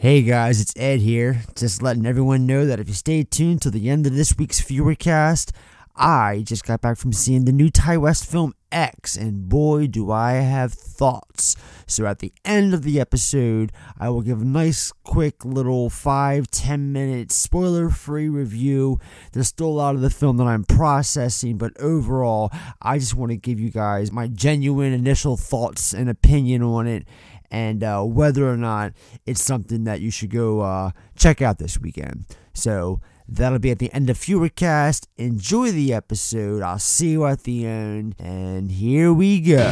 Hey 0.00 0.22
guys, 0.22 0.62
it's 0.62 0.72
Ed 0.78 1.00
here. 1.00 1.42
Just 1.54 1.82
letting 1.82 2.06
everyone 2.06 2.46
know 2.46 2.64
that 2.64 2.80
if 2.80 2.88
you 2.88 2.94
stay 2.94 3.22
tuned 3.22 3.60
till 3.60 3.70
the 3.70 3.90
end 3.90 4.06
of 4.06 4.14
this 4.14 4.34
week's 4.38 4.58
FEWERcast, 4.58 5.52
I 5.94 6.42
just 6.46 6.64
got 6.64 6.80
back 6.80 6.96
from 6.96 7.12
seeing 7.12 7.44
the 7.44 7.52
new 7.52 7.68
Ti 7.68 7.98
West 7.98 8.24
film 8.24 8.54
X, 8.72 9.14
and 9.14 9.46
boy, 9.46 9.88
do 9.88 10.10
I 10.10 10.32
have 10.32 10.72
thoughts. 10.72 11.54
So 11.86 12.06
at 12.06 12.20
the 12.20 12.32
end 12.46 12.72
of 12.72 12.82
the 12.82 12.98
episode, 12.98 13.72
I 13.98 14.08
will 14.08 14.22
give 14.22 14.40
a 14.40 14.44
nice, 14.46 14.90
quick 15.04 15.44
little 15.44 15.90
5 15.90 16.50
10 16.50 16.92
minute 16.94 17.30
spoiler 17.30 17.90
free 17.90 18.30
review. 18.30 18.98
There's 19.32 19.48
still 19.48 19.68
a 19.68 19.68
lot 19.68 19.96
of 19.96 20.00
the 20.00 20.08
film 20.08 20.38
that 20.38 20.46
I'm 20.46 20.64
processing, 20.64 21.58
but 21.58 21.78
overall, 21.78 22.50
I 22.80 22.98
just 22.98 23.14
want 23.14 23.32
to 23.32 23.36
give 23.36 23.60
you 23.60 23.70
guys 23.70 24.10
my 24.10 24.28
genuine 24.28 24.94
initial 24.94 25.36
thoughts 25.36 25.92
and 25.92 26.08
opinion 26.08 26.62
on 26.62 26.86
it 26.86 27.06
and 27.50 27.82
uh, 27.82 28.02
whether 28.02 28.48
or 28.48 28.56
not 28.56 28.92
it's 29.26 29.44
something 29.44 29.84
that 29.84 30.00
you 30.00 30.10
should 30.10 30.30
go 30.30 30.60
uh, 30.60 30.90
check 31.16 31.42
out 31.42 31.58
this 31.58 31.78
weekend. 31.78 32.26
So 32.52 33.00
that'll 33.28 33.58
be 33.58 33.70
at 33.70 33.78
the 33.78 33.92
end 33.92 34.10
of 34.10 34.18
FEWERcast. 34.18 35.06
Enjoy 35.16 35.70
the 35.70 35.92
episode. 35.92 36.62
I'll 36.62 36.78
see 36.78 37.10
you 37.10 37.26
at 37.26 37.44
the 37.44 37.66
end. 37.66 38.14
And 38.18 38.70
here 38.70 39.12
we 39.12 39.40
go. 39.40 39.70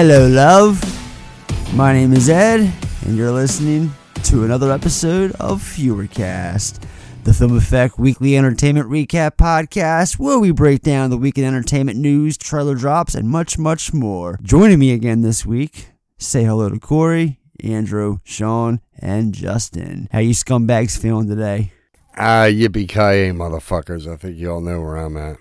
Hello, 0.00 0.28
love. 0.28 0.80
My 1.74 1.92
name 1.92 2.12
is 2.12 2.30
Ed, 2.30 2.72
and 3.04 3.16
you're 3.16 3.32
listening 3.32 3.90
to 4.22 4.44
another 4.44 4.70
episode 4.70 5.32
of 5.40 5.60
FEWERcast, 5.60 6.84
the 7.24 7.34
Film 7.34 7.56
Effect 7.56 7.98
Weekly 7.98 8.36
Entertainment 8.36 8.88
Recap 8.88 9.32
Podcast, 9.32 10.16
where 10.16 10.38
we 10.38 10.52
break 10.52 10.82
down 10.82 11.10
the 11.10 11.18
weekend 11.18 11.48
entertainment 11.48 11.98
news, 11.98 12.38
trailer 12.38 12.76
drops, 12.76 13.16
and 13.16 13.28
much, 13.28 13.58
much 13.58 13.92
more. 13.92 14.38
Joining 14.40 14.78
me 14.78 14.92
again 14.92 15.22
this 15.22 15.44
week, 15.44 15.88
say 16.16 16.44
hello 16.44 16.68
to 16.68 16.78
Corey, 16.78 17.40
Andrew, 17.64 18.20
Sean, 18.22 18.80
and 19.00 19.34
Justin. 19.34 20.06
How 20.12 20.20
you 20.20 20.32
scumbags 20.32 20.96
feeling 20.96 21.28
today? 21.28 21.72
Ah, 22.16 22.44
yippee 22.44 22.88
ki 22.88 23.32
motherfuckers! 23.36 24.06
I 24.06 24.14
think 24.14 24.36
you 24.36 24.52
all 24.52 24.60
know 24.60 24.80
where 24.80 24.94
I'm 24.94 25.16
at. 25.16 25.38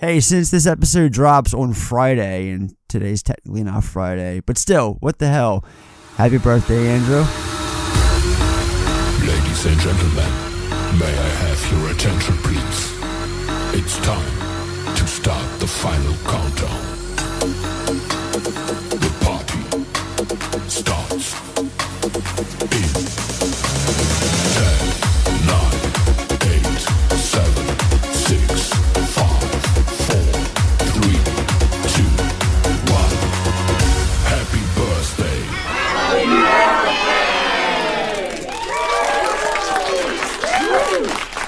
Hey, 0.00 0.20
since 0.20 0.52
this 0.52 0.68
episode 0.68 1.12
drops 1.12 1.52
on 1.52 1.72
Friday, 1.72 2.50
and 2.50 2.76
today's 2.90 3.22
technically 3.22 3.62
not 3.64 3.84
Friday, 3.84 4.40
but 4.40 4.58
still, 4.58 4.98
what 5.00 5.18
the 5.18 5.28
hell? 5.28 5.64
Happy 6.16 6.36
birthday, 6.36 6.88
Andrew. 6.88 7.24
Ladies 9.26 9.66
and 9.66 9.80
gentlemen, 9.80 10.30
may 10.98 11.06
I 11.06 11.30
have 11.44 11.72
your 11.72 11.90
attention, 11.92 12.36
please? 12.38 12.90
It's 13.72 13.96
time 13.98 14.96
to 14.96 15.06
start 15.06 15.60
the 15.60 15.66
final 15.66 16.14
countdown. 16.30 16.99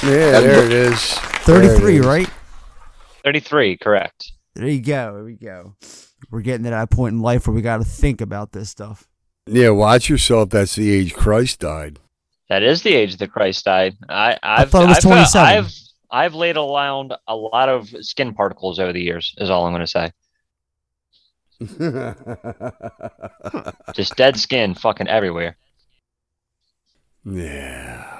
Yeah, 0.03 0.11
there 0.41 0.65
it 0.65 0.73
is. 0.73 1.19
There 1.47 1.63
it 1.63 1.79
33, 1.79 1.99
is. 1.99 2.07
right? 2.07 2.31
33, 3.25 3.77
correct. 3.77 4.33
There 4.55 4.69
you 4.69 4.81
go. 4.81 5.15
There 5.15 5.25
we 5.25 5.35
go. 5.35 5.77
We're 6.31 6.41
getting 6.41 6.65
to 6.65 6.71
that 6.71 6.91
point 6.91 7.15
in 7.15 7.21
life 7.21 7.47
where 7.47 7.55
we 7.55 7.63
got 7.63 7.79
to 7.79 7.85
think 7.85 8.21
about 8.21 8.53
this 8.53 8.71
stuff. 8.71 9.09
Yeah, 9.47 9.71
watch 9.71 10.09
yourself. 10.09 10.51
That's 10.51 10.75
the 10.75 10.91
age 10.91 11.15
Christ 11.15 11.61
died. 11.61 11.99
That 12.49 12.63
is 12.63 12.83
the 12.83 12.95
age 12.95 13.17
that 13.17 13.33
Christ 13.33 13.65
died. 13.65 13.97
I, 14.09 14.39
I've, 14.43 14.71
thought 14.71 14.85
it 14.85 14.89
was 14.89 14.99
I've, 14.99 15.05
uh, 15.05 15.09
27. 15.09 15.49
I've, 15.49 15.73
I've 16.11 16.35
laid 16.35 16.57
around 16.57 17.15
a 17.27 17.35
lot 17.35 17.69
of 17.69 17.89
skin 18.01 18.35
particles 18.35 18.79
over 18.79 18.93
the 18.93 19.01
years, 19.01 19.35
is 19.39 19.51
all 19.51 19.67
I'm 19.67 19.73
going 19.73 19.81
to 19.81 19.87
say. 19.87 20.13
Just 23.95 24.17
dead 24.17 24.37
skin 24.37 24.75
fucking 24.75 25.09
everywhere. 25.09 25.57
yeah. 27.25 28.12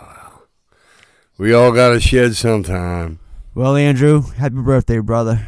Well, 1.43 1.49
We 1.49 1.55
all 1.55 1.73
got 1.73 1.91
to 1.91 2.01
shed 2.01 2.37
sometime. 2.37 3.19
Well, 3.55 3.75
Andrew, 3.75 4.23
happy 4.23 4.57
birthday, 4.57 5.01
brother. 5.01 5.45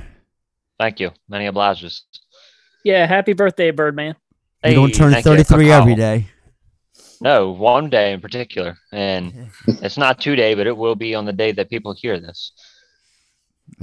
Thank 0.78 0.99
you. 0.99 1.12
Many 1.28 1.47
obliges. 1.47 2.03
Yeah, 2.84 3.06
happy 3.06 3.32
birthday, 3.32 3.71
Birdman. 3.71 4.16
you 4.65 4.75
don't 4.75 4.93
turn 4.93 5.15
33 5.15 5.71
every 5.71 5.94
day. 5.94 6.27
No, 7.21 7.53
one 7.53 7.91
day 7.91 8.12
in 8.12 8.21
particular. 8.21 8.77
And 8.93 9.50
it's 9.69 9.97
not 9.97 10.21
today, 10.21 10.54
but 10.54 10.66
it 10.66 10.77
will 10.77 10.97
be 10.97 11.15
on 11.15 11.27
the 11.27 11.33
day 11.33 11.53
that 11.53 11.71
people 11.71 11.94
hear 11.94 12.19
this. 12.19 12.53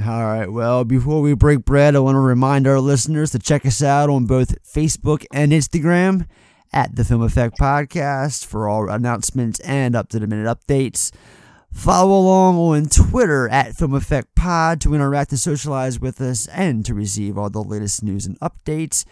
All 0.06 0.24
right. 0.24 0.52
Well, 0.52 0.84
before 0.84 1.22
we 1.22 1.34
break 1.34 1.64
bread, 1.64 1.96
I 1.96 2.00
want 2.00 2.16
to 2.16 2.20
remind 2.20 2.68
our 2.68 2.82
listeners 2.82 3.32
to 3.32 3.40
check 3.40 3.66
us 3.66 3.82
out 3.82 4.10
on 4.10 4.26
both 4.26 4.62
Facebook 4.64 5.26
and 5.34 5.54
Instagram 5.54 6.28
at 6.74 6.96
the 6.96 7.06
Film 7.06 7.22
Effect 7.22 7.58
Podcast 7.58 8.46
for 8.46 8.68
all 8.68 8.90
announcements 8.90 9.62
and 9.62 9.96
up 9.96 10.10
to 10.10 10.20
the 10.20 10.28
minute 10.28 10.46
updates. 10.46 11.12
Follow 11.72 12.20
along 12.20 12.58
on 12.58 12.86
Twitter 12.86 13.50
at 13.50 13.76
Film 13.76 13.96
Effect 13.96 14.36
Pod 14.36 14.82
to 14.82 14.94
interact 14.94 15.32
and 15.32 15.40
socialize 15.40 16.00
with 16.00 16.22
us 16.22 16.48
and 16.50 16.86
to 16.86 16.94
receive 16.94 17.38
all 17.38 17.50
the 17.50 17.64
latest 17.64 18.04
news 18.04 18.26
and 18.26 18.40
updates. 18.40 19.04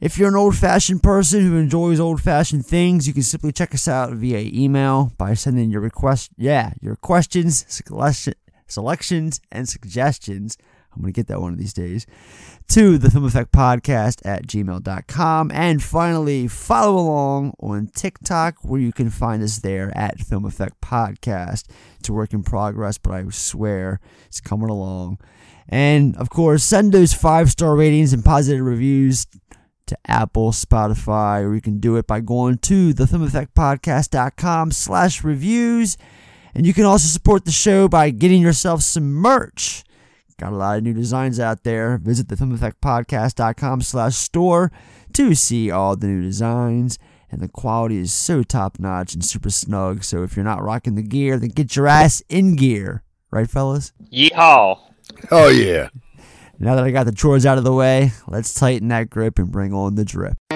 If 0.00 0.16
you're 0.16 0.28
an 0.28 0.36
old 0.36 0.56
fashioned 0.56 1.02
person 1.02 1.42
who 1.42 1.56
enjoys 1.56 1.98
old 1.98 2.22
fashioned 2.22 2.64
things, 2.64 3.08
you 3.08 3.12
can 3.12 3.24
simply 3.24 3.50
check 3.50 3.74
us 3.74 3.88
out 3.88 4.12
via 4.12 4.38
email 4.38 5.12
by 5.18 5.34
sending 5.34 5.70
your 5.70 5.80
request, 5.80 6.30
yeah, 6.38 6.72
your 6.80 6.94
questions, 6.96 7.64
selection, 7.68 8.34
selections, 8.68 9.40
and 9.50 9.68
suggestions. 9.68 10.56
I'm 10.94 11.02
going 11.02 11.12
to 11.12 11.16
get 11.16 11.28
that 11.28 11.40
one 11.40 11.52
of 11.52 11.58
these 11.58 11.72
days 11.72 12.06
to 12.68 12.98
the 12.98 13.10
Film 13.10 13.24
Effect 13.24 13.52
Podcast 13.52 14.20
at 14.24 14.46
gmail.com. 14.46 15.50
And 15.52 15.82
finally, 15.82 16.48
follow 16.48 16.96
along 16.98 17.54
on 17.60 17.88
TikTok 17.94 18.64
where 18.64 18.80
you 18.80 18.92
can 18.92 19.10
find 19.10 19.42
us 19.42 19.58
there 19.58 19.96
at 19.96 20.20
Film 20.20 20.44
Effect 20.44 20.80
Podcast. 20.80 21.64
It's 22.00 22.08
a 22.08 22.12
work 22.12 22.32
in 22.32 22.42
progress, 22.42 22.98
but 22.98 23.12
I 23.12 23.24
swear 23.30 24.00
it's 24.26 24.40
coming 24.40 24.70
along. 24.70 25.18
And 25.68 26.16
of 26.16 26.30
course, 26.30 26.64
send 26.64 26.92
those 26.92 27.14
five 27.14 27.50
star 27.50 27.76
ratings 27.76 28.12
and 28.12 28.24
positive 28.24 28.64
reviews 28.64 29.26
to 29.86 29.98
Apple, 30.06 30.52
Spotify, 30.52 31.42
or 31.42 31.54
you 31.54 31.60
can 31.60 31.80
do 31.80 31.96
it 31.96 32.06
by 32.06 32.20
going 32.20 32.58
to 32.58 32.92
the 32.92 33.04
thefilmeffectpodcast.com 33.04 34.70
slash 34.72 35.24
reviews. 35.24 35.96
And 36.54 36.66
you 36.66 36.74
can 36.74 36.84
also 36.84 37.08
support 37.08 37.44
the 37.44 37.50
show 37.50 37.88
by 37.88 38.10
getting 38.10 38.42
yourself 38.42 38.82
some 38.82 39.12
merch. 39.12 39.84
Got 40.38 40.52
a 40.52 40.56
lot 40.56 40.78
of 40.78 40.84
new 40.84 40.94
designs 40.94 41.40
out 41.40 41.64
there. 41.64 41.98
Visit 41.98 42.28
the 42.28 42.36
thefilmeffectpodcast.com 42.36 43.80
slash 43.80 44.14
store 44.14 44.70
to 45.14 45.34
see 45.34 45.68
all 45.70 45.96
the 45.96 46.06
new 46.06 46.22
designs. 46.22 46.96
And 47.30 47.40
the 47.40 47.48
quality 47.48 47.98
is 47.98 48.12
so 48.12 48.44
top 48.44 48.78
notch 48.78 49.14
and 49.14 49.24
super 49.24 49.50
snug. 49.50 50.04
So 50.04 50.22
if 50.22 50.36
you're 50.36 50.44
not 50.44 50.62
rocking 50.62 50.94
the 50.94 51.02
gear, 51.02 51.38
then 51.38 51.50
get 51.50 51.74
your 51.74 51.88
ass 51.88 52.22
in 52.28 52.54
gear. 52.54 53.02
Right, 53.32 53.50
fellas? 53.50 53.92
Yeehaw. 54.12 54.78
Oh, 55.32 55.48
yeah. 55.48 55.88
Now 56.60 56.76
that 56.76 56.84
I 56.84 56.92
got 56.92 57.04
the 57.04 57.12
chores 57.12 57.44
out 57.44 57.58
of 57.58 57.64
the 57.64 57.72
way, 57.72 58.12
let's 58.28 58.54
tighten 58.54 58.88
that 58.88 59.10
grip 59.10 59.38
and 59.38 59.50
bring 59.50 59.74
on 59.74 59.96
the 59.96 60.04
drip. 60.04 60.34
drip, 60.34 60.47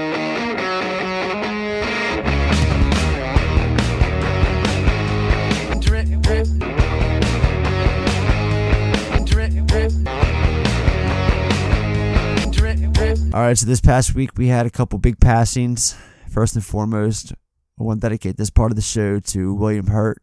All 13.33 13.41
right, 13.41 13.57
so 13.57 13.65
this 13.67 13.81
past 13.81 14.15
week 14.15 14.31
we 14.37 14.49
had 14.49 14.67
a 14.67 14.71
couple 14.71 14.99
big 14.99 15.19
passings. 15.19 15.97
First 16.29 16.55
and 16.55 16.65
foremost, 16.65 17.33
I 17.81 17.83
want 17.83 18.01
to 18.01 18.07
dedicate 18.07 18.37
this 18.37 18.51
part 18.51 18.71
of 18.73 18.77
the 18.77 18.83
show 18.83 19.21
to 19.21 19.55
William 19.55 19.87
Hurt, 19.87 20.23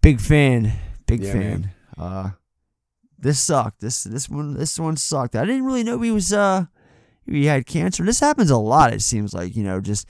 big 0.00 0.20
fan, 0.20 0.72
big 1.06 1.20
Yeah, 1.22 1.32
fan. 1.32 1.42
man. 1.42 1.70
Uh, 1.98 2.30
this 3.18 3.38
sucked. 3.40 3.80
This 3.80 4.04
this 4.04 4.28
one 4.28 4.54
this 4.54 4.78
one 4.78 4.96
sucked. 4.96 5.36
I 5.36 5.44
didn't 5.44 5.64
really 5.64 5.82
know 5.82 6.00
he 6.00 6.10
was 6.10 6.32
uh 6.32 6.66
he 7.26 7.46
had 7.46 7.66
cancer. 7.66 8.04
This 8.04 8.20
happens 8.20 8.50
a 8.50 8.56
lot. 8.56 8.92
It 8.94 9.02
seems 9.02 9.34
like 9.34 9.54
you 9.56 9.62
know 9.64 9.80
just 9.80 10.08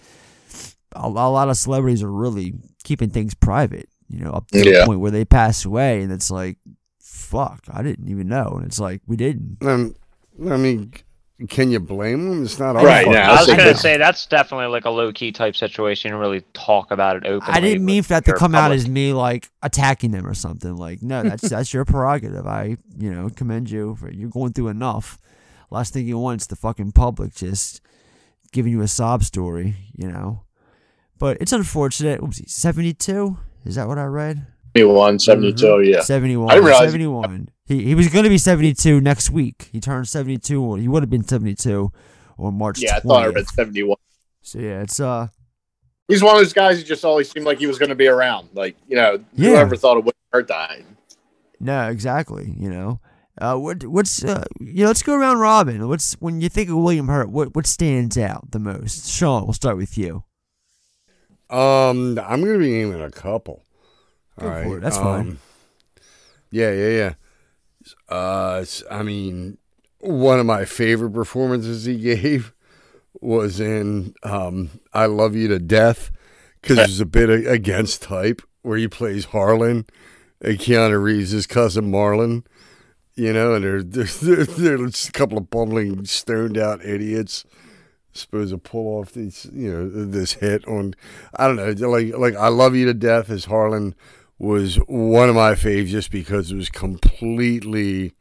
a, 0.95 1.07
a 1.07 1.09
lot 1.09 1.49
of 1.49 1.57
celebrities 1.57 2.03
are 2.03 2.13
really 2.13 2.55
keeping 2.85 3.11
things 3.11 3.35
private. 3.35 3.89
You 4.09 4.21
know, 4.25 4.31
up 4.31 4.49
to 4.53 4.59
the 4.81 4.87
point 4.87 5.01
where 5.01 5.11
they 5.11 5.25
pass 5.25 5.65
away, 5.65 6.03
and 6.03 6.13
it's 6.13 6.31
like, 6.31 6.59
fuck, 7.01 7.65
I 7.73 7.83
didn't 7.83 8.09
even 8.09 8.29
know. 8.29 8.53
And 8.57 8.65
it's 8.67 8.79
like 8.79 9.01
we 9.07 9.17
didn't. 9.17 9.59
Um, 9.63 9.95
I 10.49 10.57
mean, 10.57 10.93
can 11.49 11.71
you 11.71 11.81
blame 11.81 12.29
them? 12.31 12.45
It's 12.45 12.59
not 12.59 12.77
Right, 12.77 13.07
our 13.07 13.13
yeah, 13.13 13.31
I 13.31 13.37
was 13.41 13.47
gonna 13.47 13.75
say 13.77 13.99
that's 13.99 14.25
definitely 14.27 14.69
like 14.69 14.85
a 14.87 14.91
low 14.91 15.13
key 15.13 15.33
type 15.33 15.55
situation. 15.55 16.11
and 16.13 16.21
Really 16.21 16.43
talk 16.55 16.91
about 16.91 17.17
it 17.17 17.27
openly. 17.27 17.55
I 17.55 17.61
didn't 17.61 17.85
mean 17.85 18.03
for 18.03 18.09
that 18.11 18.25
to 18.25 18.31
your 18.31 18.39
come 18.39 18.55
out 18.55 18.73
as 18.73 18.89
me 18.89 19.13
like 19.13 19.49
attacking 19.63 20.13
them 20.13 20.27
or 20.27 20.33
something. 20.35 20.77
Like, 20.77 21.03
no, 21.03 21.23
that's 21.23 21.49
that's 21.51 21.75
your 21.75 21.85
prerogative. 21.85 22.47
I, 22.47 22.77
you 22.99 23.11
know, 23.13 23.29
commend 23.29 23.71
you 23.71 23.97
for 23.97 24.11
you're 24.11 24.31
going 24.31 24.53
through 24.55 24.69
enough. 24.69 25.19
Last 25.71 25.93
thing 25.93 26.07
you 26.07 26.19
want 26.19 26.41
is 26.41 26.47
the 26.47 26.57
fucking 26.57 26.93
public 26.93 27.35
just 27.35 27.81
giving 28.53 28.73
you 28.73 28.81
a 28.81 28.89
sob 28.89 29.23
story, 29.25 29.75
you 29.95 30.09
know. 30.11 30.43
But 31.19 31.39
it's 31.41 31.53
unfortunate. 31.53 32.21
What 32.21 32.29
was 32.29 32.39
he, 32.39 32.47
72? 32.47 33.37
Is 33.65 33.75
that 33.75 33.89
what 33.89 33.99
I 33.99 34.05
read? 34.05 34.47
71, 34.77 35.19
72, 35.19 35.67
Mhm. 35.67 35.93
yeah. 35.93 36.01
71. 36.03 36.51
I 36.51 36.55
didn't 36.55 36.67
realize- 36.67 36.85
71. 36.91 37.49
He, 37.67 37.83
he 37.85 37.95
was 37.95 38.09
going 38.09 38.25
to 38.25 38.31
be 38.31 38.39
72 38.39 39.01
next 39.01 39.31
week. 39.31 39.69
He 39.73 39.81
turned 39.81 40.09
72, 40.09 40.63
or 40.63 40.79
he 40.79 40.87
would 40.89 41.03
have 41.03 41.11
been 41.11 41.27
72 41.27 41.91
on 42.39 42.55
March 42.55 42.79
Yeah, 42.81 42.97
I 42.97 43.01
thought 43.01 43.25
I 43.25 43.27
read 43.27 43.49
71. 43.49 43.97
So, 44.43 44.59
yeah, 44.59 44.83
it's, 44.83 45.01
uh, 45.01 45.29
He's 46.09 46.23
one 46.23 46.37
of 46.37 46.41
those 46.41 46.53
guys 46.53 46.79
who 46.79 46.85
just 46.85 47.05
always 47.05 47.29
seemed 47.29 47.45
like 47.47 47.59
he 47.59 47.67
was 47.67 47.79
going 47.81 47.89
to 47.89 47.97
be 47.97 48.07
around. 48.07 48.51
Like, 48.55 48.77
you 48.87 48.95
know, 48.95 49.19
Yeah. 49.35 49.51
whoever 49.51 49.75
thought 49.77 49.97
it 49.97 50.05
wouldn't 50.05 50.15
hurt 50.33 50.47
dying. 50.47 50.85
No, 51.59 51.89
exactly. 51.89 52.55
You 52.57 52.71
know, 52.71 53.01
uh, 53.41 53.57
what 53.57 53.85
what's 53.85 54.23
uh, 54.23 54.45
you 54.61 54.83
know? 54.85 54.89
Let's 54.89 55.03
go 55.03 55.15
around 55.19 55.39
Robin. 55.39 55.89
What's 55.89 56.13
when 56.21 56.41
you 56.41 56.49
think 56.49 56.69
of 56.69 56.77
William 56.77 57.09
Hurt? 57.09 57.31
What 57.31 57.57
what 57.57 57.67
stands 57.67 58.17
out 58.19 58.51
the 58.53 58.59
most? 58.59 59.09
Sean, 59.11 59.45
we'll 59.45 59.53
start 59.55 59.77
with 59.79 59.97
you. 59.99 60.23
Um, 61.49 62.19
I'm 62.19 62.41
gonna 62.45 62.59
be 62.59 62.71
naming 62.73 63.01
a 63.01 63.11
couple. 63.11 63.63
Go 64.39 64.47
All 64.47 64.53
for 64.53 64.59
right, 64.69 64.73
it. 64.77 64.81
That's 64.83 64.97
fine. 64.99 65.21
um, 65.21 65.39
Yeah, 66.51 66.73
yeah, 66.73 66.89
yeah. 66.89 67.15
Uh, 68.09 68.65
I 68.91 69.03
mean, 69.03 69.59
one 70.01 70.39
of 70.39 70.47
my 70.47 70.65
favorite 70.65 71.13
performances 71.13 71.85
he 71.85 71.99
gave 72.01 72.53
was 73.21 73.61
in 73.61 74.15
um, 74.23 74.81
"I 74.93 75.07
Love 75.07 75.35
You 75.35 75.49
to 75.49 75.59
Death" 75.59 76.11
because 76.61 76.79
it's 76.79 77.01
a 77.01 77.07
bit 77.07 77.31
a- 77.31 77.51
against 77.51 78.03
type 78.03 78.43
where 78.63 78.79
he 78.79 78.89
plays 78.89 79.27
Harlan, 79.27 79.87
and 80.41 80.59
Keanu 80.59 81.03
Reeves' 81.03 81.31
his 81.31 81.47
cousin 81.47 81.91
Marlon. 81.91 82.45
You 83.15 83.33
know, 83.33 83.55
and 83.55 83.65
they're 83.93 84.05
they're, 84.05 84.45
they're, 84.45 84.87
just 84.87 85.09
a 85.09 85.13
couple 85.13 85.39
of 85.39 85.51
bumbling, 85.51 86.05
stoned 86.05 86.59
out 86.59 86.85
idiots 86.85 87.45
supposed 88.19 88.51
to 88.51 88.59
pull 88.59 88.99
off 88.99 89.13
these, 89.13 89.49
you 89.53 89.71
know, 89.71 89.89
this 89.89 90.35
hit 90.35 90.67
on. 90.67 90.95
I 91.35 91.47
don't 91.47 91.57
know, 91.57 91.89
like 91.89 92.15
like 92.17 92.35
I 92.35 92.49
love 92.49 92.75
you 92.75 92.87
to 92.87 92.95
death 92.95 93.31
as 93.31 93.47
Harlan 93.47 93.95
was 94.39 94.77
one 94.87 95.29
of 95.29 95.35
my 95.35 95.53
faves 95.55 95.87
just 95.89 96.11
because 96.11 96.51
it 96.53 96.57
was 96.57 96.69
completely. 96.69 98.13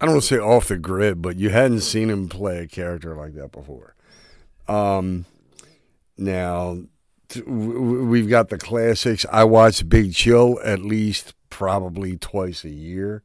I 0.00 0.04
don't 0.04 0.14
want 0.16 0.22
to 0.24 0.28
say 0.28 0.38
off 0.38 0.68
the 0.68 0.76
grid, 0.76 1.22
but 1.22 1.36
you 1.36 1.48
hadn't 1.50 1.80
seen 1.80 2.10
him 2.10 2.28
play 2.28 2.58
a 2.58 2.66
character 2.66 3.16
like 3.16 3.34
that 3.34 3.50
before. 3.50 3.94
Um, 4.68 5.24
now 6.18 6.78
t- 7.28 7.40
w- 7.40 7.72
w- 7.72 8.04
we've 8.06 8.28
got 8.28 8.48
the 8.50 8.58
classics. 8.58 9.24
I 9.32 9.44
watch 9.44 9.88
Big 9.88 10.12
Chill 10.14 10.58
at 10.62 10.80
least 10.80 11.34
probably 11.50 12.16
twice 12.18 12.64
a 12.64 12.70
year. 12.70 13.22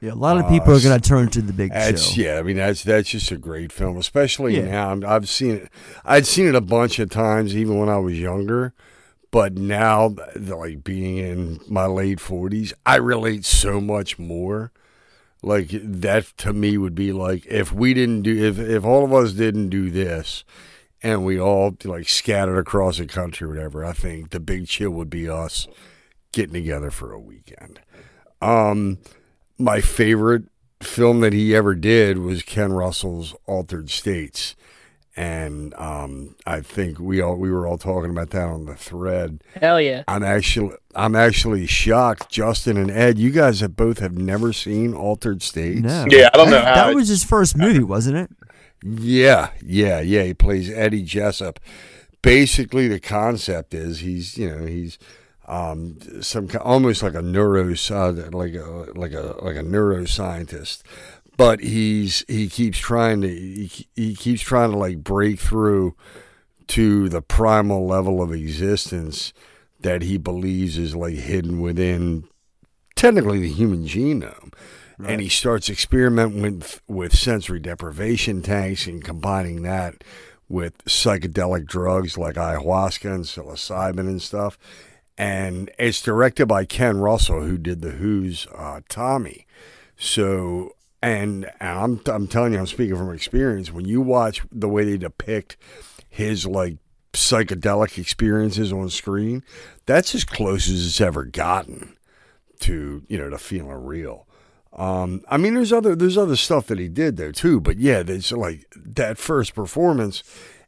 Yeah, 0.00 0.12
a 0.12 0.14
lot 0.14 0.36
of 0.36 0.44
Uh, 0.44 0.50
people 0.50 0.74
are 0.76 0.80
gonna 0.80 1.00
turn 1.00 1.28
to 1.30 1.40
the 1.42 1.52
big 1.52 1.72
That's 1.72 2.02
show. 2.10 2.20
yeah. 2.22 2.38
I 2.38 2.42
mean, 2.42 2.56
that's 2.56 2.84
that's 2.84 3.08
just 3.08 3.32
a 3.32 3.36
great 3.38 3.72
film, 3.72 3.96
especially 3.96 4.56
Yeah. 4.56 4.66
now. 4.66 4.88
I'm- 4.90 5.04
I've 5.06 5.28
seen 5.28 5.52
it. 5.56 5.68
I'd 6.04 6.26
seen 6.26 6.46
it 6.46 6.54
a 6.54 6.60
bunch 6.60 6.98
of 6.98 7.10
times, 7.10 7.56
even 7.56 7.78
when 7.78 7.88
I 7.88 7.96
was 7.98 8.18
younger. 8.20 8.72
But 9.34 9.54
now, 9.54 10.14
like 10.36 10.84
being 10.84 11.16
in 11.16 11.58
my 11.66 11.86
late 11.86 12.20
forties, 12.20 12.72
I 12.86 12.98
relate 12.98 13.44
so 13.44 13.80
much 13.80 14.16
more. 14.16 14.70
Like 15.42 15.70
that 15.72 16.26
to 16.36 16.52
me 16.52 16.78
would 16.78 16.94
be 16.94 17.10
like 17.10 17.44
if 17.46 17.72
we 17.72 17.94
didn't 17.94 18.22
do 18.22 18.44
if 18.44 18.60
if 18.60 18.84
all 18.84 19.04
of 19.04 19.12
us 19.12 19.32
didn't 19.32 19.70
do 19.70 19.90
this, 19.90 20.44
and 21.02 21.24
we 21.24 21.40
all 21.40 21.76
like 21.82 22.08
scattered 22.08 22.60
across 22.60 22.98
the 22.98 23.06
country, 23.06 23.48
whatever. 23.48 23.84
I 23.84 23.92
think 23.92 24.30
the 24.30 24.38
big 24.38 24.68
chill 24.68 24.90
would 24.90 25.10
be 25.10 25.28
us 25.28 25.66
getting 26.30 26.54
together 26.54 26.92
for 26.92 27.12
a 27.12 27.18
weekend. 27.18 27.80
Um, 28.40 28.98
my 29.58 29.80
favorite 29.80 30.44
film 30.80 31.22
that 31.22 31.32
he 31.32 31.56
ever 31.56 31.74
did 31.74 32.18
was 32.18 32.44
Ken 32.44 32.72
Russell's 32.72 33.34
Altered 33.46 33.90
States, 33.90 34.54
and 35.16 35.72
um, 35.74 36.34
I 36.46 36.60
think 36.60 36.98
we 36.98 37.20
all 37.20 37.36
we 37.36 37.50
were 37.50 37.66
all 37.66 37.78
talking 37.78 38.10
about 38.10 38.30
that 38.30 38.46
on 38.48 38.66
the 38.66 38.74
thread. 38.74 39.42
Hell 39.60 39.80
yeah. 39.80 40.02
I'm 40.08 40.22
actually 40.24 40.74
I'm 40.94 41.14
actually 41.14 41.66
shocked, 41.66 42.30
Justin 42.30 42.76
and 42.76 42.90
Ed. 42.90 43.18
You 43.18 43.30
guys 43.30 43.60
have 43.60 43.76
both 43.76 43.98
have 44.00 44.16
never 44.18 44.52
seen 44.52 44.94
Altered 44.94 45.42
States. 45.42 45.80
No. 45.82 46.04
Yeah, 46.08 46.30
I 46.34 46.36
don't 46.36 46.50
know 46.50 46.56
That, 46.56 46.76
how. 46.76 46.86
that 46.88 46.94
was 46.94 47.08
his 47.08 47.24
first 47.24 47.56
movie, 47.56 47.82
wasn't 47.84 48.16
it? 48.16 48.30
Yeah, 48.82 49.50
yeah, 49.64 50.00
yeah. 50.00 50.24
He 50.24 50.34
plays 50.34 50.70
Eddie 50.70 51.02
Jessup. 51.02 51.60
Basically, 52.20 52.88
the 52.88 53.00
concept 53.00 53.72
is 53.74 54.00
he's 54.00 54.36
you 54.36 54.50
know 54.50 54.66
he's 54.66 54.98
um, 55.46 55.98
some 56.22 56.48
almost 56.60 57.02
like 57.02 57.14
a 57.14 57.22
neuro 57.22 57.70
uh, 57.72 58.12
like 58.32 58.54
a 58.54 58.86
like 58.94 59.12
a 59.12 59.36
like 59.42 59.56
a 59.56 59.62
neuroscientist, 59.62 60.82
but 61.36 61.60
he's 61.60 62.24
he 62.28 62.48
keeps 62.48 62.78
trying 62.78 63.20
to 63.22 63.28
he, 63.28 63.88
he 63.94 64.14
keeps 64.14 64.42
trying 64.42 64.70
to 64.70 64.76
like 64.76 64.98
break 64.98 65.40
through 65.40 65.94
to 66.68 67.08
the 67.08 67.22
primal 67.22 67.86
level 67.86 68.22
of 68.22 68.32
existence 68.32 69.32
that 69.80 70.02
he 70.02 70.16
believes 70.16 70.78
is 70.78 70.96
like 70.96 71.14
hidden 71.14 71.60
within 71.60 72.24
technically 72.96 73.40
the 73.40 73.52
human 73.52 73.84
genome. 73.84 74.52
And 75.06 75.20
he 75.20 75.28
starts 75.28 75.68
experimenting 75.68 76.40
with, 76.40 76.80
with 76.86 77.16
sensory 77.16 77.58
deprivation 77.58 78.42
tanks 78.42 78.86
and 78.86 79.02
combining 79.04 79.62
that 79.62 80.04
with 80.48 80.78
psychedelic 80.84 81.66
drugs 81.66 82.16
like 82.16 82.36
ayahuasca 82.36 83.12
and 83.12 83.24
psilocybin 83.24 83.98
and 84.00 84.22
stuff. 84.22 84.56
And 85.18 85.70
it's 85.78 86.00
directed 86.00 86.46
by 86.46 86.64
Ken 86.64 86.98
Russell, 86.98 87.42
who 87.42 87.58
did 87.58 87.80
The 87.80 87.92
Who's 87.92 88.46
uh, 88.54 88.80
Tommy. 88.88 89.46
So, 89.96 90.73
and, 91.04 91.44
and 91.60 91.78
I'm, 91.78 92.00
I'm 92.06 92.26
telling 92.26 92.54
you, 92.54 92.58
I'm 92.58 92.66
speaking 92.66 92.96
from 92.96 93.12
experience. 93.12 93.70
When 93.70 93.84
you 93.84 94.00
watch 94.00 94.40
the 94.50 94.68
way 94.68 94.84
they 94.84 94.96
depict 94.96 95.58
his 96.08 96.46
like 96.46 96.78
psychedelic 97.12 97.98
experiences 97.98 98.72
on 98.72 98.88
screen, 98.88 99.42
that's 99.84 100.14
as 100.14 100.24
close 100.24 100.66
as 100.68 100.86
it's 100.86 101.00
ever 101.02 101.24
gotten 101.24 101.96
to 102.60 103.02
you 103.08 103.18
know 103.18 103.28
to 103.28 103.36
feeling 103.36 103.84
real. 103.84 104.26
Um, 104.72 105.22
I 105.28 105.36
mean, 105.36 105.54
there's 105.54 105.72
other 105.74 105.94
there's 105.94 106.16
other 106.16 106.36
stuff 106.36 106.68
that 106.68 106.78
he 106.78 106.88
did 106.88 107.18
there 107.18 107.32
too, 107.32 107.60
but 107.60 107.76
yeah, 107.76 108.02
there's 108.02 108.32
like 108.32 108.66
that 108.74 109.18
first 109.18 109.54
performance, 109.54 110.22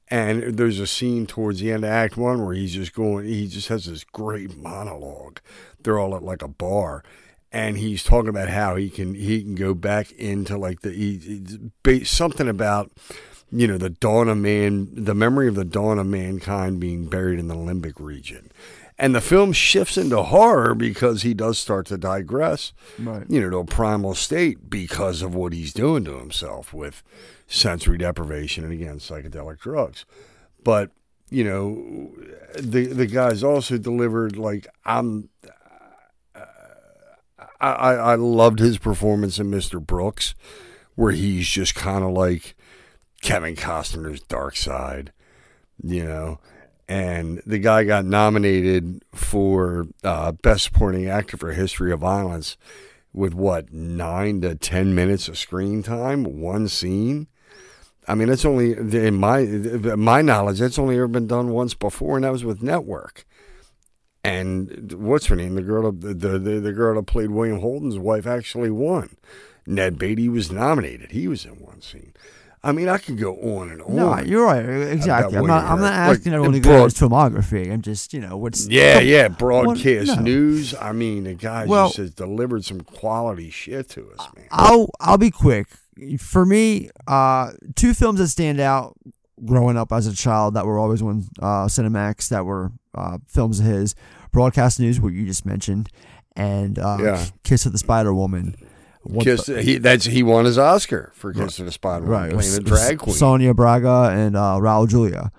and 0.08 0.58
there's 0.58 0.78
a 0.78 0.86
scene 0.86 1.26
towards 1.26 1.60
the 1.60 1.72
end 1.72 1.84
of 1.84 1.90
Act 1.90 2.18
One 2.18 2.44
where 2.44 2.54
he's 2.54 2.74
just 2.74 2.92
going, 2.92 3.26
he 3.26 3.48
just 3.48 3.68
has 3.68 3.86
this 3.86 4.04
great 4.04 4.54
monologue. 4.54 5.40
They're 5.80 5.98
all 5.98 6.14
at 6.14 6.22
like 6.22 6.42
a 6.42 6.48
bar, 6.48 7.02
and 7.52 7.78
he's 7.78 8.02
talking 8.02 8.28
about 8.28 8.48
how 8.48 8.76
he 8.76 8.90
can 8.90 9.14
he 9.14 9.42
can 9.42 9.54
go 9.54 9.74
back 9.74 10.12
into 10.12 10.56
like 10.58 10.80
the 10.80 10.90
he, 10.90 11.18
he- 11.84 12.04
something 12.04 12.48
about 12.48 12.90
you 13.50 13.66
know 13.66 13.78
the 13.78 13.90
dawn 13.90 14.28
of 14.28 14.36
man, 14.38 14.88
the 14.92 15.14
memory 15.14 15.48
of 15.48 15.54
the 15.54 15.64
dawn 15.64 15.98
of 15.98 16.06
mankind 16.06 16.80
being 16.80 17.06
buried 17.06 17.38
in 17.38 17.48
the 17.48 17.54
limbic 17.54 17.94
region. 17.98 18.50
And 18.98 19.14
the 19.14 19.20
film 19.20 19.52
shifts 19.52 19.98
into 19.98 20.22
horror 20.22 20.74
because 20.74 21.20
he 21.20 21.34
does 21.34 21.58
start 21.58 21.84
to 21.88 21.98
digress, 21.98 22.72
Right. 22.98 23.26
you 23.28 23.42
know, 23.42 23.50
to 23.50 23.58
a 23.58 23.64
primal 23.66 24.14
state 24.14 24.70
because 24.70 25.20
of 25.20 25.34
what 25.34 25.52
he's 25.52 25.74
doing 25.74 26.02
to 26.06 26.18
himself 26.18 26.72
with 26.72 27.02
sensory 27.46 27.98
deprivation 27.98 28.64
and 28.64 28.72
again 28.72 28.96
psychedelic 28.98 29.58
drugs. 29.60 30.06
But 30.64 30.92
you 31.28 31.44
know, 31.44 32.10
the 32.58 32.86
the 32.86 33.06
guys 33.06 33.44
also 33.44 33.76
delivered 33.78 34.36
like 34.38 34.66
I'm. 34.84 35.28
I, 37.72 37.94
I 37.94 38.14
loved 38.14 38.58
his 38.58 38.78
performance 38.78 39.38
in 39.38 39.50
Mr. 39.50 39.84
Brooks, 39.84 40.34
where 40.94 41.12
he's 41.12 41.48
just 41.48 41.74
kind 41.74 42.04
of 42.04 42.10
like 42.12 42.54
Kevin 43.22 43.56
Costner's 43.56 44.20
dark 44.20 44.56
side, 44.56 45.12
you 45.82 46.04
know. 46.04 46.38
And 46.88 47.42
the 47.44 47.58
guy 47.58 47.84
got 47.84 48.04
nominated 48.04 49.04
for 49.12 49.88
uh, 50.04 50.32
Best 50.32 50.64
Supporting 50.64 51.08
Actor 51.08 51.36
for 51.36 51.52
History 51.52 51.92
of 51.92 52.00
Violence 52.00 52.56
with 53.12 53.34
what, 53.34 53.72
nine 53.72 54.40
to 54.42 54.54
10 54.54 54.94
minutes 54.94 55.26
of 55.26 55.36
screen 55.36 55.82
time, 55.82 56.40
one 56.40 56.68
scene. 56.68 57.26
I 58.06 58.14
mean, 58.14 58.28
it's 58.28 58.44
only, 58.44 58.72
in 58.74 59.16
my, 59.16 59.42
my 59.42 60.22
knowledge, 60.22 60.60
that's 60.60 60.78
only 60.78 60.94
ever 60.94 61.08
been 61.08 61.26
done 61.26 61.50
once 61.50 61.74
before, 61.74 62.16
and 62.16 62.24
that 62.24 62.30
was 62.30 62.44
with 62.44 62.62
Network. 62.62 63.25
And 64.26 64.92
what's 64.94 65.26
her 65.26 65.36
name? 65.36 65.54
The 65.54 65.62
girl, 65.62 65.90
the 65.92 66.14
the 66.14 66.38
the, 66.38 66.60
the 66.60 66.72
girl 66.72 66.94
that 66.96 67.06
played 67.06 67.30
William 67.30 67.60
Holden's 67.60 67.98
wife 67.98 68.26
actually 68.26 68.70
won. 68.70 69.16
Ned 69.66 69.98
Beatty 69.98 70.28
was 70.28 70.50
nominated. 70.52 71.10
He 71.12 71.26
was 71.28 71.44
in 71.44 71.52
one 71.60 71.80
scene. 71.82 72.12
I 72.62 72.72
mean, 72.72 72.88
I 72.88 72.98
could 72.98 73.18
go 73.18 73.34
on 73.36 73.70
and 73.70 73.80
on. 73.82 73.94
No, 73.94 74.18
you're 74.20 74.44
right. 74.44 74.64
Exactly. 74.64 75.38
I'm 75.38 75.46
not. 75.46 75.64
I'm 75.64 75.80
not 75.80 75.92
asking 75.92 76.32
Like, 76.32 76.36
everyone 76.38 76.52
to 76.54 76.60
go 76.60 76.84
his 76.84 76.94
filmography. 76.94 77.72
I'm 77.72 77.82
just, 77.82 78.12
you 78.12 78.20
know, 78.20 78.36
what's 78.36 78.66
Yeah, 78.68 78.98
come- 78.98 79.06
yeah, 79.14 79.28
broadcast 79.28 80.16
no. 80.16 80.22
news. 80.22 80.74
I 80.74 80.92
mean, 80.92 81.24
the 81.24 81.34
guy 81.34 81.66
Well- 81.66 81.86
just 81.88 81.98
has 81.98 82.10
delivered 82.10 82.64
some 82.64 82.80
quality 82.80 83.50
shit 83.50 83.88
to 83.90 84.10
us, 84.18 84.26
man. 84.34 84.46
I'll 84.50 84.88
I'll 85.00 85.18
be 85.18 85.30
quick. 85.30 85.68
For 86.18 86.44
me, 86.44 86.90
uh, 87.06 87.52
two 87.74 87.94
films 87.94 88.18
that 88.18 88.28
stand 88.28 88.60
out 88.60 88.94
growing 89.44 89.76
up 89.76 89.92
as 89.92 90.06
a 90.06 90.14
child 90.14 90.54
that 90.54 90.64
were 90.66 90.78
always 90.78 91.02
on 91.02 91.24
uh, 91.40 91.66
Cinemax 91.66 92.28
that 92.30 92.44
were 92.44 92.72
uh, 92.94 93.18
films 93.26 93.60
of 93.60 93.66
his. 93.66 93.94
Broadcast 94.32 94.78
News, 94.80 95.00
what 95.00 95.12
you 95.14 95.24
just 95.26 95.46
mentioned, 95.46 95.88
and 96.36 96.78
uh, 96.78 96.98
Yeah. 97.00 97.24
Kiss 97.42 97.64
of 97.66 97.72
the 97.72 97.78
Spider 97.78 98.12
Woman. 98.14 98.54
Kiss, 99.20 99.46
the- 99.46 99.62
he 99.62 99.78
that's 99.78 100.04
he 100.04 100.22
won 100.22 100.44
his 100.46 100.58
Oscar 100.58 101.12
for 101.14 101.32
Kiss 101.32 101.58
of 101.60 101.66
the 101.66 101.72
Spider 101.72 102.04
Woman, 102.06 102.20
right, 102.20 102.32
playing 102.32 102.54
a 102.54 102.60
drag 102.60 102.98
queen. 102.98 103.14
Sonia 103.14 103.54
Braga 103.54 104.10
and 104.12 104.36
uh, 104.36 104.56
Raul 104.60 104.88
Julia. 104.88 105.30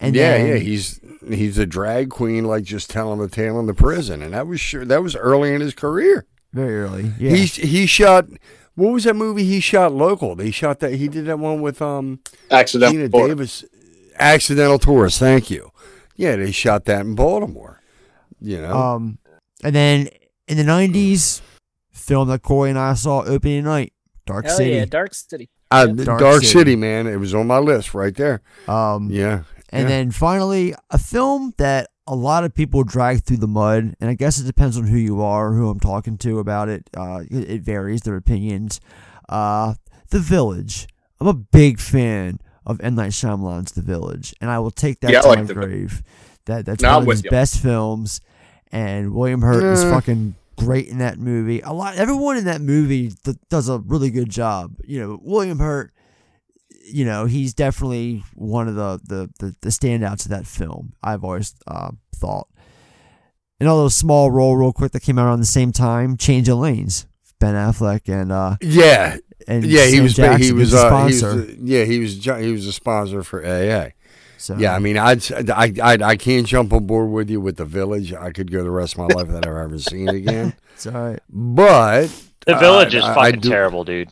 And 0.00 0.14
yeah, 0.14 0.36
then, 0.36 0.46
yeah, 0.48 0.54
he's 0.56 1.00
he's 1.26 1.56
a 1.56 1.64
drag 1.66 2.10
queen, 2.10 2.44
like 2.44 2.64
just 2.64 2.90
telling 2.90 3.18
the 3.18 3.28
tale 3.28 3.58
in 3.58 3.64
the 3.66 3.72
prison, 3.74 4.20
and 4.22 4.34
that 4.34 4.46
was 4.46 4.60
sure 4.60 4.84
that 4.84 5.02
was 5.02 5.16
early 5.16 5.54
in 5.54 5.60
his 5.62 5.72
career. 5.74 6.26
very 6.52 6.78
early. 6.78 7.12
Yeah, 7.18 7.30
He 7.34 7.46
he 7.46 7.86
shot. 7.86 8.26
What 8.76 8.92
was 8.92 9.04
that 9.04 9.14
movie 9.14 9.42
he 9.44 9.58
shot 9.60 9.92
local? 9.92 10.36
They 10.36 10.50
shot 10.52 10.78
that. 10.80 10.94
He 10.94 11.08
did 11.08 11.26
that 11.26 11.38
one 11.38 11.60
with 11.62 11.82
um 11.82 12.20
Accidental. 12.50 12.96
Geena 12.96 13.10
Tour. 13.10 13.28
Davis, 13.28 13.64
Accidental 14.18 14.78
Tourist. 14.78 15.18
Thank 15.18 15.50
you. 15.50 15.70
Yeah, 16.14 16.36
they 16.36 16.52
shot 16.52 16.84
that 16.86 17.00
in 17.00 17.14
Baltimore. 17.14 17.82
You 18.40 18.60
know, 18.62 18.72
Um, 18.76 19.18
and 19.64 19.74
then 19.74 20.08
in 20.46 20.56
the 20.58 20.62
'90s, 20.62 21.40
film 21.90 22.28
that 22.28 22.42
Corey 22.42 22.70
and 22.70 22.78
I 22.78 22.94
saw 22.94 23.22
opening 23.24 23.64
night, 23.64 23.92
Dark 24.26 24.44
Hell 24.46 24.56
City. 24.56 24.70
yeah, 24.72 24.84
Dark 24.84 25.14
City. 25.14 25.48
Uh, 25.70 25.86
Dark 25.86 26.20
Dark, 26.20 26.34
City. 26.42 26.46
City. 26.46 26.76
man. 26.76 27.06
It 27.06 27.16
was 27.16 27.34
on 27.34 27.46
my 27.48 27.58
list 27.58 27.92
right 27.94 28.14
there. 28.14 28.40
Um, 28.68 29.10
Yeah, 29.10 29.42
And 29.70 29.82
yeah. 29.82 29.88
then 29.88 30.10
finally, 30.12 30.74
a 30.90 30.98
film 30.98 31.54
that 31.58 31.88
a 32.06 32.14
lot 32.14 32.44
of 32.44 32.54
people 32.54 32.84
drag 32.84 33.22
through 33.24 33.38
the 33.38 33.48
mud, 33.48 33.96
and 34.00 34.10
I 34.10 34.14
guess 34.14 34.38
it 34.40 34.44
depends 34.44 34.76
on 34.78 34.86
who 34.86 34.96
you 34.96 35.22
are, 35.22 35.52
who 35.52 35.68
I'm 35.68 35.80
talking 35.80 36.16
to 36.18 36.38
about 36.38 36.68
it. 36.68 36.88
Uh, 36.96 37.22
it, 37.30 37.50
it 37.50 37.62
varies 37.62 38.02
their 38.02 38.16
opinions. 38.16 38.80
Uh, 39.28 39.74
the 40.10 40.20
Village. 40.20 40.86
I'm 41.20 41.26
a 41.26 41.34
big 41.34 41.80
fan 41.80 42.38
of 42.64 42.80
M 42.80 42.94
Night 42.94 43.10
Shyamalan's 43.12 43.72
The 43.72 43.82
Village, 43.82 44.34
and 44.40 44.50
I 44.50 44.58
will 44.58 44.70
take 44.70 45.00
that 45.00 45.10
Yeah, 45.10 45.22
to 45.22 45.28
like 45.28 45.38
my 45.40 45.44
The- 45.44 45.54
grave. 45.54 46.02
That 46.44 46.64
that's 46.64 46.82
No, 46.82 46.98
one 46.98 47.02
of 47.02 47.08
his 47.08 47.24
you. 47.24 47.30
best 47.30 47.58
films, 47.60 48.20
and 48.70 49.12
William 49.12 49.42
Hurt 49.42 49.64
is 49.64 49.82
fucking 49.82 50.36
great 50.56 50.86
in 50.86 50.98
that 50.98 51.18
movie. 51.18 51.60
A 51.62 51.72
lot, 51.72 51.96
everyone 51.96 52.36
in 52.36 52.44
that 52.44 52.60
movie 52.60 53.10
th- 53.24 53.36
does 53.50 53.68
a 53.68 53.78
really 53.78 54.10
good 54.10 54.28
job. 54.30 54.76
You 54.84 55.00
know, 55.00 55.20
William 55.24 55.58
Hurt 55.58 55.92
you 56.86 57.04
know, 57.04 57.26
he's 57.26 57.52
definitely 57.54 58.22
one 58.34 58.68
of 58.68 58.74
the 58.74 59.00
the 59.04 59.30
the, 59.38 59.56
the 59.62 59.68
standouts 59.70 60.24
of 60.24 60.30
that 60.30 60.46
film. 60.46 60.94
I've 61.02 61.24
always 61.24 61.54
uh, 61.66 61.90
thought. 62.14 62.48
Another 63.58 63.88
small 63.88 64.30
role, 64.30 64.56
real 64.56 64.72
quick, 64.72 64.92
that 64.92 65.00
came 65.00 65.18
out 65.18 65.26
around 65.26 65.40
the 65.40 65.46
same 65.46 65.72
time. 65.72 66.16
Change 66.16 66.48
of 66.48 66.58
Lanes. 66.58 67.06
Ben 67.38 67.54
Affleck 67.54 68.08
and 68.08 68.32
uh 68.32 68.56
yeah, 68.62 69.16
and 69.46 69.62
yeah. 69.64 69.84
He 69.84 69.96
Sam 69.96 70.02
was 70.04 70.14
Jackson 70.14 70.42
he 70.42 70.52
was 70.52 70.72
a 70.72 70.78
uh, 70.86 70.98
he 71.00 71.04
was 71.06 71.18
sponsor. 71.18 71.54
yeah 71.62 71.84
he 71.84 71.98
was 71.98 72.24
he 72.24 72.52
was 72.52 72.66
a 72.66 72.72
sponsor 72.72 73.22
for 73.22 73.44
AA. 73.44 73.90
so 74.38 74.56
Yeah, 74.56 74.74
I 74.74 74.78
mean, 74.78 74.96
I'd, 74.96 75.22
I, 75.50 75.70
I, 75.82 75.98
I 76.02 76.16
can't 76.16 76.46
jump 76.46 76.72
on 76.72 76.86
board 76.86 77.10
with 77.10 77.28
you 77.28 77.42
with 77.42 77.56
the 77.58 77.66
village. 77.66 78.14
I 78.14 78.30
could 78.30 78.50
go 78.50 78.64
the 78.64 78.70
rest 78.70 78.94
of 78.94 79.00
my 79.00 79.06
life 79.14 79.26
without 79.26 79.46
ever 79.46 79.60
having 79.60 79.78
seen 79.78 80.08
it 80.08 80.14
again. 80.14 80.54
it's 80.74 80.86
all 80.86 80.92
right. 80.94 81.20
But 81.28 82.06
The 82.46 82.56
uh, 82.56 82.58
village 82.60 82.94
is 82.94 83.04
I- 83.04 83.12
I 83.12 83.14
fucking 83.14 83.40
do- 83.40 83.50
terrible, 83.50 83.84
dude. 83.84 84.08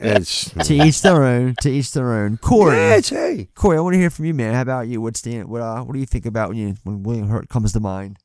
It's 0.00 0.50
To 0.50 0.74
each 0.74 1.02
their 1.02 1.24
own. 1.24 1.54
To 1.60 1.70
each 1.70 1.92
their 1.92 2.12
own. 2.12 2.38
Corey, 2.38 2.76
yeah, 2.76 2.96
it's 2.96 3.08
hey. 3.08 3.48
Corey, 3.54 3.78
I 3.78 3.80
want 3.80 3.94
to 3.94 3.98
hear 3.98 4.10
from 4.10 4.24
you, 4.26 4.34
man. 4.34 4.54
How 4.54 4.62
about 4.62 4.88
you? 4.88 5.00
What's 5.00 5.20
the 5.20 5.42
what? 5.42 5.60
Uh, 5.60 5.82
what 5.82 5.94
do 5.94 5.98
you 6.00 6.06
think 6.06 6.26
about 6.26 6.50
when 6.50 6.58
you 6.58 6.76
when 6.84 7.02
William 7.02 7.28
Hurt 7.28 7.48
comes 7.48 7.72
to 7.72 7.80
mind? 7.80 8.18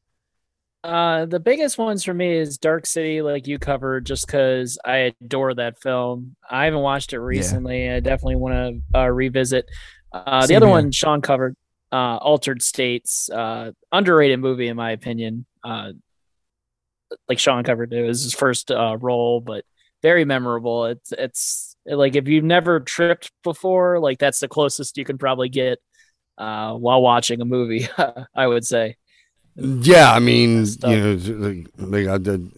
Uh, 0.84 1.26
the 1.26 1.40
biggest 1.40 1.78
ones 1.78 2.04
for 2.04 2.14
me 2.14 2.34
is 2.34 2.58
Dark 2.58 2.86
City, 2.86 3.22
like 3.22 3.48
you 3.48 3.58
covered, 3.58 4.06
just 4.06 4.28
because 4.28 4.78
I 4.84 5.14
adore 5.22 5.54
that 5.54 5.82
film. 5.82 6.36
I 6.50 6.66
haven't 6.66 6.82
watched 6.82 7.14
it 7.14 7.20
recently. 7.20 7.90
I 7.90 8.02
definitely 8.02 8.36
want 8.36 8.84
to 8.94 9.00
uh, 9.00 9.08
revisit. 9.08 9.66
Uh, 10.12 10.42
the 10.42 10.48
Same 10.48 10.58
other 10.58 10.66
here. 10.66 10.72
one, 10.76 10.92
Sean 10.92 11.22
covered, 11.22 11.56
uh, 11.92 12.18
Altered 12.18 12.62
States, 12.62 13.30
uh, 13.30 13.72
underrated 13.94 14.40
movie 14.40 14.68
in 14.68 14.76
my 14.76 14.92
opinion. 14.92 15.46
Uh, 15.64 15.94
like 17.30 17.40
Sean 17.40 17.64
covered, 17.64 17.94
it 17.94 18.02
was 18.06 18.22
his 18.24 18.34
first 18.34 18.70
uh, 18.70 18.98
role, 19.00 19.40
but 19.40 19.64
very 20.04 20.26
memorable. 20.26 20.86
It's 20.86 21.12
it's 21.14 21.76
like 21.88 22.16
if 22.16 22.28
you've 22.28 22.44
never 22.44 22.80
tripped 22.80 23.32
before, 23.44 24.00
like 24.00 24.20
that's 24.20 24.40
the 24.40 24.48
closest 24.48 24.98
you 24.98 25.06
can 25.06 25.18
probably 25.18 25.50
get 25.50 25.80
uh, 26.38 26.74
while 26.74 27.02
watching 27.02 27.42
a 27.42 27.46
movie. 27.46 27.88
I 28.36 28.46
would 28.46 28.66
say. 28.66 28.98
Yeah, 29.56 30.12
I 30.12 30.20
mean, 30.20 30.66
you 30.86 30.98
know, 30.98 31.48
like, 31.48 31.68
like 31.78 32.08
I 32.08 32.18
did. 32.18 32.52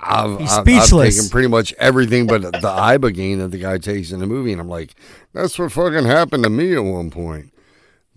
I've, 0.00 0.38
He's 0.38 0.52
I've, 0.52 0.58
I've 0.58 0.64
speechless. 0.64 1.16
taken 1.16 1.30
pretty 1.30 1.48
much 1.48 1.72
everything 1.74 2.26
but 2.26 2.42
the 2.42 2.50
ibogaine 2.50 3.38
that 3.38 3.48
the 3.48 3.58
guy 3.58 3.78
takes 3.78 4.12
in 4.12 4.20
the 4.20 4.26
movie, 4.26 4.52
and 4.52 4.60
I'm 4.60 4.68
like, 4.68 4.94
that's 5.32 5.58
what 5.58 5.72
fucking 5.72 6.04
happened 6.04 6.44
to 6.44 6.50
me 6.50 6.74
at 6.74 6.84
one 6.84 7.10
point. 7.10 7.52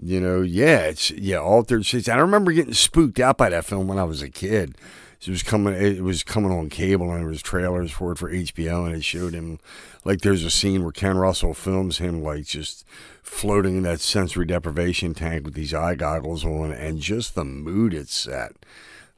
You 0.03 0.19
know, 0.19 0.41
yeah, 0.41 0.85
it's 0.85 1.11
yeah, 1.11 1.37
altered 1.37 1.85
states. 1.85 2.09
I 2.09 2.17
remember 2.17 2.51
getting 2.51 2.73
spooked 2.73 3.19
out 3.19 3.37
by 3.37 3.49
that 3.49 3.65
film 3.65 3.87
when 3.87 3.99
I 3.99 4.03
was 4.03 4.21
a 4.21 4.29
kid. 4.29 4.75
It 5.25 5.29
was 5.29 5.43
coming. 5.43 5.73
It 5.75 6.01
was 6.03 6.23
coming 6.23 6.51
on 6.51 6.69
cable, 6.69 7.11
and 7.11 7.19
there 7.21 7.27
was 7.27 7.41
trailers 7.43 7.91
for 7.91 8.11
it 8.13 8.17
for 8.17 8.31
HBO, 8.31 8.85
and 8.87 8.95
it 8.95 9.03
showed 9.03 9.33
him 9.33 9.59
like 10.03 10.21
there's 10.21 10.43
a 10.43 10.49
scene 10.49 10.81
where 10.83 10.91
Ken 10.91 11.15
Russell 11.17 11.53
films 11.53 11.99
him 11.99 12.23
like 12.23 12.45
just 12.45 12.85
floating 13.21 13.77
in 13.77 13.83
that 13.83 13.99
sensory 14.01 14.45
deprivation 14.45 15.13
tank 15.13 15.45
with 15.45 15.53
these 15.53 15.73
eye 15.75 15.93
goggles 15.95 16.43
on, 16.43 16.71
and 16.71 16.99
just 16.99 17.35
the 17.35 17.45
mood 17.45 17.93
it 17.93 18.09
set, 18.09 18.53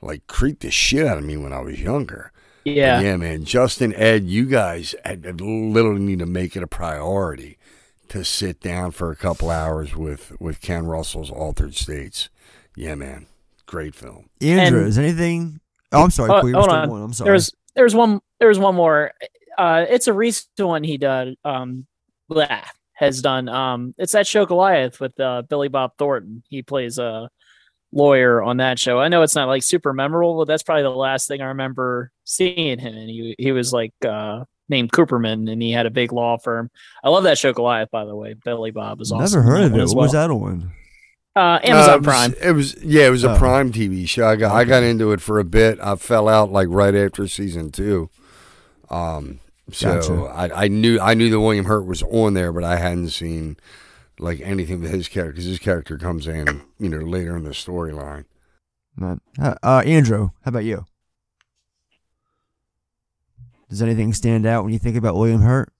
like 0.01 0.27
creeped 0.27 0.61
the 0.61 0.71
shit 0.71 1.07
out 1.07 1.17
of 1.17 1.23
me 1.23 1.37
when 1.37 1.53
I 1.53 1.61
was 1.61 1.79
younger. 1.81 2.31
Yeah. 2.65 2.99
Yeah, 3.01 3.15
man. 3.17 3.43
Justin, 3.45 3.93
Ed, 3.95 4.23
you 4.25 4.45
guys 4.45 4.95
had- 5.03 5.25
had 5.25 5.41
literally 5.41 6.01
need 6.01 6.19
to 6.19 6.25
make 6.25 6.55
it 6.55 6.63
a 6.63 6.67
priority 6.67 7.57
to 8.09 8.23
sit 8.25 8.59
down 8.61 8.91
for 8.91 9.09
a 9.11 9.15
couple 9.15 9.49
hours 9.49 9.95
with 9.95 10.33
with 10.39 10.59
Ken 10.61 10.85
Russell's 10.85 11.31
Altered 11.31 11.75
States. 11.75 12.29
Yeah, 12.75 12.95
man. 12.95 13.25
Great 13.65 13.95
film. 13.95 14.29
Andrew, 14.41 14.79
And- 14.79 14.87
is 14.89 14.97
anything? 14.97 15.61
Oh, 15.93 16.03
I'm 16.03 16.11
sorry. 16.11 16.49
You 16.49 16.55
hold 16.55 16.69
on. 16.69 16.89
going. 16.89 17.03
I'm 17.03 17.13
sorry. 17.13 17.29
There's 17.29 17.51
there's 17.75 17.95
one 17.95 18.19
there's 18.39 18.59
one 18.59 18.75
more. 18.75 19.11
Uh, 19.57 19.85
it's 19.87 20.07
a 20.07 20.13
recent 20.13 20.49
one 20.57 20.83
he 20.83 20.97
did. 20.97 21.37
Um, 21.45 21.85
blah, 22.27 22.61
has 22.93 23.21
done. 23.21 23.47
Um, 23.49 23.93
it's 23.97 24.13
that 24.13 24.27
show 24.27 24.45
Goliath 24.45 24.99
with 24.99 25.19
uh, 25.19 25.43
Billy 25.43 25.67
Bob 25.67 25.91
Thornton. 25.97 26.43
He 26.49 26.63
plays 26.63 26.97
a 26.97 27.29
lawyer 27.91 28.41
on 28.41 28.57
that 28.57 28.79
show. 28.79 28.99
I 28.99 29.07
know 29.07 29.21
it's 29.21 29.35
not 29.35 29.47
like 29.47 29.63
super 29.63 29.93
memorable, 29.93 30.37
but 30.39 30.47
that's 30.47 30.63
probably 30.63 30.83
the 30.83 30.89
last 30.89 31.27
thing 31.27 31.41
I 31.41 31.45
remember 31.45 32.11
seeing 32.23 32.79
him. 32.79 32.95
And 32.95 33.09
he 33.09 33.35
he 33.37 33.51
was 33.51 33.71
like 33.71 33.93
uh, 34.05 34.45
named 34.69 34.91
Cooperman, 34.91 35.51
and 35.51 35.61
he 35.61 35.71
had 35.71 35.85
a 35.85 35.91
big 35.91 36.11
law 36.11 36.37
firm. 36.37 36.71
I 37.03 37.09
love 37.09 37.23
that 37.23 37.37
show 37.37 37.53
Goliath, 37.53 37.91
by 37.91 38.05
the 38.05 38.15
way. 38.15 38.33
Billy 38.33 38.71
Bob 38.71 39.01
is 39.01 39.11
awesome. 39.11 39.39
Never 39.39 39.47
heard 39.47 39.63
of 39.65 39.71
one 39.71 39.81
it. 39.81 39.87
What 39.89 39.95
was 39.95 40.11
that 40.13 40.31
on? 40.31 40.71
Uh, 41.35 41.39
Uh, 41.39 41.59
Amazon 41.63 41.93
it 41.93 41.97
was- 41.97 42.05
Prime. 42.05 42.33
It 42.43 42.51
was 42.51 42.83
yeah, 42.83 43.07
it 43.07 43.09
was 43.09 43.23
a 43.23 43.33
Oh. 43.33 43.37
Prime 43.37 43.71
TV 43.71 44.07
show. 44.07 44.27
I 44.27 44.35
got 44.35 44.53
I 44.55 44.63
got 44.65 44.83
into 44.83 45.11
it 45.11 45.21
for 45.21 45.39
a 45.39 45.43
bit. 45.43 45.79
I 45.81 45.95
fell 45.95 46.27
out 46.29 46.51
like 46.51 46.67
right 46.69 46.93
after 46.93 47.27
season 47.27 47.71
two. 47.71 48.09
Um, 48.89 49.39
so 49.71 49.95
Gotcha. 49.95 50.13
I, 50.53 50.65
I 50.65 50.67
knew 50.67 50.99
I 50.99 51.13
knew 51.15 51.29
that 51.31 51.39
William 51.39 51.65
Hurt 51.65 51.85
was 51.85 52.03
on 52.03 52.35
there, 52.35 52.51
but 52.53 52.63
I 52.63 52.75
hadn't 52.77 53.09
seen 53.09 53.57
like 54.19 54.41
anything 54.41 54.81
with 54.81 54.91
his 54.91 55.07
character 55.07 55.31
because 55.33 55.45
his 55.45 55.57
character 55.59 55.97
comes 55.97 56.27
in 56.27 56.61
you 56.79 56.89
know 56.89 56.99
later 56.99 57.35
in 57.35 57.43
the 57.45 57.49
storyline. 57.51 58.25
Uh, 59.01 59.15
uh, 59.63 59.81
Andrew, 59.85 60.29
how 60.45 60.49
about 60.49 60.65
you? 60.65 60.85
Does 63.69 63.81
anything 63.81 64.13
stand 64.13 64.45
out 64.45 64.63
when 64.63 64.71
you 64.73 64.77
think 64.77 64.95
about 64.97 65.15
William 65.15 65.41
Hurt? 65.41 65.73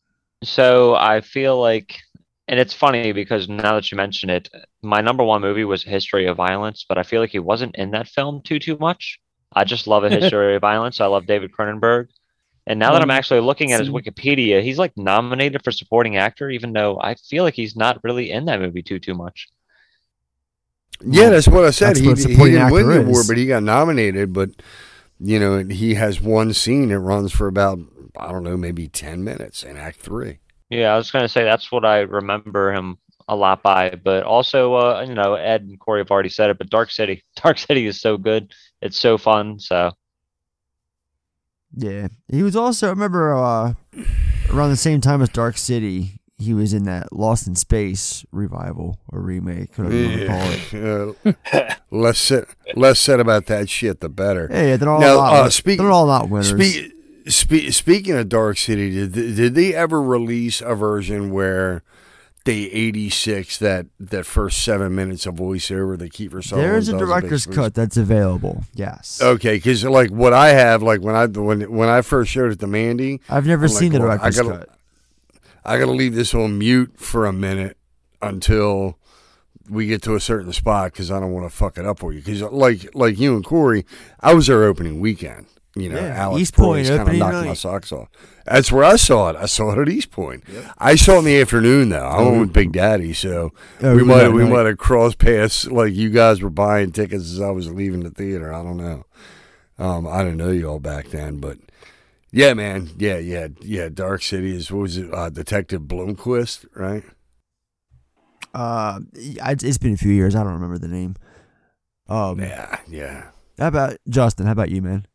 So 0.44 0.96
I 0.96 1.22
feel 1.22 1.60
like, 1.62 1.98
and 2.48 2.60
it's 2.60 2.74
funny 2.74 3.12
because 3.14 3.48
now 3.50 3.76
that 3.76 3.92
you 3.92 3.96
mention 3.98 4.30
it, 4.30 4.50
my 4.82 5.02
number 5.02 5.24
one 5.24 5.42
movie 5.42 5.64
was 5.66 5.84
History 5.84 6.28
of 6.28 6.38
Violence, 6.38 6.86
but 6.88 6.98
I 6.98 7.04
feel 7.04 7.22
like 7.22 7.32
he 7.32 7.40
wasn't 7.40 7.76
in 7.76 7.92
that 7.92 8.08
film 8.08 8.42
too 8.44 8.60
too 8.60 8.78
much. 8.80 9.20
I 9.56 9.64
just 9.64 9.88
love 9.88 10.04
a 10.04 10.10
History 10.12 10.56
of 10.56 10.62
Violence. 10.62 11.00
I 11.02 11.06
love 11.08 11.26
David 11.26 11.52
Cronenberg. 11.58 12.08
And 12.68 12.80
now 12.80 12.94
that 12.94 13.02
I'm 13.04 13.10
Um, 13.10 13.12
actually 13.12 13.42
looking 13.42 13.74
at 13.74 13.80
his 13.82 13.90
Wikipedia, 13.90 14.64
he's 14.64 14.80
like 14.80 14.94
nominated 14.98 15.64
for 15.64 15.72
supporting 15.72 16.18
actor, 16.18 16.50
even 16.50 16.74
though 16.74 17.00
I 17.02 17.16
feel 17.16 17.44
like 17.44 17.56
he's 17.56 17.76
not 17.76 18.04
really 18.04 18.32
in 18.32 18.46
that 18.46 18.62
movie 18.62 18.84
too 18.84 19.00
too 19.00 19.16
much. 19.16 19.50
Yeah, 21.06 21.30
that's 21.30 21.48
what 21.48 21.66
I 21.66 21.72
said. 21.72 21.96
That's 21.96 22.02
He, 22.02 22.08
what 22.08 22.20
he 22.20 22.36
didn't 22.38 22.70
win 22.70 22.90
the 22.90 22.98
award, 22.98 23.28
but 23.28 23.38
he 23.38 23.46
got 23.46 23.64
nominated. 23.64 24.32
But 24.34 24.52
you 25.20 25.40
know, 25.40 25.60
he 25.66 25.96
has 25.96 26.22
one 26.22 26.54
scene 26.54 26.90
that 26.90 27.00
runs 27.00 27.32
for 27.32 27.48
about 27.48 27.80
I 28.18 28.32
don't 28.32 28.44
know, 28.44 28.58
maybe 28.58 28.88
ten 28.88 29.24
minutes 29.24 29.64
in 29.64 29.78
Act 29.78 29.98
Three. 30.00 30.40
Yeah, 30.74 30.94
I 30.94 30.98
was 30.98 31.12
gonna 31.12 31.27
say 31.30 31.44
that's 31.44 31.72
what 31.72 31.86
I 31.86 32.00
remember 32.00 32.72
him 32.74 32.98
a 33.27 33.36
lot 33.36 33.62
by. 33.63 33.92
But 34.03 34.24
also, 34.24 34.74
uh, 34.75 35.06
you 35.08 35.13
know, 35.13 35.36
Ed 35.36 35.62
and 35.62 35.80
Corey 35.80 36.01
have 36.01 36.12
already 36.12 36.30
said 36.30 36.50
it, 36.50 36.58
but 36.58 36.70
Dark 36.70 36.92
City, 36.92 37.24
Dark 37.44 37.58
City 37.58 37.86
is 37.86 38.00
so 38.01 38.18
good. 38.18 38.53
It's 38.82 38.98
so 39.00 39.18
fun. 39.18 39.60
So 39.60 39.92
Yeah, 41.75 42.08
he 42.27 42.44
was 42.44 42.56
also. 42.56 42.88
I 42.88 42.89
remember 42.92 43.34
uh, 43.34 43.74
around 44.51 44.70
the 44.70 44.75
same 44.77 45.01
time 45.01 45.22
as 45.22 45.30
Dark 45.30 45.58
City, 45.58 46.20
he 46.38 46.53
was 46.53 46.74
in 46.74 46.84
that 46.84 47.13
Lost 47.13 47.48
in 47.48 47.56
Space 47.56 48.25
revival 48.32 49.00
or 49.12 49.22
remake, 49.22 49.77
whatever 49.77 49.96
you 49.96 50.27
want 50.30 50.60
to 50.70 50.70
call 50.74 51.32
it. 51.32 51.38
Yeah. 51.53 51.75
less 51.92 52.18
said, 52.20 52.46
less 52.75 53.00
said 53.00 53.20
about 53.20 53.46
that 53.48 53.70
shit, 53.70 54.01
the 54.01 54.10
better. 54.10 54.48
Yeah, 54.51 54.75
they're 54.77 54.89
all 54.89 55.00
Now, 55.00 55.15
not. 55.15 55.34
uh, 55.34 55.42
win- 55.44 55.51
speak- 55.51 55.80
they're 55.80 55.92
all 55.92 56.08
not 56.08 56.30
winners. 56.30 56.50
Spe- 56.50 56.92
spe- 57.27 57.72
speaking 57.72 58.15
of 58.15 58.30
Dark 58.30 58.58
City, 58.58 58.92
did 58.92 59.13
did 59.13 59.56
they 59.56 59.74
ever 59.74 60.01
release 60.01 60.62
a 60.62 60.75
version 60.75 61.32
where 61.32 61.84
they 62.46 62.63
eighty 62.63 63.10
six 63.10 63.58
that 63.60 63.86
that 64.00 64.25
first 64.25 64.63
seven 64.63 64.94
minutes 64.96 65.25
of 65.25 65.36
voiceover 65.36 65.98
that 65.98 66.12
Kiefer 66.12 66.44
Sutherland 66.44 66.74
There's 66.74 66.89
a 66.89 66.98
director's 66.98 67.46
cut 67.46 67.74
that's 67.74 67.96
available. 67.98 68.63
Yes, 68.74 69.22
Okay, 69.22 69.56
because 69.56 69.84
like 69.86 70.10
what 70.10 70.34
I 70.34 70.50
have, 70.50 70.84
like 70.84 71.01
when 71.01 71.15
I 71.15 71.25
when 71.27 71.72
when 71.72 71.89
I 71.89 72.01
first 72.01 72.32
showed 72.32 72.51
it 72.51 72.60
to 72.60 72.68
Mandy, 72.68 73.22
I've 73.30 73.48
never 73.48 73.65
I'm 73.65 73.70
seen 73.70 73.94
like, 73.94 74.01
the 74.01 74.08
well, 74.08 74.20
I 74.22 74.30
gotta- 74.30 74.58
cut. 74.65 74.70
I 75.65 75.80
got 75.80 75.86
to 75.86 75.92
leave 75.92 76.13
this 76.13 76.34
on 76.34 76.58
mute 76.58 76.96
for 76.98 77.25
a 77.25 77.32
minute 77.32 77.77
until 78.22 78.98
we 79.70 79.88
get 79.88 80.01
to 80.01 80.13
a 80.15 80.20
certain 80.20 80.51
spot 80.51 80.92
because 80.92 81.10
I 81.10 81.22
don't 81.22 81.32
want 81.32 81.50
to 81.50 81.56
fuck 81.56 81.77
it 81.77 81.86
up 81.86 82.00
for 82.00 82.12
you. 82.12 82.20
Because 82.20 82.42
like 82.42 82.94
like 82.94 83.18
you 83.18 83.34
and 83.38 83.46
Corey, 83.46 83.86
I 84.20 84.34
was 84.34 84.48
there 84.48 84.63
opening 84.65 85.00
weekend. 85.00 85.46
You 85.75 85.89
know, 85.89 86.00
Yeah, 86.00 86.13
Alex 86.15 86.42
East 86.42 86.53
Point 86.56 86.88
kind 86.88 87.10
of 87.10 87.15
knocked 87.15 87.48
my 87.48 87.53
socks 87.56 87.92
off. 87.92 88.08
That's 88.46 88.72
where 88.72 88.84
I 88.84 88.96
saw 88.96 89.30
it. 89.30 89.36
I 89.36 89.48
saw 89.48 89.72
it 89.72 89.80
at 89.80 89.89
East 89.89 90.12
Point. 90.12 90.44
I 90.77 90.96
saw 90.96 91.15
it 91.15 91.20
in 91.20 91.25
the 91.25 91.42
afternoon 91.42 91.89
though. 91.89 92.06
I 92.06 92.22
went 92.22 92.39
with 92.42 92.53
Big 92.53 92.72
Daddy, 92.74 93.13
so 93.13 93.51
Oh, 93.82 93.96
we 93.96 94.03
might 94.03 94.30
we 94.30 94.46
might 94.46 94.65
have 94.68 94.77
crossed 94.77 95.18
paths. 95.18 95.65
Like 95.65 95.94
you 95.94 96.10
guys 96.10 96.42
were 96.42 96.50
buying 96.51 96.92
tickets 96.92 97.24
as 97.32 97.42
I 97.42 97.50
was 97.50 97.72
leaving 97.72 98.01
the 98.03 98.12
theater. 98.12 98.53
I 98.53 98.62
don't 98.62 98.77
know. 98.77 99.06
Um, 99.80 100.06
I 100.08 100.20
didn't 100.24 100.38
know 100.38 100.51
you 100.51 100.68
all 100.70 100.80
back 100.80 101.08
then, 101.08 101.39
but 101.39 101.58
yeah, 102.32 102.53
man, 102.53 102.92
yeah, 102.98 103.18
yeah, 103.18 103.48
yeah. 103.62 103.89
Dark 103.89 104.22
City 104.22 104.56
is 104.56 104.72
what 104.72 104.82
was 104.82 104.98
it? 104.98 105.12
Uh, 105.12 105.30
Detective 105.32 105.84
Blomquist, 105.84 106.65
right? 106.75 107.03
Uh, 108.53 109.00
it's 109.13 109.77
been 109.80 109.94
a 109.94 109.98
few 109.98 110.12
years. 110.12 110.36
I 110.36 110.44
don't 110.44 110.53
remember 110.53 110.77
the 110.77 110.88
name. 110.88 111.15
Um, 112.08 112.39
Yeah, 112.39 112.80
yeah. 112.88 113.30
how 113.58 113.68
about 113.70 113.98
Justin? 114.08 114.46
How 114.46 114.51
about 114.51 114.70
you, 114.70 114.82
man? 114.84 115.08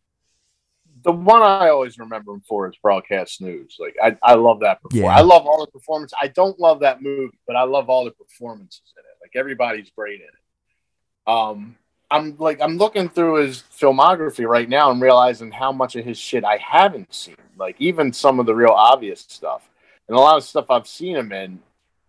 The 1.09 1.13
one 1.15 1.41
I 1.41 1.71
always 1.71 1.99
remember 1.99 2.35
him 2.35 2.43
for 2.47 2.69
is 2.69 2.77
Broadcast 2.83 3.41
News. 3.41 3.79
Like 3.81 3.97
I, 4.03 4.15
I 4.23 4.35
love 4.35 4.61
that. 4.61 4.83
Perform- 4.83 5.05
Yeah. 5.05 5.17
I 5.17 5.23
love 5.23 5.47
all 5.47 5.65
the 5.65 5.73
performance. 5.73 6.13
I 6.21 6.29
don't 6.29 6.61
love 6.61 6.81
that 6.81 7.01
movie, 7.01 7.35
but 7.47 7.57
I 7.57 7.63
love 7.63 7.89
all 7.89 8.05
the 8.05 8.11
performances 8.11 8.83
in 8.95 9.01
it. 9.01 9.17
Like 9.23 9.33
everybody's 9.35 9.89
great 9.97 10.21
in 10.21 10.27
it. 10.27 11.33
Um, 11.33 11.77
I'm 12.11 12.37
like 12.37 12.61
I'm 12.61 12.77
looking 12.77 13.09
through 13.09 13.37
his 13.47 13.65
filmography 13.75 14.47
right 14.47 14.69
now 14.69 14.91
and 14.91 15.01
realizing 15.01 15.51
how 15.51 15.73
much 15.73 15.97
of 15.97 16.05
his 16.05 16.19
shit 16.19 16.45
I 16.45 16.59
haven't 16.59 17.15
seen. 17.15 17.37
Like 17.57 17.77
even 17.79 18.13
some 18.13 18.39
of 18.39 18.45
the 18.45 18.55
real 18.55 18.73
obvious 18.77 19.25
stuff, 19.27 19.67
and 20.09 20.17
a 20.17 20.21
lot 20.21 20.37
of 20.37 20.45
stuff 20.45 20.67
I've 20.69 20.87
seen 20.87 21.17
him 21.17 21.33
in. 21.33 21.61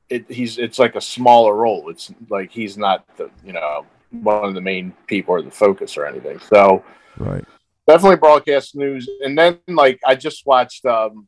It, 0.10 0.30
he's 0.30 0.58
it's 0.58 0.78
like 0.78 0.96
a 0.96 1.02
smaller 1.02 1.56
role. 1.56 1.90
It's 1.90 2.12
like 2.30 2.52
he's 2.52 2.78
not 2.78 3.06
the 3.16 3.30
you 3.46 3.54
know 3.54 3.86
one 4.12 4.44
of 4.44 4.56
the 4.56 4.62
main 4.62 4.92
people 5.08 5.36
or 5.36 5.42
the 5.42 5.52
focus 5.52 5.96
or 5.96 6.06
anything. 6.06 6.40
So 6.54 6.84
Right. 7.18 7.46
Definitely 7.90 8.18
broadcast 8.18 8.76
news. 8.76 9.10
And 9.24 9.38
then 9.38 9.60
like 9.68 10.00
I 10.06 10.16
just 10.16 10.46
watched 10.46 10.86
um 10.86 11.28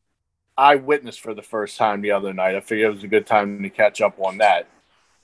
Eyewitness 0.57 1.17
for 1.17 1.33
the 1.33 1.41
first 1.41 1.77
time 1.77 2.01
the 2.01 2.11
other 2.11 2.33
night. 2.33 2.55
I 2.55 2.59
figured 2.59 2.91
it 2.91 2.95
was 2.95 3.03
a 3.03 3.07
good 3.07 3.25
time 3.25 3.63
to 3.63 3.69
catch 3.69 4.01
up 4.01 4.19
on 4.19 4.37
that. 4.39 4.67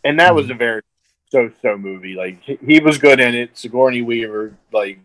And 0.03 0.19
that 0.19 0.33
was 0.33 0.49
a 0.49 0.53
very 0.53 0.81
so 1.29 1.51
so 1.61 1.77
movie. 1.77 2.15
Like 2.15 2.41
he, 2.41 2.79
was 2.79 2.97
good 2.97 3.19
in 3.19 3.35
it. 3.35 3.57
Sigourney 3.57 4.01
Weaver, 4.01 4.55
like 4.71 4.99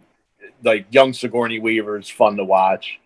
like 0.64 0.86
young 0.90 1.12
Sigourney 1.12 1.58
Weaver 1.58 1.98
is 1.98 2.08
fun 2.08 2.36
to 2.36 2.44
watch. 2.44 2.98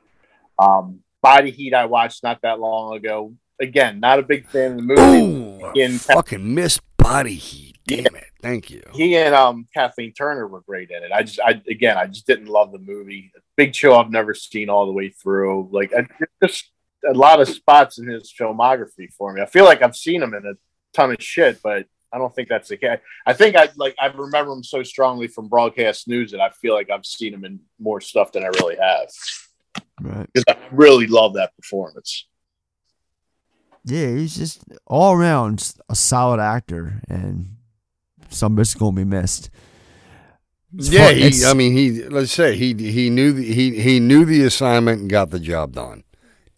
Um 0.59 1.01
Body 1.23 1.51
Heat 1.51 1.75
I 1.75 1.87
watched 1.87 2.23
not 2.23 2.43
that 2.43 2.61
long 2.61 2.97
ago. 2.97 3.35
Again, 3.61 4.01
not 4.01 4.19
a 4.19 4.23
big 4.23 4.47
fan 4.47 4.73
of 4.73 4.77
the 4.77 4.83
movie. 4.83 5.65
I 5.65 5.73
in- 5.75 5.99
fucking 5.99 6.55
missed 6.55 6.83
body 6.99 7.35
heat. 7.35 7.76
Damn 7.87 8.17
it. 8.17 8.27
Thank 8.43 8.71
you. 8.71 8.83
he 8.93 9.17
and 9.17 9.35
um 9.35 9.67
Kathleen 9.73 10.13
Turner 10.13 10.47
were 10.47 10.61
great 10.61 10.91
in 10.91 11.03
it. 11.03 11.13
I 11.13 11.23
just 11.23 11.41
I 11.41 11.61
again 11.69 11.97
I 11.97 12.07
just 12.07 12.27
didn't 12.27 12.47
love 12.47 12.73
the 12.73 12.79
movie. 12.79 13.33
Big 13.57 13.73
Chill 13.73 13.95
I've 13.95 14.11
never 14.11 14.35
seen 14.35 14.69
all 14.69 14.87
the 14.87 14.93
way 14.93 15.11
through. 15.11 15.69
Like 15.73 15.93
I, 15.95 16.07
just 16.45 16.71
a 17.09 17.15
lot 17.15 17.41
of 17.41 17.49
spots 17.49 17.99
in 17.99 18.09
his 18.09 18.33
filmography 18.39 19.13
for 19.17 19.33
me. 19.33 19.41
I 19.41 19.47
feel 19.47 19.65
like 19.65 19.83
I've 19.83 19.97
seen 19.97 20.23
him 20.23 20.35
in 20.35 20.45
a 20.47 20.55
ton 20.93 21.13
of 21.13 21.23
shit, 21.23 21.61
but 21.63 21.87
I 22.13 22.19
don't 22.19 22.35
think 22.35 22.49
that's 22.49 22.69
the 22.69 22.77
case. 22.77 22.99
I 23.27 23.33
think 23.33 23.57
I 23.57 23.69
like 23.77 23.95
I 24.01 24.07
remember 24.07 24.53
him 24.53 24.65
so 24.65 24.83
strongly 24.83 25.29
from 25.29 25.49
broadcast 25.49 26.09
news 26.09 26.33
that 26.33 26.41
I 26.41 26.51
feel 26.51 26.75
like 26.75 26.91
I've 26.91 27.07
seen 27.07 27.35
him 27.35 27.45
in 27.45 27.61
more 27.79 28.01
stuff 28.01 28.33
than 28.33 28.43
I 28.43 28.49
really 28.49 28.77
have. 28.77 29.09
Right. 30.01 30.27
Because 30.33 30.45
I 30.49 30.57
really 30.73 31.07
love 31.07 31.35
that 31.35 31.57
performance. 31.57 32.27
Yeah, 33.85 34.17
he's 34.17 34.37
just 34.37 34.65
all 34.87 35.15
around 35.15 35.75
a 35.89 35.95
solid 35.95 36.41
actor, 36.41 37.03
and 37.09 37.56
somebody's 38.31 38.75
gonna 38.75 38.97
be 38.97 39.05
missed. 39.05 39.51
It's 40.77 40.91
yeah, 40.91 41.11
he, 41.11 41.45
I 41.45 41.55
mean, 41.55 41.73
he. 41.73 42.03
Let's 42.05 42.33
say 42.33 42.57
he 42.57 42.75
he 42.75 43.09
knew 43.11 43.33
the, 43.33 43.45
he 43.53 43.81
he 43.81 44.01
knew 44.01 44.25
the 44.25 44.43
assignment 44.45 45.01
and 45.03 45.11
got 45.11 45.31
the 45.31 45.41
job 45.41 45.73
done 45.73 46.05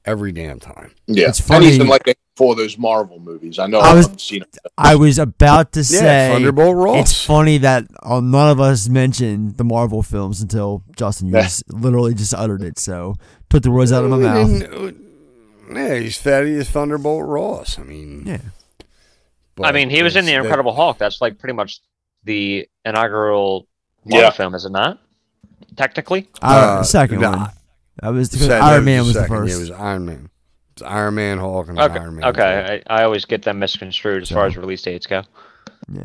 every 0.04 0.32
damn 0.32 0.58
time. 0.58 0.92
Yeah, 1.06 1.28
It's 1.28 1.40
and 1.50 1.62
he's 1.62 1.76
funny- 1.76 1.80
in 1.84 1.86
like 1.88 2.18
four 2.34 2.52
of 2.52 2.58
those 2.58 2.78
Marvel 2.78 3.18
movies. 3.20 3.58
I 3.58 3.66
know 3.66 3.78
I 3.80 3.90
I 3.90 3.94
was- 3.94 4.06
have 4.08 4.20
seen. 4.20 4.44
I 4.78 4.94
was 4.96 5.18
about 5.18 5.72
to 5.72 5.80
Yeah, 5.80 5.84
say 5.84 6.30
Thunderbolt 6.32 6.76
Ross. 6.76 7.10
It's 7.10 7.24
funny 7.24 7.58
that 7.58 7.84
uh, 8.02 8.20
none 8.20 8.50
of 8.50 8.60
us 8.60 8.88
mentioned 8.88 9.56
the 9.56 9.64
Marvel 9.64 10.02
films 10.02 10.40
until 10.40 10.82
Justin. 10.96 11.28
You 11.28 11.34
just 11.34 11.70
literally 11.72 12.14
just 12.14 12.32
uttered 12.34 12.62
it, 12.62 12.78
so 12.78 13.14
took 13.50 13.62
the 13.62 13.70
words 13.70 13.92
out 13.92 14.04
of 14.04 14.10
my 14.10 14.16
mouth. 14.18 14.94
Yeah, 15.70 15.96
he's 15.98 16.18
Thaddeus 16.18 16.70
Thunderbolt 16.70 17.26
Ross. 17.26 17.78
I 17.78 17.82
mean, 17.82 18.22
Yeah. 18.26 18.38
But 19.58 19.66
I 19.68 19.72
mean, 19.72 19.90
he 19.90 20.02
was 20.02 20.16
in 20.16 20.24
the 20.24 20.32
it's- 20.32 20.44
Incredible 20.44 20.74
Hulk. 20.74 20.98
That's 20.98 21.20
like 21.20 21.38
pretty 21.38 21.54
much 21.54 21.80
the 22.24 22.68
inaugural 22.84 23.66
Yeah. 24.04 24.30
film, 24.30 24.54
is 24.54 24.64
it 24.64 24.72
not? 24.72 24.98
Technically, 25.76 26.28
Uh, 26.42 26.78
Uh, 26.80 26.82
second 26.82 27.20
nah. 27.20 27.36
one. 27.36 27.50
That 28.02 28.08
was 28.10 28.30
the 28.30 28.36
because 28.36 28.48
second- 28.48 28.64
Iron 28.66 28.84
that 28.84 28.90
Man 28.90 28.98
was 29.04 29.14
the 29.14 29.20
second. 29.20 29.36
first. 29.36 29.50
Yeah, 29.50 29.56
it 29.56 29.60
was 29.60 29.70
Iron 29.72 30.06
Man. 30.06 30.30
It's 30.72 30.82
Iron 30.82 31.14
Man, 31.16 31.38
Hulk, 31.38 31.68
and 31.68 31.78
okay. 31.80 31.98
Iron 31.98 32.14
Man. 32.16 32.24
Okay, 32.26 32.82
I, 32.88 33.00
I 33.00 33.04
always 33.04 33.24
get 33.24 33.42
them 33.42 33.58
misconstrued 33.58 34.22
as 34.22 34.30
far 34.30 34.46
as 34.46 34.56
release 34.56 34.82
dates 34.82 35.06
go. 35.06 35.22
Yeah. 35.92 36.04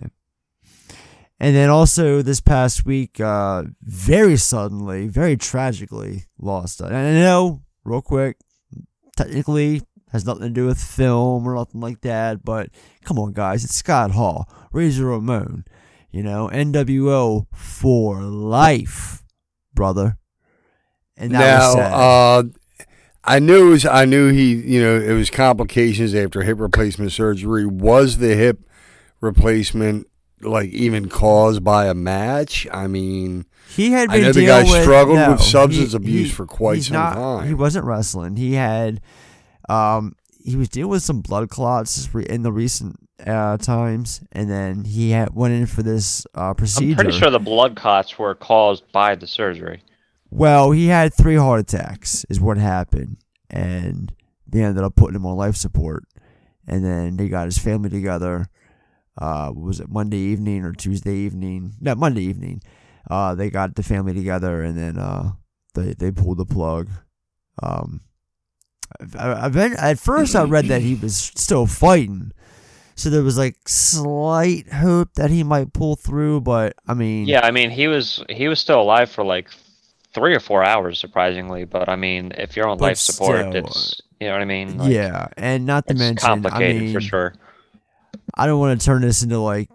And 1.40 1.56
then 1.56 1.70
also 1.70 2.22
this 2.22 2.40
past 2.40 2.86
week, 2.86 3.20
uh, 3.20 3.64
very 3.82 4.38
suddenly, 4.38 5.08
very 5.08 5.36
tragically 5.36 6.26
lost. 6.40 6.80
And 6.80 6.96
I 6.96 7.12
know, 7.14 7.62
real 7.84 8.02
quick, 8.02 8.38
technically 9.18 9.82
has 10.14 10.26
nothing 10.26 10.44
to 10.44 10.50
do 10.50 10.66
with 10.68 10.80
film 10.80 11.46
or 11.46 11.56
nothing 11.56 11.82
like 11.82 12.00
that, 12.02 12.46
but 12.46 12.70
come 13.04 13.20
on, 13.20 13.34
guys, 13.34 13.66
it's 13.66 13.76
Scott 13.76 14.12
Hall, 14.12 14.48
Razor 14.72 15.06
Ramon, 15.08 15.66
you 16.12 16.24
know, 16.24 16.50
NWO 16.54 17.48
for 17.54 18.22
life, 18.22 19.24
brother. 19.74 20.18
And 21.18 21.32
that 21.34 21.60
was 21.68 21.76
Now, 21.76 21.82
sad. 21.82 21.94
uh, 21.94 22.44
I 23.26 23.40
knew 23.40 23.68
it 23.68 23.70
was, 23.72 23.86
I 23.86 24.06
knew 24.06 24.32
he, 24.32 24.54
you 24.54 24.82
know, 24.82 25.00
it 25.00 25.14
was 25.14 25.30
complications 25.30 26.14
after 26.16 26.42
hip 26.44 26.60
replacement 26.60 27.12
surgery. 27.12 27.66
Was 27.66 28.18
the 28.20 28.36
hip 28.36 28.60
replacement 29.22 30.08
like 30.42 30.70
even 30.70 31.10
caused 31.10 31.64
by 31.64 31.88
a 31.88 31.94
match? 31.94 32.68
I 32.72 32.88
mean, 32.88 33.46
He 33.76 33.92
had 33.92 34.10
I 34.10 34.14
been 34.16 34.22
know 34.24 34.32
the 34.34 34.46
guy 34.46 34.64
with, 34.64 34.82
struggled 34.82 35.18
no, 35.18 35.32
with 35.32 35.42
substance 35.42 35.92
he- 35.92 35.96
abuse 35.98 36.28
he- 36.30 36.34
for 36.34 36.46
quite 36.46 36.84
some 36.84 36.96
not- 36.96 37.14
time. 37.16 37.48
He 37.48 37.54
wasn't 37.54 37.86
wrestling. 37.86 38.36
He 38.36 38.54
had, 38.54 39.00
um, 39.70 40.16
he 40.44 40.56
was 40.56 40.70
dealing 40.70 40.92
with 40.92 41.04
some 41.04 41.22
blood 41.22 41.50
clots 41.50 42.10
in 42.14 42.44
the 42.44 42.52
recent 42.52 43.00
uh, 43.26 43.58
times, 43.58 44.22
and 44.32 44.50
then 44.50 44.84
he 44.84 45.12
had 45.12 45.34
went 45.34 45.54
in 45.54 45.66
for 45.66 45.84
this 45.84 46.26
uh, 46.36 46.54
procedure. 46.54 47.00
I'm 47.00 47.06
pretty 47.06 47.18
sure 47.18 47.30
the 47.30 47.40
blood 47.40 47.76
clots 47.76 48.20
were 48.20 48.36
caused 48.36 48.92
by 48.92 49.16
the 49.16 49.28
surgery. 49.28 49.84
Well, 50.30 50.72
he 50.72 50.88
had 50.88 51.14
three 51.14 51.36
heart 51.36 51.60
attacks, 51.62 52.26
is 52.30 52.42
what 52.42 52.58
happened, 52.58 53.18
and 53.50 54.12
they 54.48 54.64
ended 54.64 54.84
up 54.84 54.96
putting 54.96 55.16
him 55.16 55.26
on 55.26 55.38
life 55.38 55.56
support, 55.56 56.06
and 56.68 56.84
then 56.84 57.18
they 57.18 57.30
got 57.30 57.46
his 57.46 57.58
family 57.58 57.90
together. 57.90 58.48
Uh, 59.18 59.52
was 59.56 59.80
it 59.80 59.90
Monday 59.90 60.18
evening 60.18 60.64
or 60.64 60.74
Tuesday 60.74 61.16
evening? 61.16 61.74
No, 61.80 61.94
Monday 61.96 62.24
evening. 62.24 62.62
Uh, 63.10 63.36
they 63.36 63.50
got 63.50 63.76
the 63.76 63.84
family 63.84 64.14
together, 64.14 64.64
and 64.64 64.78
then 64.78 64.98
uh, 64.98 65.34
they 65.76 65.94
they 65.94 66.12
pulled 66.12 66.40
the 66.40 66.46
plug. 66.46 66.90
Um, 67.62 68.02
I, 69.18 69.28
I, 69.28 69.48
I, 69.48 69.92
at 69.92 70.00
first 70.00 70.36
I 70.36 70.44
read 70.44 70.66
that 70.66 70.82
he 70.82 70.96
was 70.96 71.16
still 71.16 71.68
fighting, 71.68 72.32
so 72.96 73.10
there 73.10 73.24
was 73.24 73.38
like 73.38 73.68
slight 73.68 74.72
hope 74.72 75.14
that 75.16 75.30
he 75.30 75.44
might 75.44 75.74
pull 75.74 75.96
through. 75.96 76.42
But 76.42 76.76
I 76.88 76.94
mean, 76.94 77.28
Yeah, 77.28 77.46
I 77.46 77.52
mean, 77.52 77.70
he 77.70 77.88
was 77.88 78.24
he 78.30 78.48
was 78.48 78.60
still 78.60 78.82
alive 78.82 79.10
for 79.10 79.24
like 79.24 79.50
three 80.14 80.36
or 80.36 80.40
four 80.40 80.64
hours, 80.64 81.00
surprisingly. 81.00 81.66
But 81.66 81.90
I 81.90 81.96
mean, 81.96 82.34
if 82.38 82.56
you're 82.56 82.68
on 82.68 82.78
life 82.78 82.98
support, 82.98 83.40
still, 83.40 83.66
it's 83.66 84.02
you 84.20 84.28
know 84.28 84.34
what 84.34 84.42
I 84.42 84.46
mean. 84.46 84.78
Like, 84.78 84.92
yeah, 84.92 85.28
and 85.38 85.66
not 85.66 85.88
to 85.88 85.94
mention, 85.94 86.46
I 86.46 86.60
mean, 86.60 86.94
for 86.94 87.02
sure. 87.02 87.34
I 88.36 88.46
don't 88.48 88.60
want 88.60 88.80
to 88.80 88.86
turn 88.86 89.02
this 89.02 89.24
into 89.24 89.40
like 89.40 89.70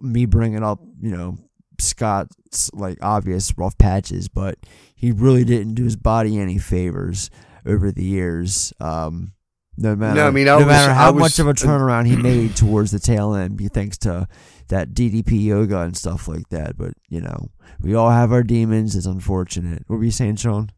me 0.00 0.26
bringing 0.26 0.62
up, 0.62 0.80
you 1.00 1.10
know, 1.10 1.38
Scott's 1.78 2.70
like 2.72 2.98
obvious 3.02 3.52
rough 3.56 3.76
patches, 3.78 4.28
but 4.28 4.58
he 4.94 5.12
really 5.12 5.44
didn't 5.44 5.74
do 5.74 5.84
his 5.84 5.96
body 5.96 6.38
any 6.38 6.58
favors 6.58 7.30
over 7.66 7.90
the 7.90 8.04
years. 8.04 8.72
Um, 8.80 9.32
no 9.78 9.94
matter, 9.94 10.22
I 10.22 10.30
mean, 10.30 10.46
no 10.46 10.58
was- 10.58 10.66
matter 10.66 10.90
I 10.92 10.94
how 10.94 11.12
was- 11.12 11.20
much 11.20 11.38
of 11.38 11.46
a 11.48 11.52
turnaround 11.52 12.06
he 12.06 12.16
made 12.30 12.56
towards 12.56 12.90
the 12.92 12.98
tail 12.98 13.34
end, 13.34 13.60
thanks 13.74 13.98
to 13.98 14.26
that 14.68 14.94
DDP 14.94 15.44
yoga 15.44 15.80
and 15.80 15.96
stuff 15.96 16.26
like 16.28 16.48
that. 16.48 16.76
But 16.78 16.94
you 17.08 17.20
know, 17.20 17.50
we 17.80 17.94
all 17.94 18.10
have 18.10 18.32
our 18.32 18.42
demons. 18.42 18.96
It's 18.96 19.06
unfortunate. 19.06 19.84
What 19.86 19.96
were 19.98 20.04
you 20.04 20.10
saying, 20.10 20.36
Sean? 20.36 20.70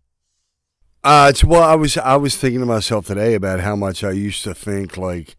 Uh, 1.05 1.29
it's 1.31 1.45
well, 1.45 1.63
I 1.63 1.77
was 1.77 1.97
I 1.97 2.17
was 2.17 2.37
thinking 2.37 2.61
to 2.61 2.67
myself 2.67 3.07
today 3.07 3.35
about 3.35 3.61
how 3.61 3.77
much 3.77 4.03
I 4.03 4.11
used 4.11 4.43
to 4.45 4.55
think 4.55 4.97
like, 4.97 5.37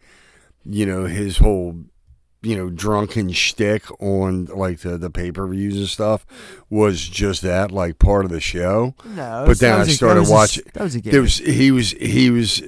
you 0.64 0.86
know, 0.86 1.04
his 1.06 1.38
whole, 1.40 1.76
you 2.42 2.56
know, 2.56 2.70
drunken 2.70 3.32
shtick 3.32 3.84
on 4.02 4.46
like 4.46 4.80
the 4.80 4.98
the 4.98 5.10
pay 5.10 5.32
per 5.32 5.46
views 5.48 5.76
and 5.78 5.88
stuff 5.88 6.26
was 6.70 7.06
just 7.08 7.42
that 7.42 7.72
like 7.72 8.00
part 8.00 8.24
of 8.24 8.32
the 8.32 8.40
show. 8.40 8.96
No, 9.06 9.44
But 9.46 9.60
then 9.60 9.80
I 9.82 9.84
started 9.86 10.28
watching- 10.30 10.64
That 10.74 10.84
was 10.84 10.96
a 10.96 11.02
game. 11.02 11.12
There 11.12 11.22
was 11.22 11.38
he 11.40 11.72
was 11.72 11.92
he 11.92 12.30
was, 12.30 12.62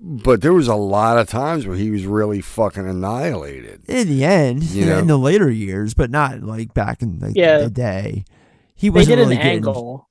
but 0.00 0.42
there 0.42 0.52
was 0.52 0.68
a 0.68 0.74
lot 0.74 1.16
of 1.18 1.26
times 1.28 1.66
where 1.66 1.76
he 1.76 1.90
was 1.90 2.04
really 2.04 2.40
fucking 2.42 2.86
annihilated. 2.86 3.82
in 3.88 4.08
the 4.08 4.24
end, 4.24 4.62
You 4.64 4.86
know? 4.86 4.98
in 4.98 5.06
the 5.06 5.18
later 5.18 5.50
years, 5.50 5.94
but 5.94 6.10
not 6.10 6.42
like 6.42 6.74
back 6.74 7.00
in 7.00 7.18
like 7.18 7.32
Yeah. 7.34 7.58
the 7.58 7.70
day. 7.70 8.24
He 8.74 8.90
wasn't 8.90 9.16
did 9.16 9.22
really 9.22 9.36
an 9.36 9.42
getting, 9.42 9.56
angle. 9.58 10.08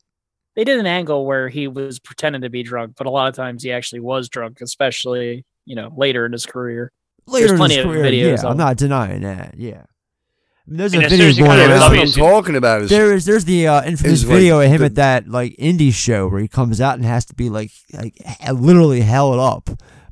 They 0.56 0.64
did 0.64 0.80
an 0.80 0.86
angle 0.88 1.26
where 1.26 1.50
he 1.50 1.68
was 1.68 2.00
pretending 2.00 2.42
to 2.44 2.50
be 2.50 2.64
drunk, 2.64 2.94
but 2.98 3.06
a 3.08 3.10
lot 3.12 3.28
of 3.28 3.36
times 3.36 3.62
he 3.64 3.72
actually 3.72 4.00
was 4.00 4.30
drunk, 4.30 4.60
especially 4.62 5.46
you 5.66 5.76
know 5.76 5.92
later 5.96 6.26
in 6.26 6.32
his 6.32 6.46
career. 6.48 6.92
Later 7.26 7.54
in 7.54 7.58
plenty 7.58 7.76
his 7.76 7.86
of 7.86 7.92
career. 7.92 8.04
videos 8.06 8.44
Yeah, 8.44 8.50
I'm 8.50 8.58
not 8.58 8.78
denying 8.78 9.22
that. 9.22 9.56
Yeah, 9.58 9.84
I 9.84 10.70
mean, 10.70 10.78
there's 10.78 10.94
And 10.94 11.04
a 11.04 11.06
as 11.06 11.12
video 11.12 11.26
soon 11.26 11.30
as 11.32 11.38
going 11.38 11.50
kinda 11.50 11.62
Yeah, 11.64 11.68
that's 11.68 11.84
around. 11.84 11.98
what 11.98 12.08
I'm 12.08 12.14
talking 12.44 12.56
about. 12.56 12.82
Is 12.84 12.90
There 12.90 13.14
is 13.14 13.26
there's 13.26 13.46
the 13.46 13.68
uh, 13.68 13.84
infamous 13.84 14.22
Is, 14.22 14.26
like, 14.26 14.36
video 14.38 14.60
of 14.62 14.70
him 14.70 14.80
the- 14.80 14.86
at 14.86 14.96
that 14.96 15.28
like 15.30 15.56
indie 15.58 15.94
show 15.94 16.28
where 16.28 16.42
he 16.42 16.48
comes 16.48 16.80
out 16.82 16.96
and 16.96 17.06
has 17.06 17.26
to 17.26 17.34
be 17.36 17.50
like 17.50 17.72
like 17.94 18.16
literally 18.54 19.02
held 19.02 19.40
up 19.40 19.70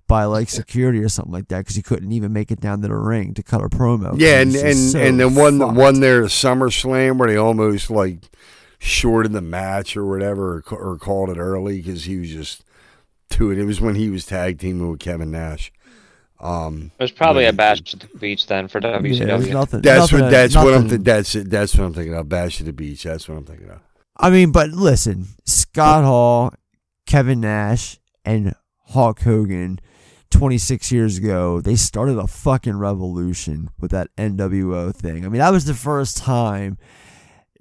by 0.07 0.25
like 0.25 0.49
security 0.49 0.99
or 0.99 1.07
something 1.07 1.31
like 1.31 1.47
that 1.47 1.59
because 1.59 1.75
he 1.77 1.81
couldn't 1.81 2.11
even 2.11 2.33
make 2.33 2.51
it 2.51 2.59
down 2.59 2.81
to 2.81 2.87
the 2.89 2.93
ring 2.95 3.33
to 3.33 3.41
cut 3.43 3.61
a 3.63 3.69
promo. 3.69 4.09
'cause 4.11 4.19
Yeah, 4.19 4.41
and 4.41 4.53
and, 4.55 4.77
so 4.77 4.99
and 4.99 5.17
then 5.19 5.35
one 5.35 5.59
fucked. 5.59 5.77
one 5.77 5.99
there 6.01 6.23
SummerSlam 6.23 7.17
where 7.17 7.29
they 7.29 7.37
almost 7.37 7.89
like 7.89 8.19
shorted 8.77 9.31
the 9.31 9.41
match 9.41 9.95
or 9.95 10.05
whatever, 10.05 10.63
or, 10.71 10.77
or 10.77 10.97
called 10.97 11.29
it 11.29 11.37
early 11.37 11.77
because 11.77 12.05
he 12.05 12.17
was 12.17 12.29
just 12.29 12.63
to 13.29 13.51
it. 13.51 13.57
It 13.57 13.63
was 13.65 13.79
when 13.79 13.95
he 13.95 14.09
was 14.09 14.25
tag 14.25 14.59
teaming 14.59 14.89
with 14.91 14.99
Kevin 14.99 15.31
Nash. 15.31 15.71
Um, 16.41 16.91
It 16.99 17.03
was 17.03 17.11
probably 17.11 17.45
a 17.45 17.53
bash 17.53 17.93
at 17.93 17.99
the 17.99 18.07
beach 18.17 18.47
then 18.47 18.67
for 18.67 18.79
Yeah, 18.81 18.99
there's 18.99 19.19
WCW. 19.19 19.53
nothing. 19.53 19.81
that's 19.81 20.11
nothing- 20.11 20.21
what 20.25 20.31
that's 20.31 20.55
what 20.55 20.73
I'm 20.73 20.89
th- 20.89 21.01
that's 21.01 21.35
it. 21.35 21.49
That's 21.49 21.75
what 21.75 21.85
I'm 21.85 21.93
thinking 21.93 22.15
of. 22.15 22.27
Bash 22.27 22.59
at 22.59 22.65
the 22.65 22.73
beach. 22.73 23.03
That's 23.03 23.29
what 23.29 23.37
I'm 23.37 23.45
thinking 23.45 23.69
of. 23.69 23.79
I 24.17 24.29
mean, 24.31 24.51
but 24.51 24.69
listen, 24.71 25.27
Scott 25.45 26.03
Hall, 26.03 26.53
Kevin 27.05 27.41
Nash, 27.41 27.99
and 28.25 28.53
Hulk 28.87 29.21
Hogan, 29.21 29.79
26 30.31 30.91
years 30.91 31.17
ago, 31.17 31.61
they 31.61 31.75
started 31.75 32.17
a 32.17 32.25
fucking 32.27 32.77
revolution 32.77 33.69
with 33.79 33.91
that 33.91 34.07
NWO 34.17 34.91
thing. 34.95 35.25
I 35.25 35.29
mean, 35.29 35.39
that 35.39 35.51
was 35.51 35.65
the 35.65 35.73
first 35.73 36.17
time 36.17 36.77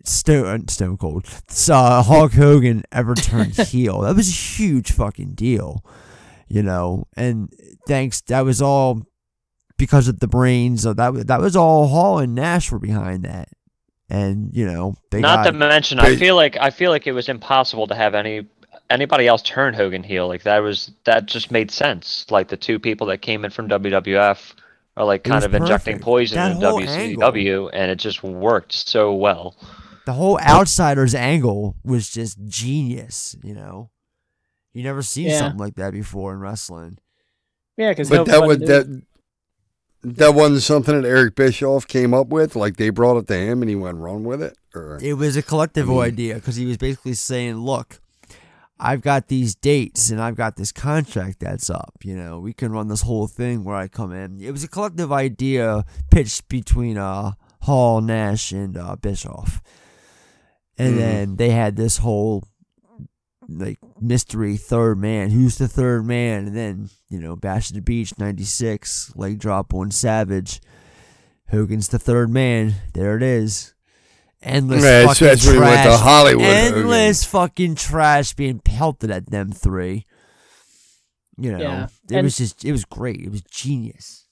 Stone 0.05 0.69
Stone 0.69 0.97
Cold 0.97 1.27
saw 1.49 2.03
Hulk 2.03 2.33
Hogan 2.33 2.83
ever 2.91 3.15
turned 3.15 3.55
heel. 3.59 4.01
That 4.01 4.17
was 4.17 4.29
a 4.29 4.33
huge 4.33 4.93
fucking 4.93 5.33
deal, 5.35 5.85
you 6.51 6.63
know. 6.63 7.07
And 7.17 7.51
thanks, 7.87 8.21
that 8.23 8.43
was 8.45 8.61
all 8.61 9.03
because 9.79 10.09
of 10.09 10.21
the 10.21 10.29
brains. 10.29 10.85
Of 10.85 10.97
that 10.97 11.15
was 11.15 11.25
that 11.27 11.41
was 11.41 11.57
all 11.57 11.89
Hall 11.89 12.19
and 12.19 12.35
Nash 12.35 12.71
were 12.71 12.79
behind 12.79 13.25
that. 13.25 13.49
And 14.11 14.51
you 14.53 14.67
know 14.67 14.97
they 15.11 15.21
Not 15.21 15.45
got 15.45 15.53
to 15.53 15.57
mention, 15.57 16.01
I 16.01 16.17
feel 16.17 16.35
like 16.35 16.57
I 16.61 16.71
feel 16.71 16.91
like 16.91 17.07
it 17.07 17.13
was 17.13 17.29
impossible 17.29 17.87
to 17.87 17.95
have 17.95 18.15
any 18.15 18.47
anybody 18.91 19.29
else 19.29 19.41
turn 19.41 19.73
Hogan 19.73 20.03
heel. 20.03 20.27
Like 20.27 20.43
that 20.43 20.59
was 20.59 20.91
that 21.05 21.27
just 21.27 21.53
made 21.53 21.71
sense. 21.71 22.27
Like 22.29 22.49
the 22.49 22.57
two 22.57 22.81
people 22.81 23.07
that 23.07 23.23
came 23.23 23.45
in 23.45 23.53
from 23.53 23.69
WWF 23.69 24.53
are 24.97 25.05
like 25.05 25.23
kind 25.23 25.45
of 25.45 25.55
injecting 25.55 26.01
poison 26.01 26.37
That 26.37 26.53
in 26.53 26.59
WCW, 26.59 27.71
and 27.73 27.91
it 27.93 27.97
just 28.01 28.25
worked 28.25 28.73
so 28.73 29.15
well. 29.15 29.57
the 30.07 30.13
whole 30.13 30.41
outsiders 30.41 31.15
angle 31.15 31.77
was 31.85 32.11
just 32.11 32.45
genius, 32.49 33.37
you 33.45 33.55
know. 33.55 33.91
You 34.73 34.83
never 34.85 35.03
seen 35.03 35.27
Yeah. 35.29 35.39
something 35.39 35.59
like 35.59 35.75
that 35.77 35.93
before 35.93 36.33
in 36.33 36.41
wrestling. 36.41 36.99
Yeah, 37.77 37.91
because 37.91 38.09
But 38.11 38.27
that 38.27 38.43
was 38.47 38.59
that. 38.59 39.03
That 40.03 40.35
wasn't 40.35 40.63
something 40.63 41.03
that 41.03 41.07
Eric 41.07 41.35
Bischoff 41.35 41.87
came 41.87 42.15
up 42.15 42.29
with. 42.29 42.57
Like 42.57 42.77
they 42.79 42.89
brought 42.89 43.19
it 43.19 43.27
to 43.29 43.35
him 43.37 43.61
and 43.63 43.69
he 43.69 43.77
went 43.77 43.99
run 43.99 44.25
with 44.25 44.43
it. 44.43 44.57
Or 44.75 44.99
It 45.03 45.15
was 45.15 45.37
a 45.37 45.43
collective 45.43 45.91
I 45.91 45.93
mean- 45.93 46.01
idea 46.03 46.35
because 46.37 46.57
he 46.57 46.65
was 46.65 46.79
basically 46.79 47.13
saying, 47.15 47.57
"Look, 47.57 48.01
I've 48.79 49.03
got 49.03 49.29
these 49.29 49.55
dates 49.55 50.09
and 50.09 50.19
I've 50.19 50.37
got 50.37 50.57
this 50.57 50.73
contract 50.73 51.41
that's 51.41 51.69
up. 51.69 51.97
You 52.03 52.17
know, 52.17 52.41
we 52.41 52.55
can 52.55 52.73
run 52.73 52.89
this 52.89 53.03
whole 53.03 53.27
thing 53.27 53.63
where 53.63 53.77
I 53.77 53.89
come 53.89 54.11
in." 54.13 54.41
It 54.41 54.53
was 54.53 54.65
a 54.65 54.69
collective 54.69 55.13
idea 55.13 55.85
pitched 56.11 56.49
between 56.49 56.97
uh 56.97 57.33
Hall, 57.65 58.01
Nash, 58.01 58.53
and 58.53 58.79
uh, 58.79 58.97
Bischoff, 58.97 59.61
and 60.79 60.95
Mhm. 60.95 60.99
then 60.99 61.37
they 61.37 61.51
had 61.51 61.77
this 61.77 61.99
whole 61.99 62.45
like 63.51 63.79
mystery 64.01 64.57
third 64.57 64.99
man. 64.99 65.31
Who's 65.31 65.59
the 65.59 65.69
third 65.69 66.07
man? 66.07 66.47
And 66.49 66.57
then 66.57 66.91
you 67.09 67.19
know, 67.19 67.37
Bash 67.37 67.71
at 67.71 67.75
the 67.75 67.81
Beach 67.83 68.17
'96 68.19 69.13
leg 69.17 69.39
drop 69.39 69.75
on 69.75 69.91
Savage. 69.91 70.61
Hogan's 71.51 71.89
the 71.89 71.99
third 71.99 72.31
man. 72.31 72.75
There 72.95 73.17
it 73.17 73.23
is. 73.23 73.75
Endless 74.43 74.83
Yeah, 74.85 75.07
fucking 75.07 75.27
that's 75.27 75.47
when 75.47 75.61
went 75.61 75.77
to 75.83 75.83
trash. 75.89 76.01
Hollywood, 76.01 76.45
Hogan. 76.47 76.79
Endless 76.79 77.25
fucking 77.27 77.75
trash 77.75 78.33
being 78.35 78.61
pelted 78.61 79.11
at 79.11 79.31
them 79.31 79.53
three. 79.53 80.07
You 81.37 81.53
know, 81.53 81.59
Yeah, 81.59 81.85
it 82.09 82.15
and- 82.17 82.25
was 82.25 82.37
just 82.39 82.65
it 82.65 82.73
was 82.73 82.85
great. 82.85 83.21
It 83.21 83.31
was 83.31 83.43
genius. 83.43 84.27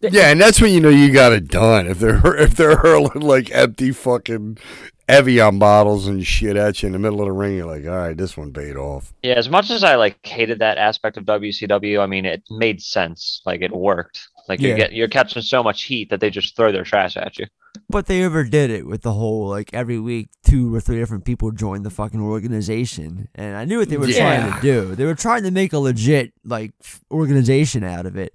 Yeah, 0.00 0.30
and 0.30 0.40
that's 0.40 0.60
when 0.60 0.72
you 0.72 0.80
know 0.80 0.88
you 0.88 1.12
got 1.12 1.32
it 1.32 1.48
done. 1.48 1.86
If 1.86 1.98
they're 1.98 2.36
if 2.38 2.54
they're 2.56 2.76
hurling 2.76 3.20
like 3.20 3.50
empty 3.50 3.92
fucking 3.92 4.58
Evian 5.08 5.58
bottles 5.58 6.06
and 6.06 6.26
shit 6.26 6.56
at 6.56 6.82
you 6.82 6.88
in 6.88 6.92
the 6.92 6.98
middle 6.98 7.20
of 7.20 7.26
the 7.26 7.32
ring, 7.32 7.56
you're 7.56 7.66
like, 7.66 7.84
all 7.86 7.96
right, 8.08 8.16
this 8.16 8.36
one 8.36 8.52
paid 8.52 8.76
off. 8.76 9.12
Yeah, 9.22 9.34
as 9.34 9.48
much 9.48 9.70
as 9.70 9.84
I 9.84 9.94
like 9.94 10.24
hated 10.26 10.58
that 10.58 10.78
aspect 10.78 11.16
of 11.16 11.24
WCW, 11.24 12.00
I 12.00 12.06
mean 12.06 12.24
it 12.24 12.42
made 12.50 12.82
sense. 12.82 13.40
Like 13.46 13.62
it 13.62 13.72
worked. 13.74 14.28
Like 14.48 14.60
Yeah. 14.60 14.70
you 14.70 14.76
get 14.76 14.92
you're 14.92 15.08
catching 15.08 15.42
so 15.42 15.62
much 15.62 15.84
heat 15.84 16.10
that 16.10 16.20
they 16.20 16.30
just 16.30 16.56
throw 16.56 16.72
their 16.72 16.84
trash 16.84 17.16
at 17.16 17.38
you. 17.38 17.46
But 17.88 18.06
they 18.06 18.24
overdid 18.24 18.70
it 18.70 18.86
with 18.86 19.02
the 19.02 19.12
whole 19.12 19.48
like 19.48 19.72
every 19.72 19.98
week 20.00 20.28
two 20.44 20.74
or 20.74 20.80
three 20.80 20.98
different 20.98 21.24
people 21.24 21.50
join 21.52 21.82
the 21.82 21.90
fucking 21.90 22.20
organization, 22.20 23.28
and 23.34 23.56
I 23.56 23.64
knew 23.64 23.78
what 23.78 23.88
they 23.88 23.96
were 23.96 24.06
trying 24.08 24.52
to 24.52 24.60
do. 24.60 24.94
They 24.94 25.04
were 25.04 25.14
trying 25.14 25.42
to 25.44 25.50
make 25.50 25.72
a 25.72 25.78
legit 25.78 26.32
like 26.44 26.72
organization 27.10 27.84
out 27.84 28.06
of 28.06 28.16
it. 28.16 28.34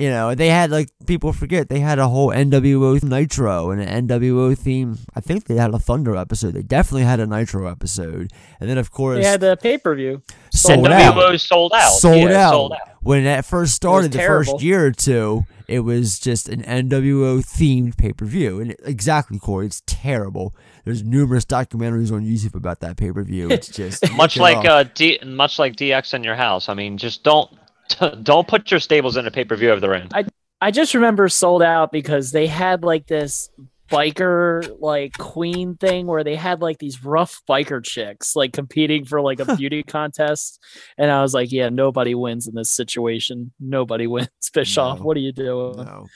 You 0.00 0.08
know, 0.08 0.34
they 0.34 0.48
had 0.48 0.70
like 0.70 0.88
people 1.06 1.34
forget 1.34 1.68
they 1.68 1.80
had 1.80 1.98
a 1.98 2.08
whole 2.08 2.30
NWO 2.30 3.02
Nitro 3.02 3.70
and 3.70 3.82
an 3.82 4.08
NWO 4.08 4.56
theme. 4.56 4.96
I 5.14 5.20
think 5.20 5.44
they 5.44 5.56
had 5.56 5.74
a 5.74 5.78
Thunder 5.78 6.16
episode. 6.16 6.54
They 6.54 6.62
definitely 6.62 7.02
had 7.02 7.20
a 7.20 7.26
Nitro 7.26 7.66
episode, 7.70 8.32
and 8.58 8.70
then 8.70 8.78
of 8.78 8.90
course 8.90 9.18
They 9.22 9.28
had 9.28 9.40
the 9.42 9.56
pay 9.56 9.76
per 9.76 9.94
view. 9.94 10.22
sold 10.54 10.86
NWO 10.86 11.34
out. 11.34 11.40
sold 11.40 11.72
out. 11.74 11.90
Sold 11.92 12.30
yeah, 12.30 12.46
out. 12.46 12.50
Sold 12.52 12.72
out. 12.72 12.78
When 13.02 13.24
that 13.24 13.44
first 13.44 13.74
started, 13.74 14.12
the 14.12 14.18
first 14.20 14.62
year 14.62 14.86
or 14.86 14.92
two, 14.92 15.44
it 15.68 15.80
was 15.80 16.18
just 16.18 16.48
an 16.48 16.62
NWO 16.62 17.40
themed 17.44 17.98
pay 17.98 18.14
per 18.14 18.24
view. 18.24 18.58
And 18.58 18.70
it- 18.70 18.80
exactly, 18.84 19.38
Corey, 19.38 19.66
it's 19.66 19.82
terrible. 19.84 20.54
There's 20.86 21.02
numerous 21.02 21.44
documentaries 21.44 22.10
on 22.10 22.24
YouTube 22.24 22.54
about 22.54 22.80
that 22.80 22.96
pay 22.96 23.12
per 23.12 23.22
view. 23.22 23.50
It's 23.50 23.68
just 23.82 24.10
Much 24.14 24.38
like 24.38 24.64
uh, 24.66 24.84
D, 24.94 25.18
much 25.26 25.58
like 25.58 25.76
DX 25.76 26.14
in 26.14 26.24
your 26.24 26.36
house. 26.36 26.70
I 26.70 26.74
mean, 26.74 26.96
just 26.96 27.22
don't 27.22 27.50
don't 28.22 28.48
put 28.48 28.70
your 28.70 28.80
stables 28.80 29.16
in 29.16 29.26
a 29.26 29.30
pay 29.30 29.44
per 29.44 29.56
view 29.56 29.72
of 29.72 29.80
their 29.80 29.94
end. 29.94 30.12
I 30.14 30.24
I 30.60 30.70
just 30.70 30.94
remember 30.94 31.28
sold 31.28 31.62
out 31.62 31.90
because 31.92 32.32
they 32.32 32.46
had 32.46 32.82
like 32.84 33.06
this 33.06 33.50
biker 33.90 34.76
like 34.80 35.18
queen 35.18 35.76
thing 35.76 36.06
where 36.06 36.22
they 36.22 36.36
had 36.36 36.60
like 36.60 36.78
these 36.78 37.04
rough 37.04 37.42
biker 37.48 37.82
chicks 37.84 38.36
like 38.36 38.52
competing 38.52 39.04
for 39.04 39.20
like 39.20 39.40
a 39.40 39.56
beauty 39.56 39.82
contest 39.82 40.60
and 40.96 41.10
i 41.10 41.20
was 41.20 41.34
like 41.34 41.50
yeah 41.50 41.68
nobody 41.68 42.14
wins 42.14 42.46
in 42.46 42.54
this 42.54 42.70
situation 42.70 43.50
nobody 43.58 44.06
wins 44.06 44.28
bischoff 44.54 44.98
No. 44.98 45.04
what 45.04 45.16
are 45.16 45.20
you 45.20 45.32
doing 45.32 45.76
no. 45.78 46.06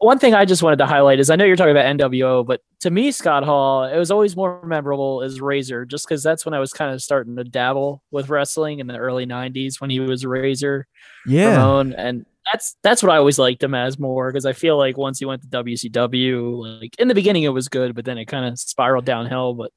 One 0.00 0.18
thing 0.18 0.34
I 0.34 0.44
just 0.44 0.62
wanted 0.62 0.76
to 0.78 0.86
highlight 0.86 1.20
is 1.20 1.30
I 1.30 1.36
know 1.36 1.44
you're 1.44 1.56
talking 1.56 1.70
about 1.76 1.84
NWO, 1.96 2.44
but 2.44 2.60
to 2.80 2.90
me, 2.90 3.12
Scott 3.12 3.44
Hall, 3.44 3.84
it 3.84 3.96
was 3.98 4.10
always 4.10 4.34
more 4.36 4.60
memorable 4.66 5.22
as 5.22 5.40
Razor, 5.40 5.84
just 5.86 6.06
because 6.08 6.22
that's 6.22 6.44
when 6.44 6.54
I 6.54 6.58
was 6.58 6.72
kind 6.72 6.92
of 6.92 7.02
starting 7.02 7.36
to 7.36 7.44
dabble 7.44 8.02
with 8.10 8.28
wrestling 8.28 8.78
in 8.80 8.86
the 8.86 8.96
early 8.96 9.26
'90s 9.26 9.80
when 9.80 9.90
he 9.90 10.00
was 10.00 10.26
Razor 10.26 10.86
Yeah. 11.26 11.52
Ramon, 11.56 11.92
and 11.94 12.26
that's 12.50 12.76
that's 12.82 13.02
what 13.02 13.12
I 13.12 13.16
always 13.18 13.38
liked 13.38 13.62
him 13.62 13.74
as 13.74 13.98
more 13.98 14.30
because 14.32 14.46
I 14.46 14.54
feel 14.54 14.76
like 14.78 14.96
once 14.96 15.18
he 15.18 15.24
went 15.26 15.42
to 15.42 15.48
WCW, 15.48 16.80
like 16.80 16.98
in 16.98 17.08
the 17.08 17.14
beginning 17.14 17.42
it 17.44 17.48
was 17.50 17.68
good, 17.68 17.94
but 17.94 18.04
then 18.04 18.18
it 18.18 18.24
kind 18.26 18.46
of 18.46 18.58
spiraled 18.58 19.04
downhill. 19.04 19.54
But 19.54 19.70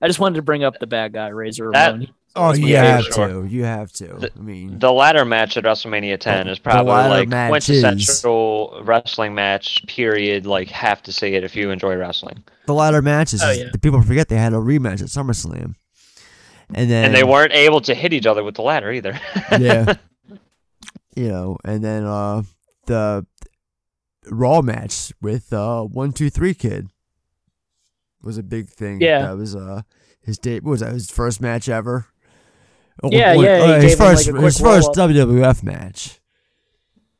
I 0.00 0.06
just 0.06 0.20
wanted 0.20 0.36
to 0.36 0.42
bring 0.42 0.64
up 0.64 0.78
the 0.78 0.86
bad 0.86 1.12
guy 1.12 1.28
Razor 1.28 1.70
That- 1.72 1.92
Ramon. 1.92 2.08
Oh, 2.36 2.48
That's 2.48 2.58
my 2.60 2.66
you 2.66 2.72
yeah, 2.74 2.84
have 2.96 3.04
sure. 3.04 3.28
to. 3.42 3.46
You 3.48 3.62
have 3.64 3.92
to. 3.92 4.06
The- 4.06 4.30
I 4.36 4.40
mean, 4.40 4.78
The 4.80 4.90
ladder 4.92 5.24
match 5.24 5.56
at 5.56 5.62
WrestleMania 5.64 6.18
10 6.18 6.46
The- 6.46 6.52
is 6.52 6.58
the 6.58 6.62
probably 6.64 6.92
ladder 6.92 7.08
like 7.20 7.28
match 7.28 7.70
is- 7.70 7.80
quintessential 7.82 8.80
wrestling 8.82 9.34
match. 9.36 9.86
Period. 9.86 10.44
Like, 10.44 10.68
have 10.70 11.00
to 11.04 11.12
see 11.12 11.34
it 11.34 11.44
if 11.44 11.54
you 11.54 11.70
enjoy 11.70 11.94
wrestling. 11.96 12.42
the 12.66 12.74
ladder 12.74 13.00
matches. 13.02 13.40
Oh, 13.42 13.50
is- 13.50 13.58
yeah. 13.58 13.68
The 13.72 13.78
people 13.78 14.02
forget 14.02 14.28
they 14.28 14.36
had 14.36 14.52
a 14.52 14.56
rematch 14.56 15.00
at 15.00 15.08
SummerSlam, 15.08 15.74
and 16.74 16.90
then 16.90 17.04
And 17.04 17.14
they 17.14 17.22
weren't 17.24 17.52
able 17.52 17.80
to 17.82 17.94
hit 17.94 18.12
each 18.12 18.26
other 18.26 18.42
with 18.42 18.56
the 18.56 18.62
ladder 18.62 18.90
either. 18.90 19.20
yeah, 19.60 19.94
you 21.14 21.28
know, 21.28 21.56
and 21.64 21.84
then 21.84 22.04
uh 22.04 22.42
the 22.86 23.24
Raw 24.28 24.60
match 24.62 25.12
with 25.22 25.52
uh 25.52 25.82
one 25.82 26.12
two 26.12 26.30
three 26.30 26.54
kid 26.54 26.88
was 28.22 28.38
a 28.38 28.42
big 28.42 28.68
thing. 28.70 29.00
Yeah. 29.00 29.22
that 29.26 29.36
was 29.36 29.54
uh 29.54 29.82
his 30.24 30.38
date. 30.38 30.64
What 30.64 30.70
was 30.72 30.80
that? 30.80 30.92
His 30.94 31.10
first 31.10 31.40
match 31.40 31.68
ever. 31.68 32.06
Oh, 33.02 33.10
Yeah, 33.12 33.34
one- 33.36 33.44
yeah, 33.44 33.56
he 33.66 33.72
uh, 33.72 33.80
his 33.80 33.84
gave 33.96 33.98
him, 34.00 34.06
like, 34.06 34.16
first 34.16 34.26
his 34.58 34.60
first. 34.60 34.90
WWF 34.92 35.62
match. 35.62 36.20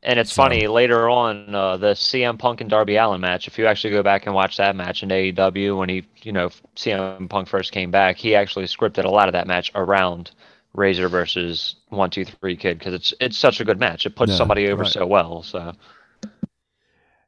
And 0.03 0.19
it's 0.19 0.33
So- 0.33 0.43
funny 0.43 0.67
later 0.67 1.09
on 1.09 1.55
uh, 1.55 1.77
the 1.79 1.95
CM 1.95 2.39
Punk 2.39 2.61
and 2.61 2.69
Darby 2.71 2.97
Allin 2.97 3.21
match. 3.21 3.49
If 3.49 3.59
you 3.59 3.67
actually 3.67 3.91
go 3.93 4.03
back 4.03 4.27
and 4.27 4.35
watch 4.35 4.57
that 4.59 4.77
match 4.77 5.03
in 5.03 5.09
AEW 5.09 5.79
when 5.79 5.89
he, 5.89 6.07
you 6.23 6.33
know, 6.33 6.51
CM 6.77 7.29
Punk 7.29 7.49
first 7.49 7.73
came 7.73 7.91
back, 7.91 8.17
he 8.17 8.35
actually 8.35 8.67
scripted 8.67 9.05
a 9.05 9.09
lot 9.11 9.29
of 9.29 9.33
that 9.33 9.47
match 9.47 9.73
around 9.75 10.31
Razor 10.75 11.09
versus 11.09 11.77
One 11.89 12.11
Two 12.11 12.25
Three 12.25 12.57
Kid 12.57 12.79
because 12.79 12.93
it's 12.95 13.15
it's 13.21 13.39
such 13.39 13.61
a 13.61 13.65
good 13.65 13.79
match. 13.81 14.05
It 14.07 14.15
puts 14.17 14.33
Yeah, 14.33 14.39
somebody 14.39 14.69
over 14.69 14.83
right. 14.83 14.93
so 14.93 15.07
well. 15.07 15.43
So 15.43 15.73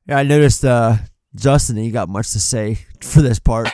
Yeah, 0.06 0.18
I 0.18 0.22
noticed 0.24 0.64
uh 0.64 0.96
Justin. 1.34 1.76
He 1.76 1.90
got 1.90 2.08
much 2.08 2.30
to 2.32 2.40
say 2.40 2.78
for 3.00 3.22
this 3.22 3.38
part. 3.38 3.68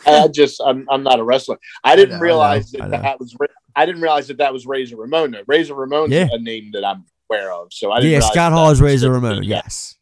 I 0.06 0.28
just 0.28 0.60
I'm 0.64 0.86
I'm 0.90 1.02
not 1.02 1.18
a 1.18 1.24
wrestler. 1.24 1.58
I 1.84 1.96
didn't 1.96 2.14
I 2.14 2.18
know, 2.18 2.22
realize 2.22 2.74
I 2.74 2.78
that 2.78 2.90
know. 2.90 3.02
that 3.02 3.20
was 3.20 3.36
I 3.76 3.86
didn't 3.86 4.02
realize 4.02 4.28
that 4.28 4.38
that 4.38 4.52
was 4.52 4.66
Razor 4.66 4.96
Ramon. 4.96 5.36
Razor 5.46 5.74
Ramon's 5.74 6.12
Yeah. 6.12 6.28
a 6.32 6.38
name 6.38 6.70
that 6.72 6.84
I'm 6.84 7.04
aware 7.30 7.52
of. 7.52 7.72
So 7.72 7.92
I 7.92 8.00
didn't 8.00 8.12
yeah, 8.12 8.20
Scott 8.20 8.52
Hall 8.52 8.70
is 8.70 8.80
Razor 8.80 9.06
specifically- 9.06 9.28
Ramon. 9.30 9.42
yeah. 9.44 9.60
Yes. 9.64 9.96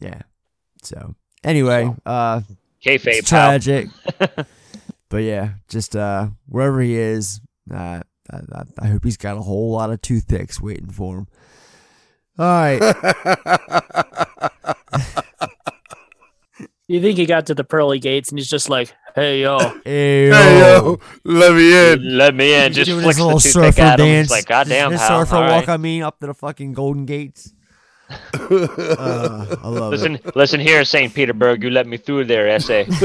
Yeah. 0.00 0.22
So 0.82 1.14
anyway, 1.44 1.92
uh, 2.04 2.40
kayfabe 2.84 3.18
it's 3.18 3.28
tragic. 3.28 3.88
but 5.08 5.18
yeah, 5.18 5.50
just 5.68 5.96
uh, 5.96 6.28
wherever 6.46 6.80
he 6.80 6.96
is, 6.96 7.40
uh, 7.72 8.00
I, 8.30 8.36
I, 8.52 8.62
I 8.80 8.86
hope 8.88 9.04
he's 9.04 9.16
got 9.16 9.36
a 9.36 9.42
whole 9.42 9.70
lot 9.72 9.90
of 9.90 10.00
toothpicks 10.02 10.60
waiting 10.60 10.90
for 10.90 11.18
him. 11.18 11.26
All 12.38 12.46
right. 12.46 12.80
You 16.88 17.00
think 17.00 17.18
he 17.18 17.26
got 17.26 17.46
to 17.46 17.54
the 17.54 17.64
pearly 17.64 17.98
gates 17.98 18.28
and 18.30 18.38
he's 18.38 18.48
just 18.48 18.68
like, 18.70 18.94
"Hey 19.14 19.40
yo, 19.42 19.58
Hey, 19.84 20.28
Hey 20.30 20.58
yo, 20.60 20.98
let 21.24 21.52
me 21.54 21.92
in. 21.92 22.16
Let 22.16 22.34
me 22.34 22.54
in. 22.54 22.72
Just 22.72 22.88
doing 22.88 23.02
flicks 23.02 23.16
his 23.16 23.22
the 23.22 23.24
little 23.26 23.40
toothpick 23.40 23.74
surfer 23.74 23.82
at 23.82 23.98
him. 24.00 24.06
dance. 24.06 24.24
It's 24.26 24.30
like, 24.30 24.46
goddamn, 24.46 24.92
His 24.92 25.00
pal. 25.00 25.08
surfer 25.24 25.34
all 25.36 25.42
walk. 25.42 25.50
right. 25.66 25.68
I 25.68 25.76
mean, 25.78 26.02
up 26.02 26.20
to 26.20 26.26
the 26.26 26.34
fucking 26.34 26.72
Golden 26.74 27.04
Gates. 27.06 27.52
Uh, 28.38 29.56
I 29.64 29.68
love 29.68 29.92
it. 29.92 29.96
Listen, 29.96 30.18
listen 30.36 30.60
here, 30.60 30.84
Saint 30.84 31.12
Petersburg. 31.12 31.64
You 31.64 31.70
let 31.70 31.88
me 31.88 31.96
through 31.96 32.26
there, 32.26 32.46
essay. 32.48 32.86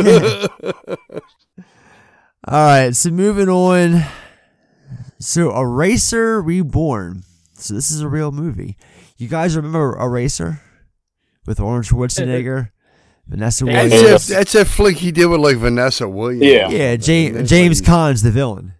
All 2.47 2.65
right, 2.65 2.95
so 2.95 3.09
moving 3.11 3.49
on. 3.49 4.03
So 5.19 5.55
Eraser 5.59 6.41
Reborn. 6.41 7.23
So 7.55 7.73
this 7.75 7.91
is 7.91 8.01
a 8.01 8.07
real 8.07 8.31
movie. 8.31 8.77
You 9.17 9.27
guys 9.27 9.55
remember 9.55 9.97
Eraser 9.99 10.61
with 11.45 11.59
Arnold 11.59 11.85
Schwarzenegger, 11.85 12.69
Vanessa 13.31 13.65
Yeah, 13.65 13.83
Williams? 13.83 14.01
That's 14.03 14.27
that, 14.27 14.33
that's 14.35 14.51
that 14.53 14.67
flick 14.67 14.97
he 14.97 15.11
did 15.11 15.25
with 15.27 15.39
like 15.39 15.57
Vanessa 15.57 16.07
Williams. 16.07 16.43
Yeah. 16.45 16.69
Yeah, 16.69 16.95
James 16.97 17.49
James 17.49 17.81
like- 17.81 17.89
Caan's 17.89 18.21
the 18.21 18.29
villain. 18.31 18.73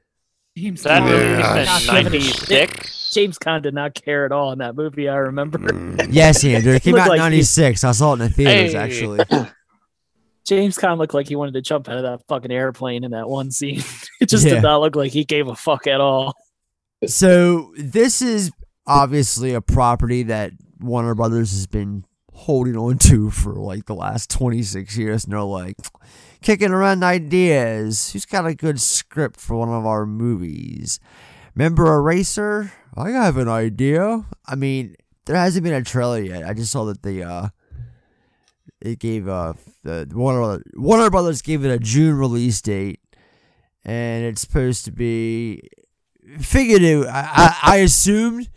James 0.58 0.84
That 0.84 1.02
Caan 1.02 1.06
movie 1.10 1.24
Yeah. 1.26 1.56
did 1.56 1.66
not 1.66 1.82
since 1.82 2.04
give 2.04 2.14
a 2.14 2.20
shit. 2.20 2.70
96. 2.70 3.12
James 3.14 3.40
Caan 3.40 3.62
did 3.62 3.74
not 3.74 3.94
care 3.94 4.26
at 4.26 4.32
all 4.34 4.52
in 4.52 4.60
that 4.60 4.76
movie. 4.76 5.08
I 5.10 5.16
remember. 5.16 5.58
Mm. 5.60 6.10
Yes, 6.14 6.44
Andrew. 6.44 6.74
It 6.74 6.84
came 6.84 6.94
Looked 6.94 7.02
out 7.08 7.14
in 7.14 7.20
like 7.20 7.32
he- 7.32 7.38
'96. 7.38 7.84
I 7.86 7.92
saw 7.94 8.12
it 8.12 8.14
in 8.16 8.20
the 8.20 8.30
theaters 8.30 8.74
Hey. 8.74 8.78
actually. 8.78 9.20
James 10.46 10.78
Caan 10.78 10.98
looked 10.98 11.14
like 11.14 11.28
he 11.30 11.36
wanted 11.36 11.54
to 11.54 11.62
jump 11.62 11.88
out 11.88 11.98
of 11.98 12.04
that 12.04 12.28
fucking 12.28 12.52
airplane 12.52 13.04
in 13.04 13.12
that 13.12 13.30
one 13.30 13.52
scene. 13.52 13.82
it 14.22 14.28
just 14.28 14.46
Yeah. 14.46 14.56
did 14.56 14.64
not 14.64 14.82
look 14.82 14.96
like 14.96 15.12
he 15.12 15.24
gave 15.24 15.48
a 15.48 15.56
fuck 15.56 15.88
at 15.88 16.02
all. 16.02 16.34
So 17.06 17.74
this 17.78 18.22
is 18.22 18.52
obviously 18.88 19.54
a 19.54 19.62
property 19.62 20.24
that 20.24 20.52
Warner 20.80 21.16
Brothers 21.16 21.52
has 21.52 21.68
been 21.68 22.04
holding 22.42 22.76
on 22.76 22.98
to 22.98 23.30
for 23.30 23.54
like 23.54 23.86
the 23.86 23.96
last 23.96 24.30
26 24.30 24.98
years. 24.98 25.24
And 25.24 25.34
they're 25.34 25.42
like 25.42 25.78
kicking 26.42 26.72
around 26.72 27.04
ideas. 27.04 28.12
Who's 28.12 28.26
got 28.26 28.46
a 28.46 28.56
good 28.56 28.80
script 28.80 29.40
for 29.40 29.56
one 29.58 29.70
of 29.70 29.86
our 29.86 30.06
movies? 30.06 31.00
Remember 31.56 31.94
Eraser? 31.94 32.72
I 32.96 33.12
have 33.12 33.38
an 33.38 33.48
idea. 33.48 34.26
I 34.46 34.56
mean, 34.56 34.96
there 35.26 35.36
hasn't 35.36 35.64
been 35.64 35.74
a 35.74 35.84
trailer 35.84 36.20
yet. 36.20 36.44
I 36.44 36.54
just 36.54 36.72
saw 36.72 36.86
that 36.86 37.04
the 37.04 37.24
uh 37.24 37.50
it 38.82 39.00
gave 39.00 39.28
uh 39.28 39.54
the 39.84 40.10
Warner 40.12 40.64
Warner 40.76 41.10
Brothers 41.10 41.42
gave 41.42 41.64
it 41.64 41.72
a 41.72 41.80
June 41.80 42.18
release 42.18 42.62
date, 42.62 43.00
and 43.86 44.26
it's 44.26 44.42
supposed 44.42 44.86
to 44.86 44.92
be 44.92 45.62
figured 46.40 46.82
it. 46.82 47.06
I, 47.08 47.58
I, 47.64 47.74
I 47.74 47.76
assumed 47.78 48.50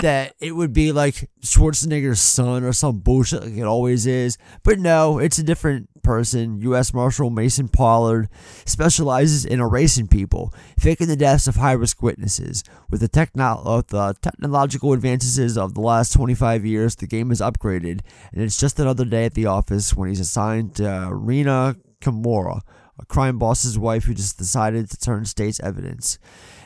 that 0.00 0.34
it 0.40 0.52
would 0.52 0.72
be 0.72 0.92
like 0.92 1.30
Schwarzenegger's 1.40 2.20
son 2.20 2.64
or 2.64 2.72
some 2.72 2.98
bullshit 2.98 3.42
like 3.42 3.56
it 3.56 3.62
always 3.62 4.06
is, 4.06 4.38
but 4.62 4.78
no, 4.78 5.18
it's 5.18 5.38
a 5.38 5.42
different 5.42 5.88
person. 6.02 6.60
U.S. 6.62 6.92
Marshal 6.92 7.30
Mason 7.30 7.68
Pollard 7.68 8.28
specializes 8.64 9.44
in 9.44 9.60
erasing 9.60 10.06
people, 10.06 10.52
faking 10.78 11.08
the 11.08 11.16
deaths 11.16 11.48
of 11.48 11.56
high-risk 11.56 12.02
witnesses. 12.02 12.62
With 12.90 13.00
the, 13.00 13.08
techno- 13.08 13.76
with 13.76 13.92
uh, 13.92 14.12
the 14.12 14.18
technological 14.20 14.92
advances 14.92 15.56
of 15.56 15.74
the 15.74 15.80
last 15.80 16.12
25 16.12 16.64
years, 16.64 16.96
the 16.96 17.06
game 17.06 17.30
is 17.30 17.40
upgraded, 17.40 18.00
and 18.32 18.42
it's 18.42 18.60
just 18.60 18.78
another 18.78 19.04
day 19.04 19.24
at 19.24 19.34
the 19.34 19.46
office 19.46 19.94
when 19.96 20.08
he's 20.08 20.20
assigned 20.20 20.76
to 20.76 21.08
Rena 21.12 21.76
Kimura, 22.00 22.60
a 22.98 23.06
crime 23.06 23.38
boss's 23.38 23.78
wife 23.78 24.04
who 24.04 24.14
just 24.14 24.38
decided 24.38 24.90
to 24.90 24.98
turn 24.98 25.24
state's 25.24 25.60
evidence. 25.60 26.18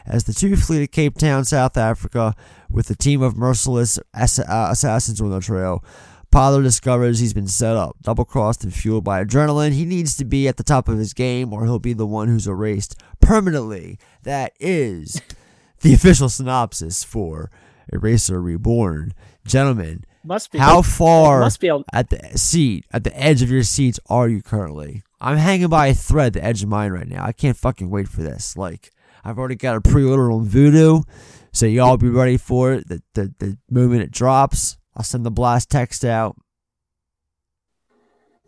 As 0.08 0.24
the 0.24 0.32
two 0.32 0.56
flee 0.56 0.78
to 0.78 0.86
Cape 0.86 1.18
Town, 1.18 1.44
South 1.44 1.76
Africa, 1.76 2.34
with 2.70 2.88
a 2.90 2.96
team 2.96 3.20
of 3.22 3.36
merciless 3.36 3.98
ass- 4.14 4.38
uh, 4.38 4.68
assassins 4.70 5.20
on 5.20 5.30
the 5.30 5.38
trail, 5.40 5.84
Pollard 6.30 6.62
discovers 6.62 7.18
he's 7.20 7.34
been 7.34 7.46
set 7.46 7.76
up, 7.76 7.96
double 8.02 8.24
crossed, 8.24 8.64
and 8.64 8.72
fueled 8.74 9.04
by 9.04 9.22
adrenaline. 9.24 9.72
He 9.72 9.84
needs 9.84 10.16
to 10.16 10.24
be 10.24 10.48
at 10.48 10.56
the 10.56 10.62
top 10.62 10.88
of 10.88 10.98
his 10.98 11.12
game, 11.12 11.52
or 11.52 11.64
he'll 11.64 11.78
be 11.78 11.92
the 11.92 12.06
one 12.06 12.28
who's 12.28 12.46
erased 12.46 12.96
permanently. 13.20 13.98
That 14.22 14.52
is 14.58 15.20
the 15.80 15.92
official 15.94 16.28
synopsis 16.28 17.04
for 17.04 17.50
Eraser 17.92 18.40
Reborn. 18.40 19.12
Gentlemen, 19.46 20.04
Must 20.24 20.50
be 20.52 20.58
how 20.58 20.82
far 20.82 21.40
Must 21.40 21.60
be 21.60 21.68
able. 21.68 21.84
at 21.92 22.10
the 22.10 22.36
seat, 22.38 22.84
at 22.92 23.04
the 23.04 23.18
edge 23.18 23.40
of 23.42 23.50
your 23.50 23.62
seats 23.62 24.00
are 24.08 24.28
you 24.28 24.42
currently? 24.42 25.02
I'm 25.20 25.36
hanging 25.38 25.68
by 25.68 25.88
a 25.88 25.94
thread, 25.94 26.34
the 26.34 26.44
edge 26.44 26.62
of 26.62 26.68
mine 26.68 26.92
right 26.92 27.08
now. 27.08 27.24
I 27.24 27.32
can't 27.32 27.56
fucking 27.56 27.88
wait 27.90 28.08
for 28.08 28.22
this. 28.22 28.56
Like, 28.56 28.90
I've 29.28 29.38
already 29.38 29.56
got 29.56 29.76
a 29.76 29.80
pre-order 29.82 30.32
on 30.32 30.46
Vudu, 30.46 31.04
so 31.52 31.66
y'all 31.66 31.98
be 31.98 32.08
ready 32.08 32.38
for 32.38 32.72
it. 32.72 32.88
The, 32.88 33.02
the, 33.12 33.34
the 33.38 33.58
moment 33.70 34.00
it 34.02 34.10
drops, 34.10 34.78
I'll 34.96 35.02
send 35.04 35.26
the 35.26 35.30
blast 35.30 35.68
text 35.68 36.02
out. 36.02 36.36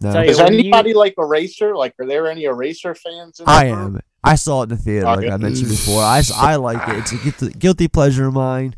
No, 0.01 0.23
Is 0.23 0.38
when 0.38 0.55
you- 0.55 0.61
anybody 0.61 0.95
like 0.95 1.14
Eraser? 1.19 1.77
Like, 1.77 1.95
are 1.99 2.07
there 2.07 2.29
any 2.29 2.45
Eraser 2.45 2.95
fans? 2.95 3.40
In 3.40 3.45
I 3.47 3.66
the 3.69 3.77
room? 3.77 3.97
am. 3.97 4.01
I 4.25 4.35
saw 4.37 4.61
it 4.61 4.64
in 4.64 4.69
the 4.71 4.77
theater, 4.79 5.05
like 5.05 5.31
I 5.31 5.37
mentioned 5.37 5.69
before. 5.69 6.03
I, 6.03 6.23
I 6.35 6.57
like 6.57 6.87
it. 6.88 6.99
It's 6.99 7.12
a 7.12 7.16
guilty, 7.16 7.59
guilty 7.59 7.88
pleasure 7.88 8.27
of 8.29 8.35
mine. 8.35 8.75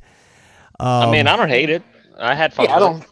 Um, 0.81 0.89
I 0.89 1.11
mean, 1.13 1.27
I 1.29 1.37
don't 1.37 1.49
hate 1.49 1.71
it. 1.71 1.83
I 2.19 2.35
had 2.35 2.53
fun. 2.53 2.67
Yeah, 2.67 2.77
I 2.77 2.79
don't. 2.81 3.05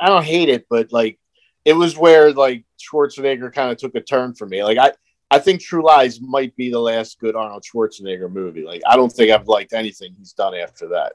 I 0.00 0.08
don't 0.08 0.24
hate 0.24 0.48
it, 0.48 0.66
but 0.70 0.92
like, 0.92 1.18
it 1.64 1.72
was 1.74 1.96
where 1.96 2.32
like 2.32 2.64
Schwarzenegger 2.80 3.52
kind 3.52 3.70
of 3.70 3.76
took 3.78 3.94
a 3.96 4.00
turn 4.00 4.34
for 4.34 4.46
me. 4.46 4.62
Like, 4.64 4.78
I 4.78 4.92
I 5.30 5.38
think 5.38 5.60
True 5.60 5.84
Lies 5.84 6.20
might 6.20 6.54
be 6.56 6.70
the 6.70 6.78
last 6.80 7.18
good 7.20 7.36
Arnold 7.36 7.62
Schwarzenegger 7.64 8.30
movie. 8.30 8.64
Like, 8.64 8.82
I 8.88 8.96
don't 8.96 9.12
think 9.12 9.30
I've 9.30 9.46
liked 9.46 9.72
anything 9.72 10.14
he's 10.18 10.32
done 10.32 10.54
after 10.54 10.88
that. 10.88 11.12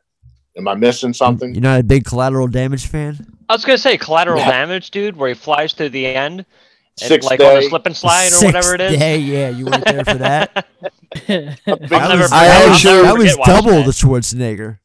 Am 0.58 0.68
I 0.70 0.74
missing 0.76 1.12
something? 1.14 1.54
You're 1.54 1.62
not 1.62 1.82
a 1.82 1.84
big 1.84 2.06
collateral 2.06 2.48
damage 2.48 2.88
fan? 2.88 3.18
I 3.50 3.54
was 3.54 3.66
gonna 3.66 3.78
say 3.78 3.98
collateral 3.98 4.40
Yeah. 4.40 4.50
damage, 4.52 4.90
dude, 4.92 5.18
where 5.18 5.28
he 5.30 5.36
flies 5.36 5.74
to 5.74 5.90
the 5.90 6.06
end, 6.06 6.40
and 6.40 7.08
Sixth 7.10 7.30
like 7.30 7.42
on 7.42 7.58
a 7.58 7.62
slip 7.64 7.86
and 7.86 7.96
slide 7.96 8.28
or 8.28 8.30
Sixth 8.32 8.46
whatever 8.56 8.74
it 8.76 8.82
is. 8.82 8.98
Day, 8.98 9.18
yeah, 9.18 9.50
you 9.50 9.66
weren't 9.66 9.84
there 9.84 10.06
for 10.06 10.14
that. 10.14 10.66
I'll 11.68 11.78
That 11.78 12.18
was, 12.18 12.32
I'll 12.32 12.70
was- 12.70 12.84
never 12.86 13.04
that 13.04 13.18
was 13.18 13.36
double 13.46 13.72
that. 13.72 13.86
the 13.86 13.92
Schwarzenegger. 13.92 14.80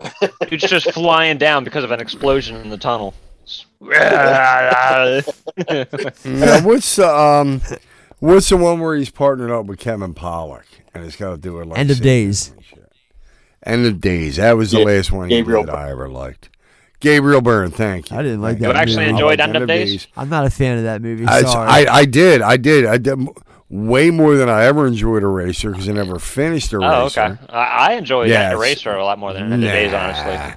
Dude's 0.48 0.64
just 0.64 0.90
flying 0.92 1.36
down 1.38 1.64
because 1.64 1.84
of 1.84 1.90
an 1.90 2.00
explosion 2.00 2.56
in 2.56 2.70
the 2.70 2.78
tunnel. 2.78 3.12
Now, 6.24 6.60
what's 6.62 6.98
um, 6.98 7.60
what's 8.24 8.48
the 8.48 8.56
one 8.56 8.80
where 8.80 8.96
he's 8.96 9.10
partnered 9.10 9.50
up 9.50 9.66
with 9.66 9.78
Kevin 9.78 10.14
Pollak 10.14 10.64
and 10.94 11.04
it's 11.04 11.16
got 11.16 11.30
to 11.32 11.36
do 11.38 11.54
with 11.54 11.68
like 11.68 11.78
End 11.78 11.90
of 11.90 12.00
Days. 12.00 12.52
End 13.64 13.86
of 13.86 14.00
days. 14.00 14.36
That 14.36 14.56
was 14.56 14.72
the 14.72 14.78
Yeah, 14.80 14.84
last 14.84 15.10
one 15.10 15.30
he 15.30 15.36
Gabriel 15.36 15.64
did 15.64 15.74
I 15.74 15.90
ever 15.90 16.08
liked. 16.08 16.50
Gabriel 17.00 17.40
Byrne, 17.40 17.70
thank 17.70 18.10
you. 18.10 18.16
I 18.16 18.22
didn't 18.22 18.40
like 18.42 18.58
Thank 18.58 18.60
that 18.60 18.68
you. 18.68 18.72
You 18.74 18.78
actually 18.80 19.04
I 19.06 19.08
enjoyed 19.08 19.38
liked 19.38 19.54
End 19.54 19.62
of 19.62 19.68
Days? 19.68 20.06
I'm 20.16 20.28
not 20.28 20.46
a 20.46 20.50
fan 20.50 20.78
of 20.78 20.84
that 20.84 21.02
movie. 21.02 21.24
I, 21.26 21.42
Sorry. 21.42 21.68
I, 21.86 21.98
I 21.98 22.04
did. 22.04 22.40
I 22.42 22.56
did. 22.56 22.86
I 22.86 22.98
did. 22.98 23.18
way 23.70 24.10
more 24.10 24.36
than 24.36 24.48
I 24.48 24.64
ever 24.64 24.86
enjoyed 24.86 25.22
Eraser 25.22 25.70
because 25.70 25.88
I 25.88 25.92
never 25.92 26.18
finished 26.18 26.72
Eraser. 26.72 27.20
Oh, 27.20 27.24
okay. 27.24 27.38
I, 27.50 27.90
I 27.90 27.92
enjoyed 27.94 28.28
Yeah, 28.30 28.50
that 28.50 28.56
Eraser 28.56 28.92
a 28.92 29.04
lot 29.04 29.18
more 29.18 29.32
than 29.32 29.44
End 29.52 29.64
of 29.64 29.70
Days, 29.70 29.92
honestly. 29.92 30.54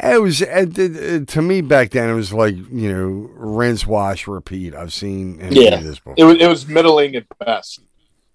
It 0.00 0.22
was 0.22 0.40
it, 0.42 0.78
it- 0.78 0.96
it- 0.96 1.28
to 1.28 1.42
me 1.42 1.60
back 1.60 1.90
then. 1.90 2.08
It 2.08 2.14
was 2.14 2.32
like 2.32 2.54
you 2.56 2.92
know, 2.92 3.30
rinse, 3.34 3.86
wash, 3.86 4.28
repeat. 4.28 4.74
I've 4.74 4.92
seen 4.92 5.40
any 5.40 5.64
Yeah. 5.64 5.74
of 5.76 5.84
this 5.84 5.98
before. 5.98 6.14
It 6.16 6.24
was 6.24 6.36
it 6.38 6.46
was 6.48 6.66
middling 6.68 7.16
at 7.16 7.24
best. 7.40 7.80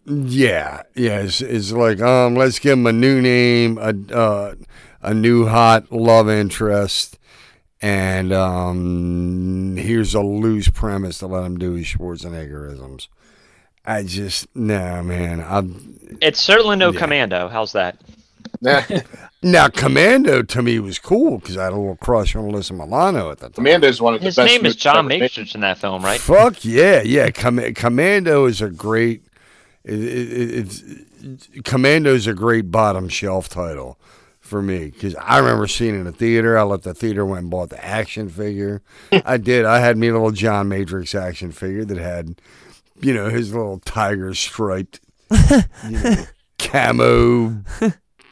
Yeah, 0.06 0.82
yeah. 0.96 1.20
It's, 1.20 1.40
it's 1.40 1.72
like 1.72 2.02
um, 2.02 2.36
let's 2.36 2.60
give 2.60 2.74
him 2.74 2.86
a 2.88 2.92
new 2.92 3.22
name, 3.22 3.78
a 3.78 3.94
uh, 4.14 4.56
a 5.02 5.14
new 5.14 5.46
hot 5.48 5.90
love 5.94 6.30
interest, 6.30 7.18
and 7.82 8.34
um, 8.34 9.76
here's 9.78 10.14
a 10.14 10.22
loose 10.22 10.68
premise 10.68 11.20
to 11.20 11.28
let 11.28 11.46
him 11.46 11.58
do 11.58 11.74
his 11.74 11.88
Schwarzeneggerisms. 11.88 13.08
I 13.86 14.04
just 14.04 14.54
no 14.56 15.02
man. 15.04 15.40
I 15.40 15.64
It's 16.22 16.42
certainly 16.42 16.76
no 16.76 16.92
Yeah. 16.92 17.00
Commando. 17.00 17.48
How's 17.48 17.72
that? 17.72 17.98
now 19.44 19.68
Commando 19.68 20.42
to 20.42 20.62
me 20.62 20.80
was 20.80 21.00
cool 21.00 21.38
because 21.40 21.58
I 21.58 21.66
had 21.66 21.74
a 21.74 21.78
little 21.78 21.98
crush 21.98 22.36
on 22.36 22.50
Alyssa 22.50 22.72
Milano 22.72 23.30
at 23.32 23.40
the 23.40 23.50
time. 23.50 23.66
Amanda's 23.66 24.02
one 24.02 24.14
of 24.14 24.22
the 24.22 24.26
His 24.28 24.36
best. 24.38 24.48
name 24.52 24.66
is 24.66 24.76
John 24.76 24.98
ever. 25.00 25.08
Matrix 25.20 25.54
in 25.56 25.62
that 25.62 25.78
film, 25.78 26.04
right? 26.04 26.20
Fuck 26.20 26.64
yeah, 26.64 27.02
yeah. 27.02 27.30
Com- 27.32 27.74
Commando 27.74 28.46
is 28.46 28.62
a 28.62 28.70
great. 28.70 29.24
It, 29.84 30.00
it, 30.00 30.52
it's 30.56 30.84
Commando's 31.64 32.26
a 32.28 32.34
great 32.34 32.72
bottom 32.72 33.10
shelf 33.10 33.50
title 33.50 34.00
for 34.40 34.62
me 34.62 34.92
because 34.92 35.16
I 35.16 35.40
remember 35.40 35.68
seeing 35.68 35.96
it 35.96 36.00
in 36.00 36.04
the 36.06 36.12
theater. 36.12 36.58
I 36.58 36.64
left 36.64 36.84
the 36.84 36.94
theater, 36.94 37.26
went 37.26 37.42
and 37.42 37.52
bought 37.52 37.70
the 37.70 37.84
action 37.84 38.30
figure. 38.30 38.82
I 39.26 39.38
did. 39.38 39.66
I 39.66 39.80
had 39.80 39.98
me 39.98 40.08
a 40.08 40.14
little 40.14 40.32
John 40.32 40.70
Matrix 40.70 41.14
action 41.16 41.52
figure 41.52 41.84
that 41.86 41.98
had, 41.98 42.36
you 43.02 43.14
know, 43.14 43.30
his 43.30 43.54
little 43.54 43.80
tiger 43.80 44.34
striped, 44.34 45.02
you 45.32 45.92
know, 45.92 46.16
camo 46.60 47.62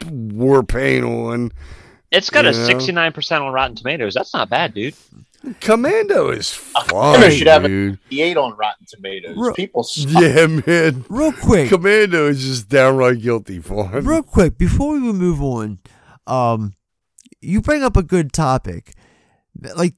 war 0.10 0.64
paint 0.64 1.06
on. 1.06 1.52
It's 2.12 2.30
got 2.30 2.46
a 2.46 2.50
69% 2.52 3.42
on 3.42 3.54
Rotten 3.54 3.76
Tomatoes. 3.76 4.14
That's 4.14 4.34
not 4.34 4.50
bad, 4.50 4.74
dude. 4.74 4.96
Commando 5.60 6.30
is 6.30 6.54
Commando 6.88 7.20
fun, 7.22 7.32
should 7.32 7.48
have 7.48 7.66
a- 7.66 7.68
dude. 7.68 8.00
The 8.10 8.22
eight 8.22 8.38
on 8.38 8.56
Rotten 8.58 8.86
Tomatoes. 8.88 9.36
Ro- 9.38 9.54
People 9.54 9.84
suck. 9.86 10.22
Yeah, 10.22 10.46
man. 10.48 11.06
Real 11.10 11.32
quick, 11.32 11.70
Commando 11.70 12.28
is 12.28 12.42
just 12.44 12.70
downright 12.70 13.22
guilty 13.22 13.60
for 13.60 13.88
him. 13.90 14.06
real 14.08 14.24
quick, 14.24 14.58
before 14.58 14.94
we 14.94 15.00
move 15.00 15.42
on, 15.42 15.80
um, 16.28 16.74
you 17.42 17.60
bring 17.62 17.82
up 17.82 17.98
a 17.98 18.04
good 18.04 18.34
topic, 18.34 18.94
like 19.76 19.96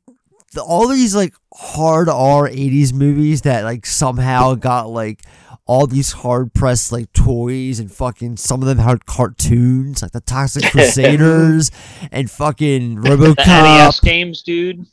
the, 0.54 0.62
all 0.64 0.88
these 0.88 1.14
like 1.14 1.34
hard 1.54 2.08
R 2.08 2.48
'80s 2.48 2.94
movies 2.94 3.42
that 3.42 3.64
like 3.66 3.86
somehow 3.86 4.56
got 4.56 4.90
like 4.90 5.24
all 5.66 5.88
these 5.88 6.12
hard 6.12 6.54
pressed 6.54 6.92
like 6.92 7.12
toys 7.14 7.80
and 7.80 7.92
fucking 7.92 8.36
some 8.38 8.62
of 8.62 8.68
them 8.68 8.80
had 8.80 9.06
cartoons 9.06 10.02
like 10.02 10.12
the 10.12 10.20
Toxic 10.22 10.64
Crusaders 10.72 11.72
and 12.12 12.30
fucking 12.30 13.02
The 13.02 13.10
RoboCop. 13.12 13.38
NES 13.48 14.00
games, 14.02 14.42
dude. 14.42 14.86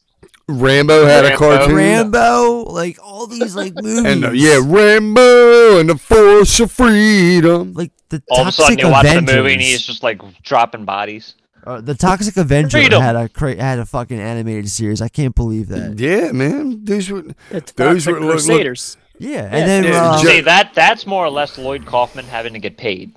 Rambo 0.48 1.06
had 1.06 1.24
a 1.24 1.36
cartoon. 1.36 1.76
Rambo, 1.76 2.64
like 2.70 2.98
all 3.02 3.26
these 3.28 3.54
like 3.54 3.74
movies, 3.76 4.04
And 4.04 4.24
uh, 4.24 4.30
yeah, 4.32 4.58
Rambo 4.62 5.78
and 5.78 5.88
the 5.88 5.96
Force 5.98 6.58
of 6.60 6.72
Freedom. 6.72 7.72
like 7.74 7.92
the 8.08 8.22
All 8.30 8.40
of 8.42 8.48
a 8.48 8.50
Toxic 8.50 8.64
sudden, 8.64 8.78
you 8.80 8.90
watch 8.90 9.06
the 9.06 9.22
movie 9.22 9.52
and 9.52 9.62
he's 9.62 9.82
just 9.82 10.02
like 10.02 10.20
dropping 10.42 10.84
bodies. 10.84 11.34
Uh, 11.64 11.80
the 11.80 11.94
Toxic 11.94 12.36
Avenger 12.36 12.78
Freedom. 12.78 13.00
had 13.02 13.14
a 13.16 13.28
cra- 13.28 13.60
had 13.60 13.78
a 13.78 13.86
fucking 13.86 14.18
animated 14.18 14.68
series. 14.70 15.02
I 15.02 15.08
can't 15.08 15.34
believe 15.34 15.68
that. 15.68 15.98
Yeah, 15.98 16.32
man. 16.32 16.84
These 16.84 17.10
were 17.10 17.24
It's 17.50 17.72
Those 17.72 18.04
Toxic 18.06 18.14
were- 18.14 18.20
look- 18.20 18.22
look- 18.22 18.32
Crusaders. 18.46 18.96
Yeah, 18.96 19.09
Yeah, 19.22 19.42
and 19.44 19.68
then 19.68 19.84
yeah, 19.84 20.02
uh, 20.12 20.16
See, 20.18 20.40
that 20.40 20.72
that's 20.74 21.06
more 21.06 21.24
or 21.26 21.30
less 21.30 21.58
Lloyd 21.58 21.84
Kaufman 21.84 22.24
having 22.24 22.54
to 22.54 22.58
get 22.58 22.78
paid. 22.78 23.12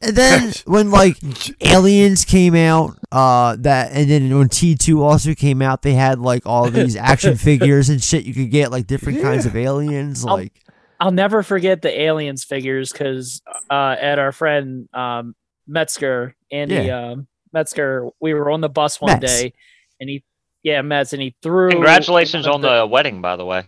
and 0.00 0.14
then 0.16 0.52
when 0.66 0.90
like 0.92 1.16
Aliens 1.60 2.24
came 2.24 2.54
out, 2.54 2.96
uh, 3.10 3.56
that 3.58 3.90
and 3.92 4.08
then 4.08 4.38
when 4.38 4.48
T 4.48 4.76
two 4.76 5.02
also 5.02 5.34
came 5.34 5.60
out, 5.62 5.82
they 5.82 5.94
had 5.94 6.20
like 6.20 6.46
all 6.46 6.70
these 6.70 6.94
action 7.12 7.36
figures 7.36 7.88
and 7.88 8.00
shit. 8.02 8.24
You 8.24 8.34
could 8.34 8.50
get 8.52 8.70
like 8.70 8.86
different 8.86 9.20
kinds 9.20 9.46
of 9.46 9.56
aliens. 9.56 10.24
I'll- 10.24 10.36
Like 10.36 10.52
I'll 11.00 11.10
never 11.10 11.42
forget 11.42 11.82
the 11.82 12.00
aliens 12.00 12.42
figures 12.44 12.90
because 12.92 13.42
uh, 13.68 13.96
at 14.00 14.18
our 14.18 14.30
friend 14.32 14.88
um, 14.94 15.34
Metzger, 15.66 16.34
Andy 16.52 16.88
um, 16.90 17.26
Metzger, 17.52 18.08
we 18.20 18.32
were 18.32 18.48
on 18.50 18.60
the 18.62 18.68
bus 18.70 18.98
one 19.00 19.20
Metz. 19.20 19.40
day, 19.40 19.52
and 20.00 20.08
he, 20.08 20.22
yeah, 20.62 20.80
Metz, 20.82 21.12
and 21.12 21.20
he 21.20 21.34
threw. 21.42 21.68
Congratulations 21.70 22.46
on 22.46 22.54
of 22.56 22.62
the 22.62 22.86
wedding, 22.86 23.20
by 23.20 23.34
the 23.36 23.44
way. 23.44 23.64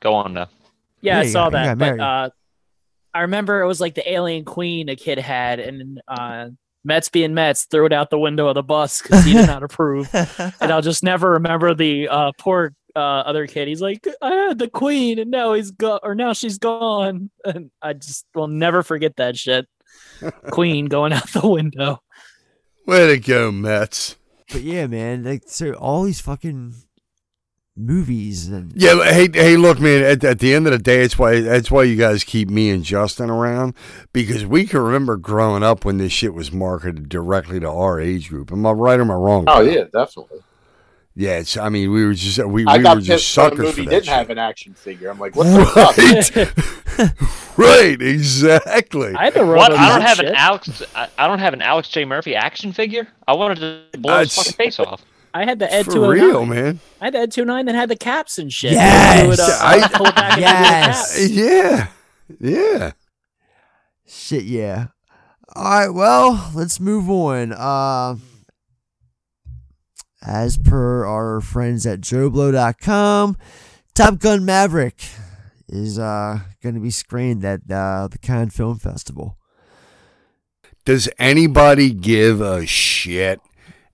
Go 0.00 0.14
on 0.14 0.34
though. 0.34 0.46
Yeah, 1.00 1.14
Yeah, 1.14 1.20
I 1.20 1.26
saw 1.26 1.44
got- 1.50 1.52
that. 1.52 1.78
But 1.78 1.84
married. 1.96 2.00
uh, 2.00 2.30
I 3.14 3.20
remember 3.22 3.60
it 3.62 3.66
was 3.66 3.80
like 3.80 3.94
the 3.94 4.10
alien 4.12 4.44
queen 4.44 4.88
a 4.88 4.96
kid 4.96 5.18
had, 5.18 5.58
and 5.60 6.00
uh, 6.06 6.48
Metz 6.84 7.08
being 7.08 7.34
Metz 7.34 7.64
threw 7.64 7.86
it 7.86 7.92
out 7.92 8.10
the 8.10 8.18
window 8.18 8.48
of 8.48 8.54
the 8.54 8.62
bus 8.62 9.02
because 9.02 9.24
he 9.24 9.32
did 9.32 9.46
not 9.46 9.62
approve. 9.68 10.08
And 10.14 10.70
I'll 10.72 10.82
just 10.82 11.02
never 11.02 11.30
remember 11.32 11.74
the 11.74 12.08
uh, 12.08 12.32
poor 12.38 12.74
uh, 12.94 12.98
other 12.98 13.46
kid. 13.46 13.66
He's 13.66 13.80
like, 13.80 14.06
I 14.22 14.30
had 14.32 14.58
the 14.58 14.68
queen, 14.68 15.18
and 15.18 15.30
now 15.30 15.54
he's 15.54 15.70
gone, 15.70 16.00
or 16.02 16.14
now 16.14 16.32
she's 16.32 16.58
gone. 16.58 17.30
And 17.44 17.70
I 17.82 17.94
just 17.94 18.26
will 18.34 18.46
never 18.48 18.82
forget 18.82 19.16
that 19.16 19.36
shit. 19.36 19.66
Queen 20.50 20.86
going 20.86 21.12
out 21.12 21.28
the 21.32 21.48
window. 21.48 22.02
way 22.86 23.06
to 23.06 23.18
go, 23.18 23.50
Metz. 23.50 24.16
but 24.52 24.62
yeah, 24.62 24.86
man, 24.86 25.24
like 25.24 25.44
so 25.46 25.72
all 25.72 26.02
these 26.04 26.20
fucking 26.20 26.74
movies 27.78 28.48
and 28.48 28.72
Yeah, 28.74 29.02
hey, 29.04 29.28
hey, 29.32 29.56
look, 29.56 29.80
man. 29.80 30.02
At, 30.02 30.24
at 30.24 30.38
the 30.40 30.54
end 30.54 30.66
of 30.66 30.72
the 30.72 30.78
day, 30.78 31.02
it's 31.02 31.18
why 31.18 31.40
that's 31.40 31.70
why 31.70 31.84
you 31.84 31.96
guys 31.96 32.24
keep 32.24 32.48
me 32.50 32.70
and 32.70 32.82
Justin 32.84 33.30
around 33.30 33.74
because 34.12 34.44
we 34.44 34.66
can 34.66 34.80
remember 34.80 35.16
growing 35.16 35.62
up 35.62 35.84
when 35.84 35.98
this 35.98 36.12
shit 36.12 36.34
was 36.34 36.52
marketed 36.52 37.08
directly 37.08 37.60
to 37.60 37.70
our 37.70 38.00
age 38.00 38.28
group. 38.28 38.52
Am 38.52 38.66
I 38.66 38.72
right 38.72 38.98
or 38.98 39.02
am 39.02 39.10
I 39.10 39.14
wrong? 39.14 39.44
Oh 39.46 39.60
yeah, 39.60 39.84
definitely. 39.84 40.40
yeah. 41.14 41.38
It's. 41.38 41.56
I 41.56 41.68
mean, 41.68 41.90
we 41.92 42.04
were 42.04 42.14
just 42.14 42.44
we, 42.46 42.66
I 42.66 42.78
we 42.78 42.84
were 42.84 42.96
just 42.96 43.08
pissed 43.08 43.08
the 43.08 43.18
suckers 43.18 43.58
movie 43.58 43.84
for 43.84 43.90
that 43.90 44.04
didn't 44.04 44.06
have 44.08 44.30
an 44.30 44.38
action 44.38 44.74
figure. 44.74 45.10
I'm 45.10 45.18
like, 45.18 45.36
what 45.36 45.44
the 45.44 45.66
fuck? 45.66 47.16
Right, 47.56 47.56
right, 47.56 48.02
exactly. 48.02 49.14
I 49.14 49.30
had 49.30 49.36
What? 49.36 49.72
I 49.72 49.88
don't 49.88 50.02
have 50.02 50.18
an 50.18 50.26
shit. 50.26 50.34
Alex. 50.34 50.82
I, 50.94 51.08
I 51.16 51.26
don't 51.26 51.38
have 51.38 51.54
an 51.54 51.62
Alex 51.62 51.88
J 51.88 52.04
Murphy 52.04 52.34
action 52.34 52.72
figure. 52.72 53.08
I 53.26 53.34
wanted 53.34 53.58
to 53.92 53.98
blow 53.98 54.18
his 54.18 54.34
fucking 54.34 54.52
face 54.54 54.78
off. 54.80 55.04
I 55.34 55.44
had 55.44 55.58
the 55.58 55.72
Ed 55.72 55.84
For 55.86 55.92
209. 55.92 56.26
real, 56.28 56.46
man. 56.46 56.80
I 57.00 57.04
had 57.06 57.14
the 57.14 57.18
Ed 57.20 57.32
29 57.32 57.66
that 57.66 57.74
had 57.74 57.88
the 57.90 57.96
caps 57.96 58.38
and 58.38 58.52
shit. 58.52 58.72
Yes! 58.72 59.22
You 59.22 59.28
would, 59.28 59.40
uh, 59.40 59.58
I- 59.60 59.88
pull 59.92 60.06
it 60.06 60.14
back 60.14 60.32
and 60.32 60.36
the 60.38 60.40
Yes! 60.40 61.16
caps. 61.16 61.30
Yeah, 61.30 61.86
yeah. 62.40 62.90
shit. 64.06 64.44
Yeah. 64.44 64.86
All 65.54 65.64
right. 65.64 65.88
Well, 65.90 66.50
let's 66.54 66.80
move 66.80 67.08
on. 67.10 67.52
Uh, 67.52 68.16
as 70.22 70.58
per 70.58 71.06
our 71.06 71.40
friends 71.40 71.86
at 71.86 72.00
JoBlo.com, 72.00 73.36
Top 73.94 74.18
Gun 74.18 74.44
Maverick 74.44 75.00
is 75.68 75.98
uh, 75.98 76.40
going 76.62 76.74
to 76.74 76.80
be 76.80 76.90
screened 76.90 77.44
at 77.44 77.60
uh, 77.70 78.08
the 78.08 78.18
Cannes 78.18 78.50
Film 78.50 78.78
Festival. 78.78 79.36
Does 80.84 81.08
anybody 81.18 81.92
give 81.92 82.40
a 82.40 82.64
shit 82.66 83.40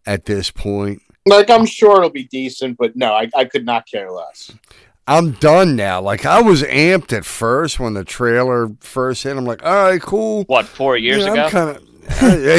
at 0.07 0.27
this 0.27 0.51
point? 0.51 1.03
Like 1.27 1.51
I'm 1.51 1.67
sure 1.67 1.97
it'll 1.99 2.11
be 2.11 2.25
decent, 2.25 2.77
but 2.79 2.97
no, 2.97 3.13
I, 3.13 3.31
I 3.35 3.45
could 3.45 3.65
not 3.65 3.87
care 3.87 4.11
less. 4.11 4.53
I'm 5.07 5.33
done 5.33 5.77
now. 5.77 6.01
Like 6.01 6.25
I 6.25 6.41
was 6.41 6.63
amped 6.63 7.13
at 7.13 7.25
first 7.25 7.79
when 7.79 7.95
the 7.95 8.05
trailer 8.05 8.71
first 8.81 9.23
hit. 9.23 9.37
I'm 9.37 9.45
like, 9.45 9.65
all 9.65 9.91
right, 9.91 10.01
cool. 10.01 10.45
What? 10.45 10.67
Four 10.67 10.97
years 10.97 11.27
uh, 11.27 11.27
Yeah, 11.33 11.33
ago. 11.33 11.45
I'm 11.45 11.51
kind 11.51 11.77
of 11.77 11.83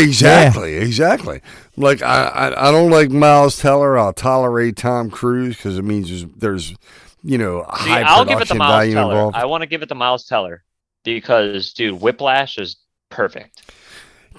exactly, 0.03 0.75
exactly. 0.75 1.41
Like 1.77 2.01
I, 2.01 2.25
I, 2.27 2.69
I 2.69 2.71
don't 2.71 2.91
like 2.91 3.09
Miles 3.09 3.59
Teller. 3.59 3.97
I'll 3.97 4.13
tolerate 4.13 4.75
Tom 4.77 5.09
Cruise 5.09 5.57
because 5.57 5.77
it 5.77 5.83
means 5.83 6.09
there's, 6.09 6.25
there's, 6.35 6.75
you 7.23 7.37
know, 7.37 7.65
See, 7.79 7.89
high 7.89 8.01
I'll 8.01 8.25
give 8.25 8.39
it 8.39 8.47
to 8.47 8.55
production 8.55 8.57
Miles 8.57 8.71
value 8.71 8.93
Teller. 8.93 9.13
involved. 9.13 9.35
I 9.37 9.45
want 9.45 9.61
to 9.61 9.67
give 9.67 9.81
it 9.81 9.89
to 9.89 9.95
Miles 9.95 10.25
Teller 10.25 10.63
because, 11.03 11.73
dude, 11.73 11.99
Whiplash 11.99 12.57
is 12.57 12.77
perfect. 13.09 13.71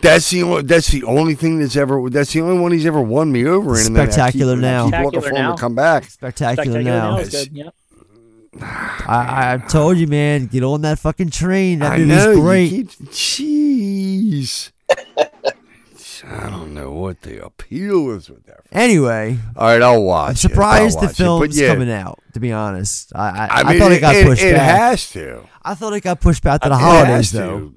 That's 0.03 0.29
the 0.31 0.43
only, 0.43 0.63
that's 0.63 0.89
the 0.89 1.05
only 1.05 1.35
thing 1.35 1.59
that's 1.59 1.75
ever. 1.77 2.09
That's 2.11 2.33
the 2.33 2.41
only 2.43 2.59
one 2.59 2.73
he's 2.73 2.87
ever 2.87 3.01
won 3.01 3.33
me 3.33 3.47
over 3.47 3.79
in. 3.81 3.87
and 3.87 3.97
then 3.97 4.03
I 4.03 4.07
keep- 4.07 4.13
Spectacular 4.13 4.53
I 4.55 4.57
Now. 4.57 4.85
keep 4.91 4.93
looking 5.05 5.21
Spectacular 5.21 5.23
for 5.23 5.29
him 5.37 5.43
Now. 5.43 5.55
to 5.55 5.61
come 5.61 5.75
back. 5.75 6.05
Spectacular, 6.05 6.55
Spectacular 6.65 6.83
now. 6.83 7.11
now 7.17 7.19
is 7.23 7.31
good. 7.31 7.57
Yep. 7.57 7.75
I, 8.63 9.55
I 9.55 9.59
told 9.69 9.99
you, 9.99 10.07
man, 10.07 10.47
get 10.47 10.63
on 10.63 10.83
that 10.83 10.99
fucking 10.99 11.31
train. 11.31 11.81
That 11.81 11.93
I 11.93 11.99
movie's 11.99 12.17
know. 12.17 12.31
you 12.33 12.41
great. 12.41 12.71
keep- 12.71 12.91
Jeez. 13.11 14.71
I 16.29 16.51
don't 16.51 16.75
know 16.75 16.91
what 16.93 17.21
the 17.23 17.45
appeal 17.45 18.11
is 18.11 18.29
with 18.31 18.47
that. 18.47 18.61
Anyway, 18.73 19.39
All 19.55 19.69
right, 19.69 19.81
I'll 19.83 20.03
watch. 20.03 20.31
I'm 20.31 20.35
surprised 20.37 20.97
I'll 20.97 21.03
the 21.03 21.07
watch 21.07 21.15
it. 21.15 21.17
film's 21.17 21.61
yeah, 21.61 21.69
coming 21.69 21.91
out. 21.91 22.19
To 22.35 22.41
be 22.41 22.53
honest, 22.53 23.13
I 23.15 23.29
I, 23.29 23.47
I, 23.47 23.61
I 23.75 23.79
thought 23.79 23.93
it 23.93 24.01
got 24.01 24.25
pushed 24.25 24.43
it 24.43 24.55
back. 24.55 24.77
has 24.79 25.11
to. 25.11 25.43
I 25.63 25.75
thought 25.75 25.93
it 25.93 26.01
got 26.03 26.21
pushed 26.21 26.43
back 26.43 26.63
to 26.63 26.69
the 26.69 26.75
It 26.75 26.79
holidays, 26.79 27.31
has 27.31 27.33
to. 27.33 27.75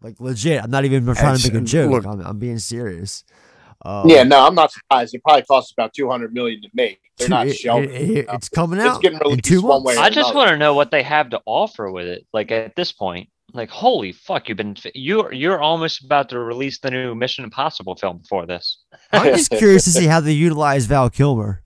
Though. 0.00 0.06
Like 0.08 0.20
legit, 0.20 0.62
I'm 0.62 0.70
not 0.70 0.84
even 0.84 1.04
trying 1.14 1.36
to 1.38 1.52
make 1.52 1.62
a 1.62 1.64
joke. 1.64 1.90
look- 1.90 2.06
I'm, 2.06 2.20
I'm 2.20 2.38
being 2.38 2.58
serious. 2.58 3.24
Um, 3.84 4.08
yeah, 4.08 4.24
no, 4.24 4.44
I'm 4.44 4.56
not 4.56 4.72
surprised. 4.72 5.14
It 5.14 5.22
probably 5.22 5.42
costs 5.42 5.70
about 5.72 5.92
two 5.94 6.10
hundred 6.10 6.34
million 6.34 6.60
to 6.62 6.68
make. 6.74 7.00
They're 7.18 7.28
not 7.28 7.46
it- 7.46 7.54
shelving. 7.56 7.90
it- 7.90 7.94
it- 8.02 8.10
it. 8.18 8.26
it's 8.32 8.48
coming 8.48 8.78
It's 8.80 8.88
out 8.88 9.02
getting 9.02 9.18
in 9.18 9.22
released 9.24 9.44
two 9.44 9.62
one 9.62 9.84
months. 9.84 9.86
way 9.86 9.94
or 9.96 9.98
I 10.04 10.10
just 10.10 10.30
another. 10.30 10.36
want 10.36 10.48
to 10.50 10.56
know 10.58 10.74
what 10.74 10.90
they 10.90 11.02
have 11.02 11.30
to 11.30 11.40
offer 11.46 11.90
with 11.90 12.06
it. 12.06 12.26
Like 12.32 12.50
at 12.50 12.74
this 12.74 12.90
point, 12.92 13.28
like 13.52 13.70
holy 13.70 14.12
fuck, 14.12 14.48
you've 14.48 14.58
been 14.58 14.76
you're 14.94 15.32
you're 15.32 15.60
almost 15.60 16.04
about 16.04 16.28
to 16.30 16.38
release 16.40 16.80
the 16.80 16.90
new 16.90 17.14
Mission 17.14 17.44
Impossible 17.44 17.94
film 17.94 18.18
before 18.18 18.46
this. 18.46 18.78
I'm 19.12 19.34
just 19.36 19.50
curious 19.50 19.84
to 19.84 19.90
see 19.90 20.06
how 20.06 20.20
they 20.20 20.32
utilize 20.32 20.86
Val 20.86 21.08
Kilmer. 21.08 21.62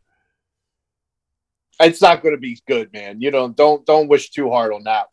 It's 1.81 2.01
not 2.03 2.23
going 2.23 2.35
to 2.35 2.41
be 2.41 2.61
good, 2.69 2.93
man. 2.93 3.21
You 3.21 3.31
don't 3.31 3.57
don't 3.57 3.85
don't 3.87 4.07
wish 4.09 4.31
too 4.31 4.51
hard 4.51 4.73
on 4.73 4.85
that. 4.85 5.07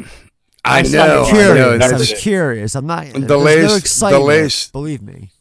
I 0.66 0.80
I'm 0.80 0.92
know. 0.92 1.02
I'm 1.02 1.10
I 1.10 1.14
know. 1.14 1.26
curious. 1.30 1.66
I'm 1.74 1.80
That's- 1.80 1.92
That's- 2.02 2.22
curious. 2.22 2.76
I'm 2.76 2.86
not. 2.88 3.06
The 3.14 3.20
there's 3.20 3.30
no 3.30 3.38
last- 3.74 4.00
the 4.00 4.20
last- 4.20 4.72
Believe 4.72 5.02
me. 5.02 5.32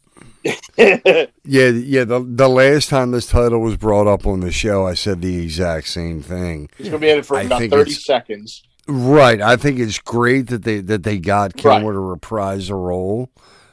Yeah, 0.77 1.25
yeah. 1.69 2.03
The 2.05 2.25
the 2.25 2.47
last 2.47 2.89
time 2.89 3.11
this 3.11 3.27
title 3.27 3.59
was 3.59 3.75
brought 3.75 4.07
up 4.07 4.25
on 4.25 4.39
the 4.39 4.51
show, 4.51 4.87
I 4.87 4.93
said 4.93 5.21
the 5.21 5.39
exact 5.43 5.87
same 5.89 6.21
thing. 6.21 6.69
He's 6.77 6.87
going 6.89 7.01
to 7.01 7.05
be 7.05 7.09
in 7.09 7.17
it 7.19 7.25
for 7.25 7.37
I 7.37 7.41
about 7.43 7.63
thirty 7.69 7.91
seconds. 7.91 8.63
Right. 8.87 9.41
I 9.41 9.57
think 9.57 9.79
it's 9.79 9.99
great 9.99 10.47
that 10.47 10.63
they 10.63 10.79
that 10.81 11.03
they 11.03 11.17
got 11.19 11.53
Right. 11.63 11.81
To 11.81 11.91
reprise 11.91 12.69
the 12.69 12.75
role 12.75 13.29